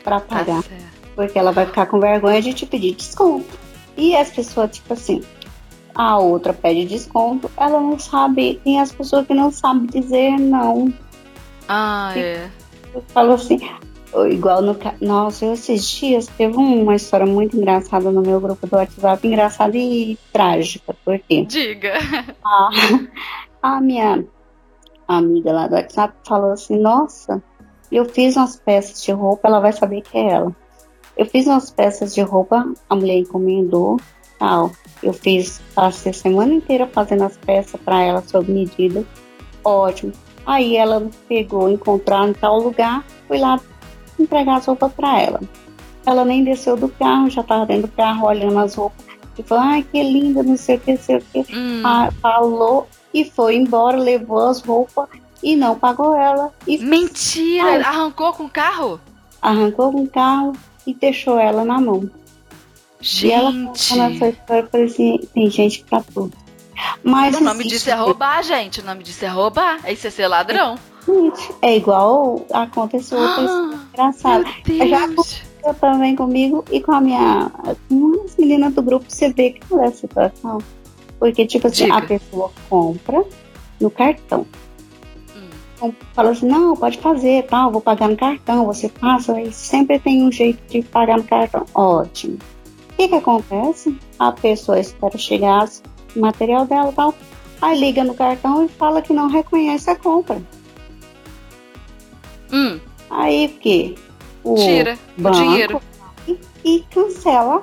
para 0.02 0.20
tá 0.20 0.36
pagar. 0.36 0.62
Tá 0.62 0.94
porque 1.14 1.38
ela 1.38 1.52
vai 1.52 1.66
ficar 1.66 1.86
com 1.86 2.00
vergonha 2.00 2.42
de 2.42 2.52
te 2.52 2.66
pedir 2.66 2.94
desconto. 2.94 3.58
E 3.96 4.14
as 4.16 4.30
pessoas, 4.30 4.72
tipo 4.72 4.92
assim, 4.92 5.22
a 5.94 6.18
outra 6.18 6.52
pede 6.52 6.84
desconto, 6.84 7.50
ela 7.56 7.80
não 7.80 7.98
sabe, 7.98 8.60
tem 8.64 8.80
as 8.80 8.92
pessoas 8.92 9.26
que 9.26 9.34
não 9.34 9.50
sabem 9.50 9.86
dizer 9.86 10.38
não. 10.38 10.92
Ah, 11.68 12.12
é. 12.16 12.50
Falou 13.08 13.34
assim, 13.34 13.58
igual 14.30 14.62
no. 14.62 14.76
Nossa, 15.00 15.46
esses 15.46 15.88
dias 15.88 16.26
teve 16.26 16.56
uma 16.56 16.94
história 16.94 17.26
muito 17.26 17.56
engraçada 17.56 18.10
no 18.10 18.22
meu 18.22 18.40
grupo 18.40 18.66
do 18.66 18.76
WhatsApp, 18.76 19.26
engraçada 19.26 19.76
e 19.76 20.18
trágica, 20.32 20.94
porque. 21.04 21.44
Diga! 21.44 21.94
A, 22.44 22.70
a 23.76 23.80
minha 23.80 24.24
amiga 25.08 25.52
lá 25.52 25.66
do 25.66 25.74
WhatsApp 25.74 26.14
falou 26.26 26.52
assim: 26.52 26.78
Nossa, 26.78 27.42
eu 27.90 28.04
fiz 28.04 28.36
umas 28.36 28.56
peças 28.56 29.02
de 29.02 29.12
roupa, 29.12 29.48
ela 29.48 29.60
vai 29.60 29.72
saber 29.72 30.02
que 30.02 30.16
é 30.16 30.30
ela. 30.30 30.54
Eu 31.16 31.26
fiz 31.26 31.46
umas 31.46 31.70
peças 31.70 32.14
de 32.14 32.20
roupa, 32.22 32.72
a 32.88 32.96
mulher 32.96 33.18
encomendou, 33.18 33.98
tal. 34.44 34.72
Eu 35.02 35.12
fiz, 35.12 35.60
passei 35.74 36.10
a 36.10 36.14
semana 36.14 36.52
inteira 36.52 36.86
fazendo 36.86 37.24
as 37.24 37.36
peças 37.38 37.80
para 37.80 38.02
ela 38.02 38.22
sob 38.22 38.50
medida. 38.52 39.04
Ótimo. 39.64 40.12
Aí 40.44 40.76
ela 40.76 41.08
pegou, 41.26 41.70
encontrar 41.70 42.28
em 42.28 42.34
tal 42.34 42.58
lugar, 42.60 43.02
fui 43.26 43.38
lá 43.38 43.58
entregar 44.18 44.56
as 44.56 44.66
roupas 44.66 44.92
para 44.92 45.20
ela. 45.20 45.40
Ela 46.06 46.24
nem 46.24 46.44
desceu 46.44 46.76
do 46.76 46.88
carro, 46.88 47.30
já 47.30 47.40
estava 47.40 47.64
dentro 47.64 47.88
do 47.88 47.96
carro 47.96 48.26
olhando 48.26 48.58
as 48.58 48.74
roupas. 48.74 49.04
E 49.38 49.42
falou, 49.42 49.64
ai, 49.64 49.82
que 49.90 50.02
linda, 50.02 50.42
não 50.42 50.56
sei 50.56 50.76
o 50.76 50.80
que, 50.80 50.92
não 50.92 51.00
sei 51.00 51.16
o 51.16 51.20
que. 51.22 51.56
Hum. 51.56 51.82
Ah, 51.84 52.10
falou 52.20 52.86
e 53.12 53.24
foi 53.24 53.56
embora, 53.56 53.96
levou 53.96 54.46
as 54.46 54.60
roupas 54.60 55.08
e 55.42 55.56
não 55.56 55.78
pagou 55.78 56.14
ela. 56.14 56.52
E... 56.66 56.78
Mentira! 56.78 57.64
Ai, 57.64 57.80
arrancou 57.80 58.32
com 58.34 58.44
o 58.44 58.50
carro? 58.50 59.00
Arrancou 59.40 59.92
com 59.92 60.02
o 60.02 60.08
carro 60.08 60.52
e 60.86 60.92
deixou 60.92 61.38
ela 61.38 61.64
na 61.64 61.80
mão. 61.80 62.08
Gente! 63.04 63.26
E 63.26 63.32
ela 63.32 63.52
contando 63.52 64.14
essa 64.14 64.28
história, 64.28 64.68
falei 64.72 64.86
assim, 64.86 65.18
tem 65.34 65.50
gente 65.50 65.84
pra 65.84 66.00
tudo. 66.00 66.32
Mas, 67.02 67.36
o 67.36 67.44
nome 67.44 67.64
disso 67.64 67.90
é 67.90 67.94
roubar, 67.94 68.42
gente. 68.42 68.80
O 68.80 68.84
nome 68.84 69.04
disso 69.04 69.24
é 69.26 69.28
roubar. 69.28 69.78
É 69.84 69.92
isso 69.92 70.06
é 70.06 70.10
ser 70.10 70.26
ladrão. 70.26 70.76
É 71.60 71.76
igual 71.76 72.46
aconteceu 72.50 73.18
outra 73.18 73.44
ah, 73.46 73.78
engraçada. 73.92 74.44
Já 74.88 75.04
aconteceu 75.04 75.74
também 75.78 76.16
comigo 76.16 76.64
e 76.72 76.80
com 76.80 76.92
a 76.92 77.00
minha. 77.00 77.50
Com 77.90 78.24
as 78.24 78.36
meninas 78.36 78.72
do 78.72 78.82
grupo, 78.82 79.04
você 79.06 79.30
vê 79.30 79.50
que 79.50 79.60
não 79.70 79.84
é 79.84 79.88
a 79.88 79.92
situação. 79.92 80.58
Porque, 81.18 81.46
tipo 81.46 81.66
assim, 81.66 81.84
Diga. 81.84 81.98
a 81.98 82.02
pessoa 82.02 82.50
compra 82.70 83.22
no 83.78 83.90
cartão. 83.90 84.46
Hum. 85.82 85.92
Fala 86.14 86.30
assim, 86.30 86.46
não, 86.46 86.74
pode 86.74 86.96
fazer, 86.98 87.44
tal, 87.44 87.70
vou 87.70 87.82
pagar 87.82 88.08
no 88.08 88.16
cartão, 88.16 88.64
você 88.64 88.88
passa, 88.88 89.38
e 89.40 89.52
sempre 89.52 89.98
tem 89.98 90.22
um 90.22 90.32
jeito 90.32 90.62
de 90.70 90.82
pagar 90.82 91.18
no 91.18 91.24
cartão. 91.24 91.66
Ótimo. 91.74 92.38
O 92.94 92.96
que, 92.96 93.08
que 93.08 93.14
acontece? 93.16 93.98
A 94.18 94.30
pessoa 94.30 94.78
espera 94.78 95.18
chegar 95.18 95.68
o 96.14 96.20
material 96.20 96.64
dela 96.64 96.92
tal. 96.92 97.12
Aí 97.60 97.78
liga 97.78 98.04
no 98.04 98.14
cartão 98.14 98.64
e 98.64 98.68
fala 98.68 99.02
que 99.02 99.12
não 99.12 99.28
reconhece 99.28 99.90
a 99.90 99.96
compra. 99.96 100.40
Hum. 102.52 102.78
Aí 103.10 103.46
o 103.46 103.58
que? 103.60 103.94
O 104.44 104.54
Tira 104.54 104.96
o 105.18 105.30
dinheiro. 105.30 105.80
E, 106.64 106.84
cancela. 106.90 107.62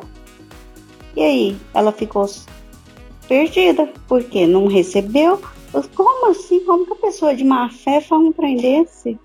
E 1.15 1.21
aí? 1.21 1.57
Ela 1.73 1.91
ficou 1.91 2.29
perdida, 3.27 3.91
porque 4.07 4.45
não 4.45 4.67
recebeu. 4.67 5.41
Como 5.95 6.29
assim? 6.29 6.59
Como 6.65 6.85
que 6.85 6.93
a 6.93 6.97
pessoa 6.97 7.33
de 7.33 7.45
má 7.45 7.69
fé 7.69 8.01
faz 8.01 8.21
um 8.21 8.33
trem 8.33 8.57
desse? 8.57 9.17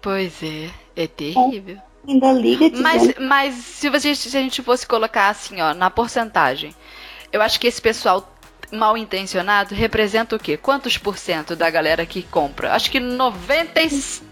Pois 0.00 0.42
é, 0.42 0.70
é 0.96 1.06
terrível. 1.06 1.76
Ainda 2.06 2.32
liga 2.32 2.68
dizendo... 2.68 2.82
Mas, 2.82 3.14
mas 3.18 3.54
se, 3.54 3.88
você, 3.88 4.14
se 4.14 4.36
a 4.36 4.40
gente 4.40 4.62
fosse 4.62 4.86
colocar 4.86 5.28
assim, 5.28 5.60
ó, 5.60 5.72
na 5.72 5.90
porcentagem, 5.90 6.74
eu 7.32 7.40
acho 7.40 7.58
que 7.60 7.66
esse 7.66 7.80
pessoal 7.80 8.28
mal 8.70 8.96
intencionado 8.96 9.74
representa 9.74 10.34
o 10.34 10.38
quê? 10.38 10.56
Quantos 10.56 10.96
por 10.96 11.18
cento 11.18 11.54
da 11.54 11.68
galera 11.68 12.06
que 12.06 12.22
compra? 12.22 12.74
Acho 12.74 12.90
que 12.90 12.98
90, 12.98 13.80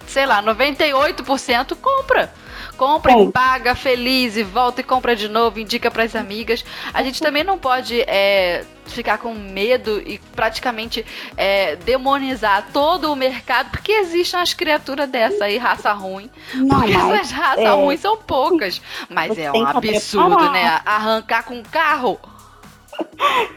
sei 0.06 0.26
lá, 0.26 0.42
98% 0.42 1.76
compra 1.76 2.32
compra 2.80 3.12
e 3.12 3.30
paga 3.30 3.74
feliz 3.74 4.38
e 4.38 4.42
volta 4.42 4.80
e 4.80 4.84
compra 4.84 5.14
de 5.14 5.28
novo, 5.28 5.60
indica 5.60 5.90
para 5.90 6.02
as 6.02 6.16
amigas. 6.16 6.64
A 6.94 7.02
gente 7.02 7.20
também 7.20 7.44
não 7.44 7.58
pode 7.58 8.00
é, 8.00 8.64
ficar 8.86 9.18
com 9.18 9.34
medo 9.34 10.00
e 10.00 10.18
praticamente 10.34 11.04
é, 11.36 11.76
demonizar 11.76 12.68
todo 12.72 13.12
o 13.12 13.16
mercado, 13.16 13.70
porque 13.70 13.92
existem 13.92 14.40
as 14.40 14.54
criaturas 14.54 15.10
dessa 15.10 15.44
aí, 15.44 15.58
raça 15.58 15.92
ruim. 15.92 16.30
Não, 16.54 16.80
porque 16.80 16.94
mas, 16.94 17.14
essas 17.16 17.30
raças 17.32 17.64
é, 17.64 17.70
ruins 17.70 18.00
são 18.00 18.16
poucas. 18.16 18.80
Mas 19.10 19.36
é 19.36 19.52
um 19.52 19.66
absurdo, 19.66 20.50
né? 20.50 20.80
Arrancar 20.86 21.44
com 21.44 21.56
um 21.56 21.62
carro. 21.62 22.18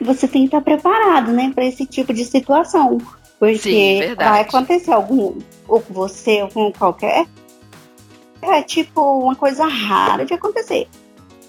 Você 0.01 0.27
tem 0.27 0.41
que 0.41 0.47
estar 0.47 0.61
preparado, 0.61 1.31
né, 1.31 1.49
para 1.55 1.63
esse 1.63 1.85
tipo 1.85 2.13
de 2.13 2.25
situação. 2.25 2.97
Porque 3.39 3.57
Sim, 3.57 4.15
vai 4.15 4.41
acontecer 4.41 4.91
algum, 4.91 5.37
ou 5.65 5.81
com 5.81 5.93
você, 5.93 6.43
ou 6.43 6.49
com 6.49 6.71
qualquer 6.71 7.25
é 8.51 8.61
tipo 8.61 9.01
uma 9.19 9.35
coisa 9.35 9.65
rara 9.65 10.25
de 10.25 10.33
acontecer. 10.33 10.87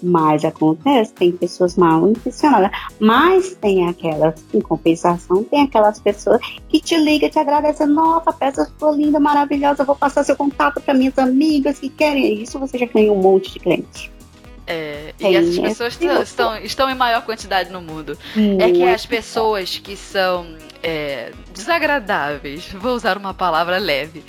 Mas 0.03 0.43
acontece, 0.43 1.13
tem 1.13 1.31
pessoas 1.31 1.75
mal 1.77 2.07
intencionadas. 2.07 2.69
Mas 2.99 3.55
tem 3.55 3.87
aquelas, 3.87 4.35
em 4.53 4.61
compensação, 4.61 5.43
tem 5.43 5.63
aquelas 5.63 5.99
pessoas 5.99 6.39
que 6.69 6.79
te 6.79 6.97
ligam, 6.97 7.29
te 7.29 7.39
agradecem. 7.39 7.87
Nossa, 7.87 8.29
a 8.29 8.33
peça 8.33 8.65
ficou 8.65 8.93
linda, 8.93 9.19
maravilhosa. 9.19 9.83
Vou 9.83 9.95
passar 9.95 10.23
seu 10.23 10.35
contato 10.35 10.81
para 10.81 10.93
minhas 10.93 11.17
amigas 11.17 11.79
que 11.79 11.89
querem 11.89 12.41
isso. 12.41 12.59
Você 12.59 12.77
já 12.77 12.85
ganhou 12.85 13.17
um 13.17 13.21
monte 13.21 13.53
de 13.53 13.59
cliente. 13.59 14.11
É, 14.67 15.13
e 15.19 15.35
essas 15.35 15.59
pessoas 15.59 15.99
estão, 16.23 16.57
estão 16.57 16.89
em 16.89 16.95
maior 16.95 17.23
quantidade 17.23 17.71
no 17.71 17.81
mundo. 17.81 18.17
É 18.59 18.71
que 18.71 18.83
as 18.83 19.05
pessoas 19.05 19.77
que 19.77 19.95
são 19.95 20.55
é, 20.81 21.31
desagradáveis, 21.53 22.67
vou 22.73 22.93
usar 22.95 23.17
uma 23.17 23.33
palavra 23.33 23.77
leve, 23.77 24.23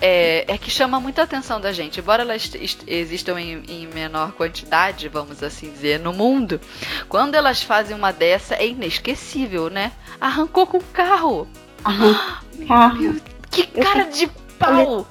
é, 0.00 0.44
é, 0.46 0.58
que 0.58 0.70
chama 0.70 1.00
muita 1.00 1.22
atenção 1.22 1.60
da 1.60 1.72
gente. 1.72 2.00
Embora 2.00 2.22
elas 2.22 2.50
existam 2.86 3.40
em, 3.40 3.62
em, 3.68 3.86
menor 3.86 4.32
quantidade, 4.32 5.08
vamos 5.08 5.42
assim 5.42 5.70
dizer, 5.70 6.00
no 6.00 6.12
mundo, 6.12 6.60
quando 7.08 7.34
elas 7.34 7.62
fazem 7.62 7.96
uma 7.96 8.12
dessa 8.12 8.54
é 8.54 8.68
inesquecível, 8.68 9.70
né? 9.70 9.92
Arrancou 10.20 10.66
com 10.66 10.78
o 10.78 10.84
carro. 10.92 11.48
Arrancou 11.84 12.36
carro. 12.68 12.98
Meu, 12.98 13.14
que 13.50 13.66
cara 13.66 14.02
eu, 14.02 14.10
de 14.10 14.26
pau! 14.58 15.06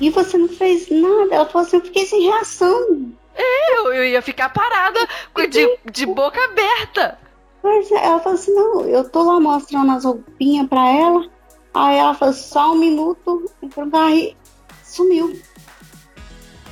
E 0.00 0.10
você 0.10 0.38
não 0.38 0.48
fez 0.48 0.88
nada. 0.90 1.34
Ela 1.34 1.46
falou 1.46 1.66
assim: 1.66 1.76
eu 1.76 1.84
fiquei 1.84 2.06
sem 2.06 2.22
reação. 2.22 3.12
É, 3.34 3.78
eu, 3.78 3.92
eu 3.92 4.04
ia 4.04 4.22
ficar 4.22 4.48
parada 4.48 4.98
de, 5.48 5.78
de 5.90 6.06
boca 6.06 6.42
aberta. 6.44 7.18
É, 7.64 8.04
ela 8.04 8.20
falou 8.20 8.38
assim: 8.38 8.54
não, 8.54 8.80
eu 8.82 9.08
tô 9.08 9.22
lá 9.22 9.38
mostrando 9.40 9.92
as 9.92 10.04
roupinhas 10.04 10.68
pra 10.68 10.88
ela. 10.88 11.37
Aí 11.78 11.96
ela 11.96 12.12
falou, 12.12 12.34
só 12.34 12.72
um 12.72 12.74
minuto, 12.74 13.48
entrou 13.62 13.86
no 13.86 13.92
carro 13.92 14.12
e 14.12 14.36
sumiu. 14.84 15.40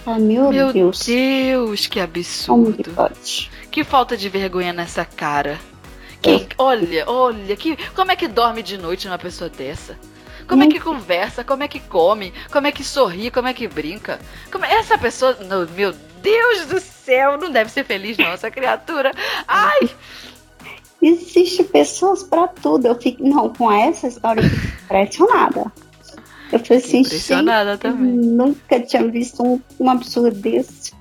Ah, 0.05 0.19
meu, 0.19 0.51
meu 0.51 0.73
Deus. 0.73 1.07
Deus, 1.07 1.87
que 1.87 2.01
absurdo. 2.01 2.91
Que, 3.23 3.69
que 3.71 3.85
falta 3.85 4.17
de 4.17 4.29
vergonha 4.29 4.73
nessa 4.73 5.05
cara. 5.05 5.61
Que. 6.21 6.49
Olha, 6.59 7.09
olha, 7.09 7.57
que, 7.57 7.77
como 7.95 8.11
é 8.11 8.17
que 8.17 8.27
dorme 8.27 8.65
de 8.65 8.77
noite 8.77 9.07
uma 9.07 9.17
pessoa 9.17 9.49
dessa? 9.49 9.97
Como 10.49 10.65
é 10.65 10.67
que 10.67 10.81
conversa? 10.81 11.45
Como 11.45 11.63
é 11.63 11.69
que 11.69 11.79
come? 11.79 12.33
Como 12.51 12.67
é 12.67 12.73
que 12.73 12.83
sorri? 12.83 13.31
Como 13.31 13.47
é 13.47 13.55
que 13.55 13.69
brinca? 13.69 14.19
Como. 14.51 14.65
Essa 14.65 14.99
pessoa. 14.99 15.37
Meu 15.77 15.93
Deus 16.21 16.67
do 16.67 16.81
céu, 16.81 17.39
não 17.39 17.51
deve 17.51 17.71
ser 17.71 17.85
feliz, 17.85 18.19
não, 18.19 18.27
essa 18.27 18.51
criatura. 18.51 19.13
Ai! 19.47 19.89
Existe 21.01 21.63
pessoas 21.65 22.23
para 22.23 22.49
tudo. 22.49 22.87
Eu 22.87 22.95
fico, 22.95 23.23
não, 23.23 23.53
com 23.53 23.71
essa 23.71 24.09
história 24.09 24.41
eu 24.41 24.49
fico 24.49 24.85
impressionada. 24.85 25.73
Eu 26.53 26.59
falei 26.61 26.83
assim, 26.83 27.01
impressionada 27.01 27.73
gente, 27.73 27.81
também. 27.81 28.13
Nunca 28.13 28.81
tinha 28.81 29.07
visto 29.09 29.43
um, 29.43 29.61
um 29.79 29.91
absurdo 29.91 30.37
desse. 30.37 30.93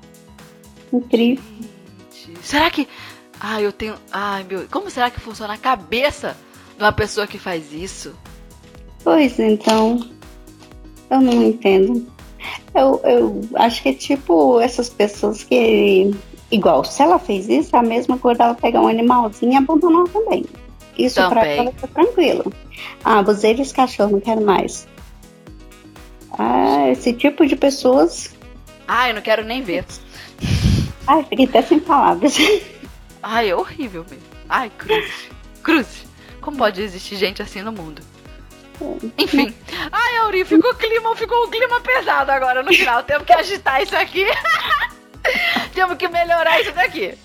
Incrível. 0.91 1.43
Será 2.41 2.69
que. 2.69 2.87
Ai, 3.39 3.65
eu 3.65 3.71
tenho. 3.71 3.95
Ai, 4.11 4.43
meu. 4.43 4.67
Como 4.69 4.89
será 4.89 5.09
que 5.09 5.19
funciona 5.19 5.53
a 5.53 5.57
cabeça 5.57 6.35
de 6.77 6.83
uma 6.83 6.91
pessoa 6.91 7.27
que 7.27 7.37
faz 7.37 7.71
isso? 7.71 8.15
Pois 9.03 9.39
então. 9.39 9.99
Eu 11.09 11.21
não 11.21 11.43
entendo. 11.43 12.05
Eu, 12.73 12.99
eu 13.03 13.41
acho 13.55 13.81
que 13.81 13.89
é 13.89 13.93
tipo 13.93 14.59
essas 14.59 14.89
pessoas 14.89 15.43
que 15.43 16.11
Igual, 16.51 16.83
se 16.83 17.01
ela 17.01 17.17
fez 17.17 17.49
isso, 17.49 17.75
é 17.75 17.79
a 17.79 17.83
mesma 17.83 18.17
coisa 18.17 18.43
ela 18.43 18.55
pegar 18.55 18.81
um 18.81 18.87
animalzinho 18.87 19.53
e 19.53 19.55
abandonar 19.55 20.07
também. 20.09 20.45
Isso 20.97 21.15
também. 21.15 21.31
pra 21.31 21.45
ela 21.47 21.71
tá 21.71 21.87
tranquilo. 21.87 22.53
Ah, 23.03 23.19
abusei 23.19 23.53
desse 23.53 23.73
cachorro, 23.73 24.11
não 24.11 24.21
quero 24.21 24.41
mais. 24.41 24.87
Ah, 26.37 26.89
esse 26.89 27.13
tipo 27.13 27.45
de 27.45 27.55
pessoas. 27.55 28.33
Ah, 28.87 29.09
eu 29.09 29.15
não 29.15 29.21
quero 29.21 29.43
nem 29.43 29.61
ver. 29.61 29.85
Ai, 31.07 31.23
fiquei 31.23 31.45
até 31.45 31.61
sem 31.61 31.79
palavras. 31.79 32.37
Ai, 33.21 33.49
é 33.49 33.55
horrível 33.55 34.05
mesmo. 34.09 34.25
Ai, 34.47 34.71
cruz. 34.77 35.29
Cruz. 35.63 36.05
Como 36.41 36.57
pode 36.57 36.81
existir 36.81 37.15
gente 37.15 37.41
assim 37.41 37.61
no 37.63 37.71
mundo? 37.71 38.01
Enfim. 39.17 39.53
Ai, 39.91 40.17
Auri, 40.17 40.45
ficou 40.45 40.75
clima, 40.75 41.15
ficou 41.15 41.45
um 41.45 41.49
clima 41.49 41.81
pesado 41.81 42.31
agora 42.31 42.61
no 42.61 42.71
final. 42.73 43.01
Temos 43.03 43.25
que 43.25 43.33
agitar 43.33 43.81
isso 43.81 43.95
aqui. 43.95 44.25
Temos 45.73 45.97
que 45.97 46.07
melhorar 46.07 46.61
isso 46.61 46.71
daqui. 46.71 47.17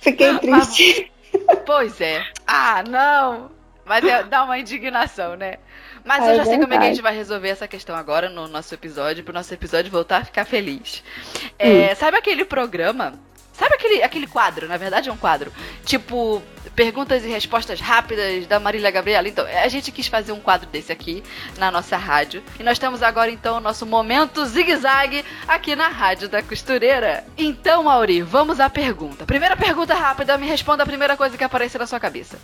Fiquei 0.00 0.38
triste. 0.38 1.12
Mas, 1.46 1.58
pois 1.64 2.00
é. 2.00 2.24
Ah, 2.46 2.82
não. 2.88 3.50
Mas 3.84 4.04
é, 4.04 4.22
dá 4.24 4.44
uma 4.44 4.58
indignação, 4.58 5.36
né? 5.36 5.56
Mas 6.04 6.24
é 6.24 6.32
eu 6.32 6.36
já 6.36 6.44
sei 6.44 6.58
como 6.58 6.72
é 6.72 6.78
que 6.78 6.84
a 6.84 6.88
gente 6.88 7.02
vai 7.02 7.14
resolver 7.14 7.48
essa 7.48 7.68
questão 7.68 7.94
agora 7.94 8.28
no 8.28 8.48
nosso 8.48 8.72
episódio, 8.74 9.22
pro 9.24 9.34
nosso 9.34 9.52
episódio 9.52 9.90
voltar 9.90 10.18
a 10.18 10.24
ficar 10.24 10.44
feliz. 10.44 11.02
É, 11.58 11.92
hum. 11.92 11.96
Sabe 11.96 12.16
aquele 12.16 12.44
programa 12.44 13.18
Sabe 13.60 13.74
aquele, 13.74 14.02
aquele 14.02 14.26
quadro? 14.26 14.66
Na 14.66 14.78
verdade 14.78 15.10
é 15.10 15.12
um 15.12 15.18
quadro. 15.18 15.52
Tipo, 15.84 16.42
perguntas 16.74 17.24
e 17.24 17.28
respostas 17.28 17.80
rápidas 17.80 18.46
da 18.46 18.60
Marília 18.60 18.90
Gabriela. 18.90 19.28
Então, 19.28 19.44
a 19.46 19.68
gente 19.68 19.92
quis 19.92 20.06
fazer 20.06 20.32
um 20.32 20.40
quadro 20.40 20.68
desse 20.68 20.92
aqui 20.92 21.22
na 21.58 21.70
nossa 21.70 21.96
rádio. 21.96 22.42
E 22.58 22.62
nós 22.62 22.78
temos 22.78 23.02
agora, 23.02 23.30
então, 23.30 23.58
o 23.58 23.60
nosso 23.60 23.84
momento 23.86 24.44
zigue-zague 24.44 25.24
aqui 25.46 25.76
na 25.76 25.88
Rádio 25.88 26.28
da 26.28 26.42
Costureira. 26.42 27.24
Então, 27.36 27.84
Mauri, 27.84 28.22
vamos 28.22 28.60
à 28.60 28.70
pergunta. 28.70 29.26
Primeira 29.26 29.56
pergunta 29.56 29.94
rápida, 29.94 30.38
me 30.38 30.46
responda 30.46 30.82
a 30.82 30.86
primeira 30.86 31.16
coisa 31.16 31.36
que 31.36 31.44
aparecer 31.44 31.78
na 31.78 31.86
sua 31.86 32.00
cabeça. 32.00 32.38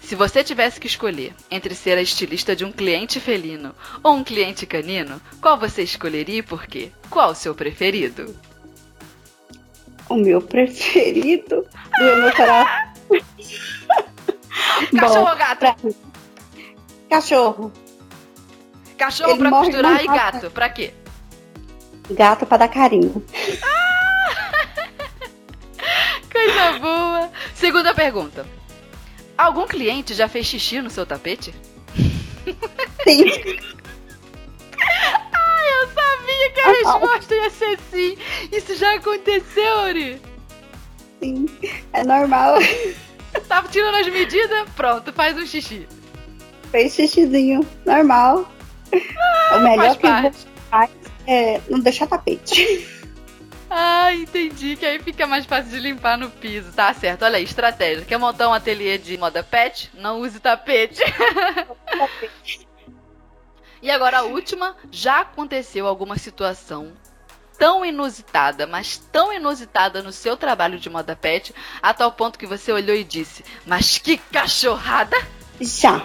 Se 0.00 0.14
você 0.14 0.44
tivesse 0.44 0.78
que 0.78 0.86
escolher 0.86 1.34
entre 1.50 1.74
ser 1.74 1.98
a 1.98 2.02
estilista 2.02 2.54
de 2.54 2.64
um 2.64 2.70
cliente 2.70 3.18
felino 3.18 3.74
ou 4.02 4.14
um 4.14 4.22
cliente 4.22 4.64
canino, 4.64 5.20
qual 5.40 5.58
você 5.58 5.82
escolheria 5.82 6.38
e 6.38 6.42
por 6.42 6.66
quê? 6.66 6.92
Qual 7.10 7.30
o 7.30 7.34
seu 7.34 7.54
preferido? 7.54 8.34
o 10.08 10.14
meu 10.14 10.40
preferido 10.40 11.66
do 11.98 12.04
meu 12.04 12.32
coração. 12.32 12.95
Cachorro 14.98 15.30
ou 15.30 15.36
gato? 15.36 15.58
Pra... 15.58 15.76
Cachorro. 17.08 17.72
Cachorro 18.96 19.30
Ele 19.30 19.38
pra 19.38 19.50
costurar 19.50 20.02
e 20.02 20.06
gato, 20.06 20.50
pra 20.50 20.68
quê? 20.68 20.92
Gato 22.10 22.46
pra 22.46 22.56
dar 22.56 22.68
carinho. 22.68 23.24
Coisa 26.32 26.78
boa. 26.78 27.30
Segunda 27.54 27.94
pergunta. 27.94 28.46
Algum 29.36 29.66
cliente 29.66 30.14
já 30.14 30.28
fez 30.28 30.46
xixi 30.46 30.80
no 30.80 30.88
seu 30.90 31.04
tapete? 31.04 31.54
Sim. 33.04 33.24
Eu 35.68 35.88
sabia 35.88 36.50
que 36.54 36.60
a 36.60 36.68
resposta 36.72 37.34
ia 37.34 37.50
ser 37.50 37.78
sim. 37.90 38.16
Isso 38.52 38.76
já 38.76 38.94
aconteceu, 38.94 39.78
Ori? 39.78 40.22
Sim, 41.20 41.46
é 41.92 42.04
normal. 42.04 42.58
Tava 43.48 43.68
tirando 43.68 43.96
as 43.96 44.08
medidas? 44.08 44.68
Pronto, 44.74 45.12
faz 45.12 45.36
um 45.36 45.46
xixi. 45.46 45.86
Fez 46.70 46.94
xixizinho, 46.94 47.66
normal. 47.84 48.50
Ah, 49.18 49.56
o 49.56 49.60
melhor 49.62 49.96
que 49.96 50.06
você 50.06 50.48
faz 50.70 50.90
é 51.26 51.60
não 51.68 51.80
deixar 51.80 52.06
tapete. 52.06 52.86
Ah, 53.68 54.14
entendi. 54.14 54.76
Que 54.76 54.86
aí 54.86 54.98
fica 55.00 55.26
mais 55.26 55.44
fácil 55.44 55.70
de 55.70 55.80
limpar 55.80 56.16
no 56.16 56.30
piso. 56.30 56.72
Tá 56.72 56.94
certo. 56.94 57.24
Olha 57.24 57.36
aí, 57.36 57.44
estratégia. 57.44 58.04
Quer 58.04 58.18
montar 58.18 58.48
um 58.48 58.54
ateliê 58.54 58.96
de 58.96 59.18
moda 59.18 59.42
pet? 59.42 59.90
Não 59.94 60.20
use 60.20 60.38
tapete. 60.38 61.02
tapete. 61.98 62.68
E 63.82 63.90
agora 63.90 64.18
a 64.18 64.22
última, 64.22 64.76
já 64.90 65.20
aconteceu 65.20 65.86
alguma 65.86 66.16
situação 66.16 66.92
tão 67.58 67.84
inusitada, 67.84 68.66
mas 68.66 68.98
tão 69.12 69.32
inusitada 69.32 70.02
no 70.02 70.12
seu 70.12 70.36
trabalho 70.36 70.78
de 70.78 70.90
moda 70.90 71.16
pet, 71.16 71.54
a 71.82 71.94
tal 71.94 72.12
ponto 72.12 72.38
que 72.38 72.46
você 72.46 72.72
olhou 72.72 72.96
e 72.96 73.04
disse: 73.04 73.44
"Mas 73.64 73.98
que 73.98 74.16
cachorrada?" 74.16 75.16
Já. 75.60 76.02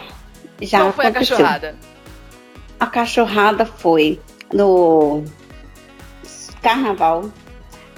Já 0.61 0.79
Qual 0.79 0.93
foi 0.93 1.05
aconteceu. 1.07 1.35
a 1.35 1.39
cachorrada? 1.39 1.75
A 2.79 2.87
cachorrada 2.87 3.65
foi 3.65 4.21
no 4.53 5.23
carnaval 6.61 7.29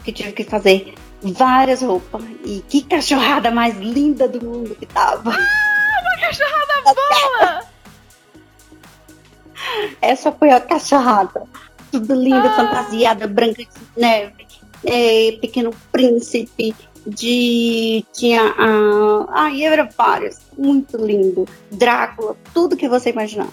que 0.04 0.12
tive 0.12 0.32
que 0.32 0.44
fazer 0.44 0.96
várias 1.22 1.82
roupas 1.82 2.24
e 2.44 2.64
que 2.68 2.82
cachorrada 2.84 3.52
mais 3.52 3.78
linda 3.78 4.28
do 4.28 4.44
mundo 4.44 4.76
que 4.76 4.86
tava. 4.86 5.32
Ah, 5.32 6.20
cachorrada 6.20 6.84
boa! 6.84 7.62
Essa 10.02 10.32
foi 10.32 10.52
a 10.52 10.60
cachorrada. 10.60 11.44
Tudo 11.94 12.16
lindo, 12.16 12.48
ah. 12.48 12.56
fantasiada, 12.56 13.28
branca 13.28 13.62
de 13.62 13.70
neve, 13.96 14.48
é, 14.84 15.38
pequeno 15.40 15.70
príncipe, 15.92 16.74
de. 17.06 18.04
Tinha 18.12 18.42
a. 18.42 19.44
Ai, 19.44 19.64
era 19.64 19.88
vários. 19.96 20.40
Muito 20.58 20.98
lindo. 20.98 21.48
Drácula, 21.72 22.36
tudo 22.52 22.76
que 22.76 22.90
você 22.90 23.12
imaginar. 23.12 23.50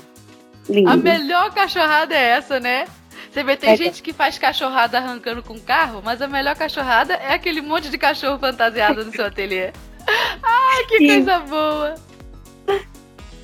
Lindo. 0.67 0.89
A 0.89 0.97
melhor 0.97 1.53
cachorrada 1.53 2.15
é 2.15 2.31
essa, 2.31 2.59
né? 2.59 2.87
Você 3.31 3.45
vê, 3.45 3.57
tem 3.59 3.71
é 3.71 3.77
gente 3.77 4.03
que 4.03 4.15
faz 4.15 4.39
cachorrada 4.39 4.97
arrancando 4.97 5.43
com 5.43 5.61
carro, 5.61 6.01
mas 6.03 6.23
a 6.23 6.27
melhor 6.27 6.57
cachorrada 6.57 7.13
é 7.13 7.35
aquele 7.35 7.61
monte 7.61 7.91
de 7.91 7.99
cachorro 7.99 8.39
fantasiado 8.39 9.05
no 9.05 9.13
seu 9.13 9.27
ateliê. 9.27 9.71
Ai, 10.43 10.85
que 10.89 10.97
Sim. 10.97 11.07
coisa 11.09 11.39
boa! 11.41 11.95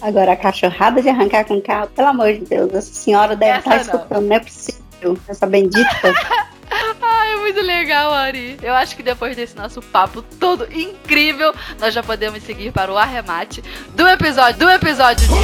Agora, 0.00 0.32
a 0.32 0.36
cachorrada 0.36 1.02
de 1.02 1.08
arrancar 1.10 1.44
com 1.44 1.60
carro, 1.60 1.88
pelo 1.88 2.08
amor 2.08 2.32
de 2.32 2.46
Deus, 2.46 2.72
essa 2.74 2.92
senhora 2.92 3.36
deve 3.36 3.58
essa 3.58 3.76
estar 3.76 3.92
não. 3.92 4.00
escutando, 4.00 4.26
não 4.26 4.36
é 4.36 4.40
possível, 4.40 4.85
essa 5.28 5.46
bendita. 5.46 5.86
Ai, 7.02 7.32
é 7.32 7.36
muito 7.36 7.60
legal, 7.60 8.12
Ari. 8.12 8.58
Eu 8.62 8.74
acho 8.74 8.96
que 8.96 9.02
depois 9.02 9.36
desse 9.36 9.56
nosso 9.56 9.80
papo 9.80 10.22
todo 10.22 10.66
incrível, 10.72 11.54
nós 11.80 11.94
já 11.94 12.02
podemos 12.02 12.42
seguir 12.42 12.72
para 12.72 12.92
o 12.92 12.98
arremate 12.98 13.62
do 13.94 14.06
episódio, 14.06 14.58
do 14.58 14.70
episódio 14.70 15.26
de... 15.26 15.34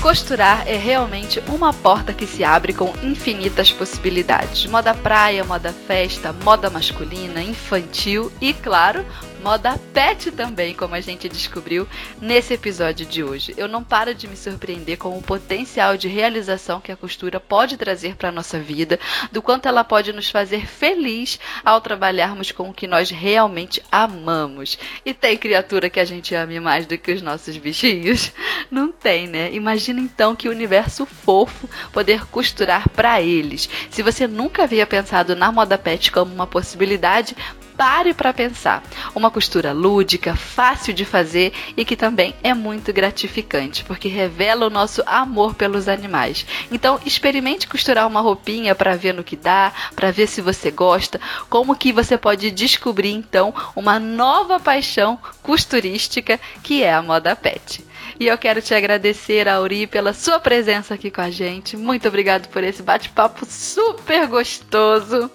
Costurar 0.00 0.68
é 0.68 0.76
realmente 0.76 1.42
uma 1.48 1.72
porta 1.72 2.12
que 2.12 2.26
se 2.26 2.44
abre 2.44 2.74
com 2.74 2.92
infinitas 3.02 3.72
possibilidades. 3.72 4.66
Moda 4.66 4.92
praia, 4.92 5.42
moda 5.44 5.72
festa, 5.72 6.30
moda 6.44 6.68
masculina, 6.68 7.42
infantil 7.42 8.30
e, 8.38 8.52
claro, 8.52 9.02
moda 9.44 9.78
pet 9.92 10.32
também, 10.32 10.72
como 10.72 10.94
a 10.94 11.02
gente 11.02 11.28
descobriu 11.28 11.86
nesse 12.18 12.54
episódio 12.54 13.04
de 13.04 13.22
hoje. 13.22 13.52
Eu 13.58 13.68
não 13.68 13.84
paro 13.84 14.14
de 14.14 14.26
me 14.26 14.38
surpreender 14.38 14.96
com 14.96 15.18
o 15.18 15.22
potencial 15.22 15.98
de 15.98 16.08
realização 16.08 16.80
que 16.80 16.90
a 16.90 16.96
costura 16.96 17.38
pode 17.38 17.76
trazer 17.76 18.16
para 18.16 18.32
nossa 18.32 18.58
vida, 18.58 18.98
do 19.30 19.42
quanto 19.42 19.68
ela 19.68 19.84
pode 19.84 20.14
nos 20.14 20.30
fazer 20.30 20.66
feliz 20.66 21.38
ao 21.62 21.78
trabalharmos 21.82 22.52
com 22.52 22.70
o 22.70 22.72
que 22.72 22.86
nós 22.86 23.10
realmente 23.10 23.82
amamos. 23.92 24.78
E 25.04 25.12
tem 25.12 25.36
criatura 25.36 25.90
que 25.90 26.00
a 26.00 26.06
gente 26.06 26.34
ame 26.34 26.58
mais 26.58 26.86
do 26.86 26.96
que 26.96 27.12
os 27.12 27.20
nossos 27.20 27.58
bichinhos? 27.58 28.32
Não 28.70 28.90
tem, 28.90 29.26
né? 29.26 29.52
Imagina 29.52 30.00
então 30.00 30.34
que 30.34 30.48
universo 30.48 31.04
fofo 31.04 31.68
poder 31.92 32.24
costurar 32.28 32.88
para 32.88 33.20
eles. 33.20 33.68
Se 33.90 34.02
você 34.02 34.26
nunca 34.26 34.62
havia 34.62 34.86
pensado 34.86 35.36
na 35.36 35.52
moda 35.52 35.76
pet 35.76 36.10
como 36.10 36.32
uma 36.32 36.46
possibilidade, 36.46 37.36
pare 37.76 38.14
para 38.14 38.32
pensar. 38.32 38.82
Uma 39.14 39.30
costura 39.30 39.72
lúdica, 39.72 40.34
fácil 40.34 40.92
de 40.92 41.04
fazer 41.04 41.52
e 41.76 41.84
que 41.84 41.96
também 41.96 42.34
é 42.42 42.54
muito 42.54 42.92
gratificante, 42.92 43.84
porque 43.84 44.08
revela 44.08 44.66
o 44.66 44.70
nosso 44.70 45.02
amor 45.06 45.54
pelos 45.54 45.88
animais. 45.88 46.46
Então, 46.70 47.00
experimente 47.04 47.68
costurar 47.68 48.06
uma 48.06 48.20
roupinha 48.20 48.74
para 48.74 48.96
ver 48.96 49.14
no 49.14 49.24
que 49.24 49.36
dá, 49.36 49.72
para 49.94 50.10
ver 50.10 50.26
se 50.26 50.40
você 50.40 50.70
gosta, 50.70 51.20
como 51.48 51.76
que 51.76 51.92
você 51.92 52.16
pode 52.16 52.50
descobrir 52.50 53.10
então 53.10 53.54
uma 53.74 53.98
nova 53.98 54.58
paixão 54.58 55.18
costurística 55.42 56.40
que 56.62 56.82
é 56.82 56.92
a 56.92 57.02
moda 57.02 57.36
pet. 57.36 57.84
E 58.18 58.26
eu 58.26 58.38
quero 58.38 58.62
te 58.62 58.74
agradecer, 58.74 59.48
Auri, 59.48 59.86
pela 59.86 60.12
sua 60.12 60.38
presença 60.38 60.94
aqui 60.94 61.10
com 61.10 61.20
a 61.20 61.30
gente. 61.30 61.76
Muito 61.76 62.06
obrigado 62.06 62.48
por 62.48 62.62
esse 62.62 62.82
bate-papo 62.82 63.44
super 63.44 64.26
gostoso. 64.28 65.30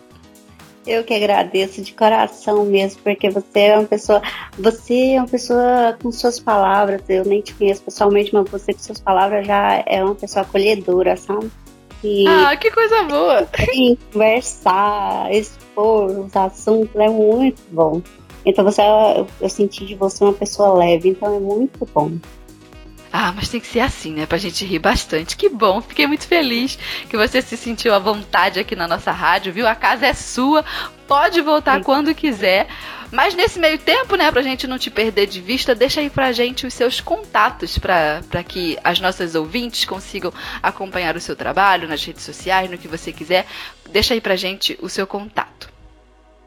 Eu 0.90 1.04
que 1.04 1.14
agradeço 1.14 1.84
de 1.84 1.94
coração 1.94 2.66
mesmo, 2.66 3.04
porque 3.04 3.30
você 3.30 3.60
é 3.60 3.78
uma 3.78 3.88
pessoa, 3.88 4.24
você 4.58 5.12
é 5.12 5.20
uma 5.20 5.28
pessoa 5.28 5.96
com 6.02 6.12
suas 6.12 6.40
palavras, 6.40 7.04
eu 7.08 7.24
nem 7.24 7.42
te 7.42 7.54
conheço 7.54 7.84
pessoalmente, 7.84 8.34
mas 8.34 8.50
você 8.50 8.74
com 8.74 8.80
suas 8.80 9.00
palavras 9.00 9.46
já 9.46 9.84
é 9.86 10.04
uma 10.04 10.16
pessoa 10.16 10.42
acolhedora, 10.42 11.16
sabe? 11.16 11.52
E 12.04 12.26
ah, 12.28 12.56
que 12.56 12.72
coisa 12.72 13.04
boa! 13.04 13.48
Sim, 13.72 14.00
conversar, 14.12 15.32
expor 15.32 16.06
os 16.06 16.36
assuntos 16.36 16.96
é 16.96 17.08
muito 17.08 17.62
bom. 17.70 18.02
Então 18.44 18.66
você, 18.66 18.82
eu 19.40 19.50
senti 19.50 19.86
de 19.86 19.94
você 19.94 20.24
uma 20.24 20.34
pessoa 20.34 20.74
leve, 20.74 21.10
então 21.10 21.36
é 21.36 21.40
muito 21.40 21.88
bom. 21.94 22.14
Ah, 23.12 23.34
mas 23.36 23.50
tem 23.50 23.60
que 23.60 23.68
ser 23.68 23.80
assim, 23.80 24.14
né? 24.14 24.26
Pra 24.26 24.38
gente 24.38 24.64
rir 24.64 24.80
bastante. 24.80 25.36
Que 25.36 25.50
bom, 25.50 25.82
fiquei 25.82 26.06
muito 26.06 26.28
feliz 26.28 26.78
que 27.10 27.18
você 27.18 27.42
se 27.42 27.58
sentiu 27.58 27.94
à 27.94 28.00
vontade 28.00 28.60
aqui 28.60 28.76
na 28.76 28.88
nossa 28.88 29.12
rádio, 29.12 29.52
viu? 29.52 29.68
A 29.68 29.76
casa 29.76 30.06
é 30.06 30.14
sua, 30.14 30.64
pode 31.08 31.42
voltar 31.42 31.78
Sim. 31.78 31.84
quando 31.84 32.14
quiser. 32.14 32.68
Mas 33.12 33.34
nesse 33.34 33.58
meio 33.58 33.80
tempo, 33.80 34.16
né, 34.16 34.32
pra 34.32 34.44
gente 34.44 34.68
não 34.68 34.78
te 34.78 34.92
perder 34.92 35.26
de 35.26 35.42
vista, 35.42 35.74
deixa 35.74 36.00
aí 36.00 36.12
pra 36.12 36.32
gente 36.32 36.68
os 36.68 36.74
seus 36.76 37.02
contatos 37.02 37.80
para 37.80 38.44
que 38.48 38.78
as 38.84 39.00
nossas 39.00 39.34
ouvintes 39.34 39.84
consigam 39.86 40.32
acompanhar 40.62 41.16
o 41.16 41.20
seu 41.20 41.36
trabalho 41.36 41.88
nas 41.88 42.06
redes 42.06 42.22
sociais, 42.22 42.70
no 42.70 42.78
que 42.78 42.88
você 42.88 43.12
quiser. 43.12 43.48
Deixa 43.90 44.14
aí 44.14 44.22
pra 44.22 44.36
gente 44.36 44.78
o 44.80 44.88
seu 44.88 45.08
contato. 45.08 45.68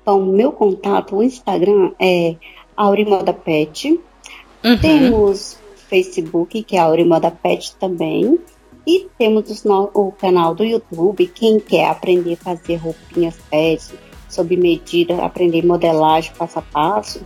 Bom, 0.07 0.25
meu 0.27 0.53
contato, 0.53 1.17
o 1.17 1.23
Instagram 1.25 1.91
é 2.01 2.37
Aurimodapet. 2.77 4.01
Uhum. 4.65 4.79
Temos 4.79 5.59
Facebook, 5.93 6.63
que 6.63 6.75
é 6.75 6.81
Aurimoda 6.81 7.31
Pet 7.31 7.77
também. 7.77 8.39
E 8.87 9.09
temos 9.19 9.63
o, 9.67 9.91
o 9.93 10.13
canal 10.13 10.55
do 10.55 10.65
YouTube, 10.65 11.27
quem 11.27 11.61
quer 11.61 11.91
aprender 11.91 12.33
a 12.33 12.37
fazer 12.37 12.77
roupinhas 12.77 13.37
pet, 13.51 13.93
sob 14.29 14.57
medida, 14.57 15.23
aprender 15.23 15.65
modelagem 15.65 16.33
passo 16.37 16.59
a 16.59 16.63
passo 16.63 17.21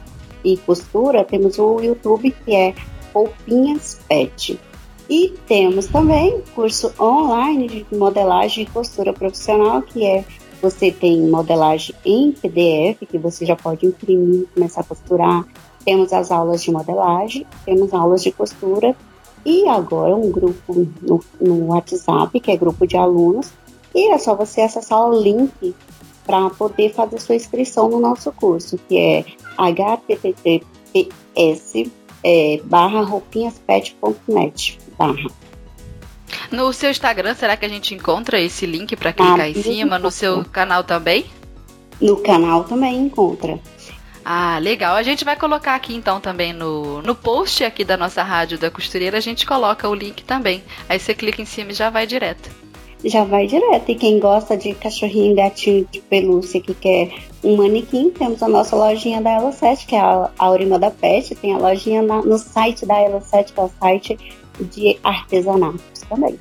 e 0.44 0.56
costura, 0.56 1.24
temos 1.24 1.58
o 1.58 1.80
YouTube 1.80 2.34
que 2.44 2.54
é 2.54 2.74
Roupinhas 3.14 4.00
Pet. 4.08 4.58
E 5.08 5.32
temos 5.46 5.86
também 5.86 6.42
curso 6.54 6.92
online 7.00 7.68
de 7.68 7.86
modelagem 7.96 8.64
e 8.64 8.66
costura 8.66 9.12
profissional, 9.12 9.80
que 9.80 10.04
é 10.04 10.24
você 10.60 10.90
tem 10.90 11.22
modelagem 11.22 11.94
em 12.04 12.32
PDF, 12.32 13.06
que 13.08 13.16
você 13.16 13.46
já 13.46 13.54
pode 13.54 13.86
imprimir, 13.86 14.46
começar 14.52 14.80
a 14.80 14.84
costurar, 14.84 15.46
temos 15.86 16.12
as 16.12 16.30
aulas 16.32 16.62
de 16.62 16.70
modelagem, 16.72 17.46
temos 17.64 17.94
aulas 17.94 18.22
de 18.22 18.32
costura 18.32 18.94
e 19.44 19.66
agora 19.68 20.14
um 20.16 20.32
grupo 20.32 20.88
no, 21.00 21.22
no 21.40 21.68
WhatsApp, 21.68 22.40
que 22.40 22.50
é 22.50 22.56
grupo 22.56 22.84
de 22.84 22.96
alunos, 22.96 23.52
e 23.94 24.10
é 24.12 24.18
só 24.18 24.34
você 24.34 24.62
acessar 24.62 25.08
o 25.08 25.22
link 25.22 25.74
para 26.26 26.50
poder 26.50 26.92
fazer 26.92 27.20
sua 27.20 27.36
inscrição 27.36 27.88
no 27.88 28.00
nosso 28.00 28.32
curso, 28.32 28.76
que 28.88 28.98
é 28.98 29.24
https 29.56 30.64
é, 32.24 32.60
barra 32.64 33.02
roupinhaspet.net 33.02 34.80
barra. 34.98 35.30
No 36.50 36.72
seu 36.72 36.90
Instagram, 36.90 37.34
será 37.34 37.56
que 37.56 37.64
a 37.64 37.68
gente 37.68 37.94
encontra 37.94 38.40
esse 38.40 38.66
link 38.66 38.96
para 38.96 39.12
clicar 39.12 39.40
ah, 39.40 39.48
em 39.48 39.54
cima? 39.54 40.00
No 40.00 40.10
seu 40.10 40.44
canal 40.46 40.82
também? 40.82 41.26
No 42.00 42.16
canal 42.16 42.64
também 42.64 42.98
encontra. 42.98 43.60
Ah, 44.28 44.58
legal. 44.58 44.96
A 44.96 45.04
gente 45.04 45.24
vai 45.24 45.36
colocar 45.36 45.76
aqui 45.76 45.94
então 45.94 46.20
também 46.20 46.52
no, 46.52 47.00
no 47.00 47.14
post 47.14 47.62
aqui 47.62 47.84
da 47.84 47.96
nossa 47.96 48.24
rádio 48.24 48.58
da 48.58 48.68
costureira, 48.68 49.18
a 49.18 49.20
gente 49.20 49.46
coloca 49.46 49.88
o 49.88 49.94
link 49.94 50.24
também. 50.24 50.64
Aí 50.88 50.98
você 50.98 51.14
clica 51.14 51.40
em 51.40 51.44
cima 51.44 51.70
e 51.70 51.74
já 51.74 51.90
vai 51.90 52.08
direto. 52.08 52.50
Já 53.04 53.22
vai 53.22 53.46
direto. 53.46 53.88
E 53.88 53.94
quem 53.94 54.18
gosta 54.18 54.56
de 54.56 54.74
cachorrinho 54.74 55.36
gatinho 55.36 55.86
de 55.92 56.00
pelúcia 56.00 56.60
que 56.60 56.74
quer 56.74 57.14
um 57.44 57.54
manequim, 57.54 58.10
temos 58.10 58.42
a 58.42 58.48
nossa 58.48 58.74
lojinha 58.74 59.22
da 59.22 59.30
Elo 59.30 59.52
7, 59.52 59.86
que 59.86 59.94
é 59.94 60.00
a 60.00 60.28
Aurima 60.38 60.76
da 60.76 60.90
Pet. 60.90 61.32
Tem 61.36 61.54
a 61.54 61.58
lojinha 61.58 62.02
na, 62.02 62.20
no 62.20 62.36
site 62.36 62.84
da 62.84 62.98
Elo 62.98 63.22
7, 63.22 63.52
que 63.52 63.60
é 63.60 63.62
o 63.62 63.70
site 63.80 64.18
de 64.58 64.98
artesanatos 65.04 66.00
também. 66.08 66.36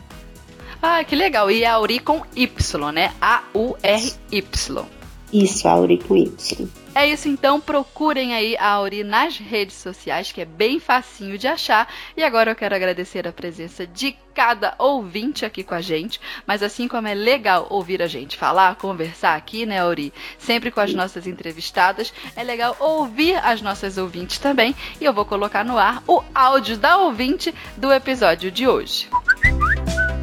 Ah, 0.82 1.04
que 1.04 1.16
legal. 1.16 1.52
E 1.52 1.64
a 1.64 1.76
Auri 1.76 2.00
com 2.00 2.24
Y, 2.36 2.92
né? 2.92 3.14
A-U-R-Y. 3.22 4.86
Isso, 5.32 5.68
Auri 5.68 6.00
com 6.00 6.18
Y. 6.18 6.68
É 6.96 7.06
isso 7.06 7.28
então, 7.28 7.60
procurem 7.60 8.34
aí 8.34 8.56
a 8.56 8.70
Auri 8.70 9.04
nas 9.04 9.38
redes 9.38 9.76
sociais, 9.76 10.32
que 10.32 10.40
é 10.40 10.46
bem 10.46 10.80
facinho 10.80 11.38
de 11.38 11.46
achar. 11.46 11.94
E 12.16 12.24
agora 12.24 12.52
eu 12.52 12.56
quero 12.56 12.74
agradecer 12.74 13.28
a 13.28 13.34
presença 13.34 13.86
de 13.86 14.16
cada 14.34 14.74
ouvinte 14.80 15.44
aqui 15.44 15.62
com 15.62 15.76
a 15.76 15.82
gente. 15.82 16.22
Mas 16.48 16.64
assim 16.64 16.88
como 16.88 17.06
é 17.06 17.14
legal 17.14 17.68
ouvir 17.70 18.02
a 18.02 18.08
gente 18.08 18.38
falar, 18.38 18.78
conversar 18.78 19.36
aqui, 19.36 19.66
né, 19.66 19.82
Auri? 19.82 20.14
Sempre 20.40 20.72
com 20.72 20.80
as 20.80 20.94
nossas 20.94 21.28
entrevistadas, 21.28 22.14
é 22.34 22.44
legal 22.44 22.78
ouvir 22.80 23.36
as 23.44 23.62
nossas 23.62 23.98
ouvintes 23.98 24.40
também. 24.40 24.74
E 25.02 25.04
eu 25.04 25.14
vou 25.14 25.26
colocar 25.26 25.66
no 25.66 25.78
ar 25.78 26.02
o 26.08 26.24
áudio 26.34 26.78
da 26.78 26.98
ouvinte 27.00 27.54
do 27.76 27.92
episódio 27.92 28.50
de 28.50 28.70
hoje. 28.70 29.10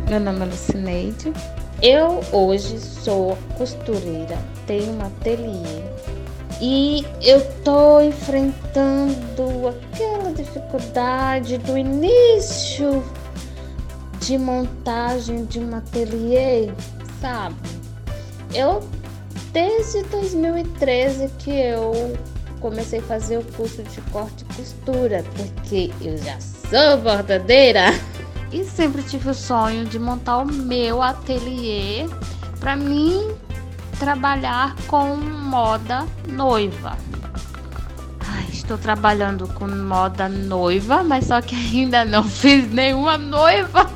Meu 0.08 0.18
nome 0.18 0.40
é 0.40 0.44
Lucineide. 0.46 1.34
Eu 1.82 2.24
hoje 2.32 2.80
sou 2.80 3.36
costureira, 3.58 4.38
tenho 4.66 4.92
um 4.94 5.04
ateliê 5.04 6.21
e 6.64 7.04
eu 7.20 7.44
tô 7.64 8.00
enfrentando 8.00 9.68
aquela 9.68 10.32
dificuldade 10.32 11.58
do 11.58 11.76
início 11.76 13.02
de 14.20 14.38
montagem 14.38 15.44
de 15.44 15.58
um 15.58 15.74
ateliê, 15.74 16.70
sabe? 17.20 17.56
eu 18.54 18.80
desde 19.52 20.04
2013 20.04 21.28
que 21.40 21.50
eu 21.50 22.16
comecei 22.60 23.00
a 23.00 23.02
fazer 23.02 23.38
o 23.38 23.44
curso 23.56 23.82
de 23.82 24.00
corte 24.12 24.44
e 24.48 24.54
costura, 24.54 25.24
porque 25.34 25.90
eu 26.00 26.16
já 26.18 26.38
sou 26.40 26.98
bordadeira 26.98 27.86
e 28.52 28.62
sempre 28.64 29.02
tive 29.02 29.30
o 29.30 29.34
sonho 29.34 29.84
de 29.84 29.98
montar 29.98 30.38
o 30.38 30.46
meu 30.46 31.02
ateliê 31.02 32.06
para 32.60 32.76
mim 32.76 33.34
trabalhar 34.02 34.74
com 34.88 35.16
moda 35.16 36.04
noiva. 36.26 36.98
Estou 38.52 38.76
trabalhando 38.76 39.46
com 39.46 39.68
moda 39.68 40.28
noiva, 40.28 41.04
mas 41.04 41.26
só 41.26 41.40
que 41.40 41.54
ainda 41.54 42.04
não 42.04 42.24
fiz 42.26 42.68
nenhuma 42.72 43.16
noiva. 43.16 43.88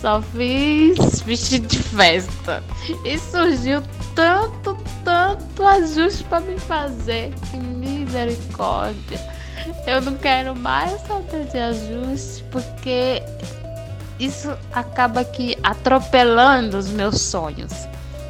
Só 0.00 0.20
fiz 0.20 1.20
vestido 1.20 1.68
de 1.68 1.78
festa. 1.78 2.60
E 3.04 3.16
surgiu 3.20 3.84
tanto, 4.16 4.76
tanto 5.04 5.64
ajuste 5.64 6.24
para 6.24 6.40
me 6.40 6.58
fazer. 6.58 7.32
Que 7.48 7.58
misericórdia. 7.58 9.20
Eu 9.86 10.00
não 10.00 10.16
quero 10.16 10.56
mais 10.56 11.00
saber 11.02 11.44
de 11.44 11.58
ajuste 11.58 12.44
porque 12.50 13.22
isso 14.18 14.52
acaba 14.72 15.20
aqui 15.20 15.56
atropelando 15.62 16.76
os 16.76 16.88
meus 16.88 17.20
sonhos. 17.20 17.72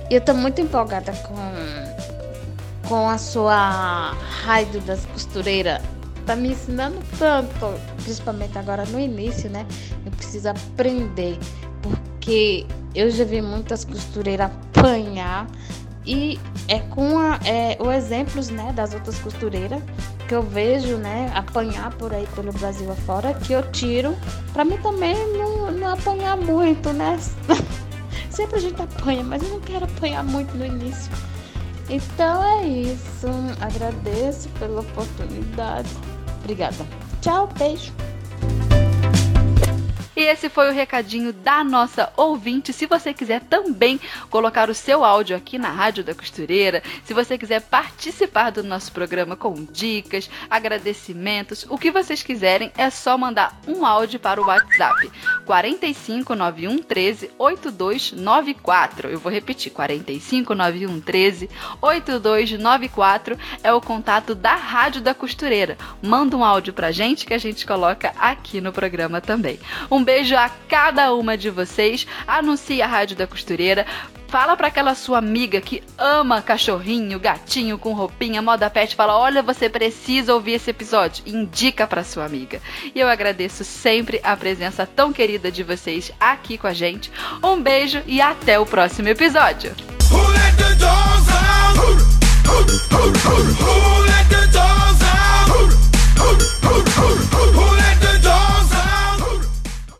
Eu 0.09 0.21
tô 0.21 0.35
muito 0.35 0.61
empolgada 0.61 1.13
com, 1.13 2.89
com 2.89 3.09
a 3.09 3.19
sua 3.19 4.13
raio 4.45 4.81
das 4.83 5.05
costureiras. 5.07 5.83
Tá 6.25 6.37
me 6.37 6.51
ensinando 6.51 6.97
tanto, 7.19 7.75
principalmente 8.03 8.57
agora 8.57 8.85
no 8.87 9.01
início, 9.01 9.51
né? 9.51 9.67
Eu 10.05 10.13
preciso 10.13 10.49
aprender, 10.49 11.39
porque 11.83 12.67
eu 12.95 13.11
já 13.11 13.25
vi 13.25 13.43
muitas 13.43 13.85
costureiras 13.85 14.51
apanhar 14.75 15.47
e 16.05 16.39
é 16.69 16.79
com 16.79 17.19
a, 17.19 17.39
é, 17.45 17.77
os 17.81 17.93
exemplos 17.93 18.49
né, 18.49 18.73
das 18.73 18.95
outras 18.95 19.19
costureiras 19.19 19.83
que 20.29 20.35
eu 20.35 20.43
vejo 20.43 20.97
né, 20.97 21.31
apanhar 21.35 21.93
por 21.95 22.15
aí 22.15 22.27
pelo 22.35 22.53
Brasil 22.53 22.91
afora 22.91 23.35
que 23.35 23.53
eu 23.53 23.63
tiro 23.73 24.17
para 24.53 24.65
mim 24.65 24.77
também 24.79 25.17
não, 25.37 25.71
não 25.73 25.93
apanhar 25.93 26.37
muito, 26.37 26.93
né? 26.93 27.19
Sempre 28.37 28.57
a 28.57 28.61
gente 28.61 28.83
apanha, 28.83 29.25
mas 29.25 29.43
eu 29.43 29.49
não 29.49 29.61
quero 29.61 29.87
apanhar 29.87 30.23
muito 30.23 30.55
no 30.59 30.67
início. 30.67 31.11
Então 31.89 32.45
é 32.45 32.67
isso. 32.67 33.27
Agradeço 33.63 34.51
pela 34.59 34.83
oportunidade. 34.83 35.89
Obrigada. 36.41 36.87
Tchau, 37.23 37.49
beijo. 37.59 37.95
E 40.17 40.23
esse 40.23 40.49
foi 40.49 40.71
o 40.71 40.73
recadinho 40.73 41.31
da 41.31 41.63
nossa 41.63 42.11
ouvinte. 42.17 42.73
Se 42.73 42.87
você 42.87 43.13
quiser 43.13 43.43
também 43.43 44.01
colocar 44.31 44.71
o 44.71 44.75
seu 44.75 45.05
áudio 45.05 45.37
aqui 45.37 45.59
na 45.59 45.69
Rádio 45.69 46.03
da 46.03 46.15
Costureira, 46.15 46.83
se 47.05 47.13
você 47.13 47.37
quiser 47.37 47.61
participar 47.61 48.51
do 48.51 48.65
nosso 48.65 48.91
programa 48.93 49.37
com 49.37 49.67
dicas, 49.71 50.31
agradecimentos, 50.49 51.67
o 51.69 51.77
que 51.77 51.91
vocês 51.91 52.23
quiserem, 52.23 52.73
é 52.79 52.89
só 52.89 53.19
mandar 53.19 53.61
um 53.69 53.85
áudio 53.85 54.19
para 54.19 54.41
o 54.41 54.47
WhatsApp 54.47 55.11
4591 55.45 56.79
13 56.79 57.31
8294. 57.39 59.11
Eu 59.11 59.19
vou 59.19 59.31
repetir: 59.31 59.71
4591 59.71 60.99
13 60.99 61.51
8294 61.83 63.39
é 63.63 63.71
o 63.71 63.83
contato 63.83 64.35
da 64.35 64.55
Rádio 64.55 65.03
da 65.03 65.13
Costureira. 65.13 65.77
Manda 66.01 66.39
um 66.39 66.45
áudio 66.45 66.73
pra 66.73 66.91
gente 66.91 67.27
que 67.27 67.35
a 67.35 67.39
gente 67.39 67.67
coloca 67.67 68.15
aqui 68.19 68.63
no 68.63 68.73
programa 68.73 69.21
também. 69.21 69.61
Um 69.91 70.06
beijo 70.07 70.37
a 70.37 70.49
cada 70.69 71.13
uma 71.13 71.37
de 71.37 71.51
vocês. 71.51 72.07
Anuncie 72.29 72.81
a 72.81 72.87
Rádio 72.87 73.17
da 73.17 73.27
Costureira. 73.27 73.85
Fala 74.29 74.57
para 74.57 74.69
aquela 74.69 74.95
sua 74.95 75.19
amiga 75.19 75.61
que 75.61 75.83
ama 75.99 76.41
cachorrinho, 76.41 77.19
gatinho 77.19 77.77
com 77.77 77.93
roupinha, 77.93 78.41
moda 78.41 78.71
pet. 78.71 78.95
Fala: 78.95 79.19
olha, 79.19 79.43
você 79.43 79.69
precisa 79.69 80.33
ouvir 80.33 80.53
esse 80.53 80.71
episódio. 80.71 81.25
Indica 81.27 81.89
para 81.89 82.05
sua 82.05 82.25
amiga. 82.25 82.63
E 82.95 83.01
eu 83.01 83.09
agradeço 83.09 83.65
sempre 83.65 84.21
a 84.23 84.37
presença 84.37 84.87
tão 84.87 85.13
querida 85.13 85.51
de 85.51 85.65
vocês 85.65 86.13
aqui 86.21 86.57
com 86.57 86.69
a 86.69 86.73
gente. 86.73 87.11
Um 87.43 87.61
beijo 87.61 88.01
e 88.07 88.21
até 88.21 88.61
o 88.61 88.67
próximo 88.67 89.09
episódio. 89.09 89.75
Who 90.09 90.19
let 90.19 90.57
the 90.57 90.75
dogs 90.77 91.27